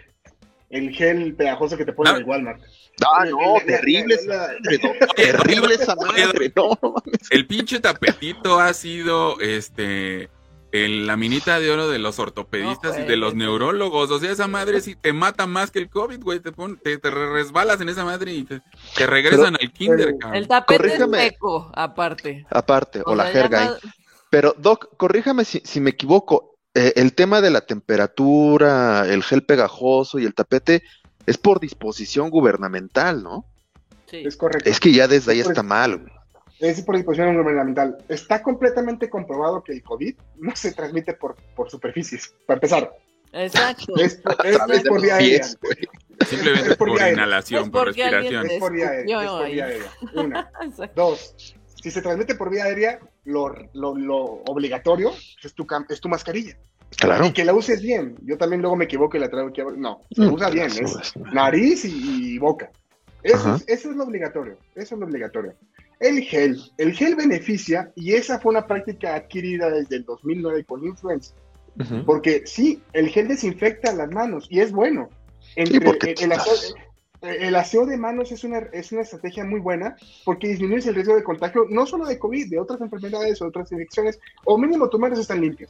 el 0.71 0.89
gel 0.91 1.35
pegajoso 1.35 1.77
que 1.77 1.85
te 1.85 1.93
ponen 1.93 2.15
Ah. 2.15 2.17
en 2.17 2.25
Walmart. 2.27 2.61
Ah, 3.05 3.25
no, 3.25 3.37
terrible 3.65 4.15
la- 4.15 4.21
esa 4.21 4.27
madre, 4.53 4.79
no, 4.83 5.05
terrible 5.15 5.75
esa 5.75 5.95
madre, 5.95 6.51
no, 6.55 6.77
no 6.81 6.91
mames. 6.93 7.19
El 7.29 7.45
pinche 7.47 7.79
tapetito 7.79 8.59
ha 8.59 8.73
sido 8.73 9.39
este 9.39 10.29
el- 10.71 11.07
la 11.07 11.15
minita 11.15 11.59
de 11.59 11.71
oro 11.71 11.87
de 11.89 11.99
los 11.99 12.19
ortopedistas 12.19 12.97
No 12.97 13.03
y 13.03 13.07
de 13.07 13.15
los 13.17 13.31
juegues. 13.31 13.47
neurólogos. 13.47 14.11
O 14.11 14.19
sea, 14.19 14.29
esa 14.31 14.47
madre 14.47 14.81
sí 14.81 14.95
te 14.95 15.13
mata 15.13 15.45
más 15.47 15.71
que 15.71 15.79
el 15.79 15.89
COVID, 15.89 16.21
güey. 16.21 16.39
Te, 16.41 16.51
pon- 16.51 16.77
te, 16.83 16.97
te 16.97 17.09
resbalas 17.11 17.79
en 17.79 17.87
esa 17.89 18.03
madre 18.03 18.33
y 18.33 18.43
te, 18.43 18.61
te 18.95 19.07
regresan 19.07 19.55
al 19.59 19.71
kinder, 19.71 20.05
pero- 20.07 20.17
cabrón. 20.19 20.37
El 20.37 20.47
tapete 20.49 20.77
Corrígame. 20.77 21.25
es 21.27 21.33
seco, 21.33 21.71
aparte. 21.73 22.45
Aparte, 22.49 23.01
o, 23.05 23.15
la 23.15 23.25
jerga 23.27 23.61
ahí. 23.61 23.67
más- 23.69 23.79
Pero, 24.29 24.53
Doc, 24.57 24.89
corríjame 24.97 25.45
si, 25.45 25.61
si 25.63 25.79
me 25.79 25.91
equivoco. 25.91 26.57
eh, 26.73 26.91
el 26.97 27.13
tema 27.13 27.39
de 27.39 27.51
la 27.51 27.61
temperatura, 27.61 29.05
el 29.07 29.23
gel 29.23 29.45
pegajoso 29.45 30.19
y 30.19 30.25
el 30.25 30.33
tapete 30.33 30.83
es 31.25 31.37
por 31.37 31.59
disposición 31.59 32.29
gubernamental, 32.29 33.23
¿no? 33.23 33.45
sí. 34.07 34.23
Es 34.25 34.37
correcto. 34.37 34.69
Es 34.69 34.79
que 34.79 34.91
ya 34.91 35.07
desde 35.07 35.31
ahí 35.33 35.39
está 35.39 35.63
mal. 35.63 35.97
güey. 35.97 36.11
Es 36.59 36.81
por 36.81 36.95
disposición 36.95 37.35
gubernamental. 37.35 37.97
Está 38.07 38.41
completamente 38.41 39.09
comprobado 39.09 39.63
que 39.63 39.73
el 39.73 39.83
COVID 39.83 40.15
no 40.37 40.55
se 40.55 40.71
transmite 40.73 41.13
por, 41.13 41.35
por 41.55 41.69
superficies, 41.69 42.33
para 42.45 42.57
empezar. 42.57 42.91
Exacto. 43.33 43.93
Es, 43.97 44.15
por 44.87 45.01
vía 45.01 45.17
aérea. 45.17 45.43
Simplemente 46.25 46.71
es 46.71 46.77
por 46.77 46.89
inhalación, 46.89 47.63
Es 47.65 47.69
por 47.69 47.87
respiración. 47.87 48.45
Es 48.49 48.59
por 48.59 48.71
vía 48.71 48.89
aérea. 48.89 49.21
Es 49.21 49.27
por 49.29 49.43
ahí. 49.43 49.53
vía 49.53 49.65
aérea. 49.65 49.91
Una. 50.13 50.51
Dos. 50.95 51.35
Si 51.83 51.91
se 51.91 52.01
transmite 52.01 52.35
por 52.35 52.49
vía 52.49 52.63
aérea, 52.63 52.99
lo, 53.25 53.49
lo- 53.73 53.95
lo 53.95 54.17
obligatorio 54.47 55.11
es 55.43 55.53
tu, 55.53 55.65
cam- 55.65 55.85
es 55.89 55.99
tu 55.99 56.07
mascarilla. 56.07 56.57
Claro. 56.97 57.25
Y 57.25 57.33
que 57.33 57.45
la 57.45 57.53
uses 57.53 57.81
bien. 57.81 58.15
Yo 58.23 58.37
también 58.37 58.61
luego 58.61 58.75
me 58.75 58.85
equivoco 58.85 59.17
y 59.17 59.19
la 59.19 59.29
traigo 59.29 59.49
aquí. 59.49 59.61
No, 59.77 60.01
se 60.11 60.21
Mm, 60.21 60.33
usa 60.33 60.49
bien. 60.49 60.67
Es 60.67 61.13
nariz 61.33 61.85
y, 61.85 62.35
y 62.35 62.37
boca. 62.37 62.71
Eso 63.23 63.55
es, 63.55 63.63
eso 63.67 63.89
es 63.89 63.95
lo 63.95 64.03
obligatorio. 64.03 64.57
Eso 64.75 64.95
es 64.95 64.99
lo 64.99 65.05
obligatorio. 65.07 65.53
El 65.99 66.21
gel. 66.21 66.61
El 66.77 66.93
gel 66.93 67.15
beneficia 67.15 67.91
y 67.95 68.13
esa 68.13 68.39
fue 68.39 68.51
una 68.51 68.67
práctica 68.67 69.15
adquirida 69.15 69.69
desde 69.69 69.97
el 69.97 70.05
2009 70.05 70.63
por 70.63 70.83
influenza. 70.83 71.33
Porque 72.05 72.43
sí, 72.45 72.81
el 72.93 73.09
gel 73.09 73.27
desinfecta 73.27 73.91
las 73.93 74.09
manos 74.11 74.47
y 74.49 74.61
es 74.61 74.71
bueno. 74.71 75.09
Sí, 75.55 75.79
porque 75.79 76.11
el, 76.11 76.23
el 76.23 76.31
aseo, 76.31 76.53
el 77.21 77.55
aseo 77.55 77.85
de 77.85 77.97
manos 77.97 78.31
es 78.31 78.43
una, 78.45 78.59
es 78.71 78.91
una 78.93 79.01
estrategia 79.01 79.43
muy 79.43 79.59
buena 79.59 79.95
porque 80.23 80.47
disminuyes 80.47 80.85
el 80.87 80.95
riesgo 80.95 81.15
de 81.15 81.23
contagio 81.23 81.65
no 81.69 81.85
solo 81.85 82.05
de 82.05 82.17
COVID, 82.17 82.49
de 82.49 82.59
otras 82.59 82.79
enfermedades 82.79 83.41
o 83.41 83.47
otras 83.47 83.71
infecciones, 83.71 84.19
o 84.45 84.57
mínimo 84.57 84.89
tus 84.89 84.99
manos 84.99 85.19
están 85.19 85.41
limpias. 85.41 85.69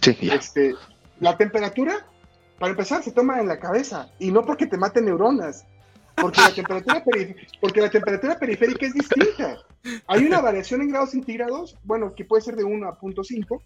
Sí, 0.00 0.16
ya. 0.20 0.34
Este, 0.34 0.74
la 1.20 1.36
temperatura, 1.36 2.06
para 2.58 2.70
empezar, 2.70 3.02
se 3.02 3.12
toma 3.12 3.40
en 3.40 3.48
la 3.48 3.58
cabeza 3.58 4.10
y 4.18 4.30
no 4.30 4.42
porque 4.44 4.66
te 4.66 4.76
maten 4.78 5.04
neuronas, 5.04 5.64
porque 6.16 6.40
la 6.40 6.50
temperatura, 6.54 7.04
porque 7.60 7.80
la 7.80 7.90
temperatura 7.90 8.38
periférica 8.38 8.86
es 8.86 8.94
distinta. 8.94 9.58
Hay 10.06 10.24
una 10.24 10.40
variación 10.40 10.80
en 10.82 10.88
grados 10.90 11.10
centígrados, 11.10 11.76
bueno, 11.84 12.14
que 12.14 12.24
puede 12.24 12.42
ser 12.42 12.54
de 12.56 12.64
1 12.64 12.88
a 12.88 12.98
0.5, 12.98 13.60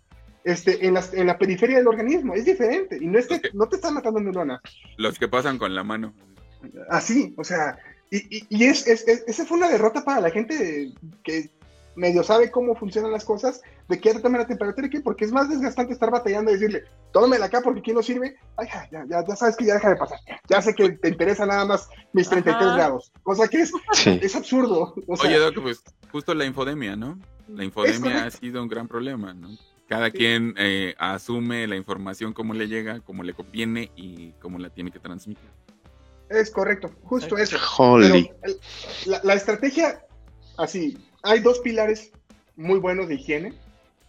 este, 0.44 0.86
en, 0.86 0.94
las- 0.94 1.12
en 1.12 1.26
la 1.26 1.36
periferia 1.38 1.76
del 1.76 1.88
organismo, 1.88 2.34
es 2.34 2.44
diferente 2.44 2.96
y 3.00 3.06
no, 3.06 3.18
es 3.18 3.26
que- 3.26 3.40
no 3.52 3.68
te 3.68 3.76
están 3.76 3.94
matando 3.94 4.20
neuronas. 4.20 4.60
Los 4.96 5.18
que 5.18 5.28
pasan 5.28 5.58
con 5.58 5.74
la 5.74 5.82
mano. 5.82 6.14
Así, 6.88 7.34
o 7.36 7.44
sea, 7.44 7.78
y, 8.10 8.38
y- 8.38 8.46
y 8.48 8.64
es, 8.64 8.86
es- 8.86 9.06
es- 9.08 9.24
esa 9.26 9.44
fue 9.44 9.58
una 9.58 9.68
derrota 9.68 10.04
para 10.04 10.20
la 10.20 10.30
gente 10.30 10.92
que 11.22 11.50
medio 11.96 12.22
sabe 12.22 12.50
cómo 12.50 12.74
funcionan 12.76 13.10
las 13.10 13.24
cosas, 13.24 13.62
de 13.88 13.98
que 13.98 14.10
ya 14.10 14.14
te 14.16 14.20
tomen 14.20 14.40
la 14.40 14.46
temperatura 14.46 14.86
y 14.86 14.90
que 14.90 15.00
porque 15.00 15.24
es 15.24 15.32
más 15.32 15.48
desgastante 15.48 15.92
estar 15.92 16.10
batallando 16.10 16.50
y 16.50 16.54
decirle, 16.54 16.84
tómela 17.12 17.46
acá 17.46 17.60
porque 17.62 17.80
aquí 17.80 17.92
no 17.92 18.02
sirve, 18.02 18.36
ay, 18.56 18.68
ya, 18.72 18.88
ya, 18.90 19.04
ya, 19.08 19.24
ya 19.26 19.36
sabes 19.36 19.56
que 19.56 19.64
ya 19.64 19.74
deja 19.74 19.88
de 19.90 19.96
pasar, 19.96 20.18
ya 20.48 20.60
sé 20.62 20.74
que 20.74 20.90
te 20.90 21.08
interesa 21.08 21.46
nada 21.46 21.64
más 21.64 21.88
mis 22.12 22.28
33 22.28 22.66
Ajá. 22.66 22.76
grados, 22.76 23.12
cosa 23.22 23.48
que 23.48 23.62
es, 23.62 23.72
Sí. 23.92 24.18
es 24.22 24.36
absurdo. 24.36 24.94
O 25.08 25.16
sea, 25.16 25.28
Oye, 25.30 25.38
Doc, 25.38 25.60
pues 25.62 25.82
justo 26.12 26.34
la 26.34 26.44
infodemia, 26.44 26.94
¿no? 26.96 27.18
La 27.48 27.64
infodemia 27.64 28.24
ha 28.24 28.30
sido 28.30 28.62
un 28.62 28.68
gran 28.68 28.86
problema, 28.88 29.32
¿no? 29.34 29.48
Cada 29.88 30.10
Sí. 30.10 30.18
quien 30.18 30.54
eh, 30.58 30.94
asume 30.98 31.66
la 31.66 31.76
información 31.76 32.32
como 32.32 32.54
le 32.54 32.66
llega, 32.68 33.00
como 33.00 33.22
le 33.22 33.34
conviene 33.34 33.90
y 33.96 34.32
cómo 34.40 34.58
la 34.58 34.68
tiene 34.70 34.90
que 34.90 34.98
transmitir. 34.98 35.48
es 36.28 36.50
correcto, 36.50 36.90
justo 37.04 37.38
eso. 37.38 37.56
Pero 37.56 37.92
Holy. 37.92 38.30
el- 38.42 38.58
la, 39.06 39.20
la 39.22 39.34
estrategia, 39.34 40.00
así, 40.58 40.98
hay 41.26 41.40
dos 41.40 41.58
pilares 41.60 42.10
muy 42.56 42.78
buenos 42.78 43.08
de 43.08 43.14
higiene, 43.16 43.52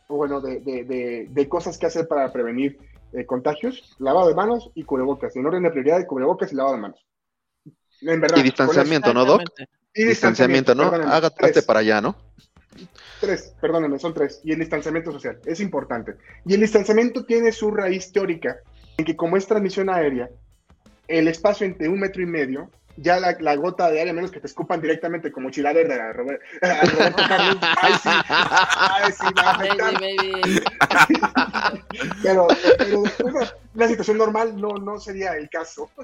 o 0.07 0.15
bueno, 0.17 0.39
de, 0.39 0.59
de- 0.61 0.83
de- 0.85 1.27
de 1.29 1.49
cosas 1.49 1.77
que 1.77 1.85
hacer 1.85 2.07
para 2.07 2.31
prevenir 2.31 2.77
eh, 3.13 3.25
contagios, 3.25 3.95
lavado 3.99 4.27
de 4.27 4.35
manos 4.35 4.69
y 4.75 4.83
cubrebocas, 4.83 5.35
en 5.35 5.45
orden 5.45 5.63
de 5.63 5.71
prioridad 5.71 5.97
de 5.97 6.07
cubrebocas 6.07 6.51
y 6.51 6.55
lavado 6.55 6.75
de 6.75 6.81
manos. 6.81 7.05
En 8.01 8.21
verdad. 8.21 8.37
Y 8.37 8.43
distanciamiento, 8.43 9.13
¿no, 9.13 9.25
Doc? 9.25 9.41
Y 9.93 10.03
Distanciamiento, 10.05 10.75
¿no? 10.75 10.83
hazte 10.83 11.63
para 11.63 11.79
allá, 11.79 11.99
¿no? 12.01 12.15
Tres, 13.19 13.53
perdónenme, 13.59 13.97
son 13.97 14.13
tres. 14.13 14.41
Y 14.43 14.51
el 14.51 14.59
distanciamiento 14.59 15.11
social, 15.11 15.39
es 15.45 15.59
importante. 15.59 16.13
Y 16.45 16.53
el 16.53 16.61
distanciamiento 16.61 17.25
tiene 17.25 17.51
su 17.51 17.71
raíz 17.71 18.11
teórica, 18.11 18.57
en 18.97 19.05
que 19.05 19.15
como 19.15 19.37
es 19.37 19.47
transmisión 19.47 19.89
aérea, 19.89 20.29
el 21.07 21.27
espacio 21.27 21.65
entre 21.65 21.89
un 21.89 21.99
metro 21.99 22.21
y 22.21 22.27
medio, 22.27 22.69
ya 22.97 23.19
la, 23.19 23.37
la 23.39 23.55
gota 23.55 23.89
de 23.89 23.99
aire, 23.99 24.11
a 24.11 24.13
menos 24.13 24.31
que 24.31 24.39
te 24.39 24.47
escupan 24.47 24.81
directamente 24.81 25.31
como 25.31 25.49
chilader 25.49 25.87
de 25.87 25.93
a 26.01 26.11
Robert- 26.13 26.41
a 26.61 26.81
Roberto 26.85 27.23
Carlos, 27.27 27.57
ay 27.81 27.93
sí, 28.03 28.09
ay 28.09 29.11
sí, 29.11 29.25
va 29.37 29.41
a 29.43 29.51
afectar. 29.51 29.93
Baby, 29.93 30.31
baby. 30.41 30.61
Pero, 32.23 32.47
pero 32.77 33.03
bueno, 33.21 33.39
una 33.75 33.87
situación 33.87 34.17
normal 34.17 34.59
no, 34.59 34.73
no 34.75 34.99
sería 34.99 35.33
el 35.33 35.49
caso. 35.49 35.89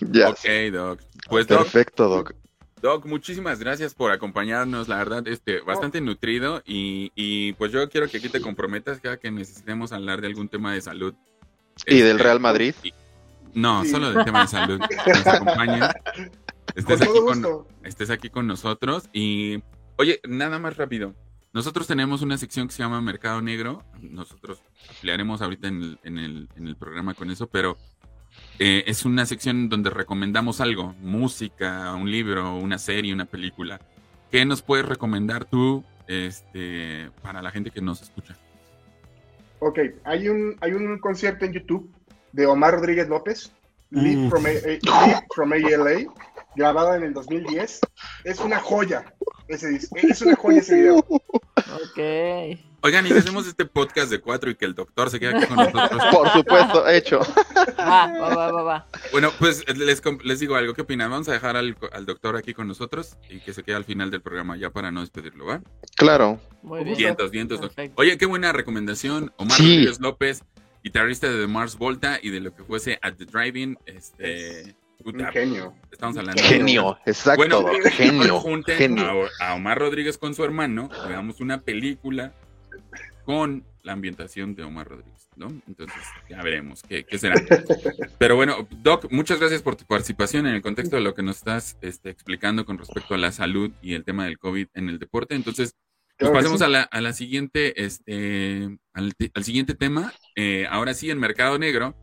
Ya. 0.00 0.30
Ok, 0.30 0.38
Doc. 0.72 1.00
Pues, 1.28 1.46
Doc, 1.48 1.62
Perfecto, 1.64 2.08
Doc. 2.08 2.32
Doc, 2.80 3.04
muchísimas 3.06 3.58
gracias 3.58 3.92
por 3.92 4.12
acompañarnos, 4.12 4.88
la 4.88 4.96
verdad, 4.96 5.26
este, 5.28 5.60
bastante 5.60 6.00
nutrido 6.00 6.62
y, 6.64 7.10
y 7.16 7.52
pues 7.54 7.72
yo 7.72 7.86
quiero 7.90 8.08
que 8.08 8.18
aquí 8.18 8.28
te 8.30 8.40
comprometas 8.40 9.00
cada 9.00 9.18
que 9.18 9.30
necesitemos 9.30 9.92
hablar 9.92 10.20
de 10.20 10.28
algún 10.28 10.48
tema 10.48 10.72
de 10.72 10.80
salud. 10.80 11.12
¿Y 11.86 11.98
del 11.98 12.12
Este, 12.12 12.22
Real 12.22 12.40
Madrid? 12.40 12.74
y- 12.84 12.94
no, 13.54 13.84
Sí. 13.84 13.90
solo 13.90 14.12
del 14.12 14.24
tema 14.24 14.42
de 14.42 14.48
salud. 14.48 14.78
nos 14.78 15.26
acompañes, 15.26 15.84
estés, 16.74 17.00
Con 17.00 17.08
aquí 17.08 17.40
con, 17.42 17.66
estés 17.84 18.10
aquí 18.10 18.30
con 18.30 18.46
nosotros 18.46 19.08
y, 19.12 19.62
oye, 19.96 20.20
nada 20.28 20.58
más 20.58 20.76
rápido. 20.76 21.14
Nosotros 21.52 21.86
tenemos 21.88 22.22
una 22.22 22.38
sección 22.38 22.68
que 22.68 22.74
se 22.74 22.82
llama 22.82 23.00
Mercado 23.00 23.42
Negro. 23.42 23.82
Nosotros 24.00 24.62
ampliaremos 24.88 25.42
ahorita 25.42 25.66
en 25.66 25.82
el, 25.82 25.98
en 26.04 26.18
el, 26.18 26.48
en 26.56 26.66
el 26.68 26.76
programa 26.76 27.14
con 27.14 27.28
eso, 27.30 27.48
pero 27.48 27.76
eh, 28.60 28.84
es 28.86 29.04
una 29.04 29.26
sección 29.26 29.68
donde 29.68 29.90
recomendamos 29.90 30.60
algo, 30.60 30.94
música, 31.00 31.92
un 31.94 32.08
libro, 32.10 32.54
una 32.56 32.78
serie, 32.78 33.12
una 33.12 33.24
película. 33.24 33.80
¿Qué 34.30 34.44
nos 34.44 34.62
puedes 34.62 34.86
recomendar 34.86 35.44
tú 35.44 35.82
este, 36.06 37.10
para 37.20 37.42
la 37.42 37.50
gente 37.50 37.72
que 37.72 37.80
nos 37.80 38.00
escucha? 38.00 38.36
Ok, 39.58 39.78
hay 40.04 40.28
un, 40.28 40.56
hay 40.60 40.72
un 40.72 40.98
concierto 41.00 41.44
en 41.44 41.52
YouTube 41.52 41.92
de 42.32 42.46
Omar 42.46 42.74
Rodríguez 42.74 43.08
López, 43.08 43.50
Live 43.90 44.26
Uf. 44.26 44.30
from, 44.30 44.46
A- 44.46 44.50
eh, 44.50 44.78
from 45.34 45.52
ALA, 45.52 46.04
grabado 46.56 46.94
en 46.94 47.02
el 47.02 47.12
2010. 47.12 47.80
Es 48.24 48.38
una 48.40 48.58
joya 48.60 49.04
ese 49.48 49.76
Es 49.94 50.22
una 50.22 50.36
joya 50.36 50.58
ese 50.60 50.76
video. 50.76 50.98
Ok. 50.98 52.58
Oigan, 52.82 53.04
y 53.04 53.10
si 53.10 53.18
hacemos 53.18 53.46
este 53.46 53.66
podcast 53.66 54.10
de 54.10 54.20
cuatro 54.20 54.48
y 54.48 54.54
que 54.54 54.64
el 54.64 54.74
doctor 54.74 55.10
se 55.10 55.20
quede 55.20 55.36
aquí 55.36 55.46
con 55.46 55.56
nosotros. 55.56 56.02
Por 56.10 56.28
supuesto, 56.30 56.88
hecho. 56.88 57.20
Va, 57.78 58.06
va, 58.18 58.34
va, 58.50 58.62
va. 58.62 58.86
Bueno, 59.12 59.30
pues 59.38 59.64
les, 59.76 60.40
digo 60.40 60.54
algo. 60.56 60.72
¿Qué 60.72 60.80
opinan? 60.80 61.10
Vamos 61.10 61.28
a 61.28 61.32
dejar 61.32 61.58
al, 61.58 61.76
al 61.92 62.06
doctor 62.06 62.36
aquí 62.36 62.54
con 62.54 62.66
nosotros 62.68 63.18
y 63.28 63.40
que 63.40 63.52
se 63.52 63.62
quede 63.64 63.76
al 63.76 63.84
final 63.84 64.10
del 64.10 64.22
programa 64.22 64.56
ya 64.56 64.70
para 64.70 64.90
no 64.90 65.00
despedirlo, 65.00 65.44
¿va? 65.44 65.60
Claro. 65.96 66.40
Muy 66.62 66.84
bien. 66.84 66.96
Vientos, 66.96 67.30
vientos. 67.30 67.60
Oye, 67.96 68.16
qué 68.16 68.24
buena 68.24 68.50
recomendación. 68.52 69.30
Omar 69.36 69.58
Sí. 69.58 69.62
Rodríguez 69.64 70.00
López, 70.00 70.44
guitarrista 70.82 71.28
de 71.30 71.40
The 71.40 71.46
Mars 71.46 71.76
Volta 71.76 72.18
y 72.22 72.30
de 72.30 72.40
lo 72.40 72.54
que 72.54 72.64
fuese 72.64 72.98
At 73.02 73.14
the 73.14 73.24
Driving. 73.26 73.76
Este, 73.86 74.74
Un 75.04 75.24
genio. 75.32 75.74
estamos 75.90 76.16
hablando 76.16 76.40
de- 76.42 76.48
Genio, 76.48 76.98
exacto. 77.06 77.36
Bueno, 77.38 77.64
genio. 77.92 78.40
junten 78.40 78.76
genio. 78.76 79.28
A, 79.40 79.48
a 79.50 79.54
Omar 79.54 79.78
Rodríguez 79.78 80.18
con 80.18 80.34
su 80.34 80.44
hermano, 80.44 80.88
veamos 81.08 81.40
una 81.40 81.60
película 81.60 82.32
con 83.24 83.64
la 83.82 83.92
ambientación 83.92 84.54
de 84.54 84.62
Omar 84.64 84.88
Rodríguez, 84.88 85.28
¿no? 85.36 85.48
Entonces, 85.66 85.96
ya 86.28 86.42
veremos 86.42 86.82
qué, 86.82 87.04
qué 87.04 87.18
será. 87.18 87.36
Pero 88.18 88.36
bueno, 88.36 88.66
Doc, 88.82 89.06
muchas 89.10 89.38
gracias 89.40 89.62
por 89.62 89.76
tu 89.76 89.86
participación 89.86 90.46
en 90.46 90.54
el 90.54 90.60
contexto 90.62 90.96
de 90.96 91.02
lo 91.02 91.14
que 91.14 91.22
nos 91.22 91.38
estás 91.38 91.78
este, 91.80 92.10
explicando 92.10 92.66
con 92.66 92.76
respecto 92.76 93.14
a 93.14 93.18
la 93.18 93.32
salud 93.32 93.70
y 93.80 93.94
el 93.94 94.04
tema 94.04 94.24
del 94.24 94.38
COVID 94.38 94.68
en 94.74 94.88
el 94.90 94.98
deporte. 94.98 95.34
Entonces, 95.34 95.74
pues 96.20 96.32
pasemos 96.32 96.58
sí. 96.58 96.64
a 96.64 96.68
la, 96.68 96.82
a 96.82 97.00
la 97.00 97.12
siguiente, 97.12 97.82
este, 97.84 98.78
al, 98.92 99.14
te- 99.14 99.30
al 99.34 99.44
siguiente 99.44 99.74
tema. 99.74 100.12
Eh, 100.36 100.66
ahora 100.70 100.94
sí, 100.94 101.10
en 101.10 101.18
Mercado 101.18 101.58
Negro. 101.58 101.94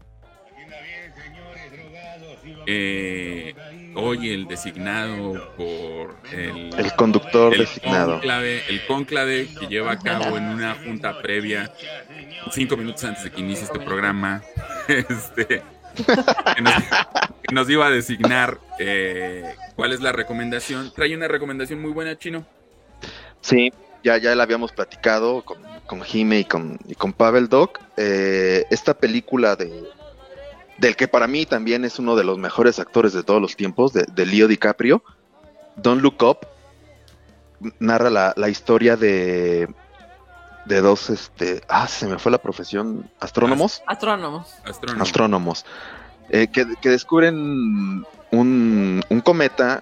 Eh, 2.66 3.54
hoy 3.96 4.30
el 4.34 4.48
designado 4.48 5.54
por 5.56 6.18
el, 6.34 6.74
El 6.78 6.94
conductor 6.96 7.54
el 7.54 7.62
designado. 7.62 8.14
Cónclave, 8.14 8.62
el 8.70 8.86
cónclave 8.86 9.48
que 9.60 9.68
lleva 9.68 9.94
a 9.94 10.00
cabo 10.00 10.38
en 10.38 10.44
una 10.46 10.76
junta 10.76 11.22
previa, 11.22 11.72
cinco 12.52 12.76
minutos 12.78 13.04
antes 13.06 13.24
de 13.24 13.32
que 13.32 13.40
inicie 13.42 13.64
este 13.66 13.80
programa, 13.80 14.42
este, 14.88 15.46
que, 16.56 16.62
nos, 16.62 16.74
que 17.44 17.56
nos 17.56 17.70
iba 17.70 17.88
a 17.88 17.90
designar 17.90 18.60
eh, 18.80 19.56
cuál 19.76 19.94
es 19.94 20.02
la 20.02 20.12
recomendación. 20.12 20.92
Trae 20.94 21.16
una 21.16 21.28
recomendación 21.30 21.82
muy 21.82 21.92
buena, 21.92 22.18
Chino. 22.18 22.46
Sí, 23.42 23.72
ya, 24.08 24.18
ya 24.18 24.36
la 24.36 24.44
habíamos 24.44 24.72
platicado 24.72 25.44
con, 25.44 25.58
con 25.86 26.02
Jime 26.02 26.40
y 26.40 26.46
con, 26.46 26.80
y 26.88 26.96
con 26.96 27.12
Pavel 27.12 27.50
Doc. 27.50 27.80
Eh, 27.98 28.66
esta 28.70 28.94
película 28.94 29.56
de 29.56 29.84
del 30.78 30.96
que 30.96 31.08
para 31.08 31.28
mí 31.28 31.46
también 31.48 31.84
es 31.86 31.98
uno 31.98 32.16
de 32.16 32.24
los 32.24 32.38
mejores 32.38 32.78
actores 32.80 33.12
de 33.12 33.24
todos 33.24 33.42
los 33.42 33.56
tiempos, 33.56 33.94
de, 33.94 34.06
de 34.14 34.26
Leo 34.28 34.48
DiCaprio, 34.48 35.04
Don't 35.76 36.04
Look 36.04 36.22
Up, 36.22 36.48
narra 37.80 38.12
la, 38.12 38.34
la 38.38 38.48
historia 38.48 38.96
de 38.96 39.68
de 40.66 40.82
dos, 40.82 41.10
este, 41.10 41.62
ah, 41.68 41.88
se 41.88 42.06
me 42.08 42.20
fue 42.20 42.32
la 42.32 42.38
profesión, 42.38 43.10
astrónomos, 43.20 43.82
Astrónomos. 43.88 44.54
Astrónomo. 44.66 45.04
astrónomos, 45.04 45.66
eh, 46.30 46.48
que, 46.48 46.66
que 46.82 46.90
descubren 46.90 48.06
un, 48.32 49.04
un 49.10 49.22
cometa 49.22 49.80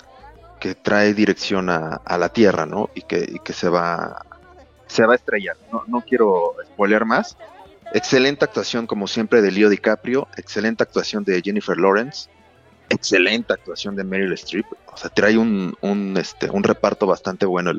que 0.66 0.74
trae 0.74 1.14
dirección 1.14 1.70
a, 1.70 2.02
la 2.18 2.30
Tierra, 2.30 2.66
¿no? 2.66 2.90
Y 2.96 3.04
que, 3.04 3.54
se 3.54 3.70
va 3.70 4.26
se 4.88 5.06
va 5.06 5.14
a 5.14 5.16
estrellar. 5.16 5.56
No, 5.72 5.84
no 5.86 6.02
quiero 6.02 6.56
spoilear 6.66 7.06
más. 7.06 7.38
Excelente 7.94 8.46
actuación, 8.46 8.88
como 8.88 9.06
siempre, 9.06 9.44
de 9.44 9.52
Leo 9.52 9.70
DiCaprio. 9.70 10.28
Excelente 10.38 10.82
actuación 10.82 11.24
de 11.24 11.40
Jennifer 11.44 11.78
Lawrence. 11.78 12.32
Excelente 12.90 13.54
actuación 13.54 13.96
de 13.96 14.06
Meryl 14.06 14.34
Streep. 14.34 14.66
O 14.92 14.98
sea, 14.98 15.12
trae 15.12 15.38
un, 15.38 15.78
un, 15.82 16.18
este, 16.18 16.50
un 16.50 16.64
reparto 16.64 17.06
bastante 17.06 17.46
bueno 17.46 17.72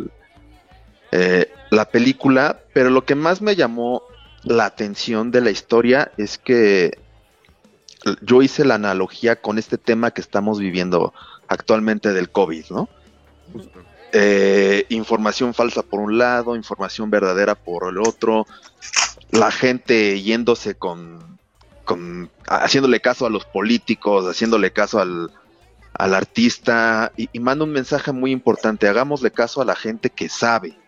eh, 1.11 1.51
la 1.71 1.87
película. 1.87 2.61
Pero 2.73 2.91
lo 2.91 3.05
que 3.05 3.17
más 3.17 3.43
me 3.43 3.57
llamó 3.57 4.05
la 4.45 4.67
atención 4.67 5.33
de 5.33 5.41
la 5.41 5.51
historia 5.51 6.13
es 6.19 6.39
que 6.39 6.97
yo 8.23 8.43
hice 8.43 8.65
la 8.65 8.77
analogía 8.77 9.35
con 9.35 9.59
este 9.59 9.77
tema 9.77 10.13
que 10.13 10.21
estamos 10.21 10.61
viviendo 10.61 11.13
actualmente 11.49 12.13
del 12.13 12.31
COVID, 12.31 12.67
¿no? 12.71 12.89
Eh, 14.13 14.87
información 14.89 15.53
falsa 15.55 15.83
por 15.83 16.01
un 16.01 16.19
lado, 16.19 16.57
información 16.57 17.11
verdadera 17.11 17.55
por 17.55 17.89
el 17.89 17.99
otro, 17.99 18.47
la 19.31 19.51
gente 19.51 20.21
yéndose 20.23 20.75
con, 20.77 21.39
con 21.85 22.31
haciéndole 22.47 23.01
caso 23.01 23.27
a 23.27 23.31
los 23.31 23.45
políticos, 23.45 24.25
haciéndole 24.27 24.73
caso 24.73 25.01
al, 25.01 25.31
al 25.95 26.15
artista, 26.15 27.13
y, 27.17 27.29
y 27.33 27.41
manda 27.41 27.65
un 27.65 27.73
mensaje 27.73 28.13
muy 28.13 28.31
importante, 28.31 28.89
hagámosle 28.89 29.31
caso 29.31 29.61
a 29.61 29.65
la 29.65 29.77
gente 29.77 30.11
que 30.11 30.29
sabe, 30.29 30.79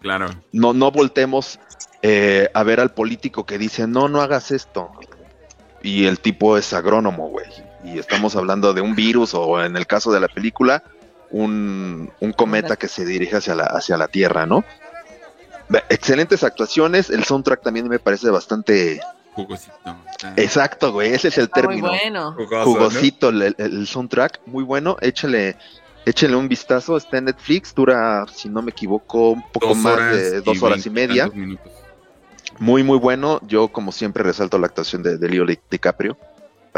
Claro. 0.00 0.28
no, 0.52 0.72
no 0.74 0.90
voltemos 0.92 1.58
eh, 2.02 2.48
a 2.54 2.62
ver 2.62 2.80
al 2.80 2.92
político 2.94 3.44
que 3.46 3.58
dice, 3.58 3.86
no, 3.86 4.08
no 4.08 4.20
hagas 4.22 4.50
esto. 4.50 4.90
Y 5.82 6.06
el 6.06 6.20
tipo 6.20 6.56
es 6.56 6.72
agrónomo, 6.72 7.28
güey. 7.28 7.46
Y 7.92 7.98
estamos 7.98 8.36
hablando 8.36 8.74
de 8.74 8.80
un 8.80 8.94
virus 8.94 9.34
o 9.34 9.62
en 9.62 9.76
el 9.76 9.86
caso 9.86 10.12
de 10.12 10.20
la 10.20 10.28
película, 10.28 10.82
un, 11.30 12.10
un 12.20 12.32
cometa 12.32 12.76
que 12.76 12.88
se 12.88 13.04
dirige 13.04 13.36
hacia 13.36 13.54
la, 13.54 13.64
hacia 13.64 13.96
la 13.96 14.08
Tierra, 14.08 14.46
¿no? 14.46 14.64
Excelentes 15.90 16.44
actuaciones, 16.44 17.10
el 17.10 17.24
soundtrack 17.24 17.62
también 17.62 17.88
me 17.88 17.98
parece 17.98 18.30
bastante 18.30 19.00
Jugosito. 19.34 19.96
Exacto, 20.36 20.92
güey, 20.92 21.12
ese 21.12 21.28
es 21.28 21.38
el 21.38 21.44
Está 21.44 21.62
muy 21.62 21.80
término. 21.80 21.88
bueno. 21.88 22.64
Jugosito 22.64 23.28
el, 23.28 23.86
soundtrack, 23.86 24.40
muy 24.46 24.64
bueno, 24.64 24.96
échale, 25.00 25.56
échale 26.04 26.34
un 26.34 26.48
vistazo, 26.48 26.96
está 26.96 27.18
en 27.18 27.26
Netflix, 27.26 27.72
dura, 27.74 28.26
si 28.32 28.48
no 28.48 28.62
me 28.62 28.72
equivoco, 28.72 29.30
un 29.30 29.42
poco 29.52 29.68
Dos 29.68 29.76
más 29.76 29.96
de 29.96 30.40
dos 30.40 30.60
horas 30.62 30.84
y 30.86 30.90
media. 30.90 31.30
Muy, 32.58 32.82
muy 32.82 32.98
bueno. 32.98 33.40
Yo, 33.46 33.68
como 33.68 33.92
siempre, 33.92 34.24
resalto 34.24 34.58
la 34.58 34.66
actuación 34.66 35.04
de, 35.04 35.18
de 35.18 35.28
Leo 35.28 35.46
DiCaprio. 35.46 36.16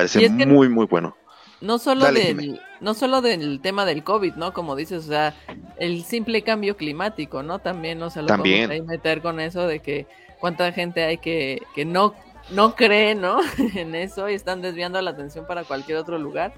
Parece 0.08 0.24
es 0.24 0.32
que- 0.32 0.46
muy, 0.46 0.68
muy 0.68 0.86
bueno. 0.86 1.16
No 1.60 1.78
solo 1.78 2.04
Dale, 2.06 2.20
del, 2.24 2.40
Jimé. 2.40 2.60
no 2.80 2.94
solo 2.94 3.20
del 3.20 3.60
tema 3.60 3.84
del 3.84 4.02
COVID, 4.02 4.34
¿no? 4.34 4.54
Como 4.54 4.76
dices, 4.76 5.04
o 5.04 5.08
sea, 5.08 5.34
el 5.78 6.04
simple 6.04 6.40
cambio 6.42 6.74
climático, 6.76 7.42
¿no? 7.42 7.58
También, 7.58 8.02
o 8.02 8.08
sea, 8.08 8.22
lo 8.22 8.28
También. 8.28 8.66
podemos 8.68 8.88
ahí 8.90 8.96
meter 8.96 9.20
con 9.20 9.40
eso 9.40 9.66
de 9.66 9.80
que 9.80 10.06
cuánta 10.40 10.72
gente 10.72 11.04
hay 11.04 11.18
que, 11.18 11.60
que 11.74 11.84
no, 11.84 12.14
no 12.50 12.74
cree, 12.74 13.14
¿no? 13.14 13.40
en 13.76 13.94
eso 13.94 14.30
y 14.30 14.34
están 14.34 14.62
desviando 14.62 15.02
la 15.02 15.10
atención 15.10 15.46
para 15.46 15.64
cualquier 15.64 15.98
otro 15.98 16.18
lugar. 16.18 16.54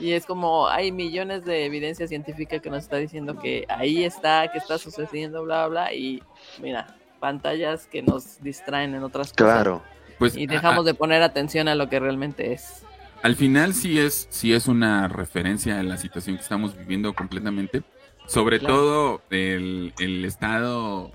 Y 0.00 0.12
es 0.12 0.24
como 0.24 0.66
hay 0.68 0.92
millones 0.92 1.44
de 1.44 1.66
evidencia 1.66 2.06
científica 2.08 2.58
que 2.60 2.70
nos 2.70 2.84
está 2.84 2.96
diciendo 2.96 3.36
que 3.38 3.66
ahí 3.68 4.02
está, 4.04 4.48
que 4.50 4.56
está 4.56 4.78
sucediendo, 4.78 5.42
bla, 5.42 5.66
bla, 5.66 5.82
bla. 5.88 5.92
Y 5.94 6.22
mira, 6.62 6.96
pantallas 7.20 7.86
que 7.86 8.00
nos 8.00 8.40
distraen 8.40 8.94
en 8.94 9.02
otras 9.02 9.32
cosas. 9.32 9.36
Claro. 9.36 9.82
Pues, 10.18 10.36
Y 10.36 10.46
dejamos 10.46 10.80
a- 10.84 10.88
de 10.88 10.94
poner 10.94 11.22
atención 11.22 11.68
a 11.68 11.74
lo 11.74 11.88
que 11.88 12.00
realmente 12.00 12.52
es. 12.52 12.82
Al 13.22 13.34
final 13.36 13.74
sí 13.74 13.98
es, 13.98 14.26
sí 14.30 14.52
es 14.52 14.68
una 14.68 15.08
referencia 15.08 15.78
a 15.80 15.82
la 15.82 15.96
situación 15.96 16.36
que 16.36 16.42
estamos 16.42 16.76
viviendo 16.76 17.12
completamente. 17.14 17.82
Sobre 18.26 18.58
Claro. 18.58 18.74
todo 18.74 19.22
el, 19.30 19.92
el 19.98 20.24
estado 20.24 21.10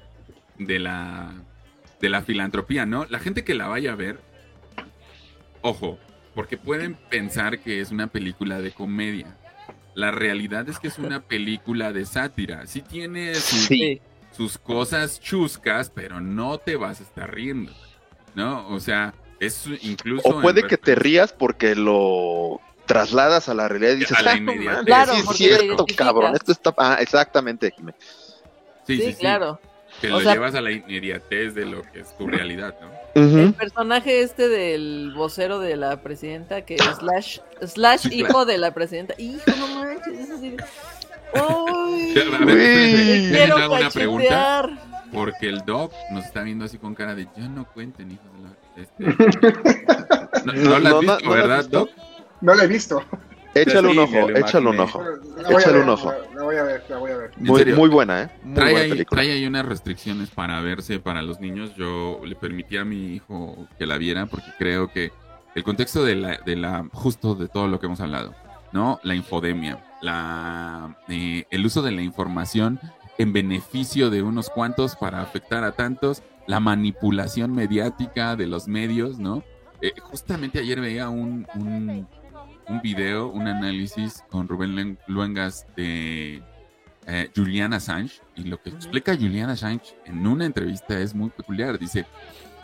de 0.57 0.79
la, 0.79 1.31
de 2.01 2.09
la 2.09 2.21
filantropía, 2.23 2.85
¿no? 2.85 3.05
La 3.09 3.19
gente 3.19 3.43
que 3.43 3.53
la 3.53 3.67
vaya 3.67 3.91
a 3.93 3.95
ver, 3.95 4.19
ojo, 5.61 5.97
porque 6.35 6.57
pueden 6.57 6.95
pensar 7.09 7.59
que 7.59 7.79
es 7.81 7.91
una 7.91 8.07
película 8.07 8.59
de 8.61 8.71
comedia. 8.71 9.37
La 9.95 10.11
realidad 10.11 10.67
es 10.69 10.79
que 10.79 10.87
es 10.87 10.97
una 10.97 11.21
película 11.21 11.93
de 11.93 12.05
sátira. 12.05 12.65
Sí 12.65 12.81
tiene 12.81 13.35
sus, 13.35 13.65
Sí. 13.65 14.01
sus 14.35 14.57
cosas 14.57 15.19
chuscas, 15.21 15.91
pero 15.91 16.19
no 16.19 16.57
te 16.57 16.75
vas 16.75 16.99
a 16.99 17.03
estar 17.03 17.33
riendo, 17.33 17.71
¿no? 18.35 18.67
O 18.69 18.79
sea, 18.79 19.13
es 19.39 19.65
incluso... 19.81 20.27
O 20.27 20.41
puede 20.41 20.63
que 20.67 20.77
te 20.77 20.95
rías 20.95 21.33
porque 21.33 21.75
lo 21.75 22.59
trasladas 22.85 23.47
a 23.49 23.53
la 23.53 23.67
realidad 23.67 23.93
y 23.93 23.95
dices, 23.97 24.17
A 24.17 24.21
la 24.21 24.31
"Ah, 24.31 24.37
inmediatez". 24.37 24.85
Claro, 24.85 25.13
sí 25.15 25.21
es 25.29 25.37
cierto, 25.57 25.85
cabrón, 25.95 26.35
esto 26.35 26.51
está... 26.51 26.73
Ah, 26.77 26.97
exactamente, 26.99 27.71
Jimé. 27.75 27.93
Sí, 28.85 28.97
Sí, 28.97 29.01
sí, 29.11 29.13
claro. 29.15 29.59
Que 30.01 30.07
O 30.07 30.11
lo 30.17 30.21
sea- 30.21 30.33
llevas 30.33 30.55
a 30.55 30.61
la 30.61 30.71
inmediatez 30.71 31.53
de 31.55 31.65
lo 31.65 31.83
que 31.83 31.99
es 32.01 32.17
tu 32.17 32.27
realidad, 32.27 32.75
¿no? 32.81 32.91
El 33.15 33.53
personaje 33.53 34.21
este 34.23 34.49
del 34.49 35.13
vocero 35.15 35.59
de 35.59 35.77
la 35.77 36.01
presidenta, 36.01 36.63
que 36.65 36.77
slash, 36.79 37.37
slash 37.65 37.99
Sí, 38.01 38.09
claro. 38.09 38.29
hijo 38.31 38.45
de 38.45 38.57
la 38.57 38.73
presidenta. 38.73 39.13
Hijo, 39.19 39.39
no 39.55 39.67
manches, 39.67 40.19
es 40.19 40.29
así. 40.31 40.49
de- 40.49 40.57
¡Ay! 41.35 42.13
A 42.19 42.37
ver, 42.39 42.43
Güey. 42.43 42.85
espérense, 42.89 43.29
Quiero 43.31 43.55
¿les 43.55 43.63
hago 43.65 43.75
una 43.75 43.89
pregunta? 43.91 44.69
Porque 45.13 45.49
el 45.49 45.59
Doc 45.65 45.91
nos 46.11 46.25
está 46.25 46.41
viendo 46.43 46.65
así 46.65 46.77
con 46.77 46.95
cara 46.95 47.15
de 47.15 47.27
ya 47.37 47.47
no 47.47 47.65
cuenten, 47.65 48.11
hijos 48.11 48.27
de 48.33 48.41
la. 48.43 48.53
Este... 48.75 49.63
No, 50.45 50.51
no 50.53 50.79
la 50.79 50.89
has 50.89 50.95
No, 50.95 51.01
no, 51.01 51.01
visto, 51.01 51.25
no 51.25 51.31
has 51.31 51.37
¿verdad, 51.37 51.57
visto. 51.59 51.79
Doc? 51.79 51.89
No 52.41 52.55
la 52.55 52.63
he 52.63 52.67
visto. 52.67 53.03
Échale 53.55 53.87
un 53.87 53.99
ojo, 53.99 54.29
échale 54.31 54.67
un 54.69 54.79
ojo. 54.79 55.03
Échale 55.49 55.79
un 55.81 55.89
ojo. 55.89 56.11
La, 56.35 56.41
voy 56.41 56.55
a 56.55 56.63
ver, 56.63 56.83
la 56.89 56.97
voy 56.97 57.11
a 57.11 57.17
ver. 57.17 57.31
¿En 57.37 57.43
Muy, 57.45 57.59
serio? 57.59 57.75
muy 57.75 57.87
buena, 57.89 58.23
¿eh? 58.23 58.29
Muy 58.43 58.55
Trae 58.55 58.71
buena 58.71 58.83
ahí, 58.85 58.89
película. 58.89 59.21
trae 59.21 59.31
ahí 59.31 59.45
unas 59.45 59.65
restricciones 59.67 60.29
para 60.31 60.59
verse 60.61 60.99
para 60.99 61.21
los 61.21 61.39
niños. 61.39 61.75
Yo 61.75 62.19
le 62.25 62.35
permití 62.35 62.77
a 62.77 62.83
mi 62.83 63.13
hijo 63.13 63.67
que 63.77 63.85
la 63.85 63.97
viera 63.99 64.25
porque 64.25 64.47
creo 64.57 64.91
que 64.91 65.11
el 65.53 65.63
contexto 65.63 66.03
de 66.03 66.15
la, 66.15 66.37
de 66.43 66.55
la 66.55 66.87
justo 66.93 67.35
de 67.35 67.47
todo 67.47 67.67
lo 67.67 67.79
que 67.79 67.85
hemos 67.85 68.01
hablado, 68.01 68.33
¿no? 68.71 68.99
La 69.03 69.13
infodemia, 69.13 69.85
la, 70.01 70.97
eh, 71.07 71.45
el 71.51 71.63
uso 71.65 71.83
de 71.83 71.91
la 71.91 72.01
información 72.01 72.79
en 73.17 73.33
beneficio 73.33 74.09
de 74.09 74.21
unos 74.21 74.49
cuantos 74.49 74.95
para 74.95 75.21
afectar 75.21 75.63
a 75.63 75.73
tantos, 75.73 76.23
la 76.47 76.59
manipulación 76.59 77.53
mediática 77.53 78.35
de 78.35 78.47
los 78.47 78.67
medios, 78.67 79.19
¿no? 79.19 79.43
Eh, 79.81 79.93
justamente 80.01 80.59
ayer 80.59 80.79
veía 80.79 81.09
un, 81.09 81.45
un, 81.55 82.07
un 82.67 82.81
video, 82.81 83.27
un 83.27 83.47
análisis 83.47 84.23
con 84.29 84.47
Rubén 84.47 84.75
Luen- 84.75 84.97
Luengas 85.07 85.67
de 85.75 86.41
eh, 87.05 87.29
Julian 87.35 87.73
Assange 87.73 88.21
y 88.35 88.43
lo 88.43 88.61
que 88.61 88.69
explica 88.69 89.15
Julian 89.15 89.49
Assange 89.49 89.95
en 90.05 90.25
una 90.25 90.45
entrevista 90.45 90.99
es 90.99 91.13
muy 91.13 91.29
peculiar. 91.29 91.77
Dice, 91.77 92.05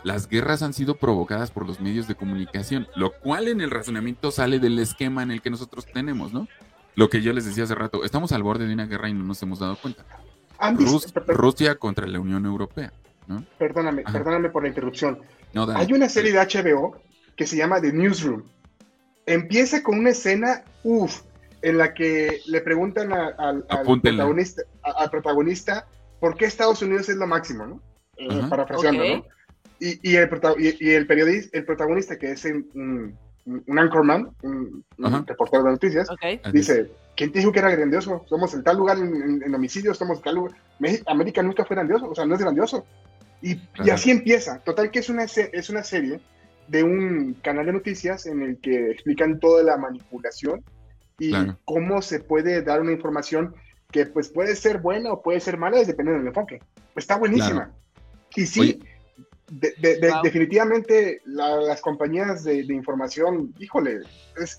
las 0.02 0.28
guerras 0.28 0.62
han 0.62 0.72
sido 0.72 0.96
provocadas 0.96 1.50
por 1.50 1.66
los 1.66 1.78
medios 1.78 2.08
de 2.08 2.14
comunicación, 2.14 2.88
lo 2.96 3.12
cual 3.12 3.48
en 3.48 3.60
el 3.60 3.70
razonamiento 3.70 4.30
sale 4.30 4.58
del 4.58 4.78
esquema 4.78 5.22
en 5.22 5.30
el 5.30 5.42
que 5.42 5.50
nosotros 5.50 5.86
tenemos, 5.86 6.32
¿no? 6.32 6.48
Lo 6.96 7.08
que 7.08 7.20
yo 7.22 7.32
les 7.32 7.44
decía 7.44 7.64
hace 7.64 7.74
rato, 7.74 8.02
estamos 8.02 8.32
al 8.32 8.42
borde 8.42 8.66
de 8.66 8.74
una 8.74 8.86
guerra 8.86 9.08
y 9.08 9.14
no 9.14 9.24
nos 9.24 9.42
hemos 9.42 9.58
dado 9.58 9.76
cuenta. 9.76 10.04
¿Han 10.60 10.76
visto- 10.76 10.92
Rus- 10.92 11.12
per- 11.12 11.24
per- 11.24 11.36
Rusia 11.36 11.74
contra 11.76 12.06
la 12.06 12.20
Unión 12.20 12.46
Europea, 12.46 12.92
¿no? 13.26 13.44
perdóname, 13.58 14.02
Ajá. 14.04 14.12
perdóname 14.12 14.50
por 14.50 14.62
la 14.62 14.68
interrupción. 14.68 15.18
No. 15.52 15.64
Hay 15.74 15.92
una 15.92 16.08
serie 16.08 16.32
de 16.32 16.38
HBO 16.38 16.96
que 17.36 17.46
se 17.46 17.56
llama 17.56 17.80
The 17.80 17.92
Newsroom. 17.92 18.44
Empieza 19.26 19.82
con 19.82 19.98
una 19.98 20.10
escena, 20.10 20.62
uff, 20.84 21.22
en 21.62 21.78
la 21.78 21.92
que 21.94 22.40
le 22.46 22.60
preguntan 22.60 23.12
a- 23.12 23.28
al, 23.38 23.64
protagonista, 23.84 24.62
a- 24.82 25.02
al 25.02 25.10
protagonista 25.10 25.86
por 26.20 26.36
qué 26.36 26.46
Estados 26.46 26.82
Unidos 26.82 27.08
es 27.08 27.16
lo 27.16 27.26
máximo, 27.26 27.66
¿no? 27.66 27.82
Eh, 28.16 28.42
parafraseando. 28.48 29.02
¿no? 29.04 29.24
Y, 29.78 29.98
y 30.10 30.16
el, 30.16 30.28
prota- 30.28 30.54
y, 30.58 30.76
y 30.78 30.90
el 30.90 31.06
periodista, 31.06 31.56
el 31.56 31.64
protagonista, 31.64 32.18
que 32.18 32.32
es 32.32 32.44
un, 32.44 33.16
un, 33.46 33.78
anchorman, 33.78 34.30
un, 34.42 34.84
un 34.98 35.26
reportero 35.26 35.64
de 35.64 35.70
noticias, 35.70 36.10
Ok. 36.10 36.18
Así 36.22 36.40
es. 36.44 36.52
dice, 36.52 36.90
¿quién 37.16 37.32
te 37.32 37.38
dijo 37.40 37.52
que 37.52 37.58
era 37.60 37.70
grandioso? 37.70 38.24
Somos 38.28 38.52
en 38.54 38.62
tal 38.62 38.76
lugar 38.76 38.98
en, 38.98 39.14
en- 39.14 39.42
en 39.42 39.54
homicidios, 39.54 39.96
somos 39.98 40.18
en 40.18 40.24
tal 40.24 40.34
lugar. 40.36 40.52
México- 40.78 41.10
América 41.10 41.42
nunca 41.42 41.64
fue 41.64 41.76
grandioso, 41.76 42.08
o 42.10 42.14
sea, 42.14 42.26
no 42.26 42.34
es 42.34 42.40
grandioso. 42.40 42.84
Y, 43.42 43.52
y 43.52 43.56
Claro. 43.72 43.94
así 43.94 44.10
empieza. 44.10 44.58
Total 44.60 44.90
que 44.90 44.98
es 44.98 45.08
una, 45.08 45.24
es 45.24 45.70
una 45.70 45.82
serie 45.82 46.20
de 46.68 46.82
un 46.84 47.34
canal 47.42 47.66
de 47.66 47.72
noticias 47.72 48.26
en 48.26 48.42
el 48.42 48.58
que 48.58 48.90
explican 48.90 49.40
toda 49.40 49.62
la 49.62 49.76
manipulación 49.76 50.62
y 51.18 51.30
Claro. 51.30 51.58
cómo 51.64 52.00
se 52.02 52.20
puede 52.20 52.62
dar 52.62 52.80
una 52.80 52.92
información 52.92 53.54
que 53.90 54.06
pues 54.06 54.28
puede 54.28 54.54
ser 54.54 54.78
buena 54.78 55.10
o 55.12 55.20
puede 55.22 55.40
ser 55.40 55.56
mala, 55.56 55.78
dependiendo 55.78 56.18
del 56.20 56.28
enfoque. 56.28 56.60
Está 56.94 57.16
buenísima. 57.18 57.72
Y 58.36 58.46
sí, 58.46 58.60
Oye. 58.60 58.78
De- 59.50 59.74
de- 59.78 59.98
de- 59.98 60.10
Wow. 60.10 60.22
definitivamente 60.22 61.20
la- 61.26 61.56
las 61.56 61.80
compañías 61.80 62.44
de, 62.44 62.62
de 62.64 62.74
información, 62.74 63.52
híjole, 63.58 64.00
es 64.40 64.58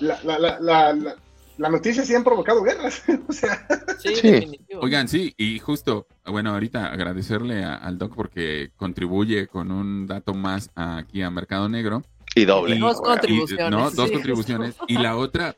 la, 0.00 0.18
la, 0.24 0.38
la, 0.38 0.58
la, 0.60 0.92
la- 0.94 1.16
las 1.58 1.70
noticias 1.72 2.06
sí 2.06 2.14
han 2.14 2.22
provocado 2.24 2.62
guerras. 2.62 3.02
o 3.28 3.32
sea, 3.32 3.66
Sí, 3.98 4.14
Sí. 4.16 4.30
definitivo. 4.30 4.80
Oigan, 4.80 5.08
sí, 5.08 5.34
y 5.36 5.58
justo, 5.58 6.06
bueno, 6.24 6.50
ahorita 6.52 6.86
agradecerle 6.92 7.64
a- 7.64 7.74
al 7.74 7.98
Doc 7.98 8.14
porque 8.14 8.70
contribuye 8.76 9.46
con 9.48 9.70
un 9.72 10.06
dato 10.06 10.34
más 10.34 10.70
aquí 10.76 11.20
a 11.22 11.30
Mercado 11.30 11.68
Negro. 11.68 12.02
Y 12.34 12.44
doble. 12.44 12.76
Y- 12.76 12.78
Dos 12.78 12.98
y- 13.00 13.02
contribuciones. 13.04 13.70
no, 13.70 13.90
dos 13.90 14.06
sí, 14.08 14.12
contribuciones. 14.14 14.76
justo. 14.78 14.84
Y 14.88 14.98
la 14.98 15.16
otra, 15.16 15.56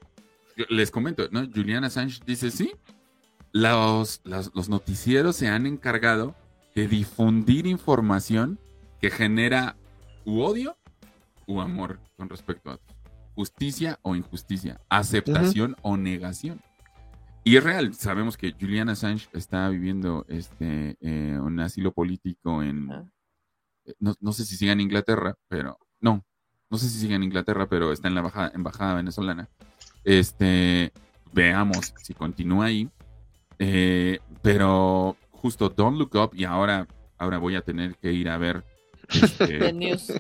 les 0.71 0.91
comento, 0.91 1.29
¿no? 1.31 1.47
Julian 1.55 1.85
Assange 1.85 2.21
dice, 2.27 2.51
sí, 2.51 2.73
los, 3.53 4.21
los, 4.25 4.51
los 4.55 4.69
noticieros 4.69 5.37
se 5.37 5.49
han 5.49 5.67
encargado 5.67 6.35
de 6.75 6.89
difundir 6.89 7.67
información 7.67 8.59
que 9.01 9.11
genera 9.11 9.77
u 10.25 10.41
odio 10.41 10.77
u 11.47 11.61
amor 11.61 11.99
con 12.17 12.29
respecto 12.29 12.71
a 12.71 12.75
otros. 12.75 12.97
Justicia 13.35 13.99
o 14.03 14.15
injusticia, 14.15 14.81
aceptación 14.89 15.77
o 15.83 15.97
negación. 15.97 16.61
Y 17.43 17.57
es 17.57 17.65
real, 17.65 17.95
sabemos 17.95 18.37
que 18.37 18.53
Julian 18.61 18.91
Assange 18.91 19.29
está 19.33 19.69
viviendo 19.71 20.27
este 20.29 20.97
eh, 21.01 21.39
un 21.41 21.59
asilo 21.61 21.93
político 21.93 22.63
en, 22.63 22.91
Ah. 22.93 23.05
eh, 23.87 23.95
no, 23.99 24.15
no 24.21 24.33
sé 24.33 24.45
si 24.45 24.57
sigue 24.57 24.73
en 24.73 24.81
Inglaterra, 24.81 25.37
pero 25.49 25.79
no, 26.01 26.23
no 26.69 26.79
sé 26.79 26.89
si 26.89 26.99
sigue 27.01 27.15
en 27.15 27.23
Inglaterra, 27.23 27.67
pero 27.67 27.93
está 27.93 28.09
en 28.09 28.15
la 28.15 28.21
embajada, 28.21 28.53
embajada 28.55 28.95
venezolana. 28.95 29.49
Este, 30.05 30.93
veamos 31.33 31.95
si 32.03 32.13
continúa 32.15 32.67
ahí. 32.67 32.89
Eh, 33.59 34.21
pero 34.43 35.17
justo 35.41 35.69
Don't 35.69 35.99
Look 35.99 36.15
Up 36.15 36.31
y 36.35 36.45
ahora, 36.45 36.87
ahora 37.19 37.39
voy 37.39 37.57
a 37.57 37.63
tener 37.63 37.97
que 37.97 38.13
ir 38.13 38.29
a 38.29 38.39
ver 38.39 38.65
este, 39.09 39.59
The 39.59 39.73
News. 39.73 40.13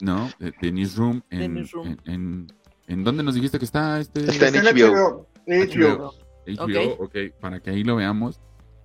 ¿no? 0.00 0.30
De, 0.38 0.52
de 0.60 0.72
Newsroom. 0.72 1.20
The 1.28 1.44
En, 1.44 1.54
Newsroom. 1.54 1.86
En, 2.04 2.12
en- 2.12 2.46
¿en 2.88 3.04
dónde 3.04 3.22
nos 3.22 3.34
dijiste 3.34 3.58
que 3.58 3.64
está 3.64 4.00
este? 4.00 4.20
Está 4.24 4.48
en 4.48 4.64
HBO. 4.64 5.28
HBO. 5.46 6.14
HBO, 6.46 7.04
ok, 7.04 7.16
para 7.40 7.60
que 7.60 7.70
ahí 7.70 7.84
lo 7.84 7.96
veamos 7.96 8.40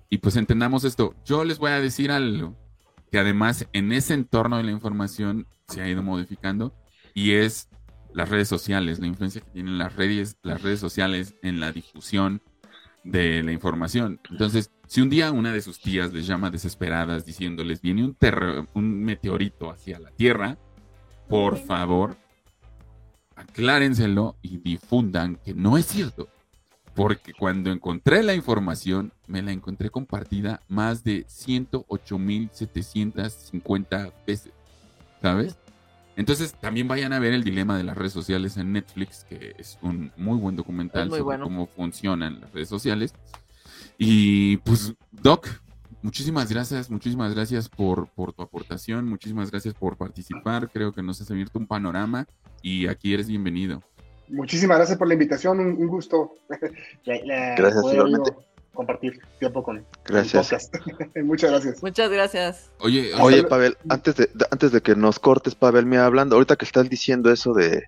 y 0.08 0.18
pues 0.18 0.36
entendamos 0.36 0.84
esto. 0.84 1.14
Yo 1.24 1.44
les 1.44 1.58
voy 1.58 1.72
a 1.72 1.80
decir 1.80 2.10
algo 2.12 2.56
que 3.10 3.18
además 3.18 3.66
en 3.72 3.90
ese 3.92 4.14
entorno 4.14 4.56
de 4.58 4.62
la 4.64 4.70
información 4.70 5.46
se 5.66 5.82
ha 5.82 5.88
ido 5.88 6.02
modificando 6.02 6.72
y 7.14 7.32
es 7.32 7.68
las 8.14 8.28
redes 8.28 8.48
sociales, 8.48 9.00
la 9.00 9.06
influencia 9.08 9.40
que 9.40 9.50
tienen 9.50 9.76
las 9.76 9.96
redes, 9.96 10.36
las 10.42 10.62
redes 10.62 10.78
sociales 10.80 11.34
en 11.42 11.58
la 11.60 11.72
difusión 11.72 12.42
de 13.04 13.42
la 13.42 13.52
información. 13.52 14.20
Entonces, 14.30 14.70
si 14.88 15.02
un 15.02 15.10
día 15.10 15.30
una 15.30 15.52
de 15.52 15.60
sus 15.60 15.80
tías 15.80 16.12
les 16.12 16.26
llama 16.26 16.50
desesperadas 16.50 17.24
diciéndoles 17.24 17.80
viene 17.80 18.04
un, 18.04 18.16
un 18.74 19.04
meteorito 19.04 19.70
hacia 19.70 19.98
la 19.98 20.10
Tierra, 20.10 20.58
por 21.28 21.58
favor, 21.58 22.16
aclárenselo 23.36 24.36
y 24.42 24.58
difundan 24.58 25.36
que 25.36 25.54
no 25.54 25.78
es 25.78 25.86
cierto. 25.86 26.28
Porque 26.94 27.32
cuando 27.32 27.70
encontré 27.70 28.24
la 28.24 28.34
información, 28.34 29.12
me 29.28 29.40
la 29.42 29.52
encontré 29.52 29.90
compartida 29.90 30.62
más 30.68 31.04
de 31.04 31.24
108.750 31.26 34.12
veces. 34.26 34.52
¿Sabes? 35.22 35.56
Entonces 36.16 36.54
también 36.54 36.88
vayan 36.88 37.12
a 37.12 37.20
ver 37.20 37.34
el 37.34 37.44
dilema 37.44 37.76
de 37.76 37.84
las 37.84 37.96
redes 37.96 38.12
sociales 38.12 38.56
en 38.56 38.72
Netflix, 38.72 39.24
que 39.28 39.54
es 39.56 39.78
un 39.82 40.10
muy 40.16 40.36
buen 40.36 40.56
documental 40.56 41.08
muy 41.08 41.18
sobre 41.18 41.36
bueno. 41.36 41.44
cómo 41.44 41.66
funcionan 41.66 42.40
las 42.40 42.52
redes 42.52 42.68
sociales. 42.68 43.14
Y 43.98 44.58
pues, 44.58 44.94
Doc, 45.10 45.48
muchísimas 46.02 46.50
gracias, 46.50 46.88
muchísimas 46.88 47.34
gracias 47.34 47.68
por, 47.68 48.08
por 48.08 48.32
tu 48.32 48.42
aportación, 48.42 49.06
muchísimas 49.08 49.50
gracias 49.50 49.74
por 49.74 49.96
participar. 49.96 50.70
Creo 50.70 50.92
que 50.92 51.02
nos 51.02 51.20
has 51.20 51.30
abierto 51.30 51.58
un 51.58 51.66
panorama 51.66 52.26
y 52.62 52.86
aquí 52.86 53.12
eres 53.12 53.26
bienvenido. 53.28 53.82
Muchísimas 54.28 54.76
gracias 54.78 54.98
por 54.98 55.08
la 55.08 55.14
invitación, 55.14 55.58
un, 55.58 55.66
un 55.72 55.88
gusto. 55.88 56.34
La- 57.04 57.18
la- 57.24 57.54
Gracias, 57.56 57.84
igualmente. 57.92 58.30
yo 58.36 58.42
compartir 58.74 59.18
tiempo 59.40 59.64
con 59.64 59.84
Gracias. 60.04 60.70
con. 60.70 61.24
Muchas 61.24 61.50
gracias. 61.50 61.82
Muchas 61.82 62.10
gracias. 62.10 62.70
Oye, 62.78 63.12
Oye, 63.14 63.42
Pavel, 63.42 63.76
antes 63.88 64.14
de, 64.14 64.30
de- 64.32 64.46
antes 64.52 64.70
de 64.70 64.80
que 64.80 64.94
nos 64.94 65.18
cortes, 65.18 65.56
Pavel, 65.56 65.86
me 65.86 65.96
hablando, 65.98 66.36
ahorita 66.36 66.54
que 66.54 66.64
estás 66.66 66.88
diciendo 66.88 67.32
eso 67.32 67.52
de, 67.54 67.84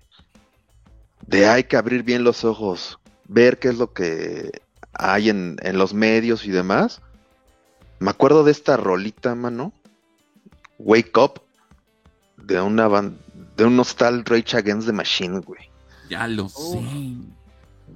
de 1.27 1.47
hay 1.47 1.63
que 1.63 1.77
abrir 1.77 2.03
bien 2.03 2.25
los 2.25 2.43
ojos, 2.43 2.99
ver 3.29 3.57
qué 3.59 3.69
es 3.69 3.77
lo 3.77 3.93
que 3.93 4.49
hay 4.93 5.29
en, 5.29 5.57
en 5.61 5.77
los 5.77 5.93
medios 5.93 6.45
y 6.45 6.51
demás. 6.51 7.01
Me 7.99 8.09
acuerdo 8.09 8.43
de 8.43 8.51
esta 8.51 8.77
rolita, 8.77 9.35
mano. 9.35 9.73
Wake 10.79 11.17
Up. 11.17 11.41
De 12.37 12.59
una 12.59 12.87
ban- 12.87 13.17
de 13.55 13.65
unos 13.65 13.95
tal 13.95 14.25
Rage 14.25 14.57
Against 14.57 14.87
the 14.87 14.93
Machine, 14.93 15.39
güey. 15.39 15.69
ya 16.09 16.27
lo 16.27 16.45
Uf. 16.45 16.53
sé. 16.53 16.79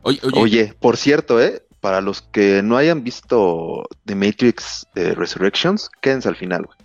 Oye, 0.04 0.20
oye, 0.24 0.40
Oye, 0.40 0.74
por 0.80 0.98
cierto, 0.98 1.42
¿eh? 1.42 1.64
Para 1.82 2.02
los 2.02 2.22
que 2.22 2.62
no 2.64 2.78
hayan 2.78 3.04
visto 3.04 3.88
The 4.06 4.14
Matrix 4.16 4.88
eh, 4.96 5.14
Resurrections, 5.16 5.90
quédense 6.02 6.28
al 6.30 6.36
final, 6.36 6.66
güey. 6.66 6.78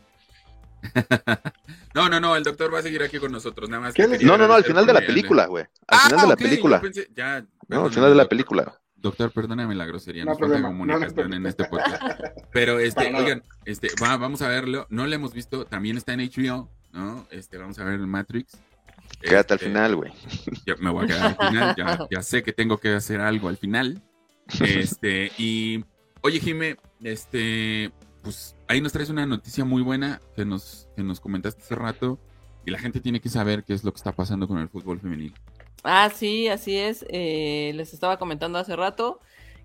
no, 1.94 2.08
no, 2.08 2.20
no, 2.20 2.36
el 2.36 2.42
doctor 2.44 2.72
va 2.72 2.78
a 2.78 2.82
seguir 2.82 3.02
aquí 3.02 3.18
con 3.18 3.30
nosotros, 3.32 3.68
nada 3.68 3.82
más. 3.82 3.94
¿Qué 3.94 4.02
que 4.02 4.08
les- 4.08 4.18
quería 4.20 4.32
No, 4.32 4.38
no, 4.38 4.48
no, 4.48 4.54
al 4.54 4.64
final 4.64 4.86
de 4.86 4.92
la 4.94 5.00
película, 5.00 5.46
güey. 5.46 5.64
Al 5.86 5.98
Ah, 5.98 6.00
final 6.06 6.20
de 6.22 6.26
la 6.28 6.34
ok, 6.34 6.40
película. 6.40 6.80
pensé- 6.80 7.08
ya, 7.14 7.44
No, 7.68 7.84
al 7.84 7.90
final 7.90 8.08
de 8.10 8.14
la 8.16 8.22
doctor. 8.22 8.28
película. 8.28 8.80
Doctor, 9.00 9.32
perdóname 9.32 9.74
la 9.74 9.86
grosería, 9.86 10.24
No 10.24 10.32
nos 10.32 10.38
falta 10.38 10.54
problema, 10.56 10.68
no, 10.70 10.84
no 10.86 10.92
comunicación 10.94 11.32
en 11.34 11.46
este 11.46 11.64
podcast. 11.64 12.02
Pero 12.52 12.78
este, 12.78 13.14
oigan, 13.14 13.42
este, 13.64 13.88
va- 14.02 14.16
vamos 14.18 14.42
a 14.42 14.48
verlo. 14.48 14.86
No 14.90 15.06
lo 15.06 15.14
hemos 15.14 15.32
visto, 15.32 15.64
también 15.64 15.96
está 15.96 16.12
en 16.12 16.20
HBO, 16.20 16.70
¿no? 16.92 17.26
Este, 17.30 17.56
vamos 17.58 17.78
a 17.78 17.84
ver 17.84 17.94
el 17.94 18.06
Matrix. 18.06 18.58
Quédate 19.22 19.54
al 19.54 19.58
Este, 19.58 19.66
final, 19.70 19.96
güey. 19.96 20.12
ya 20.66 20.76
me 20.76 20.90
voy 20.90 21.04
a 21.04 21.08
quedar 21.08 21.36
al 21.38 21.48
final, 21.48 21.74
ya, 21.76 21.98
ya 22.10 22.22
sé 22.22 22.42
que 22.42 22.52
tengo 22.52 22.78
que 22.78 22.94
hacer 22.94 23.20
algo 23.20 23.48
al 23.48 23.56
final. 23.56 24.02
Este, 24.60 25.30
y 25.38 25.84
oye, 26.22 26.40
Jime, 26.40 26.76
este, 27.02 27.90
pues 28.22 28.54
ahí 28.68 28.80
nos 28.80 28.92
traes 28.92 29.10
una 29.10 29.26
noticia 29.26 29.64
muy 29.64 29.82
buena 29.82 30.20
que 30.36 30.44
nos, 30.44 30.88
que 30.96 31.02
nos 31.02 31.20
comentaste 31.20 31.62
hace 31.62 31.74
rato. 31.74 32.18
Y 32.66 32.70
la 32.70 32.78
gente 32.78 33.00
tiene 33.00 33.20
que 33.20 33.30
saber 33.30 33.64
qué 33.64 33.72
es 33.72 33.84
lo 33.84 33.92
que 33.92 33.96
está 33.96 34.12
pasando 34.12 34.46
con 34.46 34.58
el 34.58 34.68
fútbol 34.68 35.00
femenil. 35.00 35.32
Ah, 35.82 36.10
sí, 36.14 36.48
así 36.48 36.76
es. 36.76 37.04
Eh, 37.08 37.72
les 37.74 37.94
estaba 37.94 38.18
comentando 38.18 38.58
hace 38.58 38.76
rato 38.76 39.20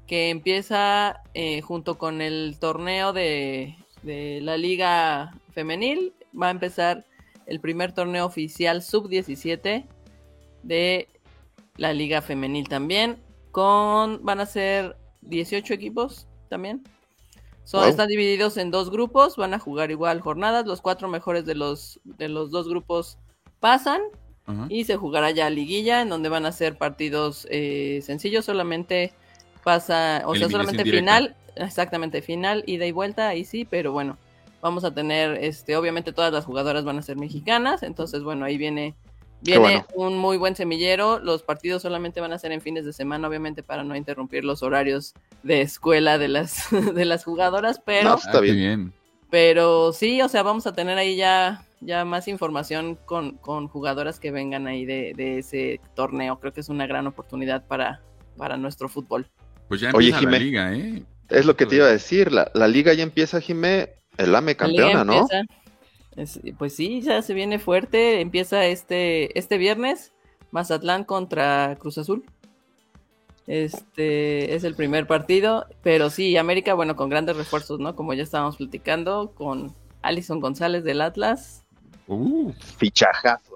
que 0.08 0.30
empieza 0.30 1.22
eh, 1.34 1.62
junto 1.62 1.98
con 1.98 2.22
el 2.22 2.58
torneo 2.60 3.12
de, 3.12 3.76
de 4.04 4.40
la 4.42 4.58
Liga 4.58 5.34
Femenil. 5.52 6.14
Va 6.40 6.48
a 6.48 6.52
empezar 6.52 7.06
el 7.48 7.60
primer 7.60 7.92
torneo 7.94 8.26
oficial 8.26 8.82
sub-17 8.82 9.86
de 10.64 11.10
la 11.78 11.94
Liga 11.94 12.22
Femenil 12.22 12.68
también. 12.70 13.18
Con, 13.52 14.24
van 14.24 14.40
a 14.40 14.46
ser 14.46 14.98
18 15.22 15.74
equipos 15.74 16.28
también. 16.50 16.84
Son, 17.64 17.82
Wow. 17.82 17.90
Están 17.90 18.08
divididos 18.10 18.58
en 18.58 18.70
dos 18.70 18.92
grupos, 18.92 19.38
van 19.38 19.56
a 19.56 19.60
jugar 19.60 19.90
igual 19.90 20.22
jornadas. 20.22 20.68
Los 20.68 20.82
cuatro 20.82 21.08
mejores 21.08 21.46
de 21.46 21.56
los, 21.56 22.00
de 22.04 22.30
los 22.30 22.52
dos 22.52 22.68
grupos 22.68 23.18
pasan 23.60 24.02
Y 24.70 24.84
se 24.86 24.96
jugará 24.96 25.32
ya 25.32 25.50
liguilla, 25.50 26.02
en 26.02 26.10
donde 26.10 26.30
van 26.30 26.46
a 26.46 26.52
ser 26.52 26.78
partidos 26.78 27.48
eh, 27.50 28.02
sencillos, 28.04 28.46
solamente 28.46 29.12
pasa, 29.64 30.22
o 30.26 30.36
sea, 30.36 30.50
solamente 30.50 30.84
directa. 30.84 31.00
final, 31.16 31.36
exactamente, 31.56 32.22
final, 32.22 32.64
ida 32.68 32.86
y 32.86 32.92
vuelta, 32.92 33.28
ahí 33.30 33.44
sí, 33.46 33.66
pero 33.66 33.92
bueno, 33.92 34.18
vamos 34.62 34.84
a 34.84 34.94
tener, 34.94 35.44
este, 35.44 35.76
obviamente 35.76 36.14
todas 36.14 36.32
las 36.32 36.46
jugadoras 36.46 36.86
van 36.86 37.00
a 37.00 37.02
ser 37.02 37.18
mexicanas, 37.18 37.82
entonces 37.82 38.22
bueno, 38.22 38.46
ahí 38.46 38.58
viene, 38.58 38.94
viene 39.42 39.60
bueno. 39.60 39.86
un 39.96 40.18
muy 40.18 40.38
buen 40.38 40.56
semillero, 40.56 41.18
los 41.20 41.42
partidos 41.42 41.82
solamente 41.82 42.22
van 42.22 42.32
a 42.34 42.38
ser 42.38 42.52
en 42.52 42.62
fines 42.62 42.86
de 42.86 42.94
semana, 42.94 43.28
obviamente 43.28 43.64
para 43.64 43.84
no 43.84 43.96
interrumpir 43.96 44.44
los 44.46 44.62
horarios 44.62 45.16
de 45.42 45.62
escuela 45.62 46.20
de 46.20 46.28
las, 46.28 46.68
de 46.94 47.06
las 47.06 47.24
jugadoras, 47.24 47.82
pero... 47.84 48.10
No, 48.10 48.16
está 48.18 48.38
Ah, 48.38 48.42
bien. 48.42 48.94
Pero 49.32 49.92
sí, 49.92 50.22
o 50.22 50.30
sea, 50.30 50.44
vamos 50.44 50.68
a 50.68 50.74
tener 50.74 50.98
ahí 51.00 51.16
ya, 51.16 51.66
ya 51.86 52.06
más 52.06 52.28
información 52.28 52.98
con, 53.06 53.38
con 53.38 53.68
jugadoras 53.68 54.20
que 54.20 54.32
vengan 54.32 54.68
ahí 54.68 54.86
de, 54.86 55.14
de 55.16 55.40
ese 55.40 55.80
torneo. 55.96 56.40
Creo 56.40 56.54
que 56.54 56.62
es 56.62 56.70
una 56.70 56.88
gran 56.88 57.08
oportunidad 57.08 57.66
para, 57.66 58.02
para 58.38 58.58
nuestro 58.58 58.90
fútbol. 58.90 59.28
Pues 59.68 59.82
ya 59.82 59.92
Oye, 59.94 60.10
empieza 60.10 60.30
la 60.30 60.40
liga, 60.40 60.74
¿eh? 60.74 61.04
Es 61.30 61.46
lo 61.46 61.56
que 61.56 61.66
te 61.66 61.78
iba 61.78 61.86
a 61.86 61.92
decir. 61.92 62.32
La, 62.32 62.52
la 62.54 62.68
liga 62.68 62.94
ya 62.94 63.04
empieza, 63.04 63.42
Jimé. 63.42 63.94
El 64.18 64.36
AME 64.36 64.56
campeona, 64.56 65.04
¿no? 65.04 65.28
es- 66.16 66.40
pues 66.58 66.76
sí, 66.76 67.02
ya 67.02 67.22
se 67.22 67.34
viene 67.34 67.60
fuerte. 67.60 68.22
Empieza 68.22 68.66
este, 68.66 69.38
este 69.38 69.58
viernes, 69.58 70.14
Mazatlán 70.52 71.04
contra 71.04 71.76
Cruz 71.80 71.98
Azul. 71.98 72.24
Este 73.48 74.56
es 74.56 74.64
el 74.64 74.76
primer 74.76 75.06
partido, 75.06 75.66
pero 75.84 76.10
sí, 76.10 76.36
América, 76.38 76.74
bueno, 76.74 76.96
con 76.96 77.10
grandes 77.10 77.38
refuerzos, 77.38 77.80
¿no? 77.80 77.96
Como 77.96 78.14
ya 78.14 78.24
estábamos 78.24 78.58
platicando, 78.58 79.34
con 79.36 79.76
Alison 80.02 80.40
González 80.40 80.84
del 80.84 81.02
Atlas, 81.02 81.65
Uh, 82.08 82.52
Fichajazo. 82.78 83.56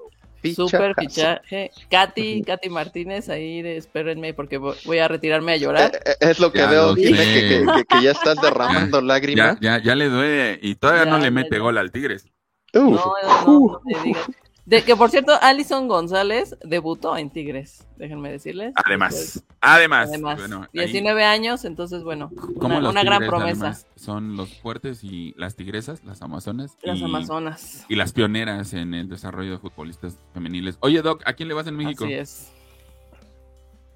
Super 0.55 0.95
fichaje. 0.97 1.69
Katy, 1.91 2.43
Katy 2.43 2.69
Martínez, 2.69 3.27
ahí 3.27 3.61
de- 3.61 3.75
espérenme 3.75 4.33
porque 4.33 4.57
vo- 4.57 4.75
voy 4.85 4.99
a 4.99 5.07
retirarme 5.09 5.51
a 5.51 5.57
llorar. 5.57 5.91
Eh, 5.93 5.99
eh, 6.11 6.15
Es 6.21 6.39
lo 6.39 6.51
que 6.53 6.59
Ya 6.59 6.67
veo, 6.69 6.95
que, 6.95 7.01
que- 7.03 7.65
que- 7.75 7.85
que 7.85 8.01
ya 8.03 8.11
estás 8.11 8.39
derramando 8.41 9.01
lágrimas. 9.01 9.57
ya, 9.59 9.81
ya 9.83 9.95
le 9.95 10.05
duele 10.07 10.57
y 10.61 10.75
todavía 10.75 11.03
Ya, 11.03 11.11
no 11.11 11.17
le 11.17 11.29
mete 11.31 11.59
gol 11.59 11.77
al 11.77 11.91
Tigres. 11.91 12.25
Uf. 12.73 12.81
No, 12.83 12.89
no, 12.95 13.13
no, 13.23 13.45
no 13.45 13.81
me 13.83 14.01
digas. 14.03 14.29
De 14.69 14.83
que 14.83 14.95
por 14.95 15.09
cierto, 15.09 15.33
Alison 15.41 15.87
González 15.87 16.55
debutó 16.63 17.17
en 17.17 17.31
Tigres, 17.31 17.87
déjenme 17.97 18.29
decirles. 18.31 18.71
Además, 18.85 19.43
además, 19.61 20.09
Además, 20.09 20.37
bueno, 20.37 20.61
ahí- 20.61 20.69
19 20.85 21.23
años, 21.23 21.65
entonces 21.65 22.03
bueno, 22.03 22.29
como 22.59 22.75
una, 22.75 22.79
los 22.79 22.91
una 22.91 23.03
gran 23.03 23.17
tigres, 23.21 23.29
promesa. 23.29 23.79
son 23.95 24.37
los 24.37 24.55
fuertes 24.59 25.03
y 25.03 25.33
las 25.37 25.55
tigresas, 25.55 26.03
las 26.03 26.21
amazonas. 26.21 26.77
Las 26.83 26.99
y, 26.99 27.03
Amazonas. 27.03 27.85
Y 27.89 27.95
las 27.95 28.13
pioneras 28.13 28.73
en 28.73 28.93
el 28.93 29.09
desarrollo 29.09 29.53
de 29.53 29.57
futbolistas 29.57 30.17
femeniles. 30.35 30.77
Oye, 30.81 31.01
Doc, 31.01 31.23
¿a 31.25 31.33
quién 31.33 31.49
le 31.49 31.55
vas 31.55 31.65
en 31.65 31.75
México? 31.75 32.03
Así 32.05 32.13
es. 32.13 32.51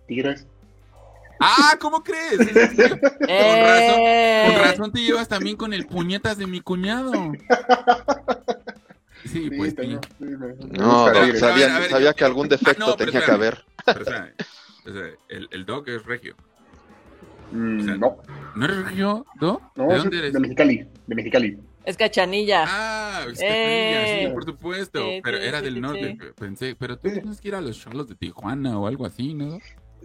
Tigres. 0.07 0.47
¡Ah! 1.39 1.77
¿Cómo 1.79 2.01
crees? 2.03 2.37
Con 2.37 2.47
razón, 2.47 3.19
¡Eh! 3.29 4.43
con 4.47 4.61
razón 4.63 4.91
te 4.91 5.01
llevas 5.01 5.27
también 5.27 5.55
con 5.55 5.71
el 5.71 5.85
puñetas 5.85 6.39
de 6.39 6.47
mi 6.47 6.61
cuñado. 6.61 7.11
Sí, 9.25 9.49
pues 9.55 9.75
tengo- 9.75 10.01
sí, 10.19 10.25
No, 10.71 11.05
sabía, 11.07 11.21
ver, 11.21 11.31
ver, 11.33 11.89
sabía 11.89 12.11
yo- 12.11 12.15
que 12.15 12.25
algún 12.25 12.47
defecto 12.49 12.85
Ah, 12.85 12.89
no, 12.89 12.97
pero 12.97 13.11
tenía 13.11 13.25
que 13.25 13.31
haber. 13.31 13.65
Pero, 13.85 14.01
o 14.01 14.03
sea, 14.05 14.33
el, 15.29 15.47
el 15.51 15.65
Doc 15.65 15.87
es 15.87 16.05
regio. 16.05 16.35
Mm, 17.51 17.79
o 17.79 17.83
sea, 17.83 17.95
no, 17.97 18.17
¿No 18.55 18.65
eres 18.65 18.83
regio, 18.85 19.25
Doc? 19.39 19.61
no, 19.75 19.87
¿De 19.87 19.97
dónde 19.97 20.17
eres? 20.19 20.33
de 20.33 20.39
Mexicali, 20.39 20.87
de 21.07 21.15
Mexicali. 21.15 21.57
Es 21.85 21.97
Cachanilla. 21.97 22.63
Ah, 22.67 23.25
es 23.31 23.39
Eh. 23.41 24.25
sí, 24.27 24.33
por 24.33 24.45
supuesto. 24.45 25.05
Pero 25.23 25.37
sí, 25.37 25.43
era 25.45 25.59
sí, 25.59 25.65
del 25.65 25.81
norte. 25.81 26.17
sí. 26.19 26.27
Pensé, 26.39 26.75
pero 26.77 26.97
tú 26.97 27.09
tienes 27.11 27.41
que 27.41 27.47
ir 27.49 27.55
a 27.55 27.61
los 27.61 27.77
cholos 27.79 28.07
de 28.07 28.15
Tijuana 28.15 28.79
o 28.79 28.87
algo 28.87 29.05
así, 29.05 29.33
¿no? 29.33 29.59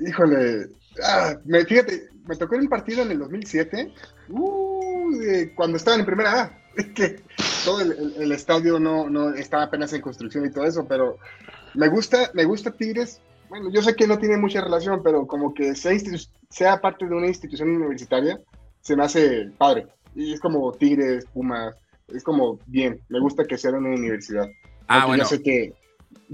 Híjole, 0.05 0.69
ah, 1.05 1.37
me, 1.45 1.65
fíjate, 1.65 2.09
me 2.27 2.37
tocó 2.37 2.55
en 2.57 2.63
un 2.63 2.69
partido 2.69 3.03
en 3.03 3.11
el 3.13 3.19
2007, 3.19 3.93
uh, 4.29 4.88
de 5.11 5.53
cuando 5.55 5.77
estaban 5.77 6.01
en 6.01 6.07
primera 6.07 6.43
A, 6.43 6.59
que 6.95 7.21
todo 7.65 7.81
el, 7.81 7.93
el- 7.93 8.23
el 8.23 8.33
estadio 8.33 8.79
no, 8.79 9.09
no 9.09 9.31
estaba 9.35 9.65
apenas 9.65 9.93
en 9.93 10.01
construcción 10.01 10.47
y 10.47 10.51
todo 10.51 10.65
eso, 10.65 10.87
pero 10.87 11.19
me 11.75 11.89
gusta, 11.89 12.31
me 12.35 12.45
gusta 12.45 12.71
Tigres. 12.71 13.21
Bueno, 13.49 13.71
yo 13.73 13.83
sé 13.83 13.95
que 13.97 14.07
no 14.07 14.19
tiene 14.19 14.37
mucha 14.37 14.61
relación, 14.61 15.03
pero 15.03 15.27
como 15.27 15.55
que 15.55 15.75
sea, 15.75 15.93
sea 16.51 16.81
parte 16.81 17.07
de 17.07 17.15
una 17.15 17.27
institución 17.29 17.71
universitaria, 17.71 18.39
se 18.83 18.95
me 18.97 19.05
hace 19.05 19.51
padre. 19.57 19.87
Y 20.15 20.33
es 20.35 20.41
como 20.41 20.73
Tigres, 20.73 21.25
Pumas, 21.33 21.75
es 22.09 22.23
como 22.23 22.59
bien, 22.67 23.01
me 23.09 23.21
gusta 23.21 23.45
que 23.45 23.57
sea 23.59 23.73
de 23.73 23.79
una 23.79 23.91
universidad. 23.91 24.47
Ah, 24.87 25.07
bueno. 25.07 25.23
Yo 25.25 25.29
sé 25.31 25.43
que, 25.43 25.73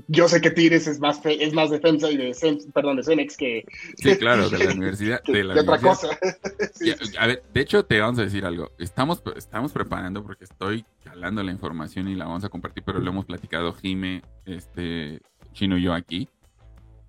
yo 0.08 0.28
sé 0.28 0.40
que 0.40 0.50
Tigres 0.50 0.86
es 0.86 0.98
más, 1.00 1.20
fe- 1.20 1.44
es 1.44 1.52
más 1.52 1.70
defensa 1.70 2.10
y 2.10 2.16
de, 2.16 2.36
perdón, 2.72 2.96
de 2.96 3.02
Cemex 3.04 3.36
que, 3.36 3.64
Sí, 3.96 4.16
claro, 4.16 4.48
de 4.50 4.58
la 4.64 4.72
universidad. 4.72 5.20
que, 5.24 5.32
De 5.32 5.44
la 5.44 5.60
otra 5.60 5.78
cosa. 5.78 6.08
Sí, 6.74 6.86
Ya, 6.88 6.96
sí, 6.98 7.06
sí. 7.06 7.16
A 7.18 7.26
ver, 7.26 7.42
de 7.52 7.60
hecho, 7.60 7.84
te 7.84 8.00
vamos 8.00 8.18
a 8.18 8.22
decir 8.22 8.44
algo. 8.44 8.70
Estamos, 8.78 9.22
estamos 9.36 9.72
preparando 9.72 10.22
porque 10.24 10.44
estoy 10.44 10.84
jalando 11.04 11.42
la 11.42 11.52
información 11.52 12.08
y 12.08 12.14
la 12.16 12.24
vamos 12.26 12.44
a 12.44 12.48
compartir, 12.48 12.82
pero 12.84 12.98
lo 12.98 13.10
hemos 13.10 13.24
platicado 13.26 13.72
Jime, 13.74 14.22
este, 14.44 15.20
Chino 15.52 15.78
y 15.78 15.82
yo 15.82 15.94
aquí. 15.94 16.28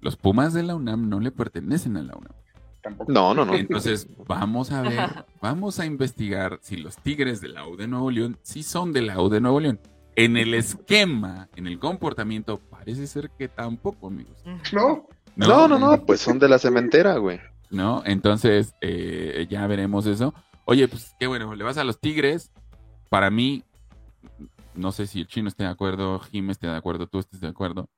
Los 0.02 0.16
Pumas 0.16 0.54
de 0.54 0.62
la 0.64 0.76
UNAM 0.76 1.10
no 1.10 1.20
le 1.20 1.32
pertenecen 1.32 1.98
a 1.98 2.04
la 2.04 2.16
UNAM. 2.16 2.34
Tampoco. 2.84 3.12
No, 3.12 3.34
no, 3.34 3.46
no. 3.46 3.56
Entonces, 3.56 4.08
vamos 4.28 4.72
a 4.72 4.82
ver, 4.84 5.00
vamos 5.42 5.80
a 5.80 5.88
investigar 5.88 6.60
si 6.62 6.78
los 6.78 6.98
Tigres 6.98 7.42
de 7.42 7.48
la 7.48 7.68
U 7.68 7.76
de 7.76 7.88
Nuevo 7.88 8.12
León 8.12 8.38
sí 8.44 8.62
son 8.62 8.94
de 8.94 9.02
la 9.02 9.20
U 9.20 9.30
de 9.30 9.42
Nuevo 9.42 9.60
León. 9.60 9.80
En 10.16 10.38
el 10.38 10.54
esquema, 10.54 11.50
en 11.56 11.68
el 11.68 11.80
comportamiento, 11.80 12.60
parece 12.70 13.06
ser 13.08 13.30
que 13.32 13.48
tampoco, 13.48 14.08
amigos. 14.08 14.38
No, 14.72 15.08
No, 15.36 15.68
no, 15.68 15.78
no, 15.78 16.06
pues 16.06 16.22
son 16.22 16.40
de 16.40 16.48
la 16.48 16.58
cementera, 16.58 17.18
güey. 17.18 17.40
¿no? 17.70 18.04
Entonces, 18.06 18.74
eh, 18.82 19.48
ya 19.50 19.68
veremos 19.68 20.06
eso. 20.06 20.34
Oye, 20.66 20.88
pues 20.88 21.16
qué 21.20 21.28
bueno, 21.28 21.54
le 21.56 21.64
vas 21.64 21.78
a 21.78 21.84
los 21.84 22.00
Tigres. 22.00 22.52
Para 23.10 23.30
mí, 23.30 23.64
no 24.74 24.92
sé 24.92 25.08
si 25.08 25.22
el 25.22 25.28
chino 25.28 25.48
esté 25.48 25.64
de 25.64 25.70
acuerdo, 25.70 26.20
Jim 26.20 26.50
esté 26.50 26.68
de 26.68 26.76
acuerdo, 26.76 27.08
tú 27.08 27.20
estés 27.20 27.40
de 27.40 27.48
acuerdo. 27.48 27.90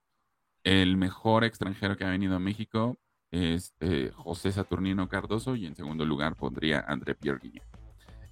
El 0.64 0.98
mejor 0.98 1.44
extranjero 1.44 1.95
que 1.95 2.03
ha 2.03 2.10
venido 2.10 2.35
a 2.35 2.39
México 2.39 2.98
es 3.31 3.73
eh, 3.80 4.11
José 4.15 4.52
Saturnino 4.52 5.07
Cardoso 5.07 5.56
y 5.56 5.65
en 5.65 5.76
segundo 5.76 6.06
lugar 6.06 6.35
pondría 6.35 6.84
André 6.88 7.15
Pierre 7.15 7.39
Guignac. 7.41 7.77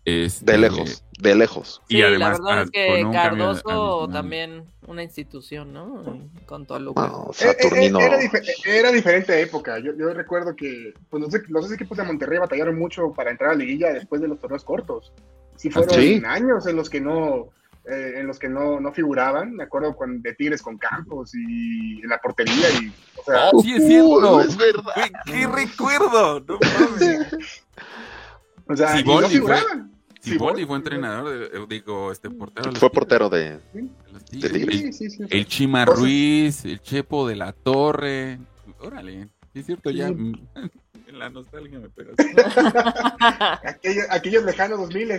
Este, 0.05 0.51
De 0.51 0.57
lejos, 0.59 1.03
de 1.19 1.35
lejos. 1.35 1.81
Y 1.87 1.95
Sí, 1.95 2.01
además, 2.03 2.39
la 2.39 2.45
verdad 2.45 2.59
ah, 2.59 2.63
es 2.65 2.71
que 2.71 3.07
Cardoso 3.11 4.07
también 4.13 4.65
una 4.85 5.01
institución, 5.01 5.73
¿no? 5.73 6.03
Con 6.45 6.67
Toluca. 6.67 7.07
No, 7.07 7.31
Eh, 7.31 7.31
eh, 7.31 7.33
Saturnino. 7.63 7.99
Era, 7.99 8.19
dife- 8.19 8.43
era 8.65 8.91
diferente 8.91 9.41
época. 9.41 9.79
Yo, 9.79 9.93
yo 9.97 10.13
recuerdo 10.13 10.55
que 10.55 10.93
pues, 11.09 11.23
los, 11.23 11.33
los 11.49 11.71
equipos 11.71 11.97
de 11.97 12.03
Monterrey 12.03 12.37
batallaron 12.37 12.77
mucho 12.77 13.11
para 13.13 13.31
entrar 13.31 13.49
a 13.49 13.53
la 13.53 13.59
liguilla 13.59 13.93
después 13.93 14.21
de 14.21 14.27
los 14.27 14.39
torneos 14.39 14.63
cortos. 14.63 15.11
Sí 15.55 15.71
fueron 15.71 15.95
¿Sí? 15.99 16.21
años 16.25 16.67
en 16.67 16.75
los 16.75 16.89
que 16.89 17.01
no 17.01 17.47
eh, 17.89 18.13
en 18.17 18.27
los 18.27 18.37
que 18.37 18.49
no, 18.49 18.79
no 18.79 18.91
figuraban. 18.93 19.55
Me 19.55 19.63
acuerdo 19.63 19.95
con, 19.95 20.21
de 20.21 20.33
Tigres 20.35 20.61
con 20.61 20.77
Campos 20.77 21.31
y 21.33 22.01
en 22.03 22.09
la 22.09 22.19
portería 22.19 22.69
y 22.79 22.91
o 23.19 23.23
sea, 23.23 23.49
Oh, 23.53 23.61
sí 23.63 23.73
es 23.75 23.87
cierto. 23.87 24.35
Uh, 24.35 24.39
es 24.41 24.55
verdad. 24.55 24.83
Güey, 24.95 25.11
¡Qué 25.25 25.47
recuerdo! 25.47 26.39
No 26.41 26.59
mames. 26.61 27.63
o 28.67 28.75
sea, 28.75 29.01
no 29.01 29.19
fue- 29.19 29.29
figuraban. 29.29 29.94
Siboldi 30.31 30.65
fue 30.65 30.77
entrenador, 30.77 31.29
de, 31.29 31.45
eh, 31.57 31.65
digo, 31.69 32.11
este 32.11 32.29
portero. 32.29 32.71
Fue 32.73 32.89
portero 32.91 33.29
de, 33.29 33.59
de 33.73 34.19
Tigres. 34.29 34.53
El, 34.53 34.93
Sí, 34.93 34.93
sí, 34.93 35.09
sí. 35.09 35.23
el 35.29 35.45
Chima 35.47 35.85
Ruiz, 35.85 36.65
el 36.65 36.81
Chepo 36.81 37.27
de 37.27 37.35
la 37.35 37.53
Torre. 37.53 38.39
Órale, 38.79 39.29
sí 39.53 39.59
es 39.59 39.65
cierto, 39.65 39.89
ya 39.91 40.07
Sí. 40.09 40.13
mm, 40.15 40.33
en 41.07 41.19
la 41.19 41.29
nostalgia 41.29 41.79
me 41.79 41.89
pegas. 41.89 42.15
Aquellos, 43.63 44.05
aquellos 44.09 44.43
lejanos 44.43 44.79
2000 44.79 45.09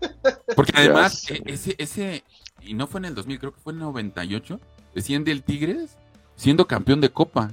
Porque 0.56 0.72
además, 0.76 1.30
e- 1.30 1.42
ese, 1.46 1.74
ese, 1.78 2.24
y 2.60 2.74
no 2.74 2.86
fue 2.86 3.00
en 3.00 3.06
el 3.06 3.14
2000, 3.14 3.38
creo 3.38 3.52
que 3.54 3.60
fue 3.60 3.72
en 3.72 3.78
el 3.78 3.84
98, 3.84 4.60
desciende 4.94 5.32
el 5.32 5.42
Tigres 5.42 5.96
siendo 6.36 6.66
campeón 6.66 7.00
de 7.00 7.10
Copa. 7.10 7.50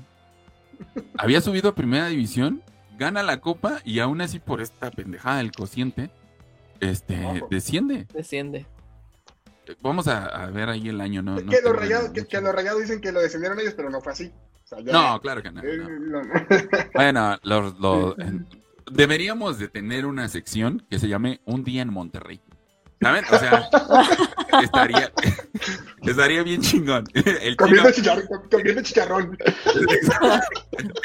Había 1.18 1.42
subido 1.42 1.70
a 1.70 1.76
primera 1.76 2.08
división, 2.08 2.62
gana 2.98 3.24
la 3.24 3.40
Copa 3.42 3.82
y 3.84 4.00
aún 4.00 4.22
así 4.22 4.40
por 4.40 4.62
esta 4.62 4.92
pendejada 4.92 5.38
del 5.38 5.52
cociente, 5.52 6.10
este, 6.80 7.26
Ojo. 7.26 7.48
desciende. 7.50 8.08
Desciende. 8.14 8.66
Vamos 9.82 10.08
a, 10.08 10.26
a 10.28 10.50
ver 10.50 10.70
ahí 10.70 10.88
el 10.88 11.02
año, 11.02 11.22
¿no? 11.22 11.36
no 11.40 11.52
que, 11.52 11.62
los 11.62 11.76
rayados, 11.76 12.12
que, 12.12 12.42
los 12.42 12.56
rayados 12.56 12.82
dicen 12.82 13.02
que 13.02 13.12
lo 13.12 13.20
descendieron 13.20 13.60
ellos, 13.60 13.74
pero 13.76 13.90
no 13.90 14.00
fue 14.02 14.14
así. 14.14 14.32
O 14.64 14.68
sea, 14.68 14.80
ya- 14.80 14.94
No, 14.94 15.20
claro 15.22 15.44
que 15.44 15.52
no. 15.52 15.62
eh, 15.62 15.78
no. 16.00 16.22
no. 16.24 16.30
Bueno, 16.94 17.38
los- 17.44 17.78
los- 17.80 18.18
en- 18.20 18.48
deberíamos 18.92 19.60
de 19.60 19.68
tener 19.68 20.06
una 20.06 20.30
sección 20.30 20.86
que 20.90 21.00
se 21.00 21.10
llame 21.10 21.42
Un 21.46 21.64
día 21.66 21.82
en 21.82 21.92
Monterrey. 21.92 22.40
¿Saben? 23.02 23.26
O 23.32 23.38
sea, 23.38 23.70
estaría, 24.64 25.12
estaría 26.04 26.44
bien 26.44 26.62
chingón. 26.62 27.06
El 27.14 27.24
chino- 27.24 27.56
comiendo, 27.58 27.92
chicharrón, 27.92 28.28
comiendo 28.50 28.82
chicharrón. 28.82 29.38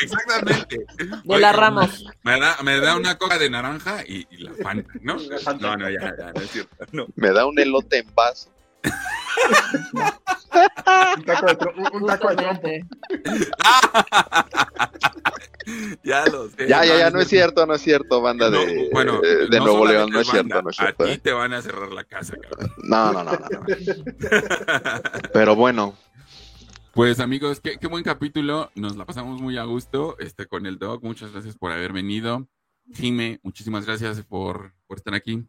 Exactamente. 0.01 0.87
De 0.97 1.07
la 1.07 1.23
Oye, 1.27 1.53
Ramos. 1.53 2.05
Me 2.23 2.41
da, 2.41 2.57
me 2.63 2.81
da 2.81 2.97
una 2.97 3.17
coca 3.19 3.39
de 3.39 3.51
naranja 3.51 4.03
y, 4.07 4.27
y 4.31 4.39
la 4.39 4.53
Fanta, 4.63 4.91
¿no? 5.03 5.17
No, 5.61 5.77
no, 5.77 5.91
ya, 5.91 6.15
ya, 6.17 6.33
no 6.33 6.41
es 6.41 6.51
cierto. 6.51 6.87
No. 6.93 7.07
Me 7.17 7.31
da 7.31 7.47
un 7.47 7.59
elote 7.59 7.99
en 7.99 8.15
vaso. 8.15 8.51
Un 11.17 11.25
taco 11.25 11.47
de, 11.47 11.59
tro- 11.59 11.75
un, 11.77 12.03
un 12.03 12.07
taco 12.07 12.29
de 12.31 12.37
trompo. 12.37 12.69
Ya 16.03 16.27
lo 16.27 16.49
sé. 16.51 16.67
Ya, 16.69 16.85
ya, 16.85 16.99
ya, 16.99 17.11
no 17.11 17.21
es 17.21 17.29
cierto, 17.29 17.65
no 17.67 17.75
es 17.75 17.83
cierto, 17.83 18.21
banda 18.21 18.51
No, 18.51 18.59
de, 18.59 18.91
bueno, 18.93 19.21
de 19.21 19.47
no 19.59 19.65
Nuevo 19.65 19.87
León, 19.87 20.11
no 20.11 20.19
es 20.21 20.27
banda, 20.27 20.43
cierto, 20.43 20.63
no 20.63 20.71
es 20.71 20.77
cierto. 20.77 21.05
A 21.05 21.07
ti 21.07 21.13
eh. 21.13 21.19
te 21.19 21.33
van 21.33 21.53
a 21.55 21.63
cerrar 21.63 21.93
la 21.93 22.03
casa, 22.03 22.35
cabrón. 22.37 22.73
No, 22.83 23.13
no, 23.13 23.23
no, 23.23 23.33
no, 23.33 23.39
no. 23.49 23.65
Pero 25.33 25.55
bueno, 25.55 25.95
Pues 26.93 27.21
amigos, 27.21 27.61
qué, 27.61 27.79
qué 27.79 27.87
buen 27.87 28.03
capítulo. 28.03 28.71
Nos 28.75 28.97
la 28.97 29.07
pasamos 29.07 29.41
muy 29.41 29.57
a 29.57 29.63
gusto 29.65 30.17
este, 30.19 30.47
con 30.47 30.67
el 30.67 30.79
Doc. 30.79 31.03
Muchas 31.05 31.31
gracias 31.33 31.57
por 31.57 31.71
haber 31.71 31.93
venido. 31.93 32.49
Jime, 32.93 33.39
muchísimas 33.45 33.87
gracias 33.87 34.21
por, 34.23 34.75
por 34.89 34.99
estar 34.99 35.15
aquí. 35.15 35.47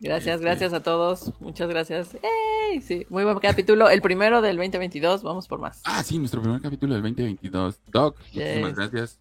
Gracias, 0.00 0.36
Este- 0.36 0.44
gracias 0.46 0.72
a 0.72 0.82
todos. 0.82 1.32
Muchas 1.40 1.68
gracias. 1.68 2.14
¡Ey! 2.14 2.80
Sí, 2.80 3.06
muy 3.10 3.24
buen 3.24 3.38
capítulo. 3.38 3.90
El 3.90 4.00
primero 4.00 4.40
del 4.40 4.56
2022. 4.56 5.22
Vamos 5.22 5.46
por 5.46 5.60
más. 5.60 5.82
Ah, 5.84 6.02
sí, 6.02 6.18
nuestro 6.18 6.40
primer 6.40 6.60
capítulo 6.62 6.94
del 6.94 7.02
2022. 7.02 7.80
Doc, 7.92 8.16
muchísimas 8.32 8.68
Yes. 8.70 8.76
gracias. 8.76 9.18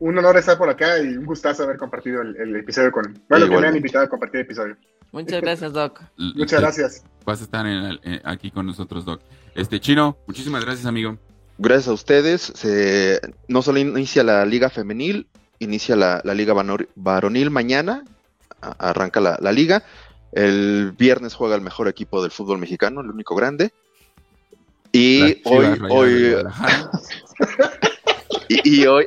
Un 0.00 0.18
honor 0.18 0.36
estar 0.36 0.58
por 0.58 0.68
acá 0.68 0.98
y 0.98 1.16
un 1.16 1.24
gustazo 1.24 1.62
haber 1.62 1.78
compartido 1.78 2.20
el, 2.22 2.36
el 2.36 2.56
episodio 2.56 2.90
con. 2.92 3.18
Bueno, 3.28 3.48
que 3.48 3.56
me 3.60 3.66
han 3.68 3.76
invitado 3.76 4.04
a 4.04 4.08
compartir 4.08 4.40
el 4.40 4.46
episodio. 4.46 4.76
Muchas 5.12 5.40
gracias, 5.40 5.72
Doc. 5.72 6.00
L- 6.18 6.32
Muchas 6.36 6.50
te- 6.58 6.64
gracias. 6.64 7.04
Vas 7.24 7.40
a 7.40 7.44
estar 7.44 7.64
en 7.66 7.72
el- 7.84 8.00
eh, 8.04 8.20
aquí 8.24 8.50
con 8.50 8.66
nosotros, 8.66 9.04
Doc. 9.04 9.22
Este, 9.54 9.80
Chino, 9.80 10.18
muchísimas 10.26 10.64
gracias, 10.64 10.86
amigo. 10.86 11.16
gracias 11.58 11.88
a 11.88 11.92
ustedes. 11.92 12.40
Se, 12.42 13.20
no 13.48 13.62
solo 13.62 13.78
inicia 13.78 14.22
la 14.24 14.44
liga 14.44 14.68
femenil, 14.70 15.28
inicia 15.60 15.94
la, 15.96 16.20
la 16.24 16.34
liga 16.34 16.52
varonil 16.96 17.50
mañana. 17.50 18.04
a- 18.60 18.90
Arranca 18.90 19.20
la, 19.20 19.38
la 19.40 19.52
liga. 19.52 19.82
El 20.32 20.92
viernes 20.92 21.34
juega 21.34 21.56
el 21.56 21.60
mejor 21.60 21.88
equipo 21.88 22.22
del 22.22 22.30
fútbol 22.30 22.58
mexicano, 22.58 23.00
el 23.00 23.10
único 23.10 23.34
grande. 23.34 23.72
Y 24.92 25.40
hoy, 25.44 25.80
hoy, 25.88 26.34
y, 28.48 28.80
y 28.80 28.86
hoy, 28.86 29.06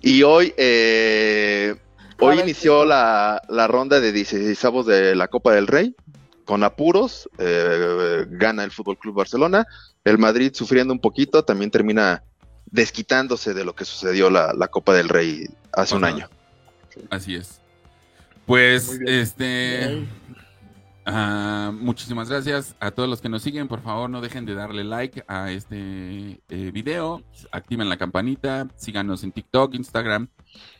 y 0.00 0.22
hoy, 0.22 0.54
eh, 0.56 1.74
hoy 2.18 2.40
inició 2.40 2.84
la, 2.84 3.42
la 3.48 3.66
ronda 3.66 4.00
de 4.00 4.12
16 4.12 4.86
de 4.86 5.14
la 5.14 5.28
Copa 5.28 5.54
del 5.54 5.66
Rey. 5.66 5.94
Con 6.44 6.64
apuros, 6.64 7.28
eh, 7.38 8.26
gana 8.28 8.64
el 8.64 8.72
Fútbol 8.72 8.98
Club 8.98 9.14
Barcelona. 9.14 9.66
El 10.04 10.18
Madrid 10.18 10.52
sufriendo 10.54 10.92
un 10.92 11.00
poquito, 11.00 11.44
también 11.44 11.70
termina 11.70 12.24
desquitándose 12.66 13.54
de 13.54 13.64
lo 13.64 13.74
que 13.74 13.84
sucedió 13.84 14.30
la, 14.30 14.52
la 14.54 14.68
Copa 14.68 14.94
del 14.94 15.08
Rey 15.08 15.46
hace 15.72 15.94
un 15.94 16.04
año. 16.04 16.28
Así 17.10 17.36
es. 17.36 17.59
Pues, 18.50 18.98
este. 19.06 20.08
Ah, 21.06 21.70
muchísimas 21.72 22.28
gracias 22.28 22.74
a 22.80 22.90
todos 22.90 23.08
los 23.08 23.20
que 23.20 23.28
nos 23.28 23.42
siguen. 23.42 23.68
Por 23.68 23.80
favor, 23.80 24.10
no 24.10 24.20
dejen 24.20 24.44
de 24.44 24.56
darle 24.56 24.82
like 24.82 25.22
a 25.28 25.52
este 25.52 26.42
eh, 26.48 26.70
video. 26.72 27.22
Activen 27.52 27.88
la 27.88 27.96
campanita. 27.96 28.66
Síganos 28.74 29.22
en 29.22 29.30
TikTok, 29.30 29.76
Instagram 29.76 30.26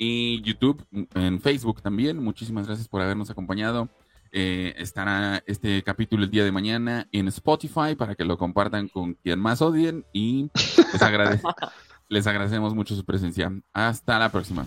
y 0.00 0.42
YouTube. 0.42 0.84
En 1.14 1.40
Facebook 1.40 1.80
también. 1.80 2.20
Muchísimas 2.20 2.66
gracias 2.66 2.88
por 2.88 3.02
habernos 3.02 3.30
acompañado. 3.30 3.88
Eh, 4.32 4.74
estará 4.76 5.40
este 5.46 5.80
capítulo 5.84 6.24
el 6.24 6.30
día 6.32 6.42
de 6.42 6.50
mañana 6.50 7.06
en 7.12 7.28
Spotify 7.28 7.94
para 7.96 8.16
que 8.16 8.24
lo 8.24 8.36
compartan 8.36 8.88
con 8.88 9.14
quien 9.14 9.38
más 9.38 9.62
odien. 9.62 10.04
Y 10.12 10.50
les, 10.92 11.02
les 12.08 12.26
agradecemos 12.26 12.74
mucho 12.74 12.96
su 12.96 13.04
presencia. 13.04 13.52
Hasta 13.72 14.18
la 14.18 14.28
próxima. 14.28 14.66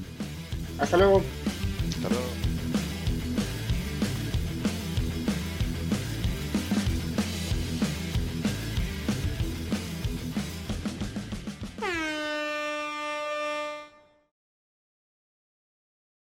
Hasta 0.79 0.95
luego. 0.95 1.21
Hasta 1.97 2.07
luego. 2.07 2.42